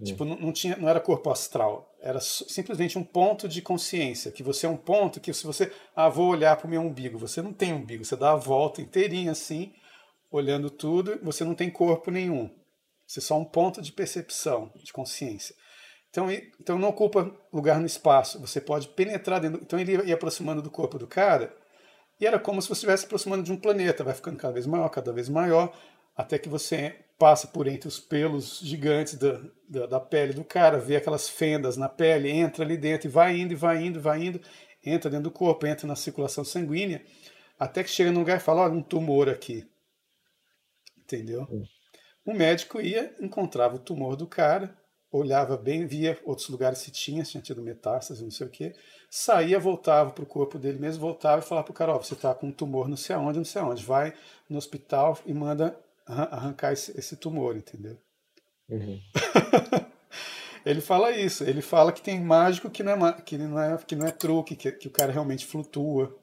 Tipo, 0.03 0.25
não, 0.25 0.35
não 0.35 0.51
tinha, 0.51 0.75
não 0.75 0.89
era 0.89 0.99
corpo 0.99 1.31
astral, 1.31 1.89
era 2.05 2.21
simplesmente 2.21 2.99
um 2.99 3.03
ponto 3.03 3.49
de 3.49 3.63
consciência, 3.63 4.31
que 4.31 4.43
você 4.43 4.67
é 4.67 4.69
um 4.69 4.77
ponto 4.77 5.19
que 5.19 5.33
se 5.33 5.43
você, 5.43 5.71
ah, 5.95 6.07
vou 6.07 6.29
olhar 6.29 6.55
para 6.55 6.67
o 6.67 6.69
meu 6.69 6.79
umbigo, 6.79 7.17
você 7.17 7.41
não 7.41 7.51
tem 7.51 7.73
umbigo, 7.73 8.05
você 8.05 8.15
dá 8.15 8.33
a 8.33 8.35
volta 8.35 8.79
inteirinha 8.79 9.31
assim, 9.31 9.73
olhando 10.29 10.69
tudo, 10.69 11.19
você 11.23 11.43
não 11.43 11.55
tem 11.55 11.67
corpo 11.67 12.11
nenhum. 12.11 12.47
Você 13.07 13.17
é 13.17 13.23
só 13.23 13.35
um 13.39 13.43
ponto 13.43 13.81
de 13.81 13.91
percepção, 13.91 14.71
de 14.75 14.93
consciência. 14.93 15.55
Então, 16.11 16.29
então 16.31 16.77
não 16.77 16.89
ocupa 16.89 17.35
lugar 17.51 17.79
no 17.79 17.87
espaço, 17.87 18.39
você 18.39 18.61
pode 18.61 18.87
penetrar 18.89 19.41
dentro. 19.41 19.59
Então 19.63 19.79
ele 19.79 19.93
ia 20.07 20.13
aproximando 20.13 20.61
do 20.61 20.69
corpo 20.69 20.99
do 20.99 21.07
cara, 21.07 21.57
e 22.19 22.27
era 22.27 22.37
como 22.37 22.61
se 22.61 22.67
você 22.67 22.73
estivesse 22.73 23.05
aproximando 23.05 23.41
de 23.41 23.51
um 23.51 23.57
planeta, 23.57 24.03
vai 24.03 24.13
ficando 24.13 24.37
cada 24.37 24.53
vez 24.53 24.67
maior, 24.67 24.89
cada 24.89 25.11
vez 25.11 25.27
maior, 25.27 25.75
até 26.15 26.37
que 26.37 26.49
você 26.49 26.99
passa 27.17 27.47
por 27.47 27.67
entre 27.67 27.87
os 27.87 27.99
pelos 27.99 28.59
gigantes 28.59 29.15
da, 29.15 29.41
da, 29.67 29.85
da 29.85 29.99
pele 29.99 30.33
do 30.33 30.43
cara, 30.43 30.77
vê 30.77 30.97
aquelas 30.97 31.29
fendas 31.29 31.77
na 31.77 31.87
pele, 31.87 32.29
entra 32.29 32.63
ali 32.63 32.77
dentro 32.77 33.07
e 33.07 33.11
vai 33.11 33.37
indo, 33.37 33.53
e 33.53 33.55
vai 33.55 33.83
indo, 33.83 33.99
e 33.99 34.01
vai 34.01 34.23
indo, 34.23 34.41
entra 34.83 35.09
dentro 35.09 35.25
do 35.25 35.31
corpo, 35.31 35.65
entra 35.65 35.87
na 35.87 35.95
circulação 35.95 36.43
sanguínea, 36.43 37.03
Até 37.57 37.83
que 37.83 37.89
chega 37.89 38.11
num 38.11 38.19
lugar 38.19 38.37
e 38.37 38.41
fala, 38.41 38.61
olha, 38.61 38.73
um 38.73 38.81
tumor 38.83 39.29
aqui. 39.29 39.65
Entendeu? 40.97 41.47
O 42.25 42.33
médico 42.33 42.81
ia, 42.81 43.15
encontrava 43.21 43.75
o 43.75 43.79
tumor 43.79 44.15
do 44.15 44.27
cara, 44.27 44.75
olhava 45.11 45.55
bem, 45.55 45.85
via 45.85 46.19
outros 46.25 46.49
lugares 46.49 46.79
se 46.79 46.91
tinha, 46.91 47.23
se 47.23 47.31
tinha 47.31 47.41
tido 47.41 47.61
metástase, 47.61 48.23
não 48.23 48.31
sei 48.31 48.47
o 48.47 48.49
quê, 48.49 48.73
saía, 49.09 49.57
voltava 49.57 50.11
para 50.11 50.23
o 50.23 50.27
corpo 50.27 50.59
dele 50.59 50.79
mesmo, 50.79 51.01
voltava 51.01 51.41
e 51.41 51.45
falava 51.45 51.65
para 51.65 51.71
o 51.71 51.75
cara, 51.75 51.93
ó, 51.93 51.97
você 51.97 52.13
está 52.13 52.33
com 52.35 52.47
um 52.47 52.51
tumor 52.51 52.89
não 52.89 52.97
sei 52.97 53.15
aonde, 53.15 53.37
não 53.37 53.45
sei 53.45 53.61
aonde, 53.61 53.85
vai 53.85 54.13
no 54.49 54.57
hospital 54.57 55.17
e 55.25 55.33
manda 55.33 55.79
arrancar 56.05 56.73
esse, 56.73 56.97
esse 56.97 57.15
tumor, 57.15 57.55
entendeu? 57.55 57.97
Uhum. 58.69 58.99
ele 60.65 60.81
fala 60.81 61.11
isso, 61.11 61.43
ele 61.43 61.61
fala 61.61 61.91
que 61.91 62.01
tem 62.01 62.19
mágico 62.19 62.69
que 62.69 62.83
não 62.83 63.07
é, 63.07 63.21
que 63.21 63.37
não 63.37 63.59
é, 63.59 63.77
que 63.77 63.95
não 63.95 64.07
é 64.07 64.11
truque, 64.11 64.55
que, 64.55 64.71
que 64.71 64.87
o 64.87 64.91
cara 64.91 65.11
realmente 65.11 65.45
flutua. 65.45 66.15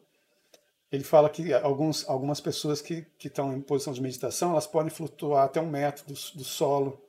Ele 0.90 1.04
fala 1.04 1.30
que 1.30 1.52
alguns, 1.54 2.06
algumas 2.08 2.40
pessoas 2.40 2.82
que 2.82 3.06
estão 3.24 3.56
em 3.56 3.60
posição 3.60 3.92
de 3.92 4.02
meditação, 4.02 4.52
elas 4.52 4.66
podem 4.66 4.90
flutuar 4.90 5.44
até 5.44 5.60
um 5.60 5.70
metro 5.70 6.04
do, 6.06 6.12
do 6.12 6.44
solo. 6.44 7.02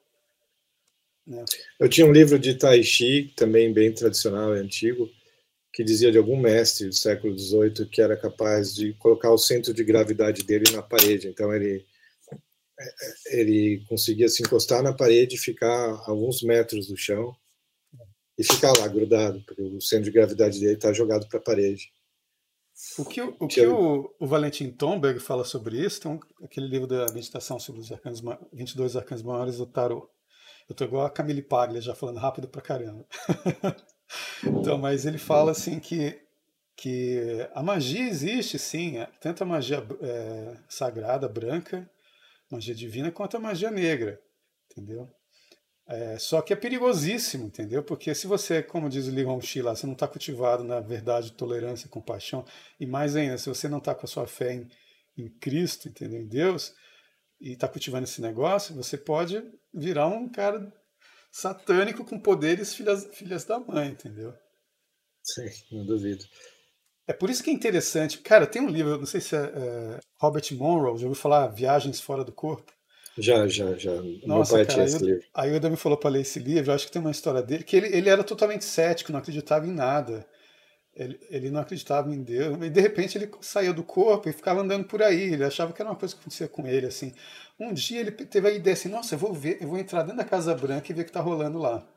Né? 1.27 1.43
Eu 1.79 1.89
tinha 1.89 2.07
um 2.07 2.11
livro 2.11 2.39
de 2.39 2.55
Tai 2.55 2.81
Chi, 2.81 3.33
também 3.35 3.73
bem 3.73 3.93
tradicional 3.93 4.55
e 4.55 4.59
antigo, 4.59 5.09
que 5.73 5.83
dizia 5.83 6.11
de 6.11 6.17
algum 6.17 6.39
mestre 6.39 6.87
do 6.87 6.95
século 6.95 7.37
XVIII 7.37 7.87
que 7.89 8.01
era 8.01 8.15
capaz 8.15 8.73
de 8.73 8.93
colocar 8.93 9.31
o 9.31 9.37
centro 9.37 9.73
de 9.73 9.83
gravidade 9.83 10.43
dele 10.43 10.71
na 10.71 10.81
parede. 10.81 11.27
Então 11.27 11.53
ele 11.53 11.85
ele 13.27 13.83
conseguia 13.87 14.27
se 14.29 14.43
encostar 14.43 14.81
na 14.83 14.93
parede 14.93 15.35
e 15.35 15.39
ficar 15.39 16.01
alguns 16.05 16.41
metros 16.41 16.87
do 16.87 16.97
chão 16.97 17.35
e 18.37 18.43
ficar 18.43 18.73
lá 18.79 18.87
grudado, 18.87 19.43
porque 19.45 19.61
o 19.61 19.81
centro 19.81 20.05
de 20.05 20.11
gravidade 20.11 20.59
dele 20.59 20.73
está 20.73 20.91
jogado 20.91 21.27
para 21.27 21.39
a 21.39 21.43
parede. 21.43 21.91
O 22.97 23.05
que, 23.05 23.21
o, 23.21 23.35
o, 23.39 23.47
que 23.47 23.65
o, 23.65 24.15
o, 24.19 24.27
Valentim 24.27 24.71
Tomberg 24.71 25.19
fala 25.19 25.45
sobre 25.45 25.79
isso, 25.79 26.01
tem 26.01 26.11
um, 26.11 26.19
aquele 26.43 26.67
livro 26.67 26.87
da 26.87 27.05
meditação 27.13 27.59
sobre 27.59 27.81
os 27.81 27.91
arcanos, 27.91 28.21
22 28.51 28.95
arcanos 28.95 29.23
maiores 29.23 29.57
do 29.57 29.65
tarot. 29.67 30.07
Eu 30.67 30.75
tô 30.75 30.83
igual 30.83 31.05
a 31.05 31.09
Camille 31.09 31.43
Paglia, 31.43 31.81
já 31.81 31.93
falando 31.93 32.17
rápido 32.17 32.47
pra 32.47 32.61
caramba. 32.61 33.05
então, 34.43 34.77
mas 34.77 35.05
ele 35.05 35.19
fala 35.19 35.51
assim 35.51 35.79
que, 35.79 36.19
que 36.75 37.47
a 37.53 37.61
magia 37.61 38.07
existe 38.07 38.57
sim, 38.57 38.97
é, 38.97 39.05
tanto 39.21 39.43
a 39.43 39.45
magia 39.45 39.85
é, 40.01 40.57
sagrada, 40.67 41.29
branca, 41.29 41.89
magia 42.51 42.75
divina, 42.75 43.11
quanto 43.11 43.37
a 43.37 43.39
magia 43.39 43.71
negra, 43.71 44.21
entendeu? 44.71 45.09
É, 45.85 46.17
só 46.17 46.41
que 46.41 46.53
é 46.53 46.55
perigosíssimo, 46.55 47.45
entendeu? 47.45 47.83
Porque 47.83 48.15
se 48.15 48.25
você, 48.25 48.63
como 48.63 48.89
diz 48.89 49.07
o 49.07 49.11
Li 49.11 49.25
Hongxi 49.25 49.61
lá, 49.61 49.75
você 49.75 49.85
não 49.85 49.93
está 49.93 50.07
cultivado 50.07 50.63
na 50.63 50.79
verdade, 50.79 51.33
tolerância, 51.33 51.89
compaixão, 51.89 52.45
e 52.79 52.85
mais 52.85 53.15
ainda, 53.15 53.37
se 53.37 53.49
você 53.49 53.67
não 53.67 53.79
está 53.79 53.93
com 53.93 54.05
a 54.05 54.09
sua 54.09 54.25
fé 54.25 54.53
em, 54.53 54.67
em 55.17 55.29
Cristo, 55.39 55.89
entendeu? 55.89 56.21
Em 56.21 56.27
Deus, 56.27 56.73
e 57.41 57.51
está 57.51 57.67
cultivando 57.67 58.05
esse 58.05 58.21
negócio, 58.21 58.73
você 58.73 58.97
pode 58.97 59.43
virar 59.73 60.07
um 60.07 60.29
cara 60.29 60.71
satânico 61.31 62.05
com 62.05 62.19
poderes 62.19 62.73
filhas, 62.73 63.05
filhas 63.13 63.43
da 63.43 63.59
mãe, 63.59 63.89
entendeu? 63.89 64.33
Sim, 65.21 65.49
não 65.71 65.85
duvido. 65.85 66.23
É 67.07 67.13
por 67.13 67.29
isso 67.29 67.43
que 67.43 67.49
é 67.49 67.53
interessante. 67.53 68.19
Cara, 68.19 68.47
tem 68.47 68.61
um 68.61 68.69
livro, 68.69 68.97
não 68.97 69.05
sei 69.05 69.19
se 69.19 69.35
é, 69.35 69.39
é 69.39 69.99
Robert 70.17 70.45
Monroe, 70.53 70.97
já 70.97 71.05
ouviu 71.05 71.15
falar 71.15 71.47
Viagens 71.47 71.99
Fora 71.99 72.23
do 72.23 72.31
Corpo? 72.31 72.71
Já, 73.17 73.47
já, 73.47 73.75
já. 73.75 73.91
Nossa, 74.25 74.57
Meu 74.57 74.65
pai 74.65 74.65
cara, 74.65 74.65
tinha 74.65 74.85
esse 74.85 75.03
livro. 75.03 75.23
A 75.33 75.47
Ilda 75.47 75.69
me 75.69 75.75
falou 75.75 75.97
para 75.97 76.09
ler 76.09 76.21
esse 76.21 76.39
livro, 76.39 76.71
eu 76.71 76.75
acho 76.75 76.87
que 76.87 76.91
tem 76.91 77.01
uma 77.01 77.11
história 77.11 77.41
dele, 77.43 77.63
que 77.63 77.75
ele, 77.75 77.87
ele 77.95 78.09
era 78.09 78.23
totalmente 78.23 78.65
cético, 78.65 79.11
não 79.11 79.19
acreditava 79.19 79.67
em 79.67 79.71
nada. 79.71 80.25
Ele, 80.95 81.19
ele 81.29 81.49
não 81.49 81.59
acreditava 81.59 82.13
em 82.13 82.21
Deus. 82.21 82.57
E 82.61 82.69
de 82.69 82.81
repente 82.81 83.17
ele 83.17 83.29
saía 83.41 83.73
do 83.73 83.83
corpo 83.83 84.29
e 84.29 84.33
ficava 84.33 84.61
andando 84.61 84.85
por 84.85 85.01
aí. 85.01 85.33
Ele 85.33 85.43
achava 85.43 85.73
que 85.73 85.81
era 85.81 85.89
uma 85.89 85.95
coisa 85.97 86.13
que 86.13 86.21
acontecia 86.21 86.47
com 86.47 86.67
ele. 86.67 86.85
assim. 86.87 87.13
Um 87.59 87.73
dia 87.73 87.99
ele 87.99 88.11
teve 88.11 88.47
a 88.47 88.51
ideia 88.51 88.73
assim: 88.73 88.89
nossa, 88.89 89.15
eu 89.15 89.19
vou 89.19 89.33
ver, 89.33 89.57
eu 89.61 89.67
vou 89.67 89.77
entrar 89.77 90.03
dentro 90.03 90.17
da 90.17 90.23
Casa 90.23 90.53
Branca 90.53 90.91
e 90.91 90.95
ver 90.95 91.01
o 91.01 91.05
que 91.05 91.09
está 91.09 91.21
rolando 91.21 91.57
lá. 91.57 91.87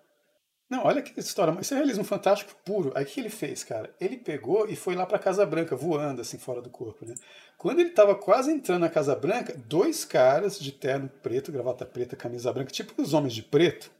Não, 0.68 0.84
olha 0.84 1.00
que 1.00 1.18
história, 1.20 1.52
mas 1.52 1.66
isso 1.66 1.74
é 1.74 1.76
realismo 1.76 2.02
fantástico 2.02 2.52
puro. 2.64 2.90
Aí 2.96 3.04
o 3.04 3.06
que 3.06 3.20
ele 3.20 3.28
fez, 3.28 3.62
cara? 3.62 3.94
Ele 4.00 4.16
pegou 4.16 4.68
e 4.68 4.74
foi 4.74 4.96
lá 4.96 5.06
para 5.06 5.18
Casa 5.18 5.46
Branca, 5.46 5.76
voando 5.76 6.20
assim 6.20 6.38
fora 6.38 6.60
do 6.60 6.68
corpo, 6.68 7.06
né? 7.06 7.14
Quando 7.56 7.78
ele 7.78 7.90
estava 7.90 8.16
quase 8.16 8.50
entrando 8.50 8.80
na 8.80 8.88
Casa 8.88 9.14
Branca, 9.14 9.56
dois 9.66 10.04
caras 10.04 10.58
de 10.58 10.72
terno 10.72 11.08
preto, 11.22 11.52
gravata 11.52 11.86
preta, 11.86 12.16
camisa 12.16 12.52
branca, 12.52 12.72
tipo 12.72 13.00
os 13.00 13.14
homens 13.14 13.32
de 13.32 13.42
preto, 13.42 13.90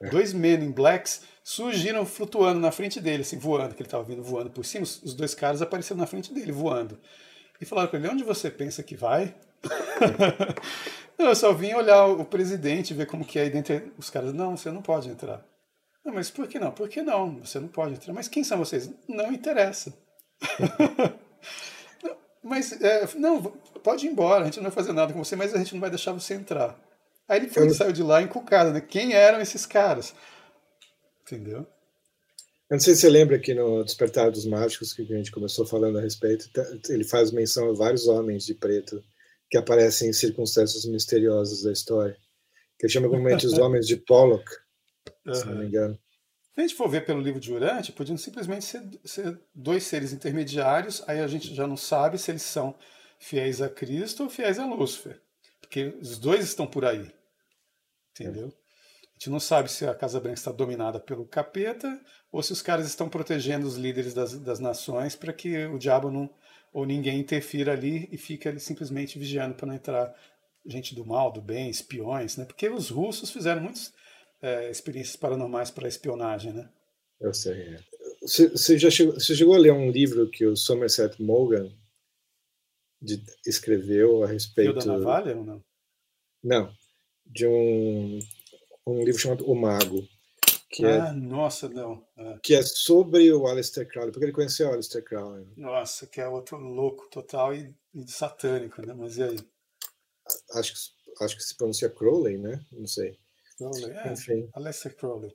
é. 0.00 0.08
dois 0.08 0.32
men 0.32 0.64
in 0.64 0.72
blacks, 0.72 1.22
surgiram 1.44 2.06
flutuando 2.06 2.58
na 2.58 2.72
frente 2.72 3.00
dele, 3.00 3.22
assim, 3.22 3.36
voando, 3.36 3.74
que 3.74 3.82
ele 3.82 3.86
estava 3.86 4.02
vindo 4.02 4.22
voando 4.22 4.50
por 4.50 4.64
cima, 4.64 4.84
os 4.84 5.14
dois 5.14 5.34
caras 5.34 5.60
apareceram 5.60 6.00
na 6.00 6.06
frente 6.06 6.32
dele, 6.32 6.52
voando. 6.52 6.98
E 7.60 7.66
falaram 7.66 7.88
para 7.88 7.98
ele, 7.98 8.08
onde 8.08 8.24
você 8.24 8.50
pensa 8.50 8.82
que 8.82 8.96
vai? 8.96 9.34
não, 11.18 11.26
eu 11.26 11.36
só 11.36 11.52
vim 11.52 11.74
olhar 11.74 12.06
o 12.06 12.24
presidente, 12.24 12.94
ver 12.94 13.06
como 13.06 13.24
que 13.24 13.38
é 13.38 13.42
aí 13.42 13.50
dentro. 13.50 13.92
Os 13.98 14.08
caras, 14.08 14.32
não, 14.32 14.56
você 14.56 14.70
não 14.70 14.80
pode 14.80 15.08
entrar. 15.08 15.44
Não, 16.04 16.14
mas 16.14 16.30
por 16.30 16.48
que 16.48 16.58
não? 16.58 16.72
Por 16.72 16.88
que 16.88 17.02
não? 17.02 17.40
Você 17.40 17.58
não 17.58 17.68
pode 17.68 17.94
entrar. 17.94 18.12
Mas 18.12 18.28
quem 18.28 18.42
são 18.42 18.58
vocês? 18.58 18.90
Não 19.08 19.32
interessa. 19.32 19.96
mas, 22.42 22.72
é, 22.80 23.06
não, 23.16 23.42
pode 23.82 24.06
ir 24.06 24.10
embora, 24.10 24.42
a 24.42 24.44
gente 24.46 24.56
não 24.56 24.64
vai 24.64 24.72
fazer 24.72 24.92
nada 24.92 25.12
com 25.12 25.22
você, 25.22 25.36
mas 25.36 25.54
a 25.54 25.58
gente 25.58 25.74
não 25.74 25.80
vai 25.80 25.90
deixar 25.90 26.12
você 26.12 26.34
entrar. 26.34 26.78
Aí 27.28 27.40
ele 27.40 27.48
foi, 27.48 27.68
saiu 27.70 27.92
de 27.92 28.02
lá 28.02 28.22
encucado, 28.22 28.72
né? 28.72 28.80
Quem 28.80 29.12
eram 29.12 29.40
esses 29.40 29.66
caras? 29.66 30.14
Entendeu? 31.22 31.66
Eu 32.70 32.74
não 32.74 32.80
sei 32.80 32.94
se 32.94 33.02
você 33.02 33.08
lembra 33.08 33.38
que 33.38 33.54
no 33.54 33.82
Despertar 33.82 34.30
dos 34.30 34.46
Mágicos, 34.46 34.92
que 34.92 35.02
a 35.02 35.16
gente 35.16 35.30
começou 35.30 35.66
falando 35.66 35.98
a 35.98 36.02
respeito, 36.02 36.50
tá, 36.52 36.62
ele 36.88 37.04
faz 37.04 37.30
menção 37.30 37.70
a 37.70 37.74
vários 37.74 38.06
homens 38.06 38.44
de 38.44 38.54
preto 38.54 39.02
que 39.50 39.56
aparecem 39.56 40.10
em 40.10 40.12
circunstâncias 40.12 40.84
misteriosas 40.84 41.62
da 41.62 41.72
história, 41.72 42.16
que 42.78 42.88
chama 42.88 43.08
comumente 43.08 43.46
os 43.46 43.56
homens 43.58 43.86
de 43.86 43.96
Pollock, 43.96 44.44
uhum. 45.30 45.34
se 45.34 45.46
não 45.46 45.56
me 45.56 45.66
engano. 45.66 45.98
Se 46.54 46.60
a 46.60 46.66
gente 46.66 46.74
for 46.74 46.88
ver 46.88 47.04
pelo 47.04 47.20
livro 47.20 47.40
de 47.40 47.52
Urante, 47.52 47.92
podiam 47.92 48.16
simplesmente 48.16 48.64
ser, 48.64 48.82
ser, 49.04 49.38
dois 49.54 49.84
seres 49.84 50.12
intermediários, 50.12 51.02
aí 51.06 51.20
a 51.20 51.26
gente 51.26 51.54
já 51.54 51.66
não 51.66 51.76
sabe 51.76 52.18
se 52.18 52.30
eles 52.30 52.42
são 52.42 52.74
fiéis 53.18 53.62
a 53.62 53.68
Cristo 53.68 54.24
ou 54.24 54.30
fiéis 54.30 54.58
a 54.58 54.66
Lúcifer, 54.66 55.20
porque 55.60 55.94
os 56.00 56.18
dois 56.18 56.44
estão 56.44 56.66
por 56.66 56.84
aí, 56.84 57.12
entendeu? 58.12 58.46
A 58.46 59.12
gente 59.18 59.30
não 59.30 59.40
sabe 59.40 59.70
se 59.70 59.86
a 59.86 59.94
Casa 59.94 60.20
Branca 60.20 60.38
está 60.38 60.52
dominada 60.52 61.00
pelo 61.00 61.24
capeta 61.24 62.00
ou 62.30 62.42
se 62.42 62.52
os 62.52 62.62
caras 62.62 62.86
estão 62.86 63.08
protegendo 63.08 63.66
os 63.66 63.76
líderes 63.76 64.14
das, 64.14 64.38
das 64.38 64.60
nações 64.60 65.16
para 65.16 65.32
que 65.32 65.66
o 65.66 65.78
diabo 65.78 66.10
não 66.10 66.30
ou 66.72 66.84
ninguém 66.84 67.18
interfira 67.18 67.72
ali 67.72 68.08
e 68.12 68.16
fica 68.16 68.48
ali 68.48 68.60
simplesmente 68.60 69.18
vigiando 69.18 69.54
para 69.54 69.66
não 69.66 69.74
entrar 69.74 70.14
gente 70.66 70.94
do 70.94 71.04
mal, 71.04 71.32
do 71.32 71.40
bem, 71.40 71.70
espiões, 71.70 72.36
né? 72.36 72.44
Porque 72.44 72.68
os 72.68 72.90
russos 72.90 73.30
fizeram 73.30 73.62
muitas 73.62 73.92
é, 74.40 74.70
experiências 74.70 75.16
paranormais 75.16 75.70
para 75.70 75.88
espionagem, 75.88 76.52
né? 76.52 76.68
Eu 77.20 77.34
sei. 77.34 77.74
É. 77.74 77.80
Você, 78.22 78.48
você 78.48 78.78
já 78.78 78.90
chegou, 78.90 79.14
você 79.14 79.34
chegou 79.34 79.54
a 79.54 79.58
ler 79.58 79.72
um 79.72 79.90
livro 79.90 80.30
que 80.30 80.46
o 80.46 80.56
Somerset 80.56 81.20
Maugham 81.22 81.72
de, 83.00 83.22
escreveu 83.46 84.22
a 84.24 84.26
respeito 84.26 84.74
da 84.74 84.84
navalha 84.84 85.36
ou 85.36 85.44
não? 85.44 85.64
Não, 86.42 86.72
de 87.26 87.46
um 87.46 88.20
um 88.86 89.04
livro 89.04 89.20
chamado 89.20 89.44
O 89.50 89.54
Mago 89.54 90.08
que 90.70 90.84
é 90.84 91.00
ah, 91.00 91.08
é, 91.08 91.12
nossa, 91.12 91.68
não. 91.68 92.06
É. 92.16 92.38
Que 92.42 92.54
é 92.54 92.62
sobre 92.62 93.32
o 93.32 93.46
Aleister 93.46 93.88
Crowley, 93.88 94.12
porque 94.12 94.26
ele 94.26 94.32
conheceu 94.32 94.68
o 94.68 94.72
Aleister 94.72 95.02
Crowley. 95.02 95.46
Nossa, 95.56 96.06
que 96.06 96.20
é 96.20 96.28
outro 96.28 96.58
louco 96.58 97.08
total 97.10 97.54
e, 97.54 97.74
e 97.94 98.06
satânico, 98.06 98.84
né? 98.86 98.92
Mas 98.92 99.16
e 99.16 99.22
aí? 99.22 99.38
Acho 100.52 100.74
que, 100.74 101.24
acho 101.24 101.36
que 101.36 101.42
se 101.42 101.56
pronuncia 101.56 101.88
Crowley, 101.88 102.36
né? 102.36 102.64
Não 102.70 102.86
sei. 102.86 103.18
Crowley, 103.58 103.90
é. 103.90 104.12
Enfim. 104.12 104.48
Aleister 104.54 104.96
Crowley. 104.96 105.34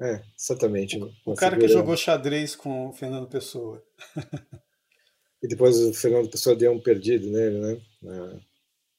É, 0.00 0.22
exatamente. 0.38 0.98
O, 0.98 1.32
o 1.32 1.34
cara 1.34 1.54
figura... 1.54 1.68
que 1.68 1.72
jogou 1.72 1.96
xadrez 1.96 2.54
com 2.54 2.88
o 2.88 2.92
Fernando 2.92 3.28
Pessoa. 3.28 3.82
e 5.42 5.48
depois 5.48 5.80
o 5.80 5.94
Fernando 5.94 6.30
Pessoa 6.30 6.54
deu 6.54 6.72
um 6.72 6.80
perdido 6.80 7.28
nele, 7.30 7.58
né? 7.58 7.80
Na, 8.02 8.40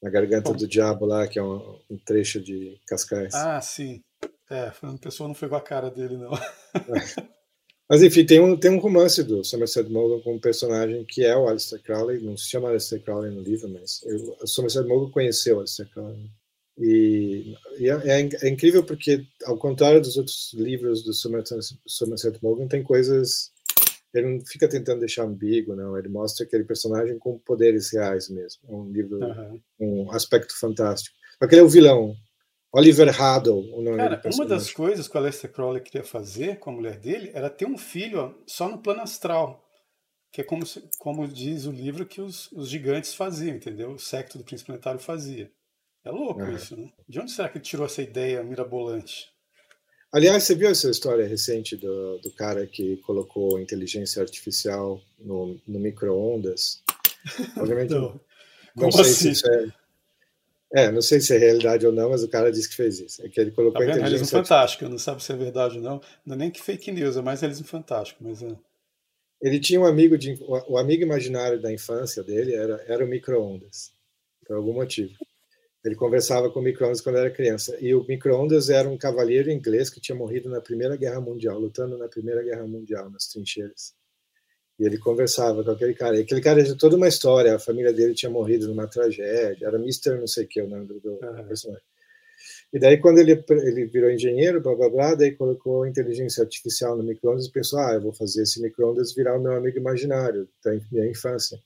na 0.03 0.09
garganta 0.09 0.51
Bom. 0.51 0.57
do 0.57 0.67
diabo 0.67 1.05
lá, 1.05 1.27
que 1.27 1.39
é 1.39 1.43
um, 1.43 1.79
um 1.89 1.97
trecho 1.97 2.41
de 2.41 2.79
Cascais. 2.87 3.33
Ah, 3.33 3.61
sim. 3.61 4.03
É, 4.49 4.71
Fernando 4.71 4.99
Pessoa 4.99 5.27
não 5.27 5.35
foi 5.35 5.49
com 5.49 5.55
a 5.55 5.61
cara 5.61 5.89
dele, 5.89 6.17
não. 6.17 6.31
Mas 7.89 8.01
enfim, 8.01 8.25
tem 8.25 8.39
um, 8.39 8.57
tem 8.57 8.71
um 8.71 8.79
romance 8.79 9.23
do 9.23 9.43
Somerset 9.43 9.91
Maugham 9.91 10.19
com 10.21 10.35
um 10.35 10.39
personagem 10.39 11.05
que 11.05 11.23
é 11.23 11.35
o 11.35 11.47
Alistair 11.47 11.81
Crowley, 11.83 12.19
não 12.19 12.35
se 12.35 12.49
chama 12.49 12.69
Alistair 12.69 13.01
Crowley 13.03 13.31
no 13.31 13.41
livro, 13.41 13.69
mas 13.69 14.01
eu, 14.03 14.35
o 14.41 14.47
Somerset 14.47 14.87
Maugham 14.87 15.11
conheceu 15.11 15.57
o 15.57 15.59
Alistair 15.59 15.89
Crowley. 15.91 16.31
E, 16.77 17.55
e 17.79 17.89
é, 17.89 18.21
é, 18.21 18.29
é, 18.43 18.49
incrível 18.49 18.83
porque, 18.83 19.25
ao 19.45 19.57
contrário 19.57 20.01
dos 20.01 20.17
outros 20.17 20.53
livros 20.53 21.03
do 21.03 21.13
Somerset, 21.13 21.77
Somerset 21.87 22.39
Maugham, 22.43 22.67
tem 22.67 22.83
coisas. 22.83 23.51
Ele 24.13 24.37
não 24.37 24.45
fica 24.45 24.67
tentando 24.67 24.99
deixar 24.99 25.23
ambíguo, 25.23 25.75
não. 25.75 25.97
Ele 25.97 26.09
mostra 26.09 26.45
aquele 26.45 26.63
personagem 26.63 27.17
com 27.17 27.37
poderes 27.39 27.91
reais 27.93 28.29
mesmo. 28.29 28.61
É 28.67 28.71
um 28.73 28.91
livro, 28.91 29.19
uhum. 29.19 29.61
um 29.79 30.11
aspecto 30.11 30.57
fantástico. 30.57 31.15
Aquele 31.39 31.61
é 31.61 31.63
o 31.63 31.69
vilão, 31.69 32.15
Oliver 32.75 33.21
Haddle, 33.21 33.73
o 33.73 33.81
nome 33.81 33.95
Cara, 33.95 34.21
uma 34.33 34.45
das 34.45 34.69
coisas 34.69 35.07
que 35.07 35.15
o 35.15 35.17
Aleister 35.17 35.49
Crowley 35.49 35.81
queria 35.81 36.03
fazer 36.03 36.59
com 36.59 36.71
a 36.71 36.73
mulher 36.73 36.99
dele 36.99 37.31
era 37.33 37.49
ter 37.49 37.65
um 37.65 37.77
filho 37.77 38.35
só 38.45 38.67
no 38.67 38.79
plano 38.79 38.99
astral. 39.01 39.65
que 40.29 40.41
é 40.41 40.43
como, 40.43 40.65
como 40.99 41.25
diz 41.25 41.65
o 41.65 41.71
livro 41.71 42.05
que 42.05 42.19
os, 42.19 42.51
os 42.51 42.67
gigantes 42.67 43.15
faziam, 43.15 43.55
entendeu? 43.55 43.91
O 43.91 43.97
secto 43.97 44.37
do 44.37 44.43
príncipe 44.43 44.67
planetário 44.67 44.99
fazia. 44.99 45.49
É 46.05 46.11
louco 46.11 46.41
uhum. 46.41 46.55
isso, 46.55 46.77
né? 46.77 46.91
De 47.09 47.19
onde 47.19 47.31
será 47.31 47.49
que 47.49 47.57
ele 47.57 47.65
tirou 47.65 47.85
essa 47.85 48.01
ideia 48.01 48.43
mirabolante? 48.43 49.33
Aliás, 50.13 50.43
você 50.43 50.55
viu 50.55 50.69
essa 50.69 50.89
história 50.89 51.27
recente 51.27 51.75
do, 51.75 52.19
do 52.19 52.31
cara 52.31 52.65
que 52.67 52.97
colocou 52.97 53.59
inteligência 53.59 54.21
artificial 54.21 55.01
no, 55.19 55.59
no 55.67 55.79
micro-ondas? 55.79 56.81
Obviamente, 57.57 57.89
não. 57.89 58.19
não 58.75 58.91
sei 58.91 59.01
assim? 59.01 59.33
se 59.33 59.49
é, 59.49 60.85
é, 60.85 60.91
não 60.91 61.01
sei 61.01 61.19
se 61.19 61.35
é 61.35 61.37
realidade 61.39 61.87
ou 61.87 61.91
não, 61.91 62.11
mas 62.11 62.23
o 62.23 62.29
cara 62.29 62.51
disse 62.51 62.69
que 62.69 62.75
fez 62.75 62.99
isso. 62.99 63.25
É 63.25 63.29
que 63.29 63.39
ele 63.41 63.51
colocou 63.51 63.79
tá 63.79 63.79
a 63.79 63.89
inteligência 63.89 64.09
realismo 64.09 64.37
fantástico, 64.37 64.87
não 64.87 64.99
sabe 64.99 65.23
se 65.23 65.31
é 65.31 65.35
verdade 65.35 65.77
ou 65.77 65.83
não. 65.83 66.01
Não 66.23 66.35
é 66.35 66.37
nem 66.37 66.51
que 66.51 66.61
fake 66.61 66.91
news, 66.91 67.17
é 67.17 67.21
mais 67.21 67.41
realismo 67.41 67.65
fantástico, 67.65 68.23
mas 68.23 68.43
é. 68.43 68.55
Ele 69.41 69.59
tinha 69.59 69.81
um 69.81 69.85
amigo 69.85 70.17
de 70.17 70.37
o 70.47 70.77
amigo 70.77 71.03
imaginário 71.03 71.61
da 71.61 71.73
infância 71.73 72.23
dele 72.23 72.53
era 72.53 72.83
era 72.87 73.03
o 73.03 73.07
micro-ondas, 73.07 73.91
por 74.45 74.55
algum 74.55 74.73
motivo. 74.73 75.13
Ele 75.85 75.95
conversava 75.95 76.49
com 76.49 76.59
o 76.59 76.63
micro-ondas 76.63 76.99
quando 76.99 77.19
era 77.19 77.29
criança. 77.29 77.77
E 77.79 77.93
o 77.93 78.03
micro-ondas 78.07 78.69
era 78.69 78.89
um 78.89 78.97
cavalheiro 78.97 79.51
inglês 79.51 79.87
que 79.87 80.01
tinha 80.01 80.17
morrido 80.17 80.49
na 80.49 80.59
Primeira 80.59 80.97
Guerra 80.97 81.21
Mundial, 81.21 81.59
lutando 81.59 81.95
na 81.95 82.07
Primeira 82.07 82.41
Guerra 82.41 82.65
Mundial, 82.65 83.07
nas 83.11 83.27
trincheiras. 83.27 83.93
E 84.79 84.83
ele 84.83 84.97
conversava 84.97 85.63
com 85.63 85.69
aquele 85.69 85.93
cara. 85.93 86.17
E 86.17 86.23
aquele 86.23 86.41
cara 86.41 86.63
tinha 86.63 86.75
toda 86.75 86.95
uma 86.95 87.07
história. 87.07 87.55
A 87.55 87.59
família 87.59 87.93
dele 87.93 88.15
tinha 88.15 88.31
morrido 88.31 88.67
numa 88.67 88.87
tragédia. 88.87 89.67
Era 89.67 89.77
Mr. 89.77 90.17
não 90.17 90.25
sei 90.25 90.45
o 90.45 90.47
que 90.47 90.59
o 90.59 90.67
nome 90.67 90.87
do, 90.87 90.99
do 90.99 91.11
uhum. 91.11 91.47
personagem. 91.47 91.83
E 92.73 92.79
daí, 92.79 92.97
quando 92.97 93.19
ele, 93.19 93.43
ele 93.47 93.85
virou 93.85 94.09
engenheiro, 94.09 94.61
blá, 94.61 94.75
blá, 94.75 94.89
blá, 94.89 95.15
daí 95.15 95.33
colocou 95.33 95.85
inteligência 95.85 96.43
artificial 96.43 96.97
no 96.97 97.03
micro-ondas 97.03 97.45
e 97.45 97.51
pensou, 97.51 97.79
ah, 97.79 97.93
eu 97.93 98.01
vou 98.01 98.11
fazer 98.11 98.41
esse 98.41 98.59
micro-ondas 98.59 99.13
virar 99.13 99.37
o 99.37 99.41
meu 99.41 99.53
amigo 99.53 99.77
imaginário 99.77 100.49
da 100.63 100.71
minha 100.91 101.05
infância. 101.05 101.59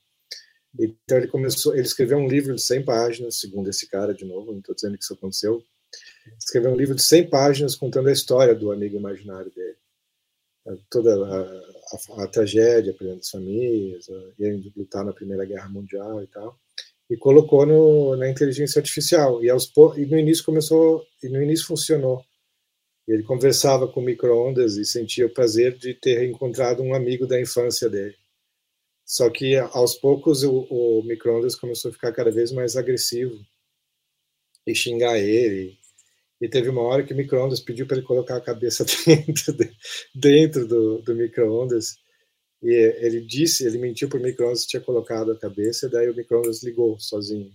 Então 0.78 1.18
ele 1.18 1.28
começou, 1.28 1.74
ele 1.74 1.82
escreveu 1.82 2.18
um 2.18 2.28
livro 2.28 2.54
de 2.54 2.62
100 2.62 2.84
páginas, 2.84 3.40
segundo 3.40 3.68
esse 3.68 3.88
cara 3.88 4.14
de 4.14 4.24
novo, 4.24 4.52
não 4.52 4.60
estou 4.60 4.74
dizendo 4.74 4.96
que 4.96 5.04
isso 5.04 5.14
aconteceu. 5.14 5.62
Escreveu 6.38 6.70
um 6.72 6.76
livro 6.76 6.94
de 6.94 7.02
100 7.02 7.28
páginas 7.28 7.74
contando 7.74 8.08
a 8.08 8.12
história 8.12 8.54
do 8.54 8.70
amigo 8.70 8.96
imaginário 8.96 9.50
dele. 9.50 9.76
Toda 10.88 11.14
a, 11.14 12.20
a, 12.20 12.24
a 12.24 12.26
tragédia, 12.28 12.90
exemplo, 12.90 13.16
das 13.16 13.30
famílias, 13.30 14.08
ele 14.38 14.72
lutar 14.76 15.04
na 15.04 15.12
Primeira 15.12 15.44
Guerra 15.44 15.68
Mundial 15.68 16.22
e 16.22 16.26
tal. 16.28 16.56
E 17.08 17.16
colocou 17.16 17.66
no, 17.66 18.14
na 18.16 18.30
inteligência 18.30 18.78
artificial. 18.78 19.42
E, 19.42 19.50
aos, 19.50 19.72
e 19.96 20.06
no 20.06 20.18
início 20.18 20.44
começou, 20.44 21.04
e 21.22 21.28
no 21.28 21.42
início 21.42 21.66
funcionou. 21.66 22.24
Ele 23.08 23.24
conversava 23.24 23.88
com 23.88 24.00
microondas 24.00 24.76
e 24.76 24.84
sentia 24.84 25.26
o 25.26 25.34
prazer 25.34 25.76
de 25.76 25.94
ter 25.94 26.22
encontrado 26.28 26.80
um 26.82 26.94
amigo 26.94 27.26
da 27.26 27.40
infância 27.40 27.90
dele. 27.90 28.14
Só 29.10 29.28
que 29.28 29.56
aos 29.56 29.96
poucos 29.96 30.44
o, 30.44 30.68
o 30.70 31.02
microondas 31.02 31.56
começou 31.56 31.90
a 31.90 31.92
ficar 31.92 32.12
cada 32.12 32.30
vez 32.30 32.52
mais 32.52 32.76
agressivo 32.76 33.44
e 34.64 34.72
xingar 34.72 35.18
ele. 35.18 35.76
E 36.40 36.48
teve 36.48 36.68
uma 36.68 36.82
hora 36.82 37.02
que 37.04 37.12
o 37.12 37.16
microondas 37.16 37.58
pediu 37.58 37.88
para 37.88 37.96
ele 37.96 38.06
colocar 38.06 38.36
a 38.36 38.40
cabeça 38.40 38.84
dentro, 39.04 39.52
de, 39.52 39.76
dentro 40.14 40.68
do, 40.68 41.02
do 41.02 41.16
microondas. 41.16 41.96
E 42.62 42.72
ele 43.04 43.20
disse, 43.22 43.66
ele 43.66 43.78
mentiu 43.78 44.08
para 44.08 44.20
o 44.20 44.22
microondas 44.22 44.62
que 44.62 44.68
tinha 44.68 44.82
colocado 44.82 45.32
a 45.32 45.38
cabeça, 45.38 45.86
e 45.86 45.90
daí 45.90 46.08
o 46.08 46.14
microondas 46.14 46.62
ligou 46.62 46.96
sozinho. 47.00 47.50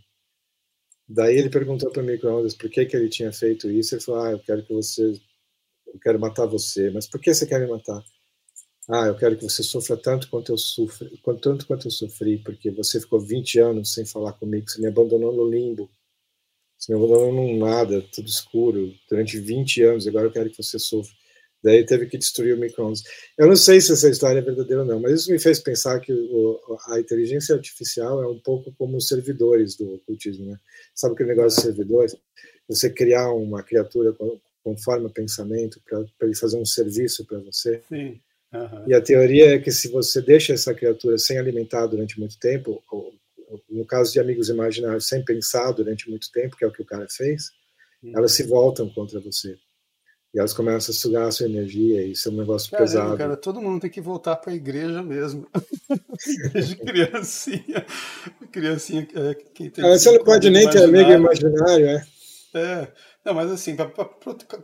Daí 1.08 1.38
ele 1.38 1.50
perguntou 1.50 1.90
para 1.90 2.04
o 2.04 2.06
microondas 2.06 2.54
por 2.54 2.70
que 2.70 2.86
que 2.86 2.98
ele 2.98 3.08
tinha 3.08 3.32
feito 3.32 3.72
isso. 3.72 3.96
Ele 3.96 4.02
falou: 4.04 4.22
"Ah, 4.24 4.32
eu 4.32 4.40
quero 4.40 4.66
que 4.66 4.74
você, 4.74 5.04
eu 5.88 6.00
quero 6.02 6.20
matar 6.20 6.48
você. 6.48 6.90
Mas 6.90 7.08
por 7.08 7.22
que 7.22 7.34
você 7.34 7.48
quer 7.48 7.62
me 7.62 7.68
matar?" 7.68 8.04
Ah, 8.90 9.08
eu 9.08 9.16
quero 9.16 9.36
que 9.36 9.44
você 9.44 9.64
sofra 9.64 9.98
tanto 9.98 10.30
quanto 10.30 10.52
eu 10.52 10.58
sofri, 10.58 11.20
tanto 11.42 11.66
quanto 11.66 11.88
eu 11.88 11.92
sofri, 11.92 12.38
porque 12.38 12.70
você 12.70 13.00
ficou 13.00 13.20
20 13.20 13.60
anos 13.60 13.94
sem 13.94 14.06
falar 14.06 14.34
comigo, 14.34 14.70
você 14.70 14.80
me 14.80 14.88
abandonou 14.88 15.34
no 15.34 15.50
limbo, 15.50 15.90
você 16.78 16.94
me 16.94 17.00
abandonou 17.00 17.34
num 17.34 17.58
nada, 17.58 18.06
tudo 18.14 18.28
escuro, 18.28 18.94
durante 19.10 19.40
20 19.40 19.82
anos, 19.82 20.08
agora 20.08 20.28
eu 20.28 20.32
quero 20.32 20.52
que 20.52 20.62
você 20.62 20.78
sofra. 20.78 21.12
Daí 21.64 21.84
teve 21.84 22.06
que 22.06 22.16
destruir 22.16 22.54
o 22.54 22.60
micro-ondas. 22.60 23.02
Eu 23.36 23.48
não 23.48 23.56
sei 23.56 23.82
se 23.82 23.92
essa 23.92 24.08
história 24.08 24.38
é 24.38 24.42
verdadeira 24.44 24.84
ou 24.84 24.88
não, 24.88 25.00
mas 25.00 25.22
isso 25.22 25.32
me 25.32 25.40
fez 25.40 25.60
pensar 25.60 26.00
que 26.00 26.14
o, 26.14 26.78
a 26.90 27.00
inteligência 27.00 27.56
artificial 27.56 28.22
é 28.22 28.28
um 28.28 28.38
pouco 28.38 28.72
como 28.78 28.98
os 28.98 29.08
servidores 29.08 29.76
do 29.76 29.96
ocultismo, 29.96 30.46
né? 30.46 30.60
Sabe 30.94 31.16
aquele 31.16 31.30
negócio 31.30 31.58
de 31.58 31.66
servidores? 31.66 32.16
Você 32.68 32.88
criar 32.92 33.34
uma 33.34 33.64
criatura 33.64 34.16
conforme 34.64 35.08
o 35.08 35.10
pensamento 35.10 35.82
para 35.90 36.06
ele 36.22 36.36
fazer 36.36 36.58
um 36.58 36.66
serviço 36.66 37.26
para 37.26 37.40
você. 37.40 37.82
Sim. 37.90 38.20
Uhum. 38.56 38.84
E 38.88 38.94
a 38.94 39.02
teoria 39.02 39.56
é 39.56 39.60
que 39.60 39.72
se 39.72 39.90
você 39.90 40.22
deixa 40.22 40.54
essa 40.54 40.74
criatura 40.74 41.18
sem 41.18 41.38
alimentar 41.38 41.88
durante 41.88 42.20
muito 42.20 42.40
tempo, 42.40 42.82
ou, 42.92 43.14
no 43.70 43.86
caso 43.86 44.12
de 44.14 44.20
amigos 44.20 44.50
imaginários, 44.50 45.08
sem 45.08 45.24
pensar 45.24 45.72
durante 45.72 46.10
muito 46.10 46.32
tempo, 46.32 46.56
que 46.56 46.64
é 46.64 46.68
o 46.68 46.72
que 46.72 46.82
o 46.82 46.86
cara 46.86 47.06
fez, 47.10 47.50
uhum. 48.04 48.14
elas 48.16 48.32
se 48.32 48.44
voltam 48.44 48.90
contra 48.90 49.20
você. 49.20 49.58
E 50.34 50.40
elas 50.40 50.52
começam 50.52 50.92
a 50.92 50.98
sugar 50.98 51.28
a 51.28 51.32
sua 51.32 51.46
energia, 51.46 52.02
e 52.02 52.12
isso 52.12 52.28
é 52.28 52.32
um 52.32 52.36
negócio 52.36 52.70
Caramba, 52.70 52.92
pesado. 52.92 53.18
Cara, 53.18 53.38
todo 53.38 53.62
mundo 53.62 53.80
tem 53.80 53.90
que 53.90 54.02
voltar 54.02 54.36
para 54.36 54.52
a 54.52 54.56
igreja 54.56 55.02
mesmo. 55.02 55.48
Desde 56.52 56.76
criancinha. 56.76 57.86
criancinha 58.52 59.08
é, 59.16 59.34
quem 59.54 59.70
tem 59.70 59.86
ah, 59.86 59.98
você 59.98 60.12
não 60.12 60.24
pode 60.26 60.50
nem 60.50 60.70
ter 60.70 60.84
amigo 60.84 61.10
imaginário, 61.10 61.88
é? 61.88 62.06
É. 62.54 62.88
Não, 63.26 63.34
mas 63.34 63.52
assim, 63.52 63.76
pra, 63.76 63.88
pra, 63.88 64.06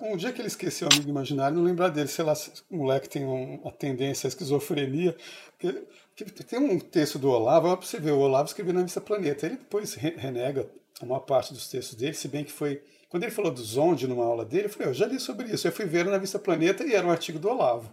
um 0.01 0.15
dia 0.15 0.31
que 0.31 0.39
ele 0.39 0.47
esqueceu 0.47 0.87
o 0.87 0.93
amigo 0.93 1.09
imaginário, 1.09 1.57
não 1.57 1.63
lembrar 1.63 1.89
dele, 1.89 2.07
sei 2.07 2.23
lá, 2.23 2.35
se 2.35 2.51
o 2.69 2.77
moleque 2.77 3.09
tem 3.09 3.25
um, 3.25 3.55
uma 3.55 3.71
tendência 3.71 4.27
à 4.27 4.29
esquizofrenia. 4.29 5.17
Porque, 5.57 5.83
porque 6.15 6.43
tem 6.43 6.59
um 6.59 6.79
texto 6.79 7.17
do 7.17 7.31
Olavo, 7.31 7.67
olha 7.67 7.77
pra 7.77 7.87
você 7.87 7.99
ver, 7.99 8.11
o 8.11 8.19
Olavo 8.19 8.47
escreveu 8.47 8.75
na 8.75 8.83
Vista 8.83 9.01
Planeta. 9.01 9.47
Ele 9.47 9.55
depois 9.55 9.95
re, 9.95 10.11
renega 10.15 10.69
uma 11.01 11.19
parte 11.19 11.53
dos 11.53 11.67
textos 11.67 11.97
dele, 11.97 12.13
se 12.13 12.27
bem 12.27 12.43
que 12.43 12.51
foi. 12.51 12.83
Quando 13.09 13.23
ele 13.23 13.31
falou 13.31 13.51
do 13.51 13.61
Zonde 13.63 14.07
numa 14.07 14.23
aula 14.23 14.45
dele, 14.45 14.65
eu 14.65 14.69
falei, 14.69 14.89
eu 14.89 14.93
já 14.93 15.07
li 15.07 15.19
sobre 15.19 15.47
isso. 15.51 15.67
Eu 15.67 15.71
fui 15.71 15.85
ver 15.85 16.05
na 16.05 16.19
Vista 16.19 16.37
Planeta 16.37 16.83
e 16.83 16.93
era 16.93 17.05
um 17.05 17.11
artigo 17.11 17.39
do 17.39 17.49
Olavo. 17.49 17.91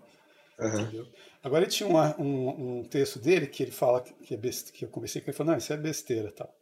Uhum. 0.59 1.07
Agora 1.43 1.65
ele 1.65 1.71
tinha 1.71 1.89
uma, 1.89 2.15
um, 2.21 2.81
um, 2.81 2.85
texto 2.85 3.19
dele 3.19 3.47
que 3.47 3.63
ele 3.63 3.73
fala 3.73 4.03
que, 4.03 4.35
é 4.35 4.37
besteira, 4.37 4.77
que 4.77 4.85
eu 4.85 4.89
conversei 4.91 5.23
com 5.23 5.31
ele, 5.31 5.37
falou, 5.37 5.53
não, 5.53 5.59
isso 5.59 5.73
é 5.73 5.77
besteira 5.79 6.31
tal. 6.31 6.53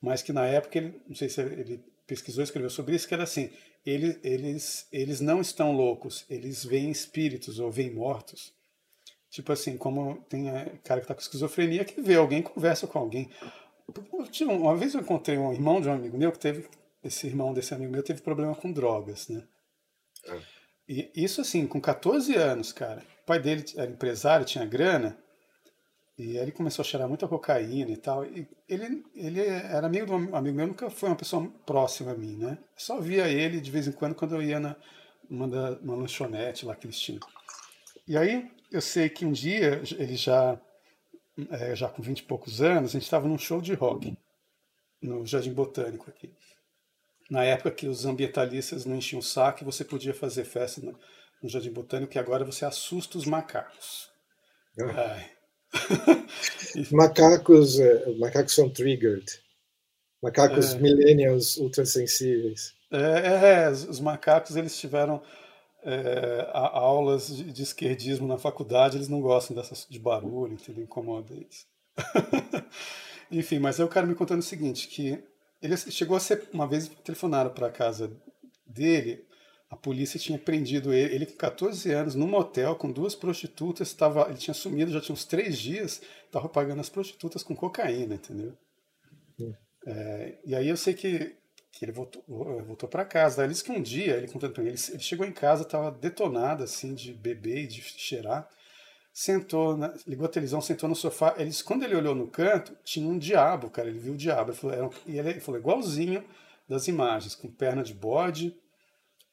Mas 0.00 0.22
que 0.22 0.32
na 0.32 0.46
época 0.46 0.78
ele, 0.78 1.02
não 1.06 1.14
sei 1.14 1.28
se 1.28 1.42
ele 1.42 1.84
pesquisou, 2.10 2.42
escreveu 2.42 2.68
sobre 2.68 2.96
isso, 2.96 3.06
que 3.06 3.14
era 3.14 3.22
assim, 3.22 3.50
ele, 3.86 4.18
eles, 4.24 4.88
eles 4.90 5.20
não 5.20 5.40
estão 5.40 5.70
loucos, 5.72 6.24
eles 6.28 6.64
veem 6.64 6.90
espíritos 6.90 7.60
ou 7.60 7.70
veem 7.70 7.92
mortos. 7.92 8.52
Tipo 9.30 9.52
assim, 9.52 9.76
como 9.76 10.16
tem 10.28 10.50
a, 10.50 10.64
cara 10.82 11.00
que 11.00 11.04
está 11.04 11.14
com 11.14 11.20
esquizofrenia 11.20 11.84
que 11.84 12.00
vê 12.00 12.16
alguém, 12.16 12.42
conversa 12.42 12.88
com 12.88 12.98
alguém. 12.98 13.30
Uma 14.42 14.76
vez 14.76 14.94
eu 14.94 15.00
encontrei 15.00 15.38
um 15.38 15.52
irmão 15.52 15.80
de 15.80 15.88
um 15.88 15.92
amigo 15.92 16.18
meu 16.18 16.32
que 16.32 16.38
teve, 16.40 16.68
esse 17.02 17.28
irmão 17.28 17.54
desse 17.54 17.72
amigo 17.72 17.92
meu 17.92 18.02
teve 18.02 18.20
problema 18.22 18.56
com 18.56 18.72
drogas, 18.72 19.28
né? 19.28 19.44
É. 20.24 20.40
E 20.88 21.10
isso 21.14 21.40
assim, 21.40 21.64
com 21.68 21.80
14 21.80 22.34
anos, 22.34 22.72
cara. 22.72 23.04
O 23.22 23.26
pai 23.26 23.38
dele 23.38 23.64
era 23.76 23.88
empresário, 23.88 24.44
tinha 24.44 24.66
grana, 24.66 25.16
e 26.20 26.36
aí 26.36 26.42
ele 26.44 26.52
começou 26.52 26.82
a 26.82 26.86
cheirar 26.86 27.08
muita 27.08 27.26
cocaína 27.26 27.90
e 27.90 27.96
tal. 27.96 28.26
E 28.26 28.46
ele, 28.68 29.02
ele 29.14 29.40
era 29.40 29.86
amigo 29.86 30.04
de 30.04 30.12
um 30.12 30.36
amigo 30.36 30.56
meu, 30.56 30.66
nunca 30.66 30.90
foi 30.90 31.08
uma 31.08 31.16
pessoa 31.16 31.48
próxima 31.64 32.12
a 32.12 32.14
mim, 32.14 32.36
né? 32.36 32.58
só 32.76 33.00
via 33.00 33.26
ele 33.26 33.58
de 33.58 33.70
vez 33.70 33.88
em 33.88 33.92
quando 33.92 34.14
quando 34.14 34.34
eu 34.34 34.42
ia 34.42 34.60
na 34.60 34.76
uma, 35.30 35.48
da, 35.48 35.70
uma 35.78 35.94
lanchonete 35.94 36.66
lá 36.66 36.74
que 36.74 36.86
eles 36.86 36.98
tinham. 36.98 37.20
E 38.06 38.18
aí 38.18 38.50
eu 38.70 38.82
sei 38.82 39.08
que 39.08 39.24
um 39.24 39.32
dia 39.32 39.80
ele 39.96 40.16
já, 40.16 40.60
é, 41.50 41.74
já 41.74 41.88
com 41.88 42.02
vinte 42.02 42.18
e 42.18 42.24
poucos 42.24 42.60
anos, 42.60 42.90
a 42.90 42.92
gente 42.92 43.04
estava 43.04 43.26
num 43.26 43.38
show 43.38 43.60
de 43.62 43.72
rock 43.72 44.14
no 45.00 45.24
Jardim 45.24 45.54
Botânico 45.54 46.10
aqui. 46.10 46.30
Na 47.30 47.44
época 47.44 47.70
que 47.70 47.86
os 47.86 48.04
ambientalistas 48.04 48.84
não 48.84 48.96
enchiam 48.96 49.20
o 49.20 49.22
saco, 49.22 49.64
você 49.64 49.84
podia 49.84 50.12
fazer 50.12 50.44
festa 50.44 50.82
no, 50.82 50.98
no 51.42 51.48
Jardim 51.48 51.70
Botânico, 51.70 52.14
e 52.14 52.18
agora 52.18 52.44
você 52.44 52.64
assusta 52.64 53.16
os 53.16 53.24
macacos. 53.24 54.10
Ah. 54.78 55.14
Ai, 55.14 55.39
macacos, 56.90 57.78
é, 57.78 58.12
macacos 58.14 58.54
são 58.54 58.68
triggered. 58.68 59.26
Macacos 60.22 60.74
é. 60.74 60.78
millennials 60.78 61.56
ultrassensíveis. 61.56 62.74
É, 62.90 62.96
é, 62.98 63.64
é 63.64 63.70
os 63.70 64.00
macacos 64.00 64.56
eles 64.56 64.78
tiveram 64.78 65.22
é, 65.82 66.50
aulas 66.52 67.34
de, 67.34 67.44
de, 67.44 67.62
esquerdismo 67.62 68.26
na 68.26 68.38
faculdade, 68.38 68.96
eles 68.96 69.08
não 69.08 69.20
gostam 69.20 69.56
dessas 69.56 69.86
de 69.88 69.98
barulho, 69.98 70.52
entendeu? 70.52 70.84
Incomoda 70.84 71.32
eles. 71.34 71.66
Enfim, 73.30 73.58
mas 73.58 73.78
aí 73.78 73.86
o 73.86 73.88
cara 73.88 74.06
me 74.06 74.14
contando 74.14 74.40
o 74.40 74.42
seguinte, 74.42 74.88
que 74.88 75.22
ele 75.62 75.76
chegou 75.76 76.16
a 76.16 76.20
ser, 76.20 76.48
uma 76.52 76.66
vez 76.66 76.88
telefonaram 77.04 77.50
para 77.50 77.68
a 77.68 77.72
casa 77.72 78.10
dele, 78.66 79.24
a 79.70 79.76
polícia 79.76 80.18
tinha 80.18 80.36
prendido 80.36 80.92
ele, 80.92 81.14
ele 81.14 81.26
com 81.26 81.36
14 81.36 81.92
anos, 81.92 82.14
num 82.16 82.26
motel 82.26 82.74
com 82.74 82.90
duas 82.90 83.14
prostitutas, 83.14 83.88
estava, 83.88 84.28
ele 84.28 84.36
tinha 84.36 84.52
sumido 84.52 84.90
já 84.90 85.00
tinha 85.00 85.14
uns 85.14 85.24
três 85.24 85.58
dias, 85.58 86.02
estava 86.26 86.48
pagando 86.48 86.80
as 86.80 86.88
prostitutas 86.90 87.44
com 87.44 87.54
cocaína, 87.54 88.16
entendeu? 88.16 88.52
É, 89.86 90.38
e 90.44 90.54
aí 90.56 90.68
eu 90.68 90.76
sei 90.76 90.92
que, 90.92 91.36
que 91.72 91.84
ele 91.84 91.92
voltou, 91.92 92.22
voltou 92.26 92.88
para 92.88 93.04
casa. 93.04 93.44
Ele 93.44 93.52
disse 93.52 93.64
que 93.64 93.70
um 93.70 93.80
dia, 93.80 94.16
ele 94.16 94.28
contando 94.28 94.52
pra 94.52 94.62
mim, 94.62 94.70
ele, 94.70 94.78
ele 94.90 94.98
chegou 94.98 95.24
em 95.24 95.32
casa, 95.32 95.62
estava 95.62 95.90
detonado 95.90 96.64
assim 96.64 96.92
de 96.92 97.12
beber 97.12 97.64
e 97.64 97.66
de 97.68 97.80
cheirar. 97.80 98.48
sentou, 99.12 99.76
né, 99.76 99.94
ligou 100.06 100.26
a 100.26 100.28
televisão, 100.28 100.60
sentou 100.60 100.88
no 100.88 100.96
sofá. 100.96 101.34
Ele 101.38 101.48
disse, 101.48 101.64
quando 101.64 101.84
ele 101.84 101.94
olhou 101.94 102.14
no 102.14 102.26
canto, 102.26 102.76
tinha 102.84 103.08
um 103.08 103.18
diabo, 103.18 103.70
cara. 103.70 103.88
Ele 103.88 103.98
viu 104.00 104.14
o 104.14 104.16
diabo. 104.16 104.50
Ele 104.50 104.58
falou, 104.58 104.76
era, 104.76 104.90
e 105.06 105.18
ele 105.18 105.40
falou, 105.40 105.60
igualzinho 105.60 106.24
das 106.68 106.88
imagens, 106.88 107.34
com 107.34 107.48
perna 107.50 107.82
de 107.82 107.94
bode, 107.94 108.56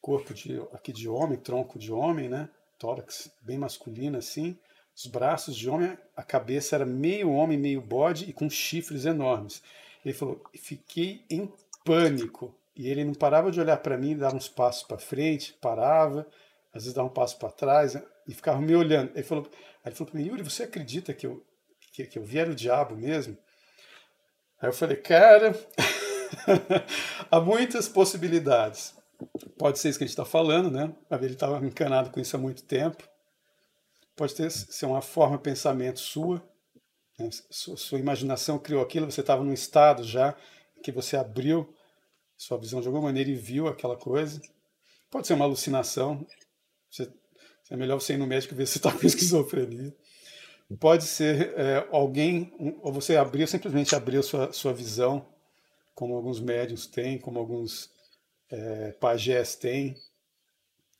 corpo 0.08 0.34
de, 0.34 0.58
aqui 0.72 0.94
de 0.94 1.10
homem, 1.10 1.38
tronco 1.38 1.78
de 1.78 1.92
homem, 1.92 2.30
né? 2.30 2.48
Tórax 2.80 3.30
bem 3.42 3.58
masculino 3.58 4.18
assim, 4.18 4.58
os 4.96 5.06
braços 5.06 5.54
de 5.54 5.70
homem, 5.70 5.98
a 6.16 6.24
cabeça 6.24 6.78
era 6.78 6.86
meio 6.86 7.30
homem, 7.30 7.58
meio 7.58 7.82
bode 7.82 8.24
e 8.24 8.32
com 8.32 8.50
chifres 8.50 9.04
enormes. 9.04 9.62
Ele 10.06 10.14
falou: 10.14 10.42
fiquei 10.56 11.26
em 11.30 11.52
pânico. 11.84 12.56
E 12.74 12.88
ele 12.88 13.04
não 13.04 13.14
parava 13.14 13.52
de 13.52 13.60
olhar 13.60 13.76
para 13.78 13.98
mim, 13.98 14.16
dava 14.16 14.38
uns 14.38 14.48
passos 14.48 14.84
para 14.84 14.98
frente, 14.98 15.52
parava, 15.60 16.26
às 16.74 16.84
vezes 16.84 16.94
dava 16.94 17.10
um 17.10 17.14
passo 17.14 17.38
para 17.38 17.52
trás 17.52 17.96
né, 17.96 18.04
e 18.26 18.34
ficava 18.34 18.62
me 18.62 18.74
olhando. 18.74 19.12
Ele 19.14 19.24
falou, 19.24 19.46
ele 19.86 19.94
falou 19.94 20.10
para 20.10 20.22
mim: 20.22 20.28
Yuri, 20.28 20.42
você 20.42 20.64
acredita 20.64 21.14
que 21.14 21.28
eu, 21.28 21.44
que, 21.92 22.06
que 22.06 22.18
eu 22.18 22.24
vi 22.24 22.40
era 22.40 22.50
o 22.50 22.56
diabo 22.56 22.96
mesmo? 22.96 23.38
Aí 24.62 24.70
eu 24.70 24.74
falei: 24.74 24.96
cara, 24.96 25.54
há 27.30 27.42
muitas 27.42 27.90
possibilidades. 27.90 28.97
Pode 29.57 29.80
ser 29.80 29.89
isso 29.89 29.98
que 29.98 30.03
a 30.03 30.07
gente 30.07 30.14
está 30.14 30.26
falando, 30.26 30.69
né? 30.69 30.94
Ele 31.11 31.34
estava 31.34 31.65
encanado 31.65 32.11
com 32.11 32.19
isso 32.19 32.35
há 32.35 32.39
muito 32.39 32.64
tempo. 32.64 33.03
Pode 34.15 34.35
ter, 34.35 34.49
ser 34.52 34.85
uma 34.85 35.02
forma 35.02 35.38
de 35.38 35.44
pensamento 35.44 35.99
sua. 35.99 36.44
Né? 37.18 37.30
Sua, 37.49 37.77
sua 37.77 37.99
imaginação 37.99 38.60
criou 38.60 38.81
aquilo, 38.81 39.10
você 39.10 39.22
estava 39.22 39.44
num 39.44 39.53
estado 39.53 40.03
já 40.03 40.35
que 40.84 40.91
você 40.91 41.18
abriu 41.18 41.73
sua 42.38 42.57
visão 42.57 42.80
de 42.80 42.88
alguma 42.88 43.06
maneira 43.06 43.30
e 43.30 43.35
viu 43.35 43.68
aquela 43.68 43.98
coisa. 43.98 44.39
Pode 45.10 45.26
ser 45.26 45.34
uma 45.34 45.45
alucinação. 45.45 46.26
Você, 46.89 47.11
é 47.69 47.76
melhor 47.76 47.99
você 47.99 48.14
ir 48.14 48.18
no 48.18 48.27
médico 48.27 48.56
ver 48.56 48.65
se 48.68 48.77
está 48.77 48.91
com 48.91 49.06
esquizofrenia. 49.06 49.95
Pode 50.80 51.06
ser 51.06 51.53
é, 51.57 51.88
alguém, 51.91 52.53
ou 52.81 52.91
você 52.91 53.15
abriu, 53.15 53.48
simplesmente 53.48 53.95
abriu 53.95 54.22
sua, 54.22 54.52
sua 54.52 54.73
visão, 54.73 55.26
como 55.95 56.14
alguns 56.14 56.41
médiums 56.41 56.85
têm, 56.85 57.18
como 57.18 57.39
alguns 57.39 57.89
é, 58.49 58.91
pajés 58.94 59.56
têm, 59.56 59.95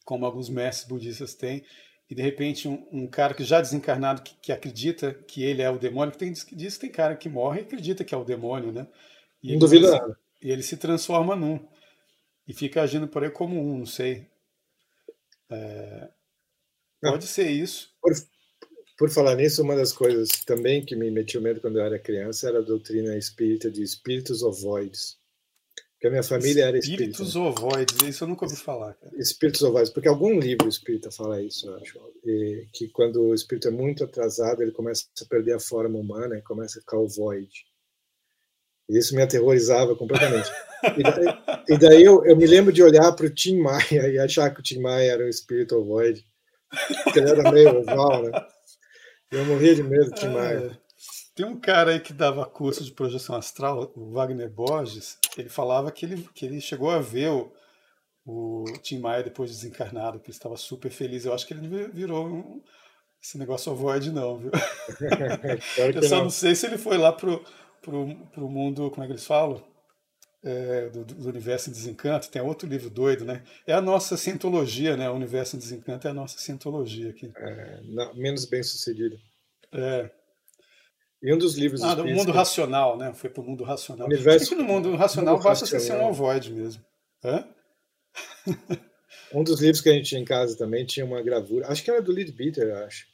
como 0.06 0.26
alguns 0.26 0.50
mestres 0.50 0.88
budistas 0.88 1.34
têm, 1.34 1.64
e 2.10 2.16
de 2.16 2.22
repente 2.22 2.68
um, 2.68 2.88
um 2.92 3.08
cara 3.08 3.34
que 3.34 3.44
já 3.44 3.60
desencarnado, 3.60 4.22
que, 4.22 4.36
que, 4.42 4.52
acredita 4.52 5.14
que 5.14 5.44
ele 5.44 5.62
é 5.62 5.70
o 5.70 5.78
demônio, 5.78 6.12
que 6.12 6.18
tem, 6.18 6.32
diz 6.32 6.78
tem 6.78 6.90
cara 6.90 7.16
que 7.16 7.28
morre 7.28 7.62
e 7.62 7.64
acredita 7.64 8.04
que 8.04 8.16
é 8.16 8.18
o 8.18 8.24
demônio, 8.24 8.72
né? 8.72 8.88
E 9.44 9.52
não 9.52 9.60
duvida 9.60 9.92
nada. 9.92 10.18
E 10.42 10.52
ele 10.52 10.64
se 10.64 10.78
transforma 10.78 11.36
num, 11.36 11.60
e 12.48 12.54
fica 12.54 12.82
agindo 12.82 13.08
por 13.08 13.24
aí 13.24 13.30
como 13.30 13.60
um, 13.60 13.80
não 13.80 13.86
sei. 13.86 14.26
É, 15.50 16.10
pode 17.02 17.26
ah, 17.26 17.28
ser 17.28 17.50
isso. 17.50 17.94
Por, 18.02 18.14
por 18.98 19.10
falar 19.10 19.36
nisso, 19.36 19.62
uma 19.62 19.76
das 19.76 19.92
coisas 19.92 20.30
também 20.46 20.84
que 20.84 20.96
me 20.96 21.12
metiu 21.12 21.42
medo 21.42 21.60
quando 21.60 21.78
eu 21.78 21.86
era 21.86 22.00
criança 22.00 22.48
era 22.48 22.60
a 22.60 22.64
doutrina 22.64 23.18
espírita 23.18 23.70
de 23.70 23.84
espíritos 23.84 24.42
ovoides. 24.42 25.18
Porque 25.98 26.08
a 26.08 26.12
minha 26.12 26.24
família 26.24 26.66
era 26.66 26.78
espírita. 26.78 27.10
Espíritos 27.10 27.36
ovoides, 27.36 28.02
isso 28.04 28.24
eu 28.24 28.28
nunca 28.28 28.46
ouvi 28.46 28.56
falar. 28.56 28.94
Cara. 28.94 29.12
Espíritos 29.18 29.64
ovoides, 29.64 29.92
porque 29.92 30.08
algum 30.08 30.40
livro 30.40 30.70
espírita 30.70 31.10
fala 31.10 31.42
isso, 31.42 31.68
eu 31.68 31.76
acho. 31.76 32.00
E, 32.24 32.68
que 32.72 32.88
quando 32.90 33.20
o 33.20 33.34
espírito 33.34 33.70
é 33.70 33.72
muito 33.72 34.04
atrasado, 34.04 34.62
ele 34.62 34.72
começa 34.72 35.06
a 35.20 35.26
perder 35.26 35.54
a 35.54 35.60
forma 35.60 35.98
humana 35.98 36.38
e 36.38 36.42
começa 36.44 36.78
a 36.78 36.82
ficar 36.82 36.98
ovoide. 36.98 37.66
E 38.88 38.96
isso 38.96 39.16
me 39.16 39.24
aterrorizava 39.24 39.96
completamente. 39.96 40.50
E 40.96 41.02
daí, 41.02 41.26
e 41.70 41.78
daí 41.80 42.04
eu, 42.04 42.24
eu, 42.24 42.38
me 42.38 42.46
lembro 42.46 42.72
de 42.72 42.84
olhar 42.84 43.12
para 43.14 43.26
o 43.26 43.34
Tim 43.34 43.58
Maia 43.58 44.08
e 44.08 44.20
achar 44.20 44.54
que 44.54 44.60
o 44.60 44.64
Tim 44.64 44.80
Maia 44.80 45.14
era 45.14 45.26
um 45.26 45.30
espírito 45.30 45.78
ovoide. 45.78 46.24
Porque 47.04 47.18
ele 47.18 47.32
era 47.32 47.52
meio 47.52 47.80
oval, 47.80 48.22
né? 48.22 48.32
Eu 49.32 49.44
morria 49.46 49.74
de 49.74 49.82
medo 49.82 50.12
do 50.12 50.16
Tim 50.16 50.28
Maia. 50.28 50.80
Tem 51.38 51.46
um 51.46 51.60
cara 51.60 51.92
aí 51.92 52.00
que 52.00 52.14
dava 52.14 52.44
curso 52.48 52.84
de 52.84 52.92
projeção 52.92 53.36
astral, 53.36 53.94
o 53.96 54.10
Wagner 54.10 54.50
Borges, 54.50 55.20
ele 55.38 55.50
falava 55.50 55.92
que 55.92 56.04
ele, 56.04 56.28
que 56.34 56.44
ele 56.44 56.60
chegou 56.60 56.90
a 56.90 56.98
ver 56.98 57.30
o, 57.30 57.54
o 58.26 58.66
Tim 58.82 58.98
Maia 58.98 59.22
depois 59.22 59.52
de 59.52 59.56
desencarnado, 59.56 60.20
que 60.20 60.32
ele 60.32 60.36
estava 60.36 60.58
super 60.58 60.90
feliz. 60.90 61.26
Eu 61.26 61.36
acho 61.36 61.46
que 61.46 61.54
ele 61.54 61.90
virou 61.90 62.26
um, 62.26 62.64
esse 63.22 63.38
negócio 63.38 63.72
avoid 63.72 64.10
não, 64.12 64.40
viu? 64.40 64.50
Eu 65.94 66.02
só 66.02 66.16
não. 66.16 66.24
não. 66.24 66.30
sei 66.32 66.56
se 66.56 66.66
ele 66.66 66.80
foi 66.80 66.98
lá 66.98 67.14
pro, 67.14 67.46
pro, 67.84 68.16
pro 68.32 68.50
mundo, 68.50 68.90
como 68.90 69.04
é 69.04 69.06
que 69.06 69.14
eles 69.14 69.28
falam? 69.28 69.64
É, 70.44 70.90
do, 70.90 71.06
do, 71.06 71.30
universo 71.30 71.70
em 71.70 71.74
desencanto, 71.74 72.32
tem 72.32 72.42
outro 72.42 72.68
livro 72.68 72.90
doido, 72.90 73.24
né? 73.26 73.44
É 73.68 73.74
a 73.74 73.82
nossa 73.82 74.18
cientologia, 74.18 74.98
né? 74.98 75.08
O 75.08 75.14
universo 75.14 75.56
em 75.56 75.60
desencanto 75.60 76.08
é 76.08 76.10
a 76.10 76.16
nossa 76.16 76.40
cientologia 76.40 77.12
aqui. 77.12 77.32
É, 77.38 77.82
não, 77.84 78.16
menos 78.16 78.46
bem 78.46 78.64
sucedido. 78.64 79.16
É, 79.72 80.10
e 81.22 81.34
um 81.34 81.38
dos 81.38 81.56
livros 81.58 81.82
Ah, 81.82 81.96
do 81.96 82.06
mundo 82.06 82.32
racional, 82.32 82.98
né? 82.98 83.14
Foi 83.14 83.30
para 83.30 83.42
o 83.42 83.46
mundo 83.46 83.64
racional. 83.64 84.08
Universo... 84.08 84.50
que 84.50 84.56
no 84.56 84.64
mundo 84.64 84.96
racional 84.96 85.36
mundo 85.36 85.44
basta 85.44 85.66
racional. 85.66 85.86
ser 86.00 86.06
um 86.06 86.10
ovoide 86.10 86.54
mesmo. 86.54 86.84
Hã? 87.24 87.48
um 89.34 89.44
dos 89.44 89.60
livros 89.60 89.82
que 89.82 89.90
a 89.90 89.94
gente 89.94 90.10
tinha 90.10 90.22
em 90.22 90.26
casa 90.26 90.58
também 90.58 90.86
tinha 90.86 91.06
uma 91.06 91.22
gravura, 91.22 91.68
acho 91.68 91.84
que 91.84 91.92
era 91.92 92.02
do 92.02 92.12
Leadbeater, 92.12 92.76
acho, 92.86 93.06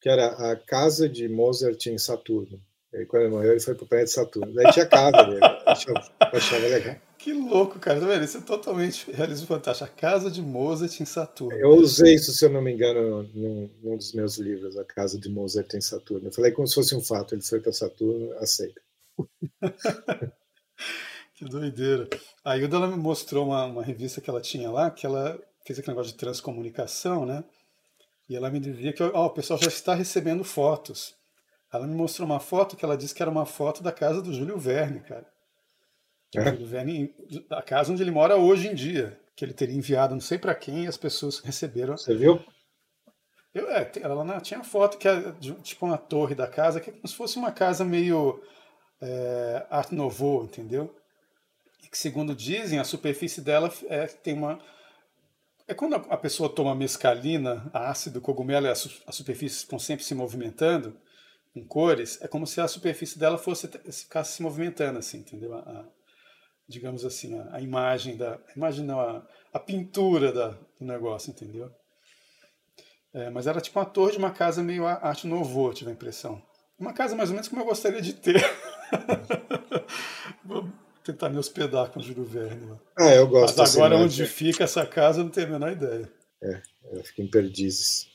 que 0.00 0.08
era 0.08 0.26
a 0.50 0.56
casa 0.56 1.08
de 1.08 1.28
Mozart 1.28 1.86
em 1.86 1.98
Saturno. 1.98 2.60
E 2.92 3.06
quando 3.06 3.22
ele 3.22 3.32
morreu, 3.32 3.52
ele 3.52 3.60
foi 3.60 3.74
para 3.74 3.84
o 3.84 3.88
planeta 3.88 4.10
Saturno. 4.10 4.52
Daí 4.52 4.70
tinha 4.70 4.84
a 4.84 4.88
casa 4.88 5.22
dele. 5.24 5.40
Achava, 5.66 6.12
achava 6.20 6.66
legal. 6.66 6.96
Que 7.22 7.32
louco, 7.32 7.78
cara. 7.78 8.00
Tá 8.00 8.06
vendo? 8.06 8.24
Isso 8.24 8.38
é 8.38 8.40
totalmente 8.40 9.08
realismo 9.12 9.46
fantástico. 9.46 9.88
A 9.88 9.96
Casa 9.96 10.28
de 10.28 10.42
Mozart 10.42 11.00
em 11.00 11.04
Saturno. 11.04 11.56
Eu 11.56 11.70
usei 11.76 12.14
isso, 12.14 12.32
se 12.32 12.44
eu 12.44 12.50
não 12.50 12.60
me 12.60 12.72
engano, 12.72 13.22
num, 13.32 13.70
num 13.80 13.96
dos 13.96 14.12
meus 14.12 14.38
livros, 14.38 14.76
A 14.76 14.84
Casa 14.84 15.20
de 15.20 15.28
Mozart 15.28 15.72
em 15.72 15.80
Saturno. 15.80 16.26
Eu 16.26 16.32
falei 16.32 16.50
como 16.50 16.66
se 16.66 16.74
fosse 16.74 16.96
um 16.96 17.00
fato. 17.00 17.36
Ele 17.36 17.42
foi 17.42 17.60
para 17.60 17.72
Saturno, 17.72 18.32
aceita. 18.38 18.80
que 21.36 21.44
doideira. 21.44 22.08
A 22.44 22.58
Hilda 22.58 22.78
ela 22.78 22.88
me 22.88 22.96
mostrou 22.96 23.46
uma, 23.46 23.66
uma 23.66 23.84
revista 23.84 24.20
que 24.20 24.28
ela 24.28 24.40
tinha 24.40 24.68
lá, 24.68 24.90
que 24.90 25.06
ela 25.06 25.40
fez 25.64 25.78
aquele 25.78 25.94
negócio 25.94 26.10
de 26.10 26.18
transcomunicação, 26.18 27.24
né? 27.24 27.44
E 28.28 28.34
ela 28.34 28.50
me 28.50 28.58
dizia 28.58 28.92
que 28.92 29.00
ó, 29.00 29.26
o 29.26 29.30
pessoal 29.30 29.60
já 29.62 29.68
está 29.68 29.94
recebendo 29.94 30.42
fotos. 30.42 31.14
Ela 31.72 31.86
me 31.86 31.94
mostrou 31.94 32.26
uma 32.26 32.40
foto 32.40 32.76
que 32.76 32.84
ela 32.84 32.96
disse 32.96 33.14
que 33.14 33.22
era 33.22 33.30
uma 33.30 33.46
foto 33.46 33.80
da 33.80 33.92
casa 33.92 34.20
do 34.20 34.34
Júlio 34.34 34.58
Verne, 34.58 34.98
cara. 35.02 35.31
É. 36.34 36.50
Do 36.52 36.66
Verne, 36.66 37.14
da 37.48 37.60
casa 37.62 37.92
onde 37.92 38.02
ele 38.02 38.10
mora 38.10 38.36
hoje 38.36 38.68
em 38.68 38.74
dia, 38.74 39.20
que 39.36 39.44
ele 39.44 39.52
teria 39.52 39.76
enviado 39.76 40.14
não 40.14 40.20
sei 40.20 40.38
para 40.38 40.54
quem 40.54 40.84
e 40.84 40.86
as 40.86 40.96
pessoas 40.96 41.40
receberam. 41.40 41.96
Você 41.96 42.14
viu? 42.14 42.42
Eu, 43.54 43.70
é, 43.70 43.90
ela 44.00 44.40
tinha 44.40 44.64
foto 44.64 44.96
que 44.96 45.06
é 45.06 45.32
de, 45.32 45.52
tipo 45.56 45.84
uma 45.84 45.98
torre 45.98 46.34
da 46.34 46.46
casa, 46.46 46.80
que 46.80 46.88
é 46.88 46.92
como 46.92 47.06
se 47.06 47.14
fosse 47.14 47.36
uma 47.36 47.52
casa 47.52 47.84
meio 47.84 48.42
é, 49.00 49.66
Art 49.68 49.92
Nouveau, 49.92 50.44
entendeu? 50.44 50.94
E 51.82 51.88
que, 51.88 51.98
segundo 51.98 52.34
dizem, 52.34 52.78
a 52.78 52.84
superfície 52.84 53.42
dela 53.42 53.70
é, 53.88 54.06
tem 54.06 54.34
uma. 54.34 54.58
É 55.68 55.74
quando 55.74 55.94
a 55.96 56.16
pessoa 56.16 56.48
toma 56.48 56.74
mescalina, 56.74 57.70
ácido, 57.74 58.20
cogumelo, 58.20 58.66
e 58.66 58.70
a, 58.70 58.72
a 58.72 59.12
superfície 59.12 59.58
estão 59.58 59.78
sempre 59.78 60.04
se 60.04 60.14
movimentando, 60.14 60.96
em 61.54 61.64
cores, 61.64 62.20
é 62.22 62.28
como 62.28 62.46
se 62.46 62.60
a 62.60 62.68
superfície 62.68 63.18
dela 63.18 63.36
fosse 63.36 63.68
ficasse 63.68 64.36
se 64.36 64.42
movimentando, 64.42 64.98
assim, 64.98 65.18
entendeu? 65.18 65.54
A, 65.54 65.86
digamos 66.72 67.04
assim, 67.04 67.38
a, 67.38 67.56
a 67.56 67.60
imagem 67.60 68.16
da. 68.16 68.38
Imagina 68.56 68.96
a, 68.96 69.22
a 69.52 69.58
pintura 69.58 70.32
da, 70.32 70.48
do 70.48 70.86
negócio, 70.86 71.30
entendeu? 71.30 71.70
É, 73.14 73.28
mas 73.28 73.46
era 73.46 73.60
tipo 73.60 73.78
uma 73.78 73.84
torre 73.84 74.12
de 74.12 74.18
uma 74.18 74.30
casa 74.30 74.62
meio 74.62 74.86
arte 74.86 75.26
novo, 75.26 75.72
tive 75.74 75.90
a 75.90 75.92
impressão. 75.92 76.42
Uma 76.78 76.94
casa 76.94 77.14
mais 77.14 77.28
ou 77.28 77.34
menos 77.34 77.48
como 77.48 77.60
eu 77.60 77.66
gostaria 77.66 78.00
de 78.00 78.14
ter. 78.14 78.42
Vou 80.42 80.66
tentar 81.04 81.28
me 81.28 81.38
hospedar 81.38 81.90
com 81.90 82.00
o 82.00 82.02
Júlio 82.02 82.24
Verne. 82.24 82.70
Lá. 82.70 82.78
Ah, 82.98 83.14
eu 83.14 83.28
gosto. 83.28 83.58
Mas 83.58 83.76
agora 83.76 83.96
onde 83.96 84.26
fica 84.26 84.64
essa 84.64 84.86
casa 84.86 85.20
eu 85.20 85.24
não 85.24 85.30
tenho 85.30 85.48
a 85.48 85.50
menor 85.50 85.72
ideia. 85.72 86.10
É, 86.42 86.62
ela 86.90 87.04
fica 87.04 87.22
em 87.22 87.28
Perdizes. 87.28 88.10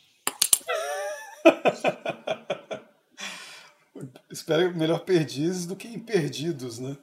Espero 4.31 4.75
melhor 4.75 4.99
Perdizes 4.99 5.65
do 5.65 5.75
que 5.75 5.88
em 5.88 5.99
Perdidos, 5.99 6.79
né? 6.79 6.97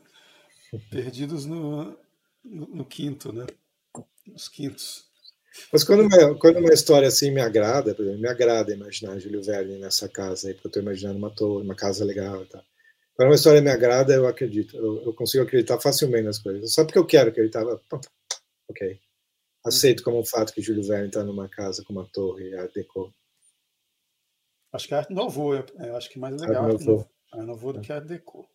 Perdidos 0.90 1.46
no, 1.46 1.96
no, 2.44 2.66
no 2.66 2.84
quinto, 2.84 3.32
né? 3.32 3.46
Nos 4.26 4.48
quintos. 4.48 5.04
Mas 5.72 5.84
quando 5.84 6.02
uma, 6.02 6.38
quando 6.38 6.58
uma 6.58 6.72
história 6.72 7.06
assim 7.06 7.30
me 7.30 7.40
agrada, 7.40 7.94
por 7.94 8.02
exemplo, 8.02 8.20
me 8.20 8.28
agrada 8.28 8.74
imaginar 8.74 9.18
Júlio 9.18 9.42
Verne 9.42 9.78
nessa 9.78 10.08
casa 10.08 10.48
aí, 10.48 10.54
porque 10.54 10.66
eu 10.66 10.70
estou 10.70 10.82
imaginando 10.82 11.18
uma 11.18 11.30
torre, 11.30 11.64
uma 11.64 11.76
casa 11.76 12.04
legal 12.04 12.42
e 12.42 12.46
tal. 12.46 12.62
Quando 13.14 13.28
uma 13.28 13.36
história 13.36 13.60
me 13.60 13.70
agrada, 13.70 14.12
eu 14.12 14.26
acredito, 14.26 14.76
eu, 14.76 15.04
eu, 15.04 15.14
consigo 15.14 15.44
acreditar 15.44 15.78
facilmente 15.80 16.24
nas 16.24 16.40
coisas. 16.40 16.74
Só 16.74 16.84
porque 16.84 16.98
eu 16.98 17.06
quero 17.06 17.30
acreditar, 17.30 17.64
ok. 18.68 19.00
Aceito 19.64 20.02
como 20.02 20.18
um 20.18 20.24
fato 20.24 20.52
que 20.52 20.60
Júlio 20.60 20.82
Verne 20.82 21.06
está 21.06 21.22
numa 21.22 21.48
casa 21.48 21.84
com 21.84 21.92
uma 21.92 22.08
torre 22.12 22.54
Art 22.56 22.72
Deco. 22.74 23.14
Acho 24.72 24.88
que 24.88 24.94
é 24.94 24.96
Art 24.98 25.10
Nouveau, 25.10 25.54
eu, 25.54 25.96
acho 25.96 26.10
que 26.10 26.18
é 26.18 26.20
mais 26.20 26.40
legal 26.40 26.64
Art 26.64 26.72
Nouveau, 26.72 27.08
Art 27.32 27.46
Nouveau 27.46 27.72
do 27.74 27.80
que 27.80 27.92
Art 27.92 28.04
Deco. 28.04 28.48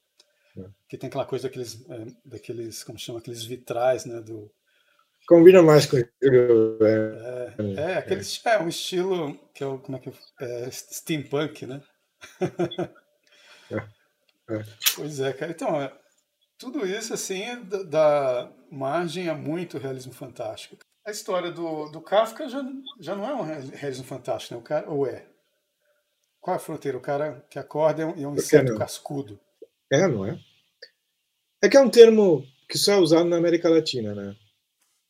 Que 0.87 0.97
tem 0.97 1.07
aquela 1.07 1.25
coisa 1.25 1.47
daqueles, 1.47 1.85
é, 1.89 2.05
daqueles, 2.25 2.83
como 2.83 2.97
chama, 2.97 3.19
aqueles 3.19 3.43
vitrais, 3.43 4.05
né, 4.05 4.19
do, 4.21 4.51
Combina 5.29 5.61
mais 5.61 5.85
com 5.85 5.95
o 5.97 6.77
Verne. 6.79 7.77
É, 7.77 7.81
é, 7.81 7.97
aquele, 7.99 8.21
é. 8.21 8.49
é 8.49 8.59
um 8.59 8.67
estilo 8.67 9.37
que 9.53 9.63
é 9.63 9.67
o, 9.67 9.77
como 9.77 9.95
é 9.95 9.99
que 9.99 10.11
é, 10.41 10.71
steampunk, 10.71 11.67
né? 11.67 11.81
É, 13.71 13.75
é. 14.55 14.63
Pois 14.95 15.19
é, 15.19 15.31
cara. 15.31 15.51
Então, 15.51 15.79
é, 15.79 15.93
tudo 16.57 16.83
isso 16.83 17.13
assim 17.13 17.45
dá 17.87 18.51
margem 18.71 19.29
a 19.29 19.35
muito 19.35 19.77
realismo 19.77 20.11
fantástico. 20.11 20.77
A 21.05 21.11
história 21.11 21.51
do, 21.51 21.87
do 21.89 22.01
Kafka 22.01 22.49
já, 22.49 22.63
já 22.99 23.15
não 23.15 23.29
é 23.29 23.33
um 23.35 23.43
realismo 23.43 24.05
fantástico, 24.05 24.55
né? 24.55 24.59
O 24.59 24.63
cara, 24.63 24.89
ou 24.89 25.05
é? 25.05 25.27
Qual 26.41 26.55
é 26.55 26.57
a 26.57 26.59
fronteira? 26.59 26.97
O 26.97 27.01
cara 27.01 27.45
que 27.51 27.59
acorda 27.59 28.01
é 28.01 28.05
um, 28.07 28.23
é 28.23 28.27
um 28.27 28.33
inseto 28.33 28.75
cascudo. 28.75 29.39
É, 29.91 30.07
não 30.07 30.25
é? 30.25 30.39
É 31.61 31.67
que 31.67 31.75
é 31.75 31.81
um 31.81 31.89
termo 31.89 32.45
que 32.69 32.77
só 32.77 32.93
é 32.93 32.97
usado 32.97 33.27
na 33.27 33.37
América 33.37 33.69
Latina, 33.69 34.15
né? 34.15 34.35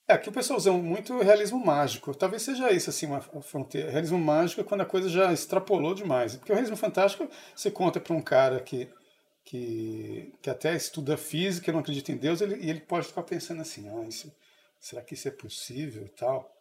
É, 0.07 0.17
que 0.17 0.27
o 0.27 0.31
pessoal 0.31 0.57
usa 0.57 0.71
muito 0.71 1.19
realismo 1.19 1.63
mágico. 1.63 2.15
Talvez 2.15 2.41
seja 2.41 2.71
isso, 2.71 2.89
assim, 2.89 3.05
uma 3.05 3.21
fronteira. 3.21 3.91
Realismo 3.91 4.17
mágico 4.17 4.61
é 4.61 4.63
quando 4.63 4.81
a 4.81 4.85
coisa 4.85 5.07
já 5.07 5.31
extrapolou 5.31 5.93
demais. 5.93 6.35
Porque 6.35 6.51
o 6.51 6.55
realismo 6.55 6.75
fantástico, 6.75 7.29
você 7.55 7.69
conta 7.69 7.99
para 7.99 8.15
um 8.15 8.21
cara 8.21 8.59
que, 8.59 8.89
que, 9.45 10.33
que 10.41 10.49
até 10.49 10.75
estuda 10.75 11.15
física, 11.15 11.71
não 11.71 11.81
acredita 11.81 12.11
em 12.11 12.17
Deus, 12.17 12.41
ele, 12.41 12.55
e 12.55 12.71
ele 12.71 12.79
pode 12.79 13.05
ficar 13.05 13.21
pensando 13.21 13.61
assim, 13.61 13.87
ah, 13.87 14.07
isso, 14.07 14.33
será 14.79 15.03
que 15.03 15.13
isso 15.13 15.27
é 15.27 15.31
possível 15.31 16.03
e 16.03 16.09
tal? 16.09 16.58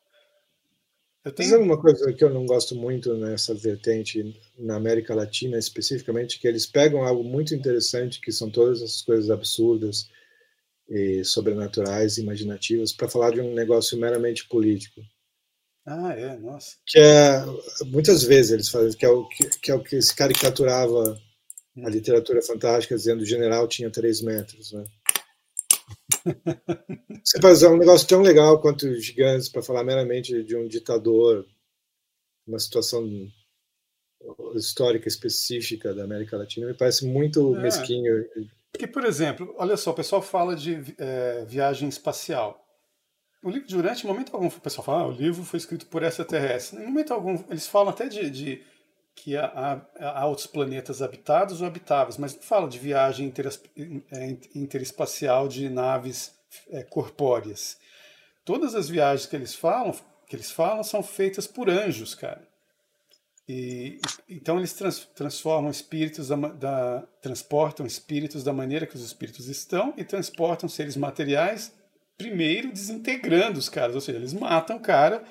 Eu 1.24 1.32
tenho... 1.32 1.50
Mas 1.50 1.60
uma 1.60 1.80
coisa 1.80 2.12
que 2.12 2.24
eu 2.24 2.30
não 2.30 2.46
gosto 2.46 2.74
muito 2.74 3.14
nessa 3.14 3.54
vertente 3.54 4.40
na 4.58 4.76
América 4.76 5.14
Latina, 5.14 5.58
especificamente, 5.58 6.38
que 6.38 6.48
eles 6.48 6.66
pegam 6.66 7.02
algo 7.02 7.24
muito 7.24 7.54
interessante, 7.54 8.20
que 8.20 8.32
são 8.32 8.50
todas 8.50 8.82
essas 8.82 9.02
coisas 9.02 9.30
absurdas, 9.30 10.08
e 10.88 11.22
sobrenaturais, 11.22 12.16
imaginativas, 12.16 12.92
para 12.92 13.08
falar 13.08 13.32
de 13.32 13.40
um 13.40 13.54
negócio 13.54 13.98
meramente 13.98 14.48
político. 14.48 15.02
Ah, 15.86 16.12
é, 16.12 16.36
nossa. 16.38 16.76
Que 16.86 16.98
é, 16.98 17.44
muitas 17.86 18.22
vezes 18.22 18.52
eles 18.52 18.68
fazem, 18.68 18.98
que 18.98 19.04
é 19.04 19.10
o 19.10 19.26
que, 19.28 19.48
que, 19.60 19.70
é 19.70 19.74
o 19.74 19.82
que 19.82 20.00
se 20.00 20.14
caricaturava 20.14 21.18
hum. 21.76 21.86
a 21.86 21.90
literatura 21.90 22.42
fantástica, 22.42 22.96
dizendo 22.96 23.18
que 23.18 23.24
o 23.24 23.28
general 23.28 23.68
tinha 23.68 23.90
três 23.90 24.22
metros, 24.22 24.72
né? 24.72 24.84
Você 27.24 27.40
faz 27.40 27.62
um 27.62 27.76
negócio 27.76 28.08
tão 28.08 28.22
legal 28.22 28.60
quanto 28.60 28.86
os 28.86 29.04
gigantes 29.04 29.48
para 29.48 29.62
falar 29.62 29.84
meramente 29.84 30.42
de 30.42 30.56
um 30.56 30.66
ditador, 30.66 31.46
uma 32.46 32.58
situação 32.58 33.06
histórica 34.54 35.08
específica 35.08 35.94
da 35.94 36.04
América 36.04 36.36
Latina, 36.36 36.66
me 36.66 36.74
parece 36.74 37.06
muito 37.06 37.54
é. 37.56 37.62
mesquinho 37.62 38.26
porque, 38.72 38.86
por 38.86 39.04
exemplo, 39.04 39.54
olha 39.58 39.76
só, 39.76 39.90
o 39.90 39.94
pessoal 39.94 40.22
fala 40.22 40.54
de 40.54 40.94
é, 40.98 41.44
viagem 41.46 41.88
espacial. 41.88 42.64
O 43.42 43.50
livro, 43.50 43.68
durante 43.68 44.06
momento 44.06 44.34
algum, 44.34 44.48
o 44.48 44.60
pessoal 44.60 44.84
fala, 44.84 45.00
ah, 45.00 45.06
o 45.08 45.12
livro 45.12 45.44
foi 45.44 45.58
escrito 45.58 45.86
por 45.86 46.02
extraterrestres. 46.02 46.80
Em 46.80 46.86
momento 46.86 47.14
algum, 47.14 47.42
eles 47.48 47.66
falam 47.66 47.90
até 47.90 48.08
de, 48.08 48.30
de 48.30 48.62
que 49.18 49.36
há, 49.36 49.80
há, 49.98 50.26
outros 50.26 50.46
planetas 50.46 51.02
habitados 51.02 51.60
ou 51.60 51.66
habitáveis, 51.66 52.16
mas 52.16 52.36
não 52.36 52.42
falam 52.42 52.68
de 52.68 52.78
viagem 52.78 53.32
é, 54.12 54.36
interespacial 54.54 55.48
de 55.48 55.68
naves 55.68 56.32
é, 56.70 56.84
corpóreas. 56.84 57.76
Todas 58.44 58.74
as 58.74 58.88
viagens 58.88 59.26
que 59.26 59.34
eles 59.34 59.54
falam, 59.54 59.92
que 60.26 60.36
eles 60.36 60.50
falam 60.50 60.84
são 60.84 61.02
feitas 61.02 61.46
por 61.46 61.68
anjos, 61.68 62.14
cara. 62.14 62.46
E, 63.48 63.98
então 64.28 64.58
eles 64.58 64.72
trans, 64.74 65.08
transformam 65.14 65.70
espíritos 65.70 66.28
da, 66.28 66.36
da, 66.36 67.02
transportam 67.20 67.86
espíritos 67.86 68.44
da 68.44 68.52
maneira 68.52 68.86
que 68.86 68.94
os 68.94 69.02
espíritos 69.02 69.48
estão 69.48 69.94
e 69.96 70.04
transportam 70.04 70.68
seres 70.68 70.96
materiais 70.96 71.72
primeiro 72.16 72.70
desintegrando 72.70 73.58
os 73.58 73.68
caras, 73.68 73.94
ou 73.94 74.00
seja, 74.00 74.18
eles 74.18 74.34
matam 74.34 74.76
o 74.76 74.80
cara 74.80 75.24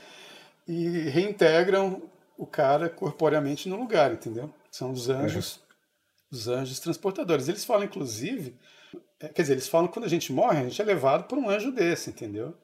e 0.68 0.88
reintegram 1.10 2.02
o 2.38 2.46
cara 2.46 2.90
corporeamente 2.90 3.68
no 3.68 3.76
lugar, 3.76 4.12
entendeu? 4.14 4.54
São 4.72 4.92
os 4.92 5.10
anjos, 5.10 5.58
uhum. 5.58 5.62
os 6.32 6.48
anjos 6.48 6.80
transportadores. 6.80 7.48
Eles 7.48 7.66
falam 7.66 7.86
inclusive, 7.86 8.56
é, 9.20 9.28
quer 9.30 9.42
dizer, 9.42 9.54
eles 9.54 9.68
falam 9.68 9.88
que 9.88 9.94
quando 9.94 10.06
a 10.06 10.10
gente 10.10 10.32
morre, 10.32 10.60
a 10.60 10.64
gente 10.64 10.82
é 10.82 10.86
levado 10.86 11.28
por 11.28 11.38
um 11.38 11.50
anjo 11.50 11.72
desse, 11.72 12.10
entendeu? 12.10 12.56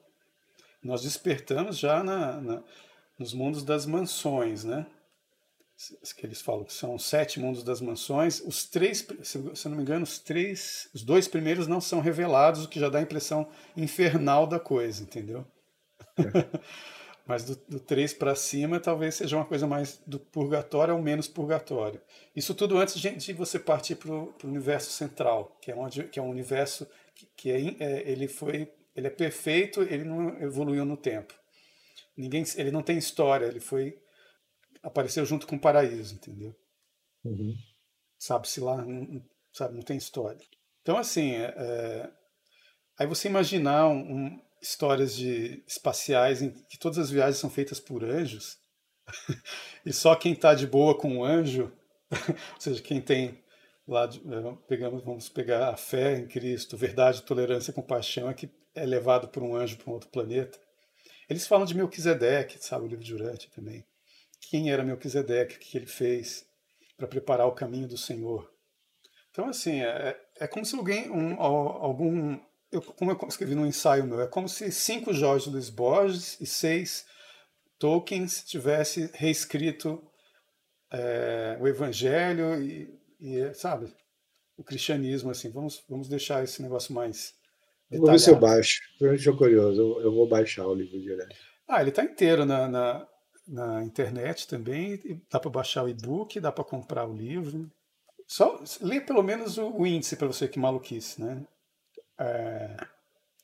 Nós 0.82 1.02
despertamos 1.02 1.78
já 1.78 2.02
na, 2.02 2.40
na 2.40 2.62
nos 3.18 3.32
mundos 3.32 3.62
das 3.62 3.86
mansões, 3.86 4.64
né? 4.64 4.86
que 6.16 6.24
eles 6.24 6.40
falam 6.40 6.64
que 6.64 6.72
são 6.72 6.98
sete 6.98 7.40
mundos 7.40 7.62
das 7.64 7.80
mansões. 7.80 8.40
Os 8.40 8.64
três, 8.64 9.06
se 9.22 9.38
eu 9.38 9.70
não 9.70 9.76
me 9.76 9.82
engano, 9.82 10.04
os 10.04 10.18
três, 10.18 10.88
os 10.94 11.02
dois 11.02 11.26
primeiros 11.26 11.66
não 11.66 11.80
são 11.80 12.00
revelados, 12.00 12.64
o 12.64 12.68
que 12.68 12.78
já 12.78 12.88
dá 12.88 12.98
a 12.98 13.02
impressão 13.02 13.48
infernal 13.76 14.46
da 14.46 14.60
coisa, 14.60 15.02
entendeu? 15.02 15.44
É. 16.18 16.22
Mas 17.26 17.44
do, 17.44 17.56
do 17.68 17.80
três 17.80 18.12
para 18.12 18.34
cima 18.34 18.78
talvez 18.78 19.14
seja 19.14 19.36
uma 19.36 19.46
coisa 19.46 19.66
mais 19.66 20.00
do 20.06 20.18
purgatório 20.18 20.94
ou 20.94 21.02
menos 21.02 21.26
purgatório. 21.26 22.00
Isso 22.36 22.54
tudo 22.54 22.78
antes 22.78 23.00
de, 23.00 23.32
você 23.32 23.58
partir 23.58 23.96
para 23.96 24.12
o 24.12 24.34
universo 24.44 24.90
central, 24.90 25.56
que 25.60 25.70
é 25.70 25.74
onde 25.74 26.04
que 26.04 26.18
é 26.18 26.22
um 26.22 26.28
universo 26.28 26.86
que, 27.14 27.26
que 27.36 27.50
é, 27.50 27.76
é, 27.80 28.10
ele 28.10 28.28
foi 28.28 28.70
ele 28.94 29.06
é 29.06 29.10
perfeito, 29.10 29.82
ele 29.82 30.04
não 30.04 30.40
evoluiu 30.40 30.84
no 30.84 30.96
tempo. 30.96 31.34
Ninguém, 32.16 32.44
ele 32.56 32.70
não 32.70 32.82
tem 32.82 32.96
história, 32.96 33.46
ele 33.46 33.58
foi 33.58 33.98
apareceu 34.82 35.24
junto 35.24 35.46
com 35.46 35.56
o 35.56 35.60
Paraíso, 35.60 36.14
entendeu? 36.14 36.54
Uhum. 37.24 37.56
Sabe-se 38.18 38.60
lá, 38.60 38.84
não, 38.84 39.24
sabe, 39.52 39.74
não 39.74 39.82
tem 39.82 39.96
história. 39.96 40.40
Então, 40.82 40.98
assim, 40.98 41.32
é, 41.32 41.54
é 41.56 42.10
aí 42.98 43.06
você 43.06 43.28
imaginar 43.28 43.88
um, 43.88 44.40
histórias 44.66 45.14
de 45.14 45.62
espaciais 45.66 46.42
em 46.42 46.50
que 46.50 46.78
todas 46.78 46.98
as 46.98 47.10
viagens 47.10 47.38
são 47.38 47.50
feitas 47.50 47.78
por 47.78 48.02
anjos, 48.02 48.58
e 49.84 49.92
só 49.92 50.14
quem 50.14 50.32
está 50.32 50.54
de 50.54 50.66
boa 50.66 50.96
com 50.96 51.18
o 51.18 51.24
anjo, 51.24 51.72
ou 52.10 52.60
seja, 52.60 52.82
quem 52.82 53.00
tem 53.00 53.42
lá, 53.86 54.04
é, 54.04 54.56
pegamos, 54.66 55.04
vamos 55.04 55.28
pegar 55.28 55.68
a 55.68 55.76
fé 55.76 56.18
em 56.18 56.26
Cristo, 56.26 56.76
verdade, 56.76 57.22
tolerância 57.22 57.72
compaixão, 57.72 58.28
é 58.28 58.34
que 58.34 58.50
é 58.74 58.84
levado 58.84 59.28
por 59.28 59.42
um 59.42 59.54
anjo 59.54 59.76
para 59.76 59.90
um 59.90 59.94
outro 59.94 60.08
planeta. 60.08 60.58
Eles 61.28 61.46
falam 61.46 61.66
de 61.66 61.74
Melquisedeque, 61.74 62.58
sabe, 62.60 62.84
o 62.84 62.88
livro 62.88 63.04
de 63.04 63.14
Urante 63.14 63.50
também 63.50 63.86
quem 64.48 64.70
era 64.70 64.84
Melquisedeque, 64.84 65.56
o 65.56 65.58
que 65.58 65.76
ele 65.76 65.86
fez 65.86 66.46
para 66.96 67.08
preparar 67.08 67.46
o 67.46 67.54
caminho 67.54 67.88
do 67.88 67.96
Senhor. 67.96 68.50
Então, 69.30 69.48
assim, 69.48 69.82
é, 69.82 70.16
é 70.38 70.46
como 70.46 70.64
se 70.64 70.76
alguém, 70.76 71.10
um, 71.10 71.40
algum, 71.40 72.38
eu, 72.74 72.82
como 72.82 73.10
eu 73.10 73.18
escrevi 73.28 73.54
no 73.54 73.66
ensaio 73.66 74.04
meu, 74.04 74.20
é 74.20 74.26
como 74.26 74.48
se 74.48 74.70
cinco 74.70 75.12
Jorge 75.12 75.50
Luiz 75.50 75.70
Borges 75.70 76.38
e 76.40 76.46
seis 76.46 77.06
Tolkien 77.78 78.26
tivesse 78.26 79.10
reescrito 79.14 80.02
é, 80.92 81.58
o 81.60 81.66
Evangelho 81.66 82.62
e, 82.62 82.98
e, 83.20 83.54
sabe, 83.54 83.92
o 84.56 84.62
cristianismo, 84.62 85.30
assim, 85.30 85.50
vamos, 85.50 85.84
vamos 85.88 86.08
deixar 86.08 86.44
esse 86.44 86.62
negócio 86.62 86.94
mais 86.94 87.34
detalhado. 87.90 88.06
Vou 88.06 88.12
ver 88.12 88.18
se 88.20 88.30
eu 88.30 88.36
baixo, 88.36 88.80
eu 89.00 89.14
estou 89.14 89.36
curioso, 89.36 89.80
eu, 89.80 90.02
eu, 90.02 90.14
vou 90.14 90.28
baixar 90.28 90.66
o 90.66 90.74
livro 90.74 91.00
direto. 91.00 91.34
Ah, 91.66 91.80
ele 91.80 91.90
está 91.90 92.04
inteiro 92.04 92.44
na, 92.44 92.68
na 92.68 93.06
na 93.46 93.82
internet 93.82 94.48
também. 94.48 95.00
Dá 95.30 95.38
para 95.38 95.50
baixar 95.50 95.84
o 95.84 95.88
e-book, 95.88 96.40
dá 96.40 96.50
para 96.50 96.64
comprar 96.64 97.06
o 97.06 97.14
livro. 97.14 97.70
Só 98.26 98.62
lê 98.80 99.00
pelo 99.00 99.22
menos 99.22 99.58
o, 99.58 99.70
o 99.70 99.86
índice 99.86 100.16
para 100.16 100.26
você 100.26 100.48
que 100.48 100.58
maluquice, 100.58 101.20
né? 101.22 101.46
É, 102.18 102.76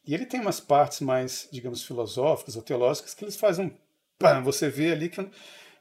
e 0.06 0.14
ele 0.14 0.26
tem 0.26 0.40
umas 0.40 0.60
partes 0.60 1.00
mais, 1.00 1.48
digamos, 1.52 1.84
filosóficas 1.84 2.56
ou 2.56 2.62
teológicas 2.62 3.14
que 3.14 3.24
eles 3.24 3.36
fazem 3.36 3.66
um. 3.66 4.42
você 4.42 4.68
vê 4.68 4.92
ali 4.92 5.08
que, 5.08 5.30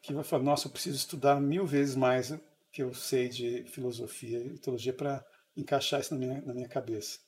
que 0.01 0.13
vai 0.13 0.23
falar: 0.23 0.43
nossa, 0.43 0.67
eu 0.67 0.71
preciso 0.71 0.97
estudar 0.97 1.39
mil 1.39 1.65
vezes 1.65 1.95
mais 1.95 2.33
que 2.71 2.83
eu 2.83 2.93
sei 2.93 3.29
de 3.29 3.63
filosofia 3.65 4.39
e 4.39 4.59
teologia 4.59 4.93
para 4.93 5.25
encaixar 5.55 5.99
isso 5.99 6.13
na 6.13 6.19
minha, 6.19 6.41
na 6.41 6.53
minha 6.53 6.67
cabeça. 6.69 7.19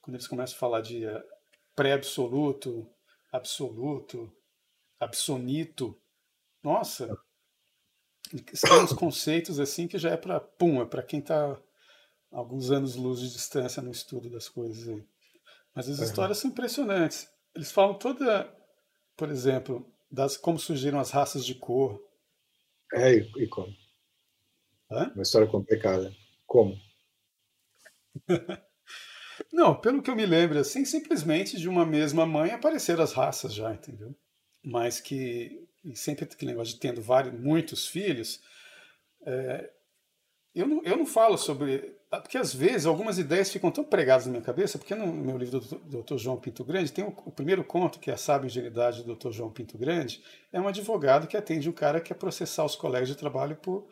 Quando 0.00 0.16
eles 0.16 0.26
começam 0.26 0.56
a 0.56 0.60
falar 0.60 0.80
de 0.80 1.06
uh, 1.06 1.22
pré-absoluto, 1.74 2.88
absoluto, 3.32 4.32
absonito, 4.98 6.00
nossa, 6.62 7.06
tem 8.30 8.82
uns 8.82 8.92
conceitos 8.92 9.60
assim 9.60 9.86
que 9.86 9.98
já 9.98 10.10
é 10.10 10.16
para 10.16 10.40
pum, 10.40 10.82
é 10.82 10.84
para 10.84 11.02
quem 11.02 11.20
está 11.20 11.56
alguns 12.30 12.70
anos 12.70 12.96
luz 12.96 13.20
de 13.20 13.32
distância 13.32 13.82
no 13.82 13.90
estudo 13.90 14.30
das 14.30 14.48
coisas 14.48 14.88
aí. 14.88 15.04
Mas 15.74 15.88
as 15.88 15.98
uhum. 15.98 16.04
histórias 16.04 16.38
são 16.38 16.50
impressionantes. 16.50 17.28
Eles 17.54 17.70
falam 17.70 17.98
toda, 17.98 18.52
por 19.16 19.30
exemplo, 19.30 19.86
das 20.10 20.36
como 20.36 20.58
surgiram 20.58 20.98
as 20.98 21.10
raças 21.10 21.44
de 21.44 21.54
cor. 21.54 22.00
É, 22.92 23.14
e, 23.14 23.30
e 23.36 23.48
como? 23.48 23.74
Hã? 24.90 25.10
Uma 25.14 25.22
história 25.22 25.48
complicada. 25.48 26.14
Como? 26.46 26.78
Não, 29.52 29.78
pelo 29.78 30.02
que 30.02 30.10
eu 30.10 30.16
me 30.16 30.24
lembro, 30.24 30.58
assim, 30.58 30.84
simplesmente 30.84 31.58
de 31.58 31.68
uma 31.68 31.84
mesma 31.84 32.24
mãe 32.24 32.52
apareceram 32.52 33.02
as 33.02 33.12
raças 33.12 33.52
já, 33.52 33.72
entendeu? 33.72 34.14
Mas 34.62 35.00
que 35.00 35.66
sempre 35.94 36.24
aquele 36.24 36.52
negócio 36.52 36.74
de 36.74 36.80
tendo 36.80 37.02
vários, 37.02 37.38
muitos 37.38 37.86
filhos, 37.86 38.40
é, 39.24 39.70
eu 40.56 40.66
não, 40.66 40.82
eu 40.82 40.96
não 40.96 41.04
falo 41.04 41.36
sobre. 41.36 41.94
Porque 42.08 42.38
às 42.38 42.54
vezes 42.54 42.86
algumas 42.86 43.18
ideias 43.18 43.50
ficam 43.50 43.70
tão 43.70 43.84
pregadas 43.84 44.24
na 44.24 44.32
minha 44.32 44.42
cabeça, 44.42 44.78
porque 44.78 44.94
no 44.94 45.06
meu 45.06 45.36
livro 45.36 45.60
do 45.60 46.02
Dr. 46.02 46.16
João 46.16 46.38
Pinto 46.38 46.64
Grande 46.64 46.90
tem 46.90 47.04
o, 47.04 47.14
o 47.26 47.30
primeiro 47.30 47.62
conto, 47.62 47.98
que 47.98 48.10
é 48.10 48.14
a 48.14 48.16
sábia 48.16 48.46
ingenuidade 48.46 49.02
do 49.02 49.14
Dr. 49.14 49.32
João 49.32 49.50
Pinto 49.50 49.76
Grande, 49.76 50.22
é 50.50 50.58
um 50.58 50.66
advogado 50.66 51.26
que 51.26 51.36
atende 51.36 51.68
um 51.68 51.72
cara 51.72 52.00
que 52.00 52.08
quer 52.08 52.14
processar 52.14 52.64
os 52.64 52.74
colegas 52.74 53.08
de 53.08 53.16
trabalho 53.16 53.56
por, 53.56 53.86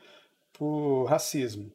por 0.55 1.05
racismo, 1.05 1.71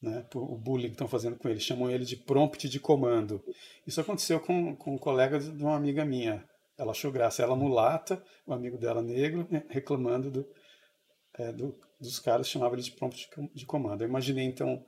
né, 0.00 0.24
por 0.28 0.42
o 0.42 0.56
bullying 0.56 0.88
que 0.88 0.94
estão 0.94 1.06
fazendo 1.06 1.36
com 1.36 1.48
ele. 1.48 1.60
Chamam 1.60 1.88
ele 1.88 2.04
de 2.04 2.16
prompt 2.16 2.68
de 2.68 2.80
comando. 2.80 3.40
Isso 3.86 4.00
aconteceu 4.00 4.40
com, 4.40 4.74
com 4.74 4.94
um 4.94 4.98
colega 4.98 5.38
de 5.38 5.62
uma 5.62 5.76
amiga 5.76 6.04
minha. 6.04 6.42
Ela 6.76 6.90
achou 6.90 7.12
graça. 7.12 7.42
Ela 7.44 7.54
mulata, 7.54 8.20
o 8.44 8.52
amigo 8.52 8.76
dela 8.76 9.02
negro, 9.02 9.46
né, 9.48 9.62
reclamando 9.68 10.30
do, 10.30 10.46
é, 11.34 11.52
do, 11.52 11.76
dos 12.02 12.18
caras, 12.18 12.48
chamava 12.48 12.74
ele 12.74 12.82
de 12.82 12.92
prompt 12.92 13.28
de 13.54 13.66
comando. 13.66 14.02
Eu 14.02 14.08
imaginei, 14.08 14.44
então, 14.44 14.84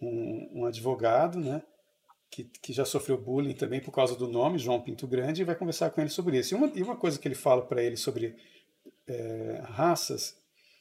um, 0.00 0.60
um 0.60 0.64
advogado, 0.64 1.38
né, 1.38 1.62
que, 2.30 2.44
que, 2.44 2.72
já 2.72 2.84
sofreu 2.84 3.20
bullying 3.20 3.54
também 3.54 3.80
por 3.80 3.92
causa 3.92 4.16
do 4.16 4.28
nome, 4.28 4.58
João 4.58 4.80
Pinto 4.80 5.06
Grande, 5.06 5.42
e 5.42 5.44
vai 5.44 5.56
conversar 5.56 5.90
com 5.90 6.00
ele 6.00 6.10
sobre 6.10 6.38
isso. 6.38 6.54
E 6.54 6.56
uma, 6.56 6.66
e 6.74 6.82
uma 6.82 6.96
coisa 6.96 7.18
que 7.18 7.26
ele 7.26 7.34
fala 7.34 7.66
para 7.66 7.82
ele 7.82 7.96
sobre 7.96 8.36
é, 9.06 9.62
raças, 9.64 10.36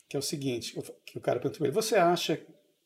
que 0.08 0.16
é 0.16 0.20
o 0.20 0.24
seguinte, 0.24 0.80
que 1.06 1.18
o 1.18 1.22
cara 1.22 1.40
pergunta 1.40 1.58
para 1.58 1.68
ele, 1.68 1.76
você 1.76 1.96
acha, 1.96 2.42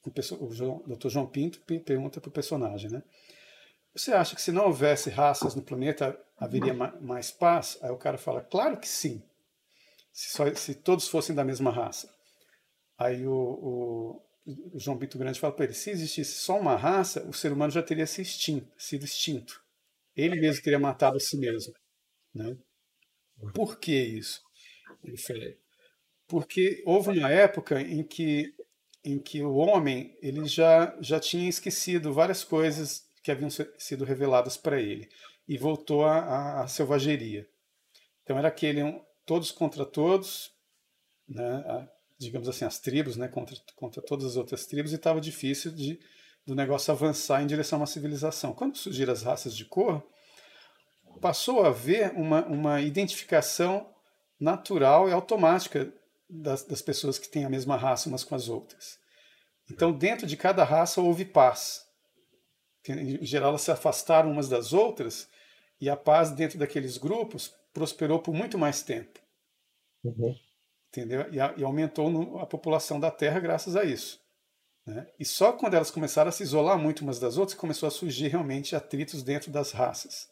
o, 0.06 0.46
o 0.46 0.52
João, 0.52 0.84
Dr. 0.88 1.10
João 1.10 1.28
Pinto 1.28 1.62
pergunta 1.84 2.22
para 2.22 2.30
o 2.30 2.32
personagem, 2.32 2.90
né, 2.90 3.04
você 3.94 4.14
acha 4.14 4.36
que 4.36 4.42
se 4.42 4.52
não 4.52 4.68
houvesse 4.68 5.10
raças 5.10 5.56
no 5.56 5.62
planeta, 5.62 6.18
haveria 6.38 6.74
mais 6.74 7.32
paz? 7.32 7.78
Aí 7.82 7.90
o 7.90 7.98
cara 7.98 8.18
fala, 8.18 8.42
claro 8.42 8.78
que 8.78 8.88
sim 8.88 9.22
se, 10.14 10.30
só, 10.32 10.54
se 10.54 10.76
todos 10.76 11.08
fossem 11.08 11.36
da 11.36 11.44
mesma 11.44 11.72
raça. 11.72 12.14
Aí 13.00 13.26
o, 13.26 13.34
o, 13.34 14.22
João 14.76 14.98
Bito 14.98 15.18
Grande 15.18 15.40
fala 15.40 15.54
para 15.56 15.64
ele: 15.64 15.74
se 15.74 15.90
existisse 15.90 16.34
só 16.34 16.60
uma 16.60 16.76
raça, 16.76 17.26
o 17.26 17.34
ser 17.34 17.54
humano 17.54 17.72
já 17.72 17.82
teria 17.82 18.06
se 18.06 18.22
extinto, 18.22 18.70
sido 18.78 19.06
extinto. 19.06 19.64
Ele 20.14 20.36
mesmo 20.36 20.62
teria 20.62 20.78
matado 20.78 21.16
a 21.16 21.20
si 21.20 21.38
mesmo. 21.38 21.74
Né? 22.36 22.58
Por 23.54 23.80
que 23.80 23.96
isso? 23.96 24.42
Porque 26.28 26.84
houve 26.86 27.18
uma 27.18 27.32
época 27.32 27.82
em 27.82 28.04
que, 28.04 28.54
em 29.02 29.18
que 29.18 29.42
o 29.42 29.56
homem 29.56 30.18
ele 30.22 30.46
já, 30.46 30.96
já 31.00 31.22
tinha 31.22 31.48
esquecido 31.48 32.14
várias 32.14 32.44
coisas 32.44 33.08
que 33.24 33.32
haviam 33.32 33.50
sido 33.78 34.04
reveladas 34.04 34.58
para 34.58 34.80
ele 34.82 35.10
e 35.48 35.58
voltou 35.58 36.06
à 36.06 36.68
selvageria. 36.68 37.48
Então 38.24 38.38
era 38.38 38.50
aquele 38.50 38.82
todos 39.26 39.52
contra 39.52 39.86
todos, 39.86 40.52
né, 41.28 41.90
digamos 42.20 42.50
assim, 42.50 42.66
as 42.66 42.80
tribos 42.80 43.16
né, 43.16 43.28
contra, 43.28 43.56
contra 43.76 44.02
todas 44.02 44.26
as 44.26 44.36
outras 44.36 44.66
tribos, 44.66 44.92
e 44.92 44.96
estava 44.96 45.22
difícil 45.22 45.72
de, 45.72 46.00
do 46.46 46.54
negócio 46.54 46.92
avançar 46.92 47.42
em 47.42 47.48
direção 47.48 47.78
a 47.78 47.82
uma 47.82 47.88
civilização. 47.88 48.54
Quando 48.54 48.78
surgiram 48.78 49.14
as 49.14 49.24
raças 49.24 49.56
de 49.56 49.64
cor, 49.64 50.06
passou 51.22 51.64
a 51.64 51.70
haver 51.70 52.12
uma, 52.12 52.46
uma 52.46 52.82
identificação 52.82 53.90
natural 54.40 55.08
e 55.08 55.14
automática 55.14 55.92
das, 56.30 56.64
das 56.64 56.82
pessoas 56.82 57.18
que 57.18 57.30
têm 57.30 57.46
a 57.46 57.50
mesma 57.50 57.78
raça 57.78 58.10
umas 58.10 58.24
com 58.24 58.36
as 58.36 58.50
outras. 58.50 59.00
Então, 59.72 59.92
dentro 59.92 60.28
de 60.28 60.36
cada 60.36 60.64
raça 60.64 61.02
houve 61.02 61.24
paz. 61.24 61.86
Em 62.88 63.26
geral, 63.26 63.50
elas 63.50 63.62
se 63.62 63.72
afastaram 63.72 64.32
umas 64.32 64.50
das 64.50 64.74
outras 64.74 65.28
e 65.80 65.90
a 65.90 65.96
paz 65.96 66.32
dentro 66.32 66.58
daqueles 66.58 66.98
grupos 66.98 67.54
prosperou 67.74 68.20
por 68.20 68.34
muito 68.34 68.58
mais 68.58 68.82
tempo. 68.82 69.20
Uhum. 70.04 70.36
Entendeu? 70.90 71.32
E, 71.32 71.40
a, 71.40 71.54
e 71.56 71.64
aumentou 71.64 72.10
no, 72.10 72.40
a 72.40 72.46
população 72.46 73.00
da 73.00 73.12
Terra 73.12 73.40
graças 73.40 73.76
a 73.76 73.84
isso. 73.84 74.20
Né? 74.86 75.06
E 75.20 75.26
só 75.26 75.52
quando 75.52 75.76
elas 75.76 75.92
começaram 75.92 76.30
a 76.30 76.32
se 76.32 76.44
isolar 76.44 76.78
muito 76.78 77.02
umas 77.02 77.20
das 77.20 77.38
outras, 77.38 77.58
começou 77.58 77.88
a 77.88 77.92
surgir 77.92 78.28
realmente 78.28 78.76
atritos 78.76 79.22
dentro 79.22 79.52
das 79.52 79.72
raças. 79.72 80.28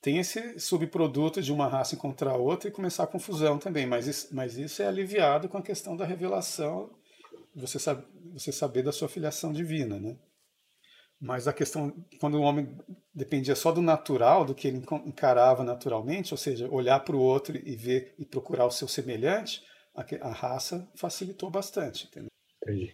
Tem 0.00 0.18
esse 0.18 0.58
subproduto 0.58 1.40
de 1.40 1.52
uma 1.52 1.68
raça 1.68 1.94
encontrar 1.94 2.34
outra 2.36 2.68
e 2.68 2.72
começar 2.72 3.04
a 3.04 3.06
confusão 3.06 3.56
também, 3.56 3.86
mas 3.86 4.08
isso, 4.08 4.34
mas 4.34 4.56
isso 4.56 4.82
é 4.82 4.86
aliviado 4.86 5.48
com 5.48 5.58
a 5.58 5.62
questão 5.62 5.96
da 5.96 6.04
revelação, 6.04 6.90
você, 7.54 7.78
sabe, 7.78 8.04
você 8.32 8.50
saber 8.50 8.82
da 8.82 8.90
sua 8.90 9.08
filiação 9.08 9.52
divina. 9.52 10.00
Né? 10.00 10.16
Mas 11.22 11.46
a 11.46 11.52
questão, 11.52 11.94
quando 12.18 12.34
o 12.34 12.42
homem 12.42 12.76
dependia 13.14 13.54
só 13.54 13.70
do 13.70 13.80
natural, 13.80 14.44
do 14.44 14.56
que 14.56 14.66
ele 14.66 14.82
encarava 15.06 15.62
naturalmente, 15.62 16.34
ou 16.34 16.36
seja, 16.36 16.68
olhar 16.68 16.98
para 16.98 17.14
o 17.14 17.20
outro 17.20 17.56
e 17.56 17.76
ver 17.76 18.12
e 18.18 18.24
procurar 18.24 18.66
o 18.66 18.72
seu 18.72 18.88
semelhante, 18.88 19.62
a, 19.94 20.04
a 20.20 20.32
raça 20.32 20.90
facilitou 20.96 21.48
bastante. 21.48 22.08
Entendeu? 22.08 22.28
Entendi. 22.60 22.92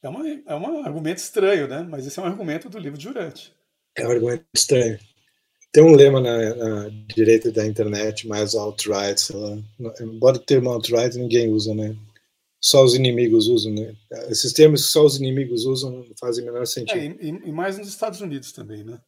É, 0.00 0.08
uma, 0.08 0.28
é 0.28 0.54
um 0.54 0.84
argumento 0.84 1.18
estranho, 1.18 1.66
né? 1.66 1.84
Mas 1.90 2.06
esse 2.06 2.16
é 2.16 2.22
um 2.22 2.26
argumento 2.26 2.68
do 2.68 2.78
livro 2.78 2.96
de 2.96 3.08
Urante. 3.08 3.52
É 3.96 4.06
um 4.06 4.10
argumento 4.12 4.44
estranho. 4.54 4.96
Tem 5.72 5.82
um 5.82 5.96
lema 5.96 6.20
na, 6.20 6.54
na 6.54 6.88
direita 7.12 7.50
da 7.50 7.66
internet, 7.66 8.28
mais 8.28 8.54
alt-right, 8.54 9.20
embora 10.00 10.36
o 10.36 10.40
termo 10.40 10.70
alt-right 10.70 11.18
ninguém 11.18 11.48
usa, 11.48 11.74
né? 11.74 11.96
Só 12.64 12.82
os 12.82 12.94
inimigos 12.94 13.46
usam, 13.46 13.74
né? 13.74 13.94
Esses 14.30 14.54
termos 14.54 14.86
que 14.86 14.92
só 14.92 15.04
os 15.04 15.16
inimigos 15.16 15.66
usam 15.66 16.02
fazem 16.18 16.42
o 16.42 16.46
menor 16.46 16.66
sentido. 16.66 16.98
É, 16.98 17.04
e, 17.04 17.28
e, 17.28 17.52
mais 17.52 17.76
nos 17.76 17.88
Estados 17.88 18.22
Unidos 18.22 18.52
também, 18.52 18.82
né? 18.82 18.98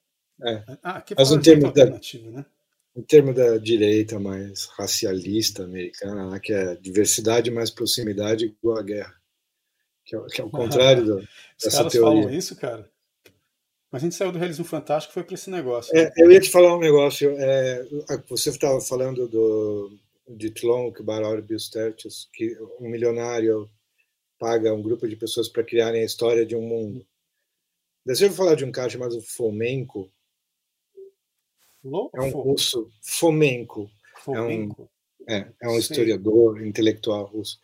É. 0.44 0.62
Ah, 0.82 0.98
aqui 0.98 1.14
Mas 1.16 1.32
em 1.32 1.40
termos 1.40 1.72
da, 1.72 1.86
né? 1.86 2.46
em 2.94 3.02
termos 3.02 3.34
da 3.34 3.56
direita 3.56 4.20
mais 4.20 4.66
racialista 4.76 5.64
americana, 5.64 6.28
né, 6.28 6.38
que 6.38 6.52
é 6.52 6.76
diversidade 6.76 7.50
mais 7.50 7.70
proximidade 7.70 8.44
igual 8.44 8.76
a 8.76 8.82
guerra, 8.82 9.14
que 10.04 10.14
é, 10.14 10.20
que 10.26 10.40
é 10.42 10.44
o 10.44 10.50
contrário 10.52 11.06
do, 11.06 11.16
dessa 11.58 11.78
caras 11.78 11.92
teoria. 11.92 12.22
falam 12.24 12.34
isso, 12.34 12.56
cara. 12.56 12.90
Mas 13.90 14.02
a 14.02 14.04
gente 14.04 14.16
saiu 14.16 14.32
do 14.32 14.38
realismo 14.38 14.66
fantástico 14.66 15.14
foi 15.14 15.24
para 15.24 15.34
esse 15.34 15.48
negócio. 15.48 15.96
É, 15.96 16.12
eu 16.18 16.30
ia 16.30 16.40
te 16.40 16.50
falar 16.50 16.76
um 16.76 16.80
negócio. 16.80 17.34
É, 17.38 17.86
você 18.28 18.50
estava 18.50 18.78
falando 18.82 19.26
do 19.26 19.98
de 20.28 20.50
Tlon, 20.50 20.92
Barorbius 21.02 21.68
Tertius, 21.68 22.28
que 22.32 22.56
um 22.80 22.88
milionário 22.88 23.70
paga 24.38 24.74
um 24.74 24.82
grupo 24.82 25.08
de 25.08 25.16
pessoas 25.16 25.48
para 25.48 25.64
criarem 25.64 26.02
a 26.02 26.06
história 26.06 26.44
de 26.44 26.56
um 26.56 26.62
mundo. 26.62 27.06
Ouviu 28.06 28.32
falar 28.32 28.54
de 28.54 28.64
um 28.64 28.72
cara 28.72 28.88
chamado 28.88 29.20
Fomenko? 29.20 30.10
É 32.14 32.20
um 32.20 32.30
russo. 32.30 32.90
Fomenko. 33.02 33.90
Fomenko. 34.24 34.90
É 35.26 35.38
um, 35.38 35.38
é, 35.38 35.52
é 35.62 35.68
um 35.68 35.78
historiador 35.78 36.64
intelectual 36.64 37.24
russo. 37.26 37.60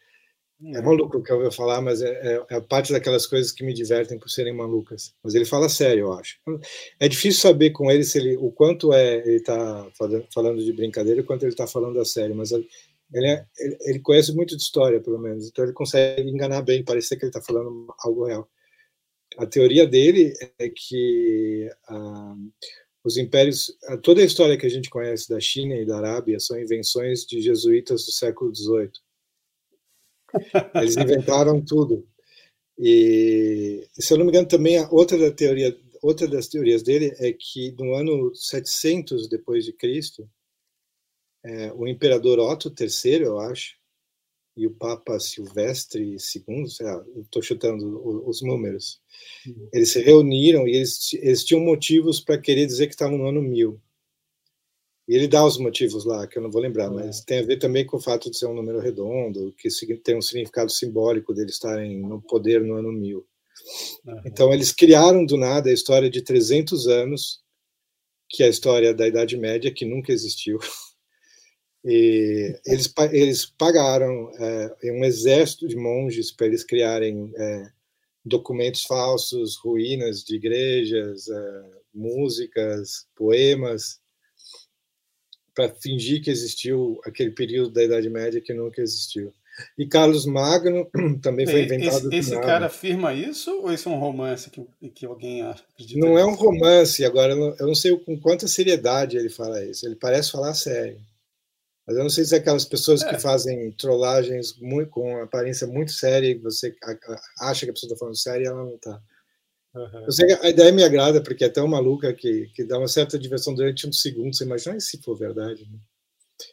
É 0.65 0.81
maluco 0.81 1.19
o 1.19 1.23
que 1.23 1.33
eu 1.33 1.39
ouvi 1.39 1.55
falar, 1.55 1.81
mas 1.81 2.03
é, 2.03 2.11
é, 2.11 2.47
é, 2.51 2.61
parte 2.61 2.93
daquelas 2.93 3.27
coisas 3.27 3.51
que 3.51 3.65
me 3.65 3.75
divertem 3.75 4.17
por 4.17 4.29
serem 4.29 4.55
malucas. 4.55 5.13
Mas 5.23 5.35
ele 5.35 5.45
fala 5.45 5.69
sério, 5.69 6.03
eu 6.07 6.13
acho. 6.13 6.39
É 7.01 7.09
difícil 7.09 7.41
saber 7.41 7.71
com 7.71 7.91
ele 7.91 8.05
se 8.05 8.19
ele, 8.19 8.37
o 8.37 8.51
quanto 8.53 8.93
é 8.93 9.17
ele 9.27 9.37
está 9.37 9.91
falando 10.33 10.65
de 10.65 10.73
brincadeira 10.73 11.21
e 11.21 11.25
quanto 11.25 11.43
ele 11.43 11.53
está 11.53 11.67
falando 11.67 11.99
a 11.99 12.05
sério. 12.05 12.37
Mas 12.37 12.53
ele, 12.53 12.69
é, 13.13 13.45
ele, 13.59 13.77
ele, 13.81 13.99
conhece 14.01 14.33
muito 14.33 14.57
de 14.57 14.63
história, 14.63 15.01
pelo 15.01 15.19
menos. 15.19 15.49
Então 15.49 15.65
ele 15.65 15.73
consegue 15.73 16.31
enganar 16.31 16.63
bem, 16.63 16.85
parecer 16.85 17.17
que 17.17 17.25
ele 17.25 17.31
está 17.31 17.43
falando 17.43 17.93
algo 17.99 18.25
real. 18.25 18.49
A 19.39 19.47
teoria 19.47 19.87
dele 19.87 20.33
é 20.61 20.69
que 20.69 21.69
ah, 21.89 22.37
os 23.03 23.17
impérios, 23.17 23.77
toda 24.03 24.21
a 24.21 24.25
história 24.25 24.57
que 24.57 24.67
a 24.67 24.71
gente 24.71 24.91
conhece 24.91 25.29
da 25.29 25.41
China 25.41 25.75
e 25.75 25.87
da 25.87 25.97
Arábia 25.97 26.39
são 26.39 26.61
invenções 26.61 27.25
de 27.27 27.41
jesuítas 27.41 28.05
do 28.05 28.13
século 28.13 28.55
XVIII 28.55 28.93
eles 30.75 30.97
inventaram 30.97 31.61
tudo. 31.65 32.07
E, 32.79 33.87
se 33.93 34.13
eu 34.13 34.19
não 34.19 34.25
me 34.25 34.31
engano, 34.31 34.49
também 34.49 34.79
outra 34.91 35.19
da 35.19 35.31
teoria, 35.31 35.77
outra 36.03 36.27
das 36.27 36.49
teorias 36.49 36.83
dele 36.83 37.15
é 37.19 37.33
que 37.33 37.73
no 37.73 37.95
ano 37.95 38.35
700 38.35 39.29
depois 39.29 39.65
de 39.65 39.73
Cristo, 39.73 40.29
é, 41.45 41.73
o 41.73 41.87
imperador 41.87 42.39
Otto 42.39 42.73
III, 42.79 43.23
eu 43.23 43.39
acho, 43.39 43.77
e 44.57 44.67
o 44.67 44.71
Papa 44.71 45.19
Silvestre 45.19 46.03
II, 46.03 46.65
estou 47.23 47.43
chutando 47.43 48.29
os 48.29 48.43
números, 48.43 49.01
uhum. 49.47 49.69
eles 49.73 49.93
se 49.93 50.01
reuniram 50.01 50.69
e 50.69 50.77
eles, 50.77 51.13
eles 51.15 51.45
tinham 51.45 51.63
motivos 51.63 52.21
para 52.21 52.41
querer 52.41 52.67
dizer 52.67 52.87
que 52.87 52.93
estavam 52.93 53.17
no 53.17 53.27
ano 53.27 53.41
1000. 53.41 53.81
E 55.09 55.15
ele 55.17 55.27
dá 55.27 55.45
os 55.45 55.59
motivos 55.59 56.05
lá, 56.05 56.27
que 56.27 56.39
eu 56.39 56.43
não 56.43 56.51
vou 56.51 56.63
lembrar, 56.63 56.87
é. 56.87 56.91
mas 56.91 57.21
tem 57.23 57.41
a 57.41 57.43
ver 57.43 57.59
também 57.59 57.85
com 57.85 57.97
o 57.97 58.01
fato 58.01 58.31
de 58.31 58.39
ser 58.39 58.47
um 58.47 58.55
número 58.55 58.81
redondo, 58.81 59.53
que 59.59 59.69
tem 59.97 60.17
um 60.17 60.23
significado 60.23 60.71
simbólico 60.71 61.35
deles 61.35 61.55
estarem 61.55 62.01
no 62.01 62.23
poder 62.23 62.63
no 62.63 62.75
ano 62.75 62.93
1000. 62.93 63.19
Uhum. 63.19 64.23
Então, 64.25 64.53
eles 64.53 64.73
criaram 64.73 65.25
do 65.25 65.37
nada 65.37 65.71
a 65.71 65.73
história 65.73 66.09
de 66.09 66.23
300 66.23 66.87
anos, 66.87 67.41
que 68.29 68.43
é 68.43 68.47
a 68.47 68.51
história 68.51 68.95
da 68.95 69.07
Idade 69.07 69.37
Média, 69.37 69.73
que 69.73 69.85
nunca 69.85 70.13
existiu. 70.13 70.59
E 71.85 72.61
eles, 72.65 72.95
eles 73.11 73.45
pagaram 73.45 74.31
é, 74.39 74.93
um 74.93 75.05
exército 75.05 75.67
de 75.67 75.75
monges 75.75 76.31
para 76.31 76.47
eles 76.47 76.63
criarem 76.63 77.33
é, 77.37 77.73
documentos 78.25 78.83
falsos, 78.83 79.57
ruínas 79.57 80.23
de 80.23 80.37
igrejas, 80.37 81.27
é, 81.29 81.63
músicas, 81.93 83.09
poemas, 83.17 83.99
para 85.55 85.69
fingir 85.69 86.23
que 86.23 86.31
existiu 86.31 87.01
aquele 87.05 87.31
período 87.31 87.71
da 87.71 87.85
Idade 87.85 88.09
Média 88.09 88.41
que 88.41 88.55
nunca 88.55 88.81
existiu. 88.81 89.33
E 89.79 89.87
Carlos 89.87 90.25
Magno 90.25 90.89
também 91.21 91.47
foi 91.47 91.65
inventado. 91.65 92.09
Esse, 92.13 92.31
esse 92.31 92.41
cara 92.41 92.67
afirma 92.67 93.13
isso 93.13 93.51
ou 93.61 93.73
isso 93.73 93.89
é 93.89 93.93
um 93.93 93.99
romance 93.99 94.51
que, 94.51 94.65
que 94.91 95.05
alguém 95.05 95.43
acredita? 95.43 96.01
Não 96.01 96.19
é 96.19 96.25
um 96.25 96.35
romance, 96.35 97.05
agora 97.05 97.35
eu 97.35 97.67
não 97.67 97.75
sei 97.75 97.97
com 97.99 98.19
quanta 98.19 98.49
seriedade 98.49 99.17
ele 99.17 99.29
fala 99.29 99.63
isso. 99.65 99.87
Ele 99.87 99.97
parece 99.97 100.31
falar 100.31 100.55
sério. 100.55 100.99
Mas 101.87 101.97
eu 101.97 102.03
não 102.03 102.11
sei 102.11 102.25
se 102.25 102.35
é 102.35 102.39
aquelas 102.39 102.65
pessoas 102.65 103.03
é. 103.03 103.09
que 103.09 103.21
fazem 103.21 103.73
trollagens 103.73 104.57
muito, 104.61 104.91
com 104.91 105.19
aparência 105.19 105.67
muito 105.67 105.93
séria 105.93 106.29
e 106.29 106.39
você 106.39 106.75
acha 107.41 107.67
que 107.67 107.71
a 107.71 107.75
pessoa 107.75 107.89
está 107.89 107.99
falando 107.99 108.17
sério 108.17 108.45
e 108.45 108.47
ela 108.47 108.65
não 108.65 108.75
está. 108.77 109.01
Uhum. 109.75 110.05
Eu 110.05 110.13
sei 110.13 110.33
a 110.35 110.51
ideia 110.51 110.71
me 110.71 110.85
agrada 110.85 111.23
porque 111.23 111.45
é 111.45 111.49
tão 111.49 111.67
maluca 111.67 112.13
que, 112.13 112.49
que 112.55 112.65
dá 112.65 112.79
uma 112.79 112.89
certa 112.89 113.19
diversão 113.19 113.55
durante 113.55 113.87
um 113.87 113.93
segundo. 113.93 114.35
Você 114.35 114.45
imagina 114.45 114.79
se 114.81 115.01
for 115.01 115.17
verdade. 115.17 115.63
Né? 115.71 115.79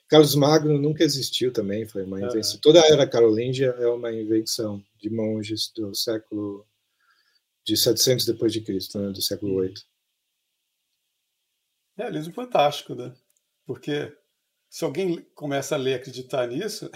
Carlos 0.07 0.35
Magno 0.35 0.77
nunca 0.79 1.03
existiu 1.03 1.51
também, 1.51 1.87
foi 1.87 2.03
uma 2.03 2.19
invenção. 2.19 2.55
Uhum. 2.55 2.61
Toda 2.61 2.81
a 2.81 2.87
era 2.87 3.07
carolíngia 3.07 3.75
é 3.79 3.87
uma 3.87 4.11
invenção 4.11 4.83
de 4.97 5.09
monges 5.09 5.71
do 5.75 5.93
século 5.93 6.65
de 7.65 7.77
700 7.77 8.25
depois 8.25 8.51
de 8.51 8.61
Cristo, 8.61 8.99
né, 8.99 9.11
do 9.11 9.21
século 9.21 9.55
8. 9.55 9.81
É, 11.97 12.03
realismo 12.03 12.33
fantástico, 12.33 12.95
né? 12.95 13.13
Porque 13.65 14.15
se 14.69 14.83
alguém 14.83 15.21
começa 15.35 15.75
a 15.75 15.77
ler 15.77 15.91
e 15.91 15.93
acreditar 15.95 16.47
nisso, 16.47 16.89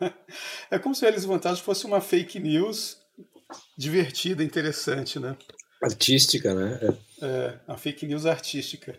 é 0.70 0.78
como 0.78 0.94
se 0.94 1.02
o 1.02 1.06
realismo 1.06 1.32
fantástico 1.32 1.66
fosse 1.66 1.84
uma 1.84 2.00
fake 2.00 2.38
news 2.38 2.98
divertida, 3.76 4.42
interessante, 4.42 5.18
né? 5.18 5.36
Artística, 5.82 6.54
né? 6.54 6.78
É, 7.20 7.26
é 7.26 7.60
a 7.66 7.76
fake 7.76 8.06
news 8.06 8.26
artística. 8.26 8.98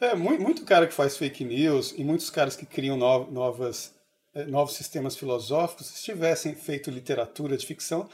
É. 0.00 0.06
é 0.12 0.14
muito, 0.14 0.42
muito, 0.42 0.64
cara 0.64 0.86
que 0.86 0.94
faz 0.94 1.16
fake 1.16 1.44
news 1.44 1.94
e 1.96 2.04
muitos 2.04 2.30
caras 2.30 2.56
que 2.56 2.66
criam 2.66 2.96
no, 2.96 3.30
novas, 3.30 3.92
é, 4.34 4.44
novos 4.44 4.74
sistemas 4.74 5.16
filosóficos, 5.16 5.86
se 5.86 6.02
tivessem 6.02 6.54
feito 6.54 6.90
literatura 6.90 7.56
de 7.56 7.66
ficção, 7.66 8.08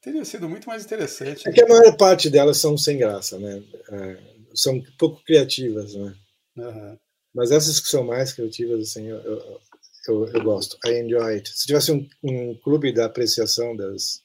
teria 0.00 0.24
sido 0.24 0.48
muito 0.48 0.68
mais 0.68 0.84
interessante. 0.84 1.48
É 1.48 1.52
que 1.52 1.62
a 1.62 1.68
maior 1.68 1.96
parte 1.96 2.30
delas 2.30 2.58
são 2.58 2.76
sem 2.76 2.98
graça, 2.98 3.38
né? 3.38 3.62
É, 3.90 4.16
são 4.54 4.80
pouco 4.98 5.22
criativas, 5.24 5.94
né? 5.94 6.14
Uhum. 6.56 6.98
Mas 7.34 7.50
essas 7.50 7.78
que 7.78 7.88
são 7.88 8.04
mais 8.04 8.32
criativas, 8.32 8.80
assim, 8.80 9.06
eu, 9.06 9.18
eu, 9.18 9.60
eu, 10.08 10.28
eu 10.28 10.42
gosto. 10.42 10.78
I 10.86 11.00
enjoy 11.00 11.34
it. 11.34 11.50
Se 11.50 11.66
tivesse 11.66 11.92
um, 11.92 12.08
um 12.22 12.54
clube 12.54 12.92
da 12.92 13.06
apreciação 13.06 13.76
das, 13.76 14.22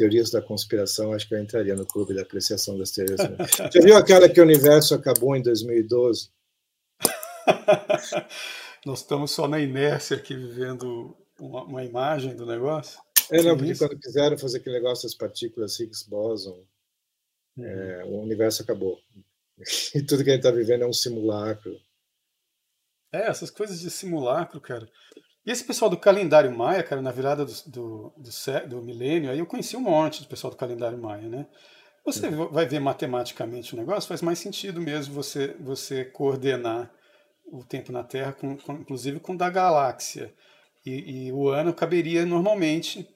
teorias 0.00 0.30
da 0.30 0.40
conspiração, 0.40 1.12
acho 1.12 1.28
que 1.28 1.34
eu 1.34 1.38
entraria 1.38 1.76
no 1.76 1.84
clube 1.84 2.14
da 2.14 2.22
apreciação 2.22 2.78
das 2.78 2.90
teorias. 2.90 3.20
Já 3.70 3.80
viu 3.82 3.94
aquela 3.98 4.30
que 4.30 4.40
o 4.40 4.42
universo 4.42 4.94
acabou 4.94 5.36
em 5.36 5.42
2012? 5.42 6.30
Nós 8.86 9.00
estamos 9.00 9.30
só 9.30 9.46
na 9.46 9.60
inércia 9.60 10.16
aqui 10.16 10.34
vivendo 10.34 11.14
uma, 11.38 11.64
uma 11.64 11.84
imagem 11.84 12.34
do 12.34 12.46
negócio. 12.46 12.98
É, 13.30 13.42
não, 13.42 13.58
porque 13.58 13.76
quando 13.76 13.98
quiseram 13.98 14.38
fazer 14.38 14.56
aquele 14.56 14.76
negócio 14.76 15.06
das 15.06 15.14
partículas 15.14 15.78
Higgs 15.78 16.08
boson, 16.08 16.64
uhum. 17.58 17.64
é, 17.66 18.04
o 18.06 18.22
universo 18.22 18.62
acabou. 18.62 18.98
E 19.94 20.00
tudo 20.00 20.24
que 20.24 20.30
a 20.30 20.32
gente 20.32 20.46
está 20.46 20.50
vivendo 20.50 20.84
é 20.84 20.86
um 20.86 20.92
simulacro. 20.94 21.78
É, 23.12 23.28
essas 23.28 23.50
coisas 23.50 23.78
de 23.78 23.90
simulacro, 23.90 24.58
cara. 24.62 24.88
E 25.44 25.50
esse 25.50 25.64
pessoal 25.64 25.90
do 25.90 25.96
calendário 25.96 26.54
maia, 26.56 26.82
cara, 26.82 27.00
na 27.00 27.10
virada 27.10 27.44
do, 27.44 27.52
do, 27.66 28.12
do, 28.16 28.68
do 28.68 28.82
milênio, 28.82 29.30
aí 29.30 29.38
eu 29.38 29.46
conheci 29.46 29.76
um 29.76 29.80
monte 29.80 30.20
de 30.20 30.28
pessoal 30.28 30.50
do 30.50 30.56
calendário 30.56 30.98
maia, 30.98 31.28
né? 31.28 31.46
Você 32.04 32.28
uhum. 32.28 32.48
vai 32.48 32.66
ver 32.66 32.80
matematicamente 32.80 33.74
o 33.74 33.76
negócio, 33.76 34.08
faz 34.08 34.22
mais 34.22 34.38
sentido 34.38 34.80
mesmo 34.80 35.14
você, 35.14 35.54
você 35.60 36.04
coordenar 36.04 36.90
o 37.46 37.64
tempo 37.64 37.92
na 37.92 38.02
Terra, 38.02 38.32
com, 38.32 38.56
com, 38.56 38.72
inclusive 38.74 39.20
com 39.20 39.34
o 39.34 39.38
da 39.38 39.50
galáxia. 39.50 40.32
E, 40.84 41.26
e, 41.26 41.32
o 41.32 41.48
ano 41.48 41.74
caberia 41.74 42.24
normalmente, 42.24 43.08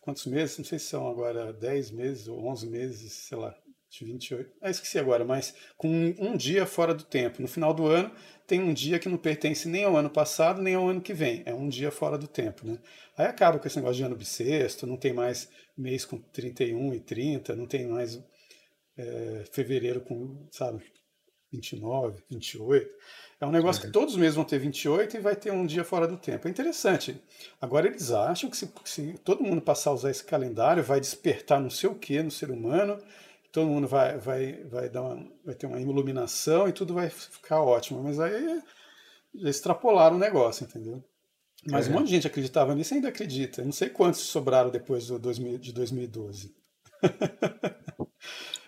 quantos 0.00 0.26
meses? 0.26 0.58
Não 0.58 0.64
sei 0.64 0.78
se 0.78 0.86
são 0.86 1.08
agora 1.08 1.52
10 1.52 1.90
meses 1.90 2.28
ou 2.28 2.46
11 2.46 2.66
meses, 2.68 3.12
sei 3.12 3.38
lá, 3.38 3.54
de 3.90 4.04
28. 4.04 4.50
Ah, 4.62 4.70
esqueci 4.70 4.98
agora, 4.98 5.24
mas 5.24 5.54
com 5.76 6.14
um, 6.18 6.36
dia 6.36 6.64
fora 6.64 6.94
do 6.94 7.02
tempo. 7.02 7.42
No 7.42 7.48
final 7.48 7.74
do 7.74 7.86
ano, 7.86 8.10
tem 8.46 8.60
um 8.60 8.72
dia 8.72 8.98
que 9.00 9.08
não 9.08 9.18
pertence 9.18 9.68
nem 9.68 9.84
ao 9.84 9.96
ano 9.96 10.08
passado, 10.08 10.62
nem 10.62 10.76
ao 10.76 10.88
ano 10.88 11.00
que 11.00 11.12
vem. 11.12 11.42
É 11.44 11.52
um 11.52 11.68
dia 11.68 11.90
fora 11.90 12.16
do 12.16 12.28
tempo, 12.28 12.64
né? 12.64 12.78
Aí 13.18 13.26
acaba 13.26 13.58
com 13.58 13.66
esse 13.66 13.76
negócio 13.76 13.96
de 13.96 14.04
ano 14.04 14.16
bissexto, 14.16 14.86
não 14.86 14.96
tem 14.96 15.12
mais 15.12 15.48
mês 15.76 16.04
com 16.04 16.18
31 16.18 16.94
e 16.94 17.00
30, 17.00 17.56
não 17.56 17.66
tem 17.66 17.88
mais 17.88 18.22
é, 18.96 19.44
fevereiro 19.50 20.00
com, 20.02 20.46
sabe, 20.52 20.84
29, 21.52 22.22
28. 22.30 22.94
É 23.40 23.46
um 23.46 23.50
negócio 23.50 23.80
que 23.80 23.86
uhum. 23.88 23.92
todos 23.92 24.14
os 24.14 24.20
meses 24.20 24.36
vão 24.36 24.44
ter 24.44 24.58
28 24.58 25.16
e 25.16 25.20
vai 25.20 25.34
ter 25.34 25.50
um 25.50 25.66
dia 25.66 25.82
fora 25.82 26.06
do 26.06 26.16
tempo. 26.16 26.46
É 26.46 26.50
interessante. 26.50 27.20
Agora 27.60 27.88
eles 27.88 28.12
acham 28.12 28.48
que 28.48 28.56
se, 28.56 28.70
se 28.84 29.14
todo 29.24 29.42
mundo 29.42 29.60
passar 29.60 29.90
a 29.90 29.94
usar 29.94 30.10
esse 30.10 30.22
calendário, 30.22 30.82
vai 30.82 31.00
despertar 31.00 31.60
não 31.60 31.70
sei 31.70 31.90
o 31.90 31.94
que 31.94 32.22
no 32.22 32.30
ser 32.30 32.50
humano 32.50 33.02
todo 33.52 33.68
mundo 33.68 33.86
vai, 33.86 34.18
vai, 34.18 34.64
vai, 34.64 34.88
dar 34.88 35.02
uma, 35.02 35.28
vai 35.44 35.54
ter 35.54 35.66
uma 35.66 35.80
iluminação 35.80 36.68
e 36.68 36.72
tudo 36.72 36.94
vai 36.94 37.08
ficar 37.10 37.62
ótimo. 37.62 38.02
Mas 38.02 38.18
aí 38.20 38.60
já 39.34 39.50
extrapolaram 39.50 40.16
o 40.16 40.20
negócio, 40.20 40.64
entendeu? 40.64 41.02
Mas 41.66 41.86
é. 41.86 41.90
um 41.90 41.94
monte 41.94 42.06
de 42.06 42.12
gente 42.12 42.26
acreditava 42.26 42.74
nisso 42.74 42.94
e 42.94 42.96
ainda 42.96 43.08
acredita. 43.08 43.64
Não 43.64 43.72
sei 43.72 43.90
quantos 43.90 44.20
sobraram 44.20 44.70
depois 44.70 45.06
do 45.06 45.18
2000, 45.18 45.58
de 45.58 45.72
2012. 45.72 46.54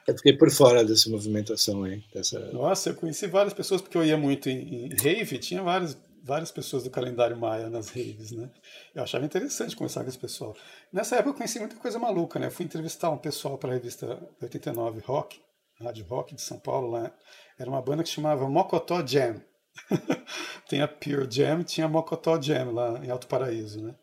Eu 0.07 0.17
fiquei 0.17 0.37
por 0.37 0.51
fora 0.51 0.85
dessa 0.85 1.09
movimentação 1.09 1.85
aí. 1.85 2.03
Dessa... 2.13 2.41
Nossa, 2.53 2.91
eu 2.91 2.95
conheci 2.97 3.29
várias 3.29 3.55
pessoas, 3.55 3.81
porque 3.81 3.97
eu 3.97 4.05
ia 4.05 4.17
muito 4.17 4.49
em, 4.49 4.87
em 4.87 4.89
rave, 4.97 5.39
tinha 5.39 5.63
vários 5.63 5.97
várias 6.23 6.53
pessoas 6.53 6.85
do 6.85 6.91
calendário 6.91 7.37
maia 7.37 7.69
nas 7.69 7.91
redes, 7.91 8.31
né? 8.31 8.51
Eu 8.95 9.03
achava 9.03 9.25
interessante 9.25 9.75
conversar 9.75 10.03
com 10.03 10.09
esse 10.09 10.19
pessoal. 10.19 10.57
Nessa 10.93 11.17
época 11.17 11.31
eu 11.31 11.35
conheci 11.35 11.59
muita 11.59 11.77
coisa 11.77 11.99
maluca, 11.99 12.39
né? 12.39 12.47
Eu 12.47 12.51
fui 12.51 12.65
entrevistar 12.65 13.11
um 13.11 13.19
pessoal 13.19 13.59
para 13.59 13.71
a 13.71 13.75
revista 13.75 14.19
89 14.41 15.01
Rock, 15.01 15.43
Rádio 15.81 16.07
Rock 16.07 16.35
de 16.35 16.43
São 16.43 16.59
Paulo, 16.59 16.91
lá. 16.91 17.13
Era 17.59 17.69
uma 17.69 17.83
banda 17.83 18.03
que 18.03 18.09
chamava 18.09 18.49
Mocotó 18.49 19.05
Jam. 19.05 19.43
Tem 20.69 20.81
a 20.81 20.89
Pure 20.89 21.27
Jam, 21.31 21.65
tinha 21.65 21.87
a 21.87 21.89
Mocotó 21.89 22.41
Jam 22.41 22.73
lá 22.73 23.05
em 23.05 23.11
Alto 23.11 23.27
Paraíso, 23.27 23.83
né? 23.83 23.95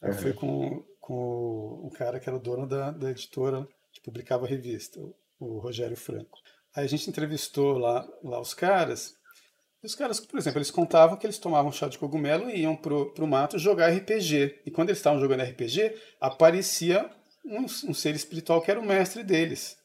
Eu 0.00 0.10
uhum. 0.10 0.18
fui 0.18 0.32
com, 0.32 0.84
com 1.00 1.82
um 1.84 1.90
cara 1.90 2.18
que 2.18 2.28
era 2.28 2.36
o 2.36 2.40
dono 2.40 2.66
da, 2.66 2.90
da 2.90 3.10
editora 3.10 3.68
que 3.92 4.00
publicava 4.00 4.46
a 4.46 4.48
revista, 4.48 5.00
o 5.38 5.58
Rogério 5.58 5.96
Franco. 5.96 6.38
Aí 6.74 6.84
a 6.84 6.88
gente 6.88 7.08
entrevistou 7.08 7.76
lá, 7.76 8.08
lá 8.22 8.40
os 8.40 8.54
caras 8.54 9.14
os 9.82 9.94
caras, 9.94 10.20
por 10.20 10.38
exemplo, 10.38 10.58
eles 10.58 10.70
contavam 10.70 11.16
que 11.16 11.26
eles 11.26 11.38
tomavam 11.38 11.72
chá 11.72 11.88
de 11.88 11.98
cogumelo 11.98 12.48
e 12.48 12.60
iam 12.60 12.76
pro, 12.76 13.12
pro 13.12 13.26
mato 13.26 13.58
jogar 13.58 13.92
RPG. 13.92 14.62
E 14.64 14.70
quando 14.70 14.90
eles 14.90 14.98
estavam 14.98 15.20
jogando 15.20 15.42
RPG, 15.42 15.94
aparecia 16.20 17.10
um, 17.44 17.64
um 17.64 17.94
ser 17.94 18.14
espiritual 18.14 18.62
que 18.62 18.70
era 18.70 18.78
o 18.78 18.86
mestre 18.86 19.24
deles. 19.24 19.76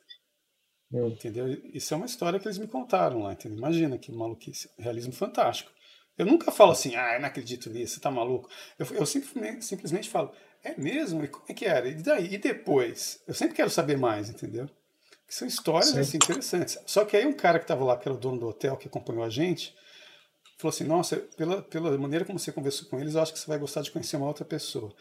Entendeu? 0.92 1.48
Isso 1.74 1.94
é 1.94 1.98
uma 1.98 2.06
história 2.06 2.40
que 2.40 2.48
eles 2.48 2.58
me 2.58 2.68
contaram 2.68 3.24
lá, 3.24 3.34
entendeu? 3.34 3.58
Imagina 3.58 3.98
que 3.98 4.12
maluquice, 4.12 4.70
realismo 4.78 5.14
fantástico. 5.14 5.72
Eu 6.18 6.26
nunca 6.26 6.52
falo 6.52 6.72
assim, 6.72 6.96
ah, 6.96 7.16
eu 7.16 7.20
não 7.20 7.28
acredito 7.28 7.70
nisso, 7.70 7.96
você 7.96 8.00
tá 8.00 8.10
maluco. 8.10 8.50
Eu, 8.80 8.86
eu 8.96 9.06
simplesmente, 9.06 9.66
simplesmente 9.66 10.10
falo, 10.10 10.34
é 10.64 10.80
mesmo? 10.80 11.24
E 11.24 11.28
como 11.28 11.46
é 11.48 11.54
que 11.54 11.66
era? 11.66 11.88
E 11.88 11.96
daí? 11.96 12.34
E 12.34 12.38
depois? 12.38 13.22
Eu 13.28 13.34
sempre 13.34 13.56
quero 13.56 13.70
saber 13.70 13.98
mais, 13.98 14.30
entendeu? 14.30 14.68
Que 15.28 15.36
são 15.36 15.48
histórias 15.48 15.96
assim, 15.96 16.18
interessantes. 16.18 16.80
Só 16.86 17.04
que 17.04 17.18
aí 17.18 17.26
um 17.26 17.34
cara 17.34 17.60
que 17.60 17.66
estava 17.66 17.84
lá, 17.84 17.98
que 17.98 18.08
era 18.08 18.16
o 18.16 18.20
dono 18.20 18.40
do 18.40 18.48
hotel, 18.48 18.78
que 18.78 18.88
acompanhou 18.88 19.24
a 19.24 19.30
gente, 19.30 19.76
falou 20.58 20.74
assim: 20.74 20.84
Nossa, 20.84 21.18
pela, 21.38 21.62
pela 21.62 21.98
maneira 21.98 22.26
como 22.26 22.40
você 22.40 22.52
conversou 22.52 22.90
com 22.90 23.00
eles, 23.00 23.16
eu 23.16 23.22
acho 23.22 23.34
que 23.34 23.40
você 23.40 23.48
vai 23.48 23.58
gostar 23.58 23.82
de 23.82 23.92
conhecer 23.92 24.18
uma 24.18 24.28
outra 24.28 24.44
pessoa. 24.44 24.94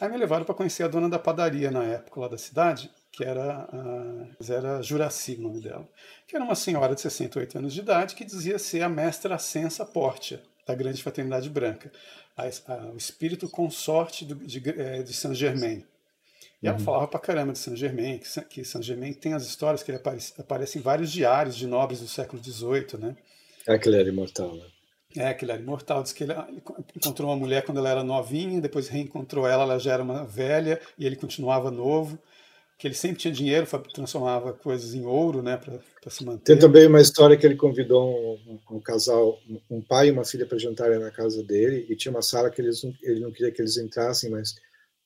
Aí 0.00 0.08
me 0.08 0.18
levaram 0.18 0.44
para 0.44 0.54
conhecer 0.54 0.82
a 0.82 0.88
dona 0.88 1.08
da 1.08 1.18
padaria 1.18 1.70
na 1.70 1.84
época 1.84 2.20
lá 2.20 2.28
da 2.28 2.36
cidade, 2.36 2.90
que 3.12 3.22
era 3.22 3.68
a, 3.72 4.52
era 4.52 4.82
Juraci, 4.82 5.36
o 5.36 5.42
nome 5.42 5.60
dela, 5.60 5.88
que 6.26 6.34
era 6.34 6.44
uma 6.44 6.56
senhora 6.56 6.94
de 6.94 7.00
68 7.00 7.58
anos 7.58 7.72
de 7.72 7.80
idade 7.80 8.14
que 8.14 8.24
dizia 8.24 8.58
ser 8.58 8.82
a 8.82 8.88
mestra 8.88 9.36
Ascensa 9.36 9.86
Portia, 9.86 10.42
da 10.66 10.74
Grande 10.74 11.02
Fraternidade 11.02 11.48
Branca, 11.48 11.92
a, 12.36 12.44
a, 12.44 12.86
o 12.92 12.96
espírito 12.96 13.48
consorte 13.48 14.24
do, 14.24 14.34
de, 14.34 14.62
é, 14.70 15.02
de 15.02 15.12
Saint 15.12 15.36
Germain. 15.36 15.84
E 16.60 16.66
ela 16.66 16.78
uhum. 16.78 16.84
falava 16.84 17.06
pra 17.06 17.20
caramba 17.20 17.52
de 17.52 17.58
Saint 17.58 17.76
Germain, 17.76 18.18
que, 18.18 18.40
que 18.46 18.64
Saint 18.64 18.84
Germain 18.84 19.12
tem 19.12 19.34
as 19.34 19.44
histórias 19.44 19.82
que 19.82 19.90
ele 19.90 19.98
aparece, 19.98 20.32
aparece 20.38 20.78
em 20.78 20.82
vários 20.82 21.12
diários 21.12 21.54
de 21.54 21.66
nobres 21.66 22.00
do 22.00 22.08
século 22.08 22.42
XVIII, 22.42 22.98
né? 22.98 23.16
É 23.66 23.78
que 23.78 23.88
ele 23.88 24.00
era 24.00 24.08
imortal, 24.08 24.56
né? 24.56 24.64
É, 25.16 25.32
que 25.32 25.44
ele 25.44 25.52
era 25.52 25.60
imortal. 25.60 26.02
Diz 26.02 26.12
que 26.12 26.24
ele, 26.24 26.32
ele, 26.32 26.62
encontrou 26.96 27.30
uma 27.30 27.36
mulher 27.36 27.64
quando 27.64 27.78
ela 27.78 27.90
era 27.90 28.04
novinha, 28.04 28.60
depois 28.60 28.88
reencontrou 28.88 29.46
ela, 29.46 29.62
ela 29.62 29.78
já 29.78 29.92
era 29.92 30.02
uma 30.02 30.24
velha 30.24 30.80
e 30.98 31.06
ele 31.06 31.16
continuava 31.16 31.70
novo. 31.70 32.18
Que 32.76 32.88
ele 32.88 32.94
sempre 32.94 33.18
tinha 33.18 33.32
dinheiro, 33.32 33.66
transformava 33.94 34.52
coisas 34.52 34.94
em 34.94 35.06
ouro, 35.06 35.40
né, 35.40 35.56
para 35.56 36.10
se 36.10 36.24
manter. 36.24 36.44
Tem 36.44 36.58
também 36.58 36.88
uma 36.88 37.00
história 37.00 37.36
que 37.36 37.46
ele 37.46 37.54
convidou 37.54 38.12
um, 38.12 38.58
um, 38.72 38.80
casal, 38.80 39.38
um 39.70 39.80
pai 39.80 40.08
e 40.08 40.10
uma 40.10 40.24
filha 40.24 40.44
para 40.44 40.58
jantarem 40.58 40.98
na 40.98 41.12
casa 41.12 41.42
dele 41.44 41.86
e 41.88 41.94
tinha 41.94 42.10
uma 42.10 42.20
sala 42.20 42.50
que 42.50 42.60
eles, 42.60 42.82
ele 43.02 43.20
não 43.20 43.30
queria 43.30 43.52
que 43.52 43.62
eles 43.62 43.76
entrassem, 43.76 44.28
mas 44.28 44.56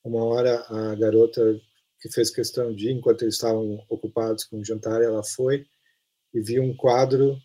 uma 0.03 0.25
hora 0.25 0.65
a 0.71 0.95
garota 0.95 1.61
que 2.01 2.11
fez 2.11 2.31
questão 2.31 2.73
de, 2.73 2.91
enquanto 2.91 3.23
eles 3.23 3.35
estavam 3.35 3.85
ocupados 3.89 4.45
com 4.45 4.61
o 4.61 4.65
jantar, 4.65 5.03
ela 5.03 5.23
foi 5.23 5.67
e 6.33 6.41
viu 6.41 6.63
um 6.63 6.75
quadro 6.75 7.37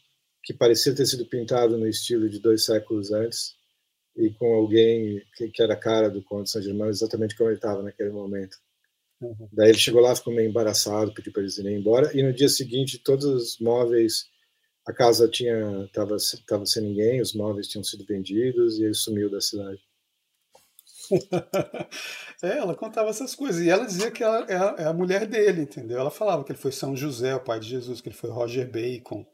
que 0.43 0.53
parecia 0.53 0.93
ter 0.93 1.05
sido 1.05 1.25
pintado 1.25 1.77
no 1.77 1.87
estilo 1.87 2.29
de 2.29 2.39
dois 2.39 2.65
séculos 2.65 3.11
antes, 3.11 3.55
e 4.15 4.29
com 4.31 4.53
alguém 4.53 5.21
que, 5.35 5.49
que 5.49 5.63
era 5.63 5.73
a 5.73 5.79
cara 5.79 6.09
do 6.09 6.23
Conde 6.23 6.49
São 6.49 6.61
Germano, 6.61 6.91
exatamente 6.91 7.35
como 7.35 7.49
ele 7.49 7.57
estava 7.57 7.81
naquele 7.81 8.11
momento. 8.11 8.57
Uhum. 9.21 9.47
Daí 9.51 9.69
ele 9.69 9.77
chegou 9.77 10.01
lá, 10.01 10.15
ficou 10.15 10.33
meio 10.33 10.49
embaraçado, 10.49 11.13
pediu 11.13 11.31
para 11.31 11.41
eles 11.41 11.57
irem 11.57 11.79
embora, 11.79 12.11
e 12.13 12.21
no 12.21 12.33
dia 12.33 12.49
seguinte 12.49 12.99
todos 12.99 13.25
os 13.25 13.59
móveis, 13.59 14.25
a 14.85 14.93
casa 14.93 15.29
tinha 15.29 15.85
estava 15.85 16.17
tava 16.45 16.65
sem 16.65 16.83
ninguém, 16.83 17.21
os 17.21 17.33
móveis 17.33 17.67
tinham 17.67 17.83
sido 17.83 18.05
vendidos 18.05 18.77
e 18.79 18.83
ele 18.83 18.93
sumiu 18.93 19.31
da 19.31 19.39
cidade. 19.39 19.79
é, 22.41 22.57
ela 22.57 22.75
contava 22.75 23.09
essas 23.09 23.35
coisas. 23.35 23.63
E 23.63 23.69
ela 23.69 23.85
dizia 23.85 24.11
que 24.11 24.23
ela 24.23 24.45
é 24.49 24.55
a, 24.55 24.75
é 24.79 24.85
a, 24.85 24.93
mulher 24.93 25.25
dele, 25.25 25.61
entendeu? 25.61 25.99
Ela 25.99 26.11
falava 26.11 26.43
que 26.43 26.51
ele 26.51 26.59
foi 26.59 26.71
São 26.71 26.95
José, 26.95 27.35
o 27.35 27.43
pai 27.43 27.59
de 27.59 27.69
Jesus, 27.69 28.01
que 28.01 28.09
ele 28.09 28.15
foi 28.15 28.29
Roger 28.29 28.69
Bacon. 28.69 29.25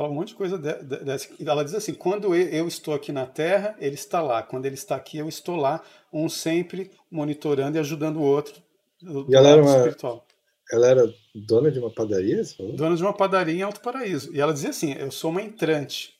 Falava 0.00 0.14
um 0.14 0.18
monte 0.18 0.28
de 0.28 0.34
coisa 0.34 0.56
dessa. 0.56 1.28
Ela 1.44 1.62
diz 1.62 1.74
assim: 1.74 1.92
quando 1.92 2.34
eu 2.34 2.66
estou 2.66 2.94
aqui 2.94 3.12
na 3.12 3.26
Terra, 3.26 3.76
ele 3.78 3.96
está 3.96 4.22
lá. 4.22 4.42
Quando 4.42 4.64
ele 4.64 4.74
está 4.74 4.96
aqui, 4.96 5.18
eu 5.18 5.28
estou 5.28 5.56
lá. 5.56 5.82
Um 6.10 6.26
sempre 6.26 6.90
monitorando 7.10 7.76
e 7.76 7.80
ajudando 7.80 8.16
o 8.16 8.22
outro. 8.22 8.62
Do, 9.02 9.26
e 9.28 9.36
ela 9.36 9.50
era 9.50 9.60
uma, 9.60 9.76
espiritual. 9.76 10.26
Ela 10.72 10.86
era 10.86 11.14
dona 11.34 11.70
de 11.70 11.78
uma 11.78 11.90
padaria? 11.90 12.42
Dona 12.74 12.96
de 12.96 13.02
uma 13.02 13.12
padaria 13.12 13.54
em 13.54 13.60
Alto 13.60 13.82
Paraíso. 13.82 14.34
E 14.34 14.40
ela 14.40 14.54
dizia 14.54 14.70
assim: 14.70 14.94
eu 14.94 15.10
sou 15.10 15.30
uma 15.30 15.42
entrante 15.42 16.18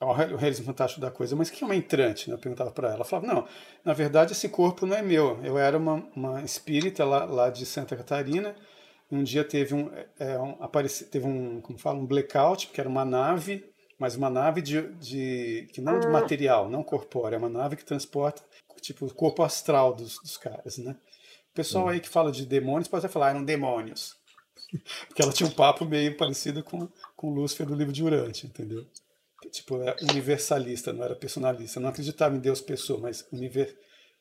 o 0.00 0.36
realismo 0.36 0.64
fantástico 0.64 1.00
da 1.00 1.10
coisa, 1.10 1.36
mas 1.36 1.50
que 1.50 1.62
é 1.62 1.66
uma 1.66 1.76
entrante? 1.76 2.28
Né? 2.28 2.34
Eu 2.34 2.38
perguntava 2.38 2.70
para 2.70 2.88
ela. 2.88 2.96
Ela 2.96 3.04
falava, 3.04 3.32
não, 3.32 3.46
na 3.84 3.92
verdade 3.92 4.32
esse 4.32 4.48
corpo 4.48 4.86
não 4.86 4.96
é 4.96 5.02
meu. 5.02 5.38
Eu 5.44 5.58
era 5.58 5.76
uma, 5.76 6.02
uma 6.16 6.42
espírita 6.42 7.04
lá, 7.04 7.24
lá 7.24 7.50
de 7.50 7.64
Santa 7.66 7.94
Catarina. 7.94 8.56
Um 9.12 9.22
dia 9.22 9.44
teve 9.44 9.74
um, 9.74 9.90
é, 10.18 10.38
um, 10.38 10.56
apareci, 10.60 11.04
teve 11.04 11.26
um, 11.26 11.60
como 11.60 11.78
fala, 11.78 11.98
um 11.98 12.06
blackout, 12.06 12.68
que 12.68 12.80
era 12.80 12.88
uma 12.88 13.04
nave, 13.04 13.64
mas 13.98 14.16
uma 14.16 14.30
nave 14.30 14.62
de, 14.62 14.80
de 14.94 15.68
que 15.72 15.80
não 15.80 16.00
de 16.00 16.08
material, 16.08 16.68
não 16.70 16.82
corpórea, 16.82 17.36
é 17.36 17.38
uma 17.38 17.48
nave 17.48 17.76
que 17.76 17.84
transporta 17.84 18.42
tipo 18.82 19.06
o 19.06 19.14
corpo 19.14 19.42
astral 19.42 19.94
dos, 19.94 20.18
dos 20.18 20.36
caras, 20.36 20.76
né? 20.76 20.96
O 21.50 21.54
pessoal 21.54 21.88
aí 21.88 22.00
que 22.00 22.08
fala 22.08 22.32
de 22.32 22.44
demônios 22.44 22.88
pode 22.88 23.06
até 23.06 23.12
falar, 23.12 23.30
eram 23.30 23.44
demônios. 23.44 24.16
Porque 25.06 25.22
ela 25.22 25.32
tinha 25.32 25.48
um 25.48 25.52
papo 25.52 25.84
meio 25.84 26.16
parecido 26.16 26.62
com, 26.62 26.88
com 27.14 27.28
o 27.28 27.34
Lúcifer 27.34 27.66
do 27.66 27.74
livro 27.74 27.92
de 27.92 28.02
Urante, 28.02 28.46
entendeu? 28.46 28.84
tipo, 29.50 29.82
era 29.82 29.96
universalista, 30.02 30.92
não 30.92 31.04
era 31.04 31.16
personalista. 31.16 31.80
Não 31.80 31.88
acreditava 31.88 32.34
em 32.36 32.40
Deus 32.40 32.60
pessoa, 32.60 33.00
mas 33.00 33.26
univer, 33.32 33.76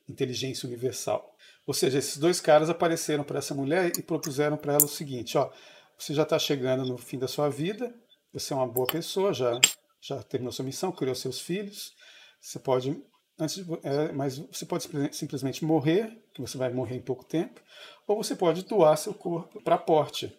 inteligência 0.09 0.67
universal. 0.67 1.30
Ou 1.65 1.73
seja, 1.73 1.99
esses 1.99 2.17
dois 2.17 2.41
caras 2.41 2.69
apareceram 2.69 3.23
para 3.23 3.39
essa 3.39 3.53
mulher 3.53 3.91
e 3.97 4.01
propuseram 4.01 4.57
para 4.57 4.73
ela 4.73 4.85
o 4.85 4.89
seguinte: 4.89 5.37
ó, 5.37 5.51
você 5.97 6.13
já 6.13 6.23
está 6.23 6.37
chegando 6.39 6.85
no 6.85 6.97
fim 6.97 7.17
da 7.17 7.27
sua 7.27 7.49
vida, 7.49 7.93
você 8.33 8.53
é 8.53 8.55
uma 8.55 8.67
boa 8.67 8.87
pessoa, 8.87 9.33
já 9.33 9.59
já 10.01 10.23
terminou 10.23 10.51
sua 10.51 10.65
missão, 10.65 10.91
criou 10.91 11.13
seus 11.13 11.39
filhos, 11.39 11.93
você 12.41 12.57
pode 12.57 12.99
antes, 13.39 13.63
é, 13.83 14.11
mas 14.11 14.37
você 14.37 14.65
pode 14.65 14.87
simplesmente 15.11 15.63
morrer, 15.63 16.23
que 16.33 16.41
você 16.41 16.57
vai 16.57 16.71
morrer 16.73 16.95
em 16.95 17.01
pouco 17.01 17.23
tempo, 17.23 17.61
ou 18.07 18.23
você 18.23 18.35
pode 18.35 18.65
doar 18.65 18.97
seu 18.97 19.13
corpo 19.13 19.61
para 19.61 19.75
a 19.75 19.77
Porte, 19.77 20.35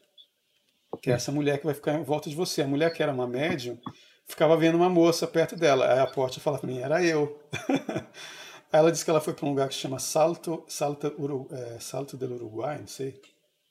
que 1.00 1.10
é 1.10 1.14
essa 1.14 1.32
mulher 1.32 1.58
que 1.58 1.64
vai 1.64 1.74
ficar 1.74 1.94
em 1.94 2.02
volta 2.02 2.28
de 2.28 2.36
você. 2.36 2.62
A 2.62 2.66
mulher 2.66 2.92
que 2.92 3.02
era 3.02 3.12
uma 3.12 3.26
médium, 3.26 3.78
ficava 4.26 4.56
vendo 4.56 4.76
uma 4.76 4.88
moça 4.88 5.26
perto 5.26 5.56
dela. 5.56 5.92
Aí 5.92 5.98
a 5.98 6.06
Porta 6.06 6.40
falava 6.40 6.60
para 6.60 6.70
mim, 6.70 6.78
era 6.78 7.04
eu. 7.04 7.40
Ela 8.72 8.90
disse 8.90 9.04
que 9.04 9.10
ela 9.10 9.20
foi 9.20 9.34
para 9.34 9.44
um 9.46 9.50
lugar 9.50 9.68
que 9.68 9.74
se 9.74 9.80
chama 9.80 9.98
Salto, 9.98 10.64
Salto, 10.66 11.14
Uru, 11.18 11.46
é, 11.50 11.78
Salto 11.78 12.16
del 12.16 12.32
Uruguai, 12.32 12.78
não 12.78 12.86
sei. 12.86 13.20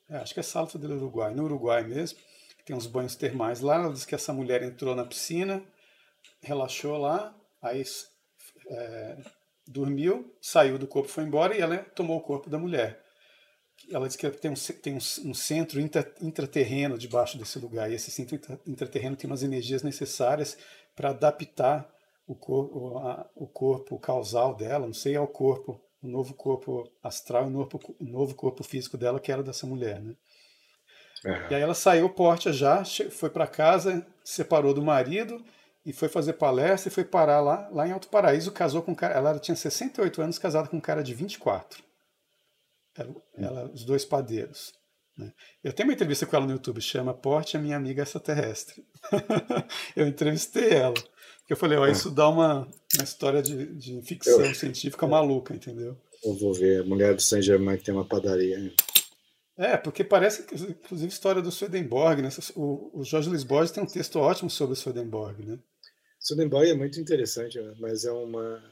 É, 0.08 0.18
acho 0.18 0.34
que 0.34 0.40
é 0.40 0.44
Salto 0.44 0.78
del 0.78 0.92
Uruguai, 0.92 1.34
no 1.34 1.44
Uruguai 1.44 1.84
mesmo. 1.84 2.20
Tem 2.66 2.76
uns 2.76 2.86
banhos 2.86 3.16
termais 3.16 3.62
lá. 3.62 3.76
Ela 3.76 3.92
disse 3.92 4.06
que 4.06 4.14
essa 4.14 4.32
mulher 4.32 4.62
entrou 4.62 4.96
na 4.96 5.04
piscina, 5.04 5.64
relaxou 6.40 6.98
lá, 6.98 7.36
aí 7.62 7.84
é, 8.70 9.18
dormiu, 9.68 10.32
saiu 10.40 10.78
do 10.78 10.86
corpo, 10.86 11.10
foi 11.10 11.24
embora 11.24 11.58
e 11.58 11.62
ela 11.62 11.78
tomou 11.78 12.18
o 12.18 12.22
corpo 12.22 12.50
da 12.50 12.60
mulher 12.60 13.02
ela 13.90 14.08
diz 14.08 14.16
que 14.16 14.30
tem 14.30 14.52
um, 14.52 14.56
tem 14.82 14.94
um, 14.94 15.30
um 15.30 15.34
centro 15.34 15.80
intra, 15.80 16.14
intraterreno 16.22 16.98
debaixo 16.98 17.38
desse 17.38 17.58
lugar, 17.58 17.90
e 17.90 17.96
esse 17.96 18.12
centro 18.12 18.40
intraterreno 18.68 19.16
tem 19.16 19.30
umas 19.30 19.44
energias 19.44 19.82
necessárias 19.82 20.58
para 20.96 21.10
adaptar 21.10 21.90
o 22.28 22.36
corpo, 22.36 22.98
a, 23.00 23.30
o 23.36 23.48
corpo 23.48 24.00
causal 24.00 24.56
dela, 24.56 24.86
não 24.86 24.94
sei, 24.94 25.16
ao 25.16 25.28
corpo, 25.28 25.82
o 26.02 26.08
novo 26.08 26.34
corpo 26.34 26.90
astral, 27.04 27.46
o 27.46 27.50
novo, 27.50 27.80
o 28.00 28.06
novo 28.06 28.36
corpo 28.36 28.64
físico 28.64 28.98
dela, 28.98 29.20
que 29.20 29.32
era 29.32 29.44
dessa 29.44 29.68
mulher, 29.68 30.02
né? 30.02 30.16
Uhum. 31.24 31.52
E 31.52 31.56
aí 31.56 31.62
ela 31.62 31.76
saiu 31.76 32.10
porta 32.10 32.52
já, 32.52 32.84
foi 33.12 33.30
para 33.30 33.46
casa, 33.46 34.06
separou 34.24 34.74
do 34.74 34.82
marido 34.82 35.44
e 35.86 35.94
foi 35.94 36.10
fazer 36.10 36.34
palestra 36.34 36.90
e 36.90 36.94
foi 36.94 37.04
parar 37.04 37.42
lá, 37.42 37.70
lá 37.72 37.88
em 37.88 37.92
Alto 37.92 38.08
Paraíso, 38.08 38.52
casou 38.52 38.82
com 38.82 38.92
um 38.92 38.96
cara, 38.96 39.14
ela 39.14 39.40
tinha 39.40 39.56
68 39.56 40.22
anos, 40.22 40.40
casada 40.40 40.68
com 40.68 40.78
um 40.78 40.82
cara 40.82 41.04
de 41.04 41.14
24. 41.14 41.84
Ela, 42.96 43.16
ela, 43.38 43.72
os 43.72 43.86
dois 43.86 44.04
padeiros. 44.04 44.74
Né? 45.18 45.32
Eu 45.64 45.74
tenho 45.74 45.88
uma 45.88 45.94
entrevista 45.94 46.26
com 46.26 46.36
ela 46.36 46.46
no 46.46 46.54
YouTube, 46.54 46.82
chama 46.82 47.14
Porte 47.14 47.56
a 47.56 47.60
Minha 47.60 47.78
Amiga 47.78 48.04
Extraterrestre. 48.04 48.86
eu 49.96 50.08
entrevistei 50.08 50.72
ela. 50.72 50.96
Eu 51.52 51.58
falei, 51.58 51.78
ó, 51.78 51.86
isso 51.86 52.10
dá 52.10 52.30
uma, 52.30 52.66
uma 52.96 53.04
história 53.04 53.42
de, 53.42 53.66
de 53.76 54.02
ficção 54.04 54.40
eu, 54.40 54.56
científica 54.56 55.06
maluca, 55.06 55.54
entendeu? 55.54 55.98
Eu 56.24 56.34
vou 56.36 56.54
ver, 56.54 56.80
a 56.80 56.86
mulher 56.86 57.14
do 57.14 57.22
Saint 57.22 57.44
Germain 57.44 57.76
que 57.76 57.84
tem 57.84 57.94
uma 57.94 58.08
padaria. 58.08 58.74
É, 59.58 59.76
porque 59.76 60.02
parece, 60.02 60.44
inclusive, 60.44 61.12
história 61.12 61.42
do 61.42 61.52
Swedenborg, 61.52 62.22
né? 62.22 62.30
O, 62.56 63.02
o 63.02 63.04
Jorge 63.04 63.28
Luiz 63.28 63.44
Borges 63.44 63.72
tem 63.72 63.84
um 63.84 63.86
texto 63.86 64.18
ótimo 64.18 64.50
sobre 64.50 64.76
o 64.76 64.78
Swedenborg, 64.78 65.46
né? 65.46 65.60
Swedenborg 66.22 66.70
é 66.70 66.74
muito 66.74 67.02
interessante, 67.02 67.60
mas 67.82 68.06
é 68.06 68.12
uma 68.14 68.64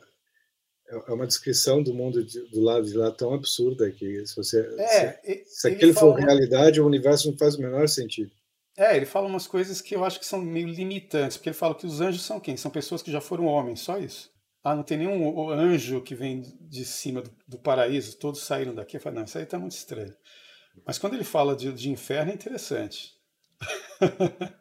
é, 0.87 1.11
é 1.11 1.13
uma 1.13 1.27
descrição 1.27 1.83
do 1.83 1.93
mundo 1.93 2.23
de, 2.23 2.39
do 2.47 2.61
lado 2.61 2.85
de 2.85 2.95
lá 2.95 3.11
tão 3.11 3.33
absurda 3.33 3.91
que 3.91 4.25
se 4.25 4.33
você 4.33 4.61
é, 4.79 5.19
se, 5.21 5.43
se 5.47 5.67
aquilo 5.67 5.93
for 5.93 6.13
realidade 6.15 6.79
o 6.79 6.87
universo 6.87 7.29
não 7.29 7.37
faz 7.37 7.55
o 7.55 7.61
menor 7.61 7.89
sentido 7.89 8.31
é 8.79 8.95
ele 8.95 9.05
fala 9.05 9.27
umas 9.27 9.45
coisas 9.45 9.81
que 9.81 9.95
eu 9.95 10.05
acho 10.05 10.19
que 10.19 10.25
são 10.25 10.41
meio 10.41 10.67
limitantes 10.67 11.37
porque 11.37 11.49
ele 11.49 11.55
fala 11.55 11.75
que 11.75 11.85
os 11.85 12.01
anjos 12.01 12.23
são 12.23 12.39
quem? 12.39 12.55
São 12.57 12.71
pessoas 12.71 13.01
que 13.01 13.11
já 13.11 13.21
foram 13.21 13.45
homens 13.45 13.81
só 13.81 13.97
isso. 13.97 14.31
Ah 14.63 14.75
não 14.75 14.83
tem 14.83 14.97
nenhum 14.97 15.49
anjo 15.49 16.01
que 16.01 16.15
vem 16.15 16.41
de 16.61 16.85
cima 16.85 17.21
do, 17.21 17.31
do 17.47 17.59
paraíso 17.59 18.17
todos 18.17 18.41
saíram 18.41 18.73
daqui. 18.73 18.97
Eu 18.97 19.01
falo, 19.01 19.15
não 19.15 19.23
isso 19.23 19.37
aí 19.37 19.43
está 19.43 19.59
muito 19.59 19.73
estranho. 19.73 20.15
Mas 20.85 20.97
quando 20.97 21.13
ele 21.15 21.23
fala 21.23 21.55
de, 21.55 21.71
de 21.73 21.89
inferno 21.89 22.31
é 22.31 22.35
interessante. 22.35 23.17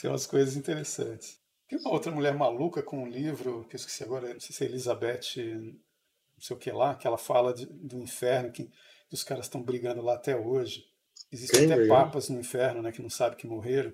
Tem 0.00 0.10
umas 0.10 0.26
coisas 0.26 0.56
interessantes. 0.56 1.38
Tem 1.68 1.78
uma 1.78 1.90
outra 1.90 2.10
mulher 2.10 2.34
maluca 2.34 2.82
com 2.82 3.04
um 3.04 3.08
livro, 3.08 3.64
que 3.68 3.76
eu 3.76 3.78
esqueci 3.78 4.02
agora, 4.02 4.32
não 4.32 4.40
sei 4.40 4.54
se 4.54 4.64
é 4.64 4.66
Elizabeth, 4.66 5.36
não 5.36 6.40
sei 6.40 6.56
o 6.56 6.58
que 6.58 6.72
lá, 6.72 6.94
que 6.94 7.06
ela 7.06 7.18
fala 7.18 7.54
de, 7.54 7.66
do 7.66 7.98
inferno, 7.98 8.50
que, 8.50 8.64
que 8.64 9.14
os 9.14 9.22
caras 9.22 9.46
estão 9.46 9.62
brigando 9.62 10.02
lá 10.02 10.14
até 10.14 10.36
hoje. 10.36 10.84
Existem 11.32 11.66
Quem 11.66 11.72
até 11.72 11.86
papas 11.86 12.28
no 12.28 12.40
inferno, 12.40 12.82
né, 12.82 12.92
que 12.92 13.02
não 13.02 13.10
sabem 13.10 13.38
que 13.38 13.46
morreram, 13.46 13.92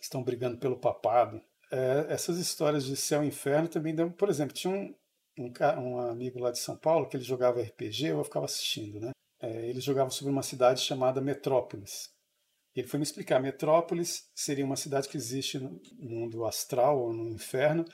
estão 0.00 0.22
brigando 0.22 0.58
pelo 0.58 0.78
papado. 0.78 1.40
É, 1.70 2.06
essas 2.08 2.38
histórias 2.38 2.84
de 2.84 2.96
céu 2.96 3.22
e 3.22 3.28
inferno 3.28 3.68
também 3.68 3.94
dão. 3.94 4.10
Por 4.10 4.28
exemplo, 4.28 4.54
tinha 4.54 4.72
um, 4.72 4.94
um, 5.38 5.52
um, 5.80 5.98
amigo 6.00 6.38
lá 6.38 6.50
de 6.50 6.58
São 6.58 6.76
Paulo 6.76 7.08
que 7.08 7.16
ele 7.16 7.24
jogava 7.24 7.60
RPG, 7.60 8.06
eu 8.06 8.24
ficava 8.24 8.46
assistindo, 8.46 9.00
né? 9.00 9.10
É, 9.40 9.68
ele 9.68 9.80
jogava 9.80 10.10
sobre 10.10 10.32
uma 10.32 10.42
cidade 10.42 10.80
chamada 10.80 11.20
Metrópolis. 11.20 12.10
Ele 12.74 12.86
foi 12.86 12.98
me 12.98 13.04
explicar. 13.04 13.40
Metrópolis 13.40 14.30
seria 14.34 14.64
uma 14.64 14.76
cidade 14.76 15.08
que 15.08 15.16
existe 15.16 15.58
no 15.58 15.80
mundo 16.00 16.44
astral 16.44 16.98
ou 17.00 17.12
no 17.12 17.28
inferno, 17.28 17.84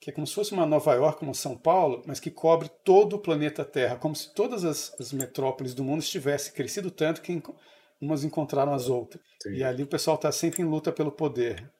que 0.00 0.10
é 0.10 0.12
como 0.12 0.26
se 0.26 0.34
fosse 0.34 0.52
uma 0.52 0.66
Nova 0.66 0.94
York, 0.94 1.18
como 1.18 1.34
São 1.34 1.56
Paulo, 1.56 2.02
mas 2.06 2.20
que 2.20 2.30
cobre 2.30 2.68
todo 2.84 3.14
o 3.16 3.18
planeta 3.18 3.64
Terra, 3.64 3.96
como 3.96 4.14
se 4.14 4.34
todas 4.34 4.64
as, 4.64 4.94
as 5.00 5.12
metrópoles 5.12 5.74
do 5.74 5.84
mundo 5.84 6.02
estivessem 6.02 6.52
crescido 6.52 6.90
tanto 6.90 7.22
que 7.22 7.32
umas 8.00 8.24
encontraram 8.24 8.72
as 8.72 8.88
outras. 8.88 9.22
E 9.46 9.62
ali 9.62 9.82
o 9.82 9.86
pessoal 9.86 10.16
está 10.16 10.30
sempre 10.32 10.62
em 10.62 10.66
luta 10.66 10.92
pelo 10.92 11.12
poder. 11.12 11.70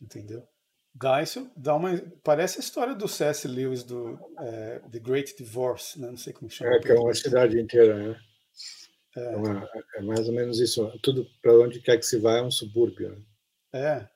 Entendeu? 0.00 0.42
Dá 0.94 1.22
isso, 1.22 1.50
dá 1.56 1.74
uma. 1.74 1.98
Parece 2.22 2.58
a 2.58 2.60
história 2.60 2.94
do 2.94 3.08
C.S. 3.08 3.48
Lewis 3.48 3.82
do 3.82 4.18
é, 4.38 4.80
The 4.90 4.98
Great 4.98 5.34
Divorce, 5.36 5.98
né? 5.98 6.08
não 6.08 6.18
sei 6.18 6.34
como 6.34 6.50
chama. 6.50 6.74
É, 6.74 6.80
que 6.80 6.92
é 6.92 6.94
uma 6.94 7.14
cidade 7.14 7.58
inteira, 7.58 7.96
né? 7.96 8.20
É, 9.16 9.36
uma, 9.36 9.68
é 9.96 10.02
mais 10.02 10.28
ou 10.28 10.34
menos 10.34 10.60
isso. 10.60 10.86
Tudo 11.02 11.26
para 11.40 11.58
onde 11.58 11.80
quer 11.80 11.96
que 11.96 12.04
se 12.04 12.18
vá 12.18 12.38
é 12.38 12.42
um 12.42 12.50
subúrbio. 12.50 13.10
Né? 13.10 13.22
É. 13.72 14.08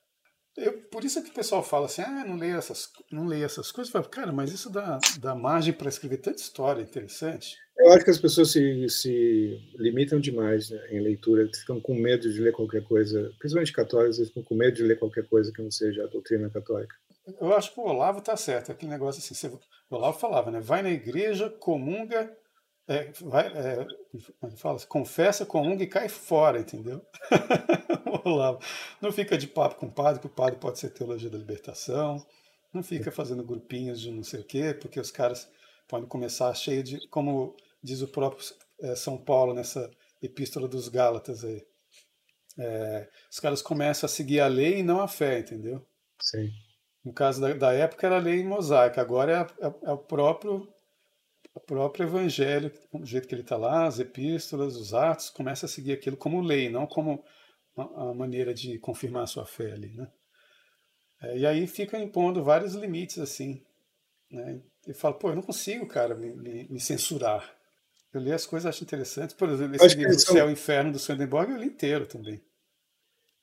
Eu, 0.57 0.73
por 0.89 1.05
isso 1.05 1.19
é 1.19 1.21
que 1.21 1.29
o 1.29 1.33
pessoal 1.33 1.61
fala 1.61 1.85
assim, 1.85 2.01
ah, 2.01 2.25
não 2.25 2.35
leio 2.35 2.57
essas, 2.57 2.89
não 3.11 3.27
leio 3.27 3.45
essas 3.45 3.71
coisas. 3.71 3.91
Falo, 3.91 4.09
cara, 4.09 4.31
mas 4.31 4.51
isso 4.51 4.71
dá, 4.71 4.99
dá 5.19 5.35
margem 5.35 5.71
para 5.71 5.87
escrever 5.87 6.17
tanta 6.17 6.41
história 6.41 6.81
interessante. 6.81 7.55
Eu 7.77 7.91
acho 7.93 8.03
que 8.03 8.09
as 8.09 8.17
pessoas 8.17 8.51
se, 8.51 8.89
se 8.89 9.61
limitam 9.75 10.19
demais 10.19 10.71
né, 10.71 10.79
em 10.89 10.99
leitura, 10.99 11.47
ficam 11.53 11.79
com 11.79 11.93
medo 11.93 12.31
de 12.33 12.41
ler 12.41 12.51
qualquer 12.51 12.83
coisa, 12.83 13.31
principalmente 13.37 13.71
católicos, 13.71 14.17
eles 14.17 14.29
ficam 14.29 14.43
com 14.43 14.55
medo 14.55 14.75
de 14.75 14.83
ler 14.83 14.97
qualquer 14.97 15.27
coisa 15.27 15.51
que 15.53 15.61
não 15.61 15.69
seja 15.69 16.03
a 16.03 16.07
doutrina 16.07 16.49
católica. 16.49 16.95
Eu 17.39 17.53
acho 17.53 17.73
que 17.73 17.79
o 17.79 17.83
Olavo 17.83 18.19
tá 18.19 18.35
certo, 18.35 18.71
aquele 18.71 18.91
negócio 18.91 19.19
assim, 19.19 19.35
você, 19.35 19.47
o 19.47 19.95
Olavo 19.95 20.17
falava, 20.17 20.49
né, 20.49 20.59
vai 20.59 20.81
na 20.81 20.89
igreja, 20.89 21.51
comunga, 21.51 22.35
é, 22.87 23.11
vai, 23.21 23.47
é, 23.47 23.85
é 24.43 24.49
fala, 24.55 24.79
confessa, 24.87 25.45
comunga 25.45 25.83
e 25.83 25.87
cai 25.87 26.07
fora, 26.07 26.59
entendeu? 26.59 27.05
Olavo. 28.23 28.59
Não 29.01 29.11
fica 29.11 29.37
de 29.37 29.45
papo 29.45 29.75
com 29.75 29.87
o 29.87 29.91
padre, 29.91 30.21
que 30.21 30.27
o 30.27 30.29
padre 30.29 30.57
pode 30.57 30.79
ser 30.79 30.91
teologia 30.91 31.29
da 31.29 31.37
libertação. 31.37 32.25
Não 32.73 32.81
fica 32.81 33.11
fazendo 33.11 33.43
grupinhos 33.43 33.99
de 33.99 34.11
não 34.11 34.23
sei 34.23 34.39
o 34.39 34.45
quê, 34.45 34.73
porque 34.73 34.99
os 34.99 35.11
caras 35.11 35.49
podem 35.87 36.07
começar 36.07 36.53
cheio 36.53 36.81
de, 36.81 37.07
como 37.09 37.55
diz 37.83 38.01
o 38.01 38.07
próprio 38.07 38.45
é, 38.81 38.95
São 38.95 39.17
Paulo 39.17 39.53
nessa 39.53 39.91
epístola 40.21 40.67
dos 40.67 40.87
Gálatas 40.87 41.43
aí. 41.43 41.65
É, 42.57 43.09
os 43.29 43.39
caras 43.39 43.61
começam 43.61 44.07
a 44.07 44.09
seguir 44.09 44.39
a 44.39 44.47
lei 44.47 44.79
e 44.79 44.83
não 44.83 45.01
a 45.01 45.07
fé, 45.07 45.39
entendeu? 45.39 45.85
Sim. 46.21 46.49
No 47.03 47.13
caso 47.13 47.39
da, 47.41 47.53
da 47.53 47.73
época 47.73 48.07
era 48.07 48.15
a 48.15 48.21
lei 48.21 48.43
mosaica, 48.43 49.01
agora 49.01 49.49
é, 49.59 49.65
é, 49.65 49.73
é 49.89 49.91
o 49.91 49.97
próprio 49.97 50.67
o 51.57 51.59
próprio 51.59 52.05
evangelho, 52.05 52.71
do 52.93 53.05
jeito 53.05 53.27
que 53.27 53.33
ele 53.33 53.41
está 53.41 53.57
lá, 53.57 53.87
as 53.87 53.99
epístolas, 53.99 54.75
os 54.75 54.93
atos, 54.93 55.31
começa 55.31 55.65
a 55.65 55.69
seguir 55.69 55.91
aquilo 55.91 56.15
como 56.15 56.39
lei, 56.39 56.69
não 56.69 56.85
como 56.85 57.23
a 57.75 58.13
maneira 58.13 58.53
de 58.53 58.77
confirmar 58.77 59.23
a 59.23 59.27
sua 59.27 59.45
fé 59.45 59.71
ali, 59.71 59.95
né? 59.95 60.07
É, 61.21 61.37
e 61.39 61.45
aí 61.47 61.65
fica 61.65 61.97
impondo 61.97 62.43
vários 62.43 62.75
limites 62.75 63.17
assim, 63.17 63.63
né? 64.31 64.61
E 64.87 64.93
fala, 64.93 65.17
pô, 65.17 65.29
eu 65.29 65.35
não 65.35 65.41
consigo, 65.41 65.87
cara, 65.87 66.13
me, 66.13 66.31
me, 66.35 66.67
me 66.69 66.79
censurar. 66.79 67.55
Eu 68.13 68.21
li 68.21 68.31
as 68.31 68.45
coisas, 68.45 68.69
acho 68.69 68.83
interessantes. 68.83 69.35
Por 69.35 69.49
exemplo, 69.49 69.75
esse 69.75 69.95
livro 69.95 70.13
do 70.13 70.21
Céu 70.21 70.49
e 70.49 70.53
Inferno 70.53 70.91
do 70.91 70.99
Swedenborg 70.99 71.51
eu 71.51 71.57
li 71.57 71.67
inteiro 71.67 72.05
também. 72.05 72.41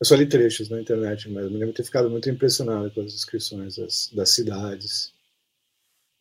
Eu 0.01 0.07
só 0.07 0.15
li 0.15 0.27
trechos 0.27 0.71
na 0.71 0.81
internet, 0.81 1.29
mas 1.31 1.45
eu 1.45 1.51
me 1.51 1.59
lembro 1.59 1.73
de 1.73 1.77
ter 1.77 1.85
ficado 1.85 2.09
muito 2.09 2.31
impressionado 2.31 2.91
com 2.93 3.01
as 3.01 3.13
descrições 3.13 3.77
das, 3.77 4.11
das 4.15 4.31
cidades. 4.31 5.13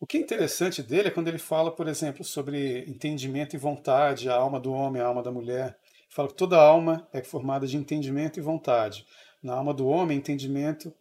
O 0.00 0.06
que 0.06 0.18
é 0.18 0.20
interessante 0.20 0.82
dele 0.82 1.08
é 1.08 1.10
quando 1.10 1.28
ele 1.28 1.38
fala, 1.38 1.74
por 1.74 1.88
exemplo, 1.88 2.24
sobre 2.24 2.80
entendimento 2.88 3.54
e 3.54 3.58
vontade, 3.58 4.28
a 4.28 4.34
alma 4.34 4.60
do 4.60 4.72
homem, 4.72 5.00
a 5.00 5.06
alma 5.06 5.22
da 5.22 5.30
mulher. 5.30 5.78
Ele 5.84 6.10
fala 6.10 6.28
que 6.28 6.34
toda 6.34 6.56
alma 6.56 7.08
é 7.12 7.22
formada 7.22 7.66
de 7.66 7.76
entendimento 7.76 8.38
e 8.38 8.42
vontade. 8.42 9.06
Na 9.42 9.54
alma 9.54 9.72
do 9.72 9.86
homem, 9.86 10.18
entendimento 10.18 10.92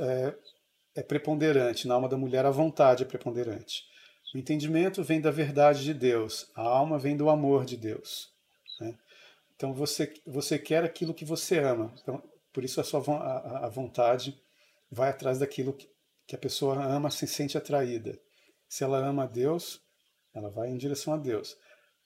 é, 0.00 0.34
é 0.96 1.02
preponderante, 1.02 1.86
na 1.86 1.94
alma 1.94 2.08
da 2.08 2.16
mulher, 2.16 2.44
a 2.46 2.50
vontade 2.50 3.02
é 3.02 3.06
preponderante. 3.06 3.84
O 4.34 4.38
entendimento 4.38 5.02
vem 5.02 5.20
da 5.20 5.30
verdade 5.30 5.84
de 5.84 5.94
Deus, 5.94 6.50
a 6.56 6.62
alma 6.62 6.98
vem 6.98 7.16
do 7.16 7.30
amor 7.30 7.64
de 7.64 7.76
Deus. 7.76 8.32
Né? 8.80 8.98
Então 9.54 9.72
você, 9.72 10.12
você 10.26 10.58
quer 10.58 10.82
aquilo 10.82 11.14
que 11.14 11.24
você 11.24 11.58
ama. 11.58 11.94
Então, 12.02 12.20
por 12.52 12.64
isso 12.64 12.80
a 12.80 12.84
sua 12.84 13.00
a, 13.16 13.66
a 13.66 13.68
vontade 13.68 14.36
vai 14.90 15.10
atrás 15.10 15.38
daquilo 15.38 15.72
que, 15.72 15.88
que 16.26 16.34
a 16.34 16.38
pessoa 16.38 16.82
ama, 16.82 17.10
se 17.10 17.26
sente 17.26 17.56
atraída. 17.58 18.18
Se 18.68 18.84
ela 18.84 18.98
ama 18.98 19.24
a 19.24 19.26
Deus, 19.26 19.80
ela 20.34 20.50
vai 20.50 20.70
em 20.70 20.76
direção 20.76 21.14
a 21.14 21.16
Deus. 21.16 21.56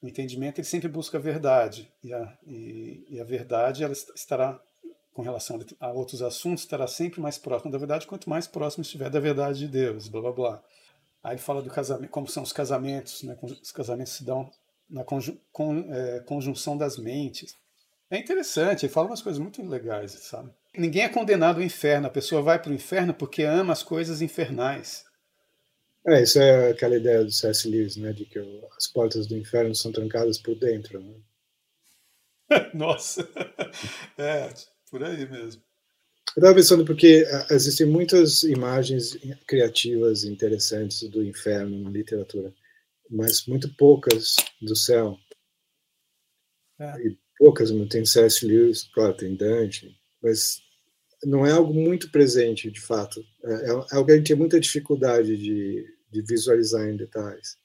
O 0.00 0.06
entendimento 0.06 0.58
ele 0.58 0.66
sempre 0.66 0.88
busca 0.88 1.18
a 1.18 1.20
verdade 1.20 1.92
e 2.02 2.12
a, 2.12 2.38
e, 2.46 3.06
e 3.08 3.20
a 3.20 3.24
verdade 3.24 3.82
ela 3.82 3.92
estará 3.92 4.60
com 5.12 5.22
relação 5.22 5.58
a 5.80 5.90
outros 5.90 6.22
assuntos 6.22 6.62
estará 6.62 6.86
sempre 6.86 7.20
mais 7.20 7.36
próximo 7.36 7.72
da 7.72 7.78
verdade 7.78 8.06
quanto 8.06 8.30
mais 8.30 8.46
próximo 8.46 8.82
estiver 8.82 9.10
da 9.10 9.18
verdade 9.18 9.58
de 9.58 9.66
Deus, 9.66 10.06
blá 10.06 10.20
blá 10.20 10.32
blá. 10.32 10.64
Aí 11.24 11.32
ele 11.32 11.40
fala 11.40 11.60
do 11.60 11.68
casamento, 11.68 12.10
como 12.10 12.28
são 12.28 12.44
os 12.44 12.52
casamentos, 12.52 13.24
né? 13.24 13.36
Os 13.42 13.72
casamentos 13.72 14.12
se 14.12 14.24
dão 14.24 14.48
na 14.88 15.02
conjun, 15.02 15.36
con, 15.50 15.80
é, 15.92 16.20
conjunção 16.20 16.76
das 16.76 16.96
mentes. 16.96 17.56
É 18.08 18.16
interessante, 18.16 18.86
ele 18.86 18.92
fala 18.92 19.08
umas 19.08 19.20
coisas 19.20 19.40
muito 19.40 19.60
legais, 19.62 20.12
sabe? 20.12 20.54
Ninguém 20.76 21.02
é 21.02 21.08
condenado 21.08 21.56
ao 21.56 21.62
inferno, 21.62 22.06
a 22.06 22.10
pessoa 22.10 22.42
vai 22.42 22.60
para 22.60 22.70
o 22.70 22.74
inferno 22.74 23.14
porque 23.14 23.42
ama 23.42 23.72
as 23.72 23.82
coisas 23.82 24.20
infernais. 24.22 25.04
É, 26.06 26.22
isso 26.22 26.38
é 26.38 26.70
aquela 26.70 26.96
ideia 26.96 27.24
do 27.24 27.30
C.S. 27.30 27.68
Lewis, 27.68 27.96
né, 27.96 28.12
de 28.12 28.24
que 28.24 28.38
as 28.76 28.86
portas 28.86 29.26
do 29.26 29.36
inferno 29.36 29.74
são 29.74 29.92
trancadas 29.92 30.38
por 30.38 30.54
dentro, 30.58 31.00
né? 31.00 31.14
Nossa, 32.72 33.28
é, 34.16 34.52
por 34.90 35.02
aí 35.04 35.28
mesmo. 35.28 35.62
Eu 36.36 36.40
estava 36.40 36.54
pensando 36.54 36.84
porque 36.84 37.26
ah, 37.30 37.46
existem 37.50 37.86
muitas 37.86 38.42
imagens 38.42 39.18
criativas 39.46 40.24
interessantes 40.24 41.02
do 41.10 41.22
inferno 41.22 41.78
na 41.82 41.90
literatura, 41.90 42.54
mas 43.10 43.46
muito 43.46 43.74
poucas 43.74 44.36
do 44.62 44.76
céu. 44.76 45.18
É. 46.78 47.06
E 47.06 47.18
poucas, 47.36 47.70
tem 47.90 48.04
C.S. 48.04 48.46
Lewis, 48.46 48.84
claro, 48.94 49.16
tem 49.16 49.34
Dante, 49.34 49.98
mas 50.22 50.60
não 51.24 51.44
é 51.44 51.52
algo 51.52 51.74
muito 51.74 52.10
presente, 52.10 52.70
de 52.70 52.80
fato. 52.80 53.24
É, 53.44 53.52
é, 53.52 53.68
é 53.68 53.70
algo 53.70 54.06
que 54.06 54.12
a 54.12 54.16
gente 54.16 54.28
tem 54.28 54.36
muita 54.36 54.60
dificuldade 54.60 55.36
de, 55.36 55.84
de 56.10 56.22
visualizar 56.22 56.88
em 56.88 56.96
detalhes. 56.96 57.56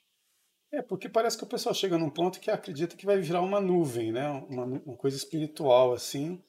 É, 0.72 0.82
porque 0.82 1.08
parece 1.08 1.38
que 1.38 1.44
o 1.44 1.48
pessoal 1.48 1.76
chega 1.76 2.00
num 2.00 2.10
ponto 2.10 2.40
que 2.40 2.50
acredita 2.50 2.96
que 2.96 3.06
vai 3.06 3.20
virar 3.20 3.42
uma 3.42 3.62
nuvem, 3.62 4.12
né? 4.12 4.28
Uma, 4.50 4.66
uma 4.66 4.98
coisa 4.98 5.16
espiritual, 5.16 5.94
assim, 5.94 6.42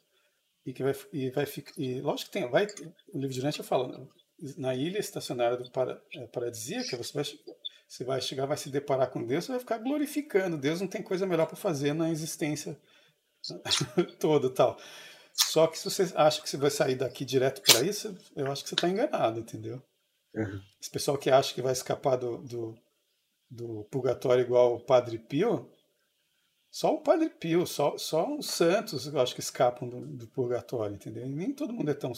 e 0.65 0.73
que 0.73 0.83
vai, 0.83 0.95
e 1.13 1.31
vai 1.31 1.45
ficar. 1.45 1.73
E 1.77 2.01
lógico 2.01 2.31
que 2.31 2.39
tem, 2.39 2.51
vai, 2.51 2.67
o 3.13 3.19
livro 3.19 3.35
de 3.35 3.43
Dante 3.43 3.63
fala, 3.63 4.09
na 4.57 4.75
ilha 4.75 4.99
estacionária 4.99 5.59
do 5.59 5.71
para, 5.71 6.03
é, 6.15 6.27
você 6.97 7.13
vai, 7.13 7.25
você 7.87 8.05
vai 8.05 8.21
chegar, 8.23 8.47
vai 8.47 8.57
se 8.57 8.71
deparar 8.71 9.11
com 9.11 9.27
Deus, 9.27 9.45
você 9.45 9.53
vai 9.53 9.61
ficar 9.61 9.79
glorificando. 9.79 10.57
Deus 10.57 10.81
não 10.81 10.89
tem 10.89 11.03
coisa 11.03 11.27
melhor 11.27 11.47
para 11.47 11.57
fazer 11.57 11.93
na 11.93 12.11
existência 12.11 12.79
toda 14.19 14.49
tal. 14.49 14.79
Só 15.35 15.67
que 15.67 15.79
se 15.79 15.85
você 15.85 16.13
acha 16.15 16.41
que 16.41 16.49
você 16.49 16.57
vai 16.57 16.71
sair 16.71 16.95
daqui 16.95 17.25
direto 17.25 17.61
para 17.61 17.83
isso, 17.83 18.17
eu 18.37 18.51
acho 18.51 18.63
que 18.63 18.69
você 18.69 18.77
está 18.77 18.89
enganado, 18.89 19.41
entendeu? 19.41 19.83
Uhum. 20.35 20.61
Esse 20.81 20.91
pessoal 20.91 21.19
que 21.19 21.29
acha 21.29 21.53
que 21.53 21.63
vai 21.63 21.73
escapar 21.73 22.17
do, 22.17 22.39
do, 22.39 22.79
do 23.51 23.85
purgatório 23.91 24.45
igual 24.45 24.77
o 24.77 24.81
Padre 24.81 25.19
Pio, 25.19 25.69
só 26.71 26.95
o 26.95 27.03
Padre 27.03 27.31
Pio, 27.31 27.67
só, 27.67 27.97
só 27.99 28.37
os 28.37 28.47
santos, 28.47 29.07
eu 29.07 29.21
acho 29.21 29.35
que 29.35 29.41
escapam 29.41 29.89
do, 29.89 30.07
do 30.07 30.29
purgatório, 30.29 30.95
entendeu? 30.95 31.27
E 31.27 31.29
nem 31.29 31.53
todo 31.53 31.73
mundo 31.73 31.91
é 31.91 31.95
tão. 31.95 32.13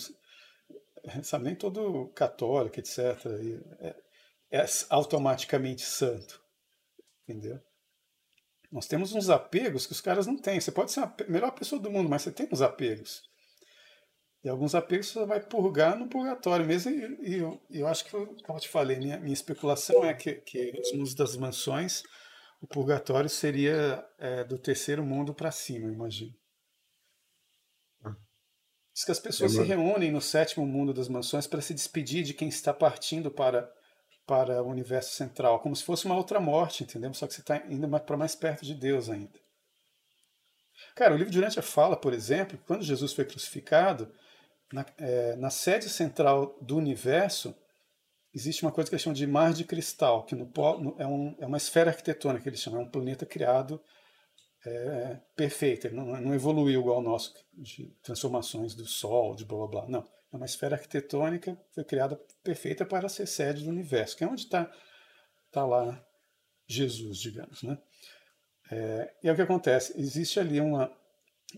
Sabe, 1.22 1.44
nem 1.44 1.54
todo 1.54 2.08
católico, 2.14 2.80
etc., 2.80 2.98
é, 3.80 3.96
é 4.50 4.66
automaticamente 4.90 5.82
santo, 5.82 6.42
entendeu? 7.22 7.60
Nós 8.70 8.86
temos 8.86 9.12
uns 9.12 9.30
apegos 9.30 9.86
que 9.86 9.92
os 9.92 10.00
caras 10.00 10.26
não 10.26 10.36
têm. 10.36 10.60
Você 10.60 10.72
pode 10.72 10.92
ser 10.92 11.00
a 11.00 11.14
melhor 11.28 11.52
pessoa 11.52 11.80
do 11.80 11.90
mundo, 11.90 12.08
mas 12.08 12.22
você 12.22 12.32
tem 12.32 12.48
uns 12.50 12.62
apegos. 12.62 13.22
E 14.44 14.48
alguns 14.48 14.74
apegos 14.74 15.08
você 15.08 15.24
vai 15.24 15.40
purgar 15.40 15.98
no 15.98 16.08
purgatório 16.08 16.64
mesmo. 16.64 16.90
E, 16.90 17.30
e 17.30 17.38
eu, 17.38 17.60
eu, 17.70 17.86
acho 17.86 18.04
que, 18.04 18.10
como 18.10 18.36
eu 18.48 18.60
te 18.60 18.68
falei, 18.68 18.96
minha, 18.96 19.18
minha 19.18 19.34
especulação 19.34 20.04
é 20.04 20.14
que, 20.14 20.34
que 20.34 20.72
os 20.80 20.92
mundos 20.92 21.14
das 21.14 21.36
mansões 21.36 22.02
o 22.60 22.66
purgatório 22.66 23.28
seria 23.28 24.04
é, 24.18 24.44
do 24.44 24.58
terceiro 24.58 25.04
mundo 25.04 25.34
para 25.34 25.50
cima, 25.50 25.92
imagino. 25.92 26.34
Ah. 28.04 28.16
Diz 28.94 29.04
que 29.04 29.12
as 29.12 29.20
pessoas 29.20 29.52
se 29.52 29.62
reúnem 29.62 30.10
no 30.10 30.20
sétimo 30.20 30.66
mundo 30.66 30.92
das 30.92 31.08
mansões 31.08 31.46
para 31.46 31.60
se 31.60 31.74
despedir 31.74 32.24
de 32.24 32.34
quem 32.34 32.48
está 32.48 32.72
partindo 32.72 33.30
para, 33.30 33.70
para 34.26 34.62
o 34.62 34.68
universo 34.68 35.14
central, 35.14 35.60
como 35.60 35.76
se 35.76 35.84
fosse 35.84 36.04
uma 36.04 36.16
outra 36.16 36.40
morte, 36.40 36.82
entendeu? 36.82 37.14
Só 37.14 37.26
que 37.26 37.34
você 37.34 37.40
está 37.40 37.56
indo 37.68 37.88
para 38.00 38.16
mais 38.16 38.34
perto 38.34 38.64
de 38.64 38.74
Deus 38.74 39.08
ainda. 39.08 39.38
Cara, 40.94 41.14
o 41.14 41.16
livro 41.16 41.32
de 41.32 41.38
Urântia 41.38 41.62
fala, 41.62 41.96
por 41.96 42.12
exemplo, 42.12 42.58
quando 42.66 42.82
Jesus 42.82 43.12
foi 43.12 43.24
crucificado, 43.24 44.12
na, 44.72 44.84
é, 44.98 45.36
na 45.36 45.50
sede 45.50 45.88
central 45.88 46.56
do 46.60 46.76
universo, 46.76 47.54
existe 48.34 48.62
uma 48.62 48.72
coisa 48.72 48.90
que 48.90 48.94
eles 48.94 49.02
chamam 49.02 49.14
de 49.14 49.26
mar 49.26 49.52
de 49.52 49.64
cristal, 49.64 50.24
que 50.24 50.34
no, 50.34 50.50
no, 50.78 50.96
é, 50.98 51.06
um, 51.06 51.36
é, 51.38 51.46
uma 51.46 51.56
esfera 51.56 51.90
arquitetônica, 51.90 52.42
que 52.42 52.48
eles 52.48 52.60
chamam, 52.60 52.80
é 52.80 52.84
um 52.84 52.90
planeta 52.90 53.24
criado 53.24 53.80
é, 54.66 55.20
perfeito, 55.36 55.86
ele 55.86 55.94
não, 55.94 56.20
não, 56.20 56.34
evoluiu 56.34 56.80
igual 56.80 56.98
o 56.98 57.02
nosso, 57.02 57.32
de 57.54 57.94
transformações 58.02 58.74
do 58.74 58.84
Sol, 58.84 59.36
de 59.36 59.44
blá 59.44 59.58
blá 59.58 59.68
blá. 59.68 59.88
Não, 59.88 60.04
é 60.36 60.38
uma 60.38 60.46
esfera 60.46 60.76
arquitetônica, 60.76 61.58
foi 61.72 61.84
criada 61.84 62.20
perfeita 62.44 62.84
para 62.84 63.08
ser 63.08 63.26
sede 63.26 63.64
do 63.64 63.70
universo, 63.70 64.16
que 64.16 64.22
é 64.22 64.26
onde 64.26 64.42
está 64.42 64.70
tá 65.50 65.64
lá 65.64 66.04
Jesus, 66.68 67.18
digamos. 67.18 67.62
Né? 67.62 67.78
É, 68.70 69.14
e 69.22 69.28
é 69.28 69.32
o 69.32 69.36
que 69.36 69.42
acontece, 69.42 69.98
existe 69.98 70.38
ali 70.38 70.60
uma, 70.60 70.92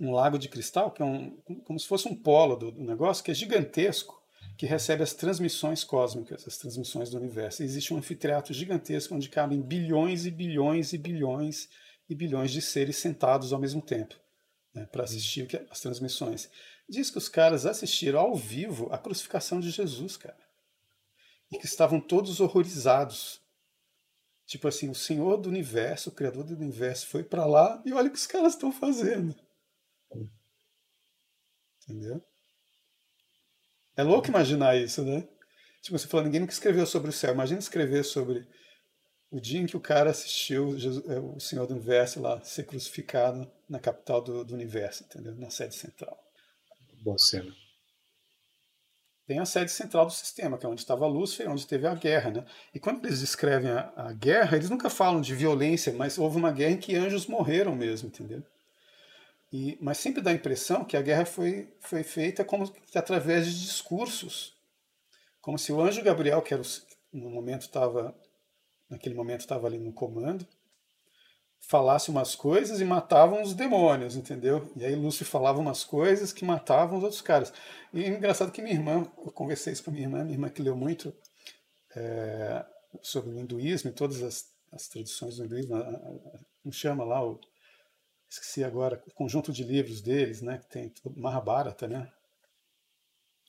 um 0.00 0.12
lago 0.12 0.38
de 0.38 0.48
cristal, 0.48 0.90
que 0.90 1.02
é 1.02 1.04
um, 1.04 1.36
como 1.64 1.78
se 1.78 1.86
fosse 1.86 2.08
um 2.08 2.14
polo 2.14 2.56
do, 2.56 2.70
do 2.70 2.84
negócio, 2.84 3.24
que 3.24 3.30
é 3.30 3.34
gigantesco, 3.34 4.16
que 4.56 4.66
recebe 4.66 5.02
as 5.02 5.14
transmissões 5.14 5.84
cósmicas, 5.84 6.46
as 6.46 6.58
transmissões 6.58 7.10
do 7.10 7.16
universo. 7.16 7.62
existe 7.62 7.92
um 7.92 7.98
anfiteatro 7.98 8.52
gigantesco 8.52 9.14
onde 9.14 9.28
cabem 9.28 9.60
bilhões 9.60 10.26
e 10.26 10.30
bilhões 10.30 10.92
e 10.92 10.98
bilhões 10.98 11.68
e 12.08 12.14
bilhões 12.14 12.50
de 12.50 12.62
seres 12.62 12.96
sentados 12.96 13.52
ao 13.52 13.60
mesmo 13.60 13.82
tempo 13.82 14.14
né, 14.74 14.86
para 14.90 15.04
assistir 15.04 15.46
as 15.70 15.80
transmissões. 15.80 16.50
Diz 16.88 17.10
que 17.10 17.18
os 17.18 17.28
caras 17.28 17.66
assistiram 17.66 18.20
ao 18.20 18.34
vivo 18.34 18.88
a 18.90 18.98
crucificação 18.98 19.60
de 19.60 19.70
Jesus, 19.70 20.16
cara. 20.16 20.38
E 21.52 21.58
que 21.58 21.66
estavam 21.66 22.00
todos 22.00 22.40
horrorizados. 22.40 23.40
Tipo 24.46 24.68
assim, 24.68 24.88
o 24.88 24.94
Senhor 24.94 25.36
do 25.36 25.48
universo, 25.48 26.08
o 26.08 26.12
Criador 26.12 26.44
do 26.44 26.54
universo, 26.54 27.06
foi 27.06 27.22
para 27.22 27.44
lá 27.44 27.82
e 27.84 27.92
olha 27.92 28.08
o 28.08 28.10
que 28.10 28.18
os 28.18 28.26
caras 28.26 28.54
estão 28.54 28.72
fazendo. 28.72 29.34
Entendeu? 31.82 32.22
É 33.96 34.02
louco 34.02 34.28
imaginar 34.28 34.76
isso, 34.76 35.02
né? 35.04 35.28
Tipo, 35.82 35.98
você 35.98 36.06
falou, 36.06 36.24
ninguém 36.24 36.40
nunca 36.40 36.52
escreveu 36.52 36.86
sobre 36.86 37.10
o 37.10 37.12
céu. 37.12 37.34
Imagina 37.34 37.58
escrever 37.58 38.04
sobre 38.04 38.48
o 39.30 39.40
dia 39.40 39.60
em 39.60 39.66
que 39.66 39.76
o 39.76 39.80
cara 39.80 40.10
assistiu 40.10 40.78
Jesus, 40.78 41.06
é, 41.08 41.18
o 41.18 41.38
Senhor 41.38 41.66
do 41.66 41.74
Universo 41.74 42.20
lá 42.20 42.42
ser 42.42 42.64
crucificado 42.64 43.50
na 43.68 43.78
capital 43.78 44.22
do, 44.22 44.44
do 44.44 44.54
universo, 44.54 45.04
entendeu? 45.04 45.34
Na 45.34 45.50
sede 45.50 45.74
central. 45.74 46.27
Boa 47.08 47.16
cena. 47.16 47.50
tem 49.26 49.38
a 49.38 49.46
sede 49.46 49.70
central 49.70 50.04
do 50.04 50.12
sistema, 50.12 50.58
que 50.58 50.66
é 50.66 50.68
onde 50.68 50.82
estava 50.82 51.06
Lúcifer, 51.06 51.50
onde 51.50 51.66
teve 51.66 51.86
a 51.86 51.94
guerra. 51.94 52.30
Né? 52.30 52.44
E 52.74 52.78
quando 52.78 53.02
eles 53.02 53.20
descrevem 53.20 53.70
a, 53.70 53.90
a, 53.96 54.12
guerra, 54.12 54.58
eles 54.58 54.68
nunca 54.68 54.90
falam 54.90 55.22
de 55.22 55.34
violência, 55.34 55.90
mas 55.94 56.18
houve 56.18 56.36
uma 56.36 56.52
guerra 56.52 56.72
em 56.72 56.76
que 56.76 56.94
anjos 56.94 57.26
morreram 57.26 57.74
mesmo, 57.74 58.08
entendeu? 58.08 58.42
E, 59.50 59.78
mas 59.80 59.96
sempre 59.96 60.20
dá 60.20 60.32
a 60.32 60.34
impressão 60.34 60.84
que 60.84 60.98
a 60.98 61.00
guerra 61.00 61.24
foi, 61.24 61.72
foi 61.80 62.02
feita 62.02 62.44
como 62.44 62.70
através 62.94 63.46
de 63.46 63.58
discursos, 63.58 64.54
como 65.40 65.58
se 65.58 65.72
o 65.72 65.80
anjo 65.80 66.02
Gabriel, 66.02 66.42
que 66.42 66.52
era 66.52 66.62
o, 66.62 66.66
no 67.10 67.30
momento 67.30 67.62
estava 67.62 68.14
naquele 68.90 69.14
momento 69.14 69.40
estava 69.40 69.66
ali 69.66 69.78
no 69.78 69.94
comando, 69.94 70.46
falasse 71.60 72.10
umas 72.10 72.34
coisas 72.34 72.80
e 72.80 72.84
matavam 72.84 73.42
os 73.42 73.54
demônios, 73.54 74.16
entendeu? 74.16 74.70
E 74.76 74.84
aí 74.84 74.94
Lúcio 74.94 75.26
falava 75.26 75.58
umas 75.60 75.84
coisas 75.84 76.32
que 76.32 76.44
matavam 76.44 76.98
os 76.98 77.04
outros 77.04 77.20
caras. 77.20 77.52
E 77.92 78.04
é 78.04 78.08
engraçado 78.08 78.52
que 78.52 78.62
minha 78.62 78.74
irmã, 78.74 79.06
eu 79.18 79.32
conversei 79.32 79.72
isso 79.72 79.84
com 79.84 79.90
minha 79.90 80.04
irmã, 80.04 80.22
minha 80.22 80.34
irmã 80.34 80.48
que 80.48 80.62
leu 80.62 80.76
muito 80.76 81.14
é, 81.94 82.64
sobre 83.02 83.30
o 83.30 83.38
hinduísmo 83.38 83.90
e 83.90 83.94
todas 83.94 84.22
as, 84.22 84.52
as 84.72 84.88
tradições 84.88 85.36
do 85.36 85.44
hinduísmo, 85.44 85.76
como 86.62 86.72
chama 86.72 87.04
lá, 87.04 87.24
o, 87.24 87.40
esqueci 88.28 88.62
agora, 88.64 89.02
o 89.06 89.12
conjunto 89.12 89.52
de 89.52 89.64
livros 89.64 90.00
deles, 90.00 90.42
né, 90.42 90.58
que 90.58 90.68
tem 90.68 90.92
Mahabharata, 91.16 91.88
né? 91.88 92.10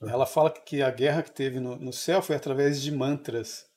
Ela 0.02 0.24
fala 0.24 0.50
que 0.50 0.80
a 0.82 0.90
guerra 0.90 1.22
que 1.22 1.30
teve 1.30 1.60
no, 1.60 1.76
no 1.76 1.92
céu 1.92 2.22
foi 2.22 2.34
através 2.34 2.80
de 2.80 2.90
mantras. 2.90 3.68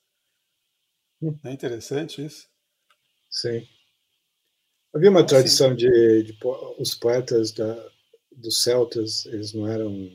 Hum. 1.20 1.38
Não 1.42 1.50
é 1.50 1.54
interessante 1.54 2.24
isso? 2.24 2.48
Sim. 3.30 3.66
Havia 4.94 5.10
uma 5.10 5.26
tradição 5.26 5.74
de, 5.74 6.22
de, 6.22 6.38
os 6.78 6.94
poetas 6.94 7.50
da, 7.50 7.90
dos 8.30 8.62
celtas, 8.62 9.26
eles 9.26 9.52
não 9.52 9.66
eram 9.66 10.08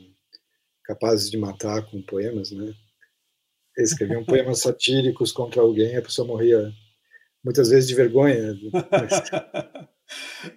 capazes 0.84 1.30
de 1.30 1.36
matar 1.36 1.82
com 1.90 2.00
poemas, 2.00 2.50
né? 2.50 2.74
Eles 3.76 3.90
escreviam 3.90 4.24
poemas 4.24 4.60
satíricos 4.60 5.32
contra 5.32 5.60
alguém, 5.60 5.96
a 5.96 6.02
pessoa 6.02 6.26
morria 6.26 6.72
muitas 7.44 7.68
vezes 7.68 7.88
de 7.88 7.94
vergonha. 7.94 8.58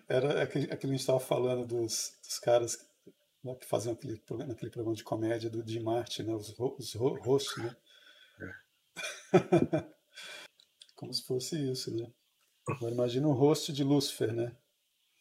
Era 0.08 0.44
aquele, 0.44 0.66
aquele 0.66 0.78
que 0.78 0.88
a 0.88 0.90
gente 0.90 1.00
estava 1.02 1.20
falando 1.20 1.68
dos, 1.68 2.14
dos 2.24 2.40
caras 2.40 2.78
né, 3.44 3.54
que 3.56 3.68
faziam 3.68 3.94
aquele, 3.94 4.24
aquele 4.50 4.72
programa 4.72 4.96
de 4.96 5.04
comédia 5.04 5.50
do 5.50 5.68
Jim 5.68 5.82
Martin, 5.82 6.24
né? 6.24 6.34
Os, 6.34 6.56
os 6.58 6.94
rostos, 6.94 7.62
né? 7.62 7.76
É. 8.40 8.54
Como 10.96 11.14
se 11.14 11.26
fosse 11.26 11.70
isso, 11.70 11.94
né? 11.94 12.10
Agora 12.68 12.94
imagina 12.94 13.28
o 13.28 13.34
rosto 13.34 13.74
de 13.74 13.84
Lúcifer, 13.84 14.34
né? 14.34 14.56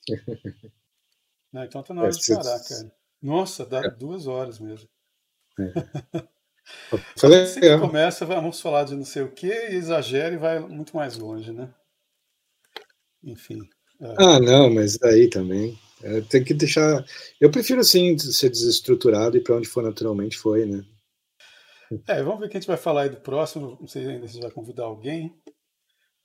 Não, 1.53 1.65
então 1.65 1.83
tá 1.83 1.93
na 1.93 2.03
hora 2.03 2.11
de 2.11 2.35
parar, 2.35 2.61
cara. 2.61 2.93
Nossa, 3.21 3.67
dá 3.67 3.81
é. 3.85 3.91
duas 3.91 4.27
horas 4.27 4.59
mesmo. 4.59 4.89
É. 5.59 5.73
Falei, 7.19 7.43
assim 7.43 7.61
que 7.61 7.79
começa, 7.79 8.25
vamos 8.25 8.61
falar 8.61 8.85
de 8.85 8.95
não 8.95 9.05
sei 9.05 9.23
o 9.23 9.33
que, 9.33 9.51
exagera 9.51 10.35
e 10.35 10.39
vai 10.39 10.61
muito 10.61 10.97
mais 10.97 11.19
longe, 11.19 11.53
né? 11.53 11.73
Enfim. 13.23 13.59
É. 14.01 14.15
Ah, 14.19 14.41
não, 14.41 14.71
mas 14.71 14.97
daí 14.97 15.29
também. 15.29 15.79
É, 16.03 16.21
tem 16.23 16.43
que 16.43 16.55
deixar. 16.55 17.05
Eu 17.41 17.51
prefiro 17.51 17.81
assim 17.81 18.19
ser 18.19 18.49
desestruturado 18.49 19.37
e 19.37 19.41
para 19.41 19.57
onde 19.57 19.69
for 19.69 19.83
naturalmente 19.83 20.37
foi, 20.39 20.67
né? 20.67 20.85
É, 22.09 22.23
vamos 22.23 22.41
ver 22.41 22.47
o 22.47 22.49
que 22.49 22.57
a 22.57 22.61
gente 22.61 22.69
vai 22.69 22.77
falar 22.77 23.03
aí 23.03 23.11
do 23.11 23.21
próximo. 23.21 23.77
Não 23.81 23.87
sei 23.87 24.07
ainda 24.07 24.27
se 24.27 24.41
vai 24.41 24.51
convidar 24.51 24.85
alguém. 24.85 25.37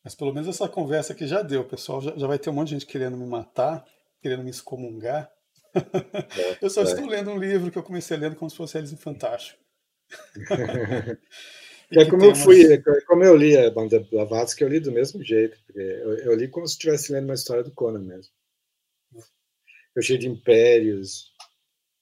Mas 0.07 0.15
pelo 0.15 0.33
menos 0.33 0.47
essa 0.47 0.69
conversa 0.69 1.11
aqui 1.11 1.27
já 1.27 1.41
deu. 1.41 1.65
Pessoal 1.65 1.99
já, 1.99 2.15
já 2.15 2.25
vai 2.27 2.39
ter 2.39 2.49
um 2.49 2.53
monte 2.53 2.69
de 2.69 2.75
gente 2.75 2.85
querendo 2.85 3.17
me 3.17 3.25
matar, 3.25 3.85
querendo 4.21 4.41
me 4.41 4.49
excomungar. 4.49 5.29
É, 5.75 5.79
eu 6.63 6.69
só 6.69 6.79
é. 6.79 6.83
estou 6.85 7.05
lendo 7.05 7.29
um 7.29 7.37
livro 7.37 7.69
que 7.69 7.77
eu 7.77 7.83
comecei 7.83 8.15
lendo 8.15 8.37
como 8.37 8.49
se 8.49 8.55
fosse 8.55 8.77
Eles 8.77 8.93
em 8.93 8.95
Fantástico. 8.95 9.61
é 11.91 12.05
como 12.09 12.23
eu 12.23 12.33
fui, 12.33 12.71
é 12.71 12.81
como 13.05 13.21
eu 13.25 13.35
li 13.35 13.57
a 13.57 13.69
banda 13.69 13.99
Blavatsky, 13.99 14.63
eu 14.63 14.69
li 14.69 14.79
do 14.79 14.93
mesmo 14.93 15.21
jeito, 15.21 15.59
porque 15.65 15.81
eu, 15.81 16.13
eu 16.19 16.35
li 16.35 16.47
como 16.47 16.65
se 16.65 16.75
estivesse 16.75 17.11
lendo 17.11 17.25
uma 17.25 17.33
história 17.33 17.61
do 17.61 17.71
Conan 17.71 17.99
mesmo. 17.99 18.31
Eu 19.93 20.01
cheio 20.01 20.19
de 20.19 20.29
impérios 20.29 21.33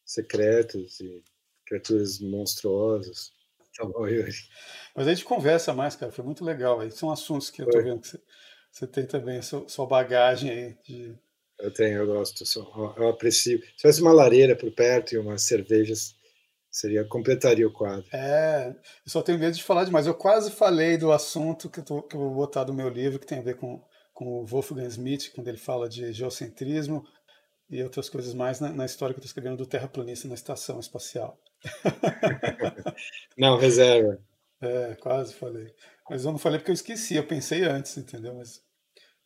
secretos 0.06 1.00
e 1.00 1.24
criaturas 1.66 2.20
monstruosas. 2.20 3.34
Tá 3.76 3.86
bom, 3.86 4.08
Yuri. 4.08 4.32
Mas 4.96 5.08
a 5.08 5.14
gente 5.14 5.26
conversa 5.26 5.74
mais, 5.74 5.96
cara. 5.96 6.12
Foi 6.12 6.24
muito 6.24 6.44
legal. 6.46 6.80
Aí 6.80 6.90
são 6.92 7.12
assuntos 7.12 7.50
que 7.50 7.62
eu 7.62 7.70
tô 7.70 7.82
vendo 7.82 8.00
que 8.00 8.08
você, 8.08 8.20
você 8.72 8.88
tem 8.88 9.06
também, 9.06 9.42
sua, 9.42 9.68
sua 9.68 9.86
bagagem 9.86 10.50
aí. 10.50 10.78
De... 10.84 11.16
Eu 11.60 11.74
tenho, 11.74 11.98
eu 11.98 12.08
gosto. 12.08 12.44
Eu 12.98 13.10
aprecio. 13.10 13.60
Se 13.60 13.76
tivesse 13.76 14.02
uma 14.02 14.14
lareira 14.14 14.56
por 14.56 14.72
perto 14.72 15.14
e 15.14 15.18
umas 15.18 15.42
cervejas, 15.44 16.16
seria 16.72 17.06
completaria 17.06 17.68
o 17.68 17.72
quadro. 17.72 18.06
É, 18.14 18.70
eu 18.70 19.12
só 19.12 19.22
tenho 19.22 19.40
medo 19.40 19.56
de 19.56 19.64
falar 19.64 19.84
demais. 19.84 20.08
Eu 20.08 20.16
quase 20.16 20.52
falei 20.52 20.98
do 20.98 21.12
assunto 21.12 21.70
que 21.70 21.80
eu, 21.80 21.84
tô, 21.84 22.02
que 22.02 22.16
eu 22.16 22.20
vou 22.20 22.34
botar 22.34 22.64
do 22.64 22.74
meu 22.74 22.88
livro, 22.88 23.20
que 23.20 23.28
tem 23.28 23.40
a 23.40 23.44
ver 23.44 23.58
com, 23.58 23.84
com 24.14 24.42
o 24.42 24.46
Wolfgang 24.46 24.88
Smith, 24.88 25.32
quando 25.34 25.50
ele 25.50 25.58
fala 25.58 25.90
de 25.90 26.14
geocentrismo 26.14 27.06
e 27.70 27.84
outras 27.84 28.10
coisas 28.10 28.34
mais 28.34 28.60
na, 28.62 28.70
na 28.70 28.86
história 28.86 29.14
que 29.14 29.20
eu 29.20 29.22
estou 29.24 29.30
escrevendo 29.30 29.58
do 29.58 29.66
terraplanista 29.66 30.28
na 30.28 30.36
estação 30.36 30.80
espacial. 30.80 31.38
Não, 33.38 33.58
reserva. 33.58 34.20
É, 34.62 34.96
quase 34.96 35.34
falei. 35.34 35.74
Mas 36.10 36.24
eu 36.24 36.32
não 36.32 36.40
falei 36.40 36.60
porque 36.60 36.72
eu 36.72 36.76
esqueci, 36.76 37.16
eu 37.16 37.26
pensei 37.26 37.64
antes, 37.64 37.98
entendeu? 37.98 38.36
Mas, 38.36 38.64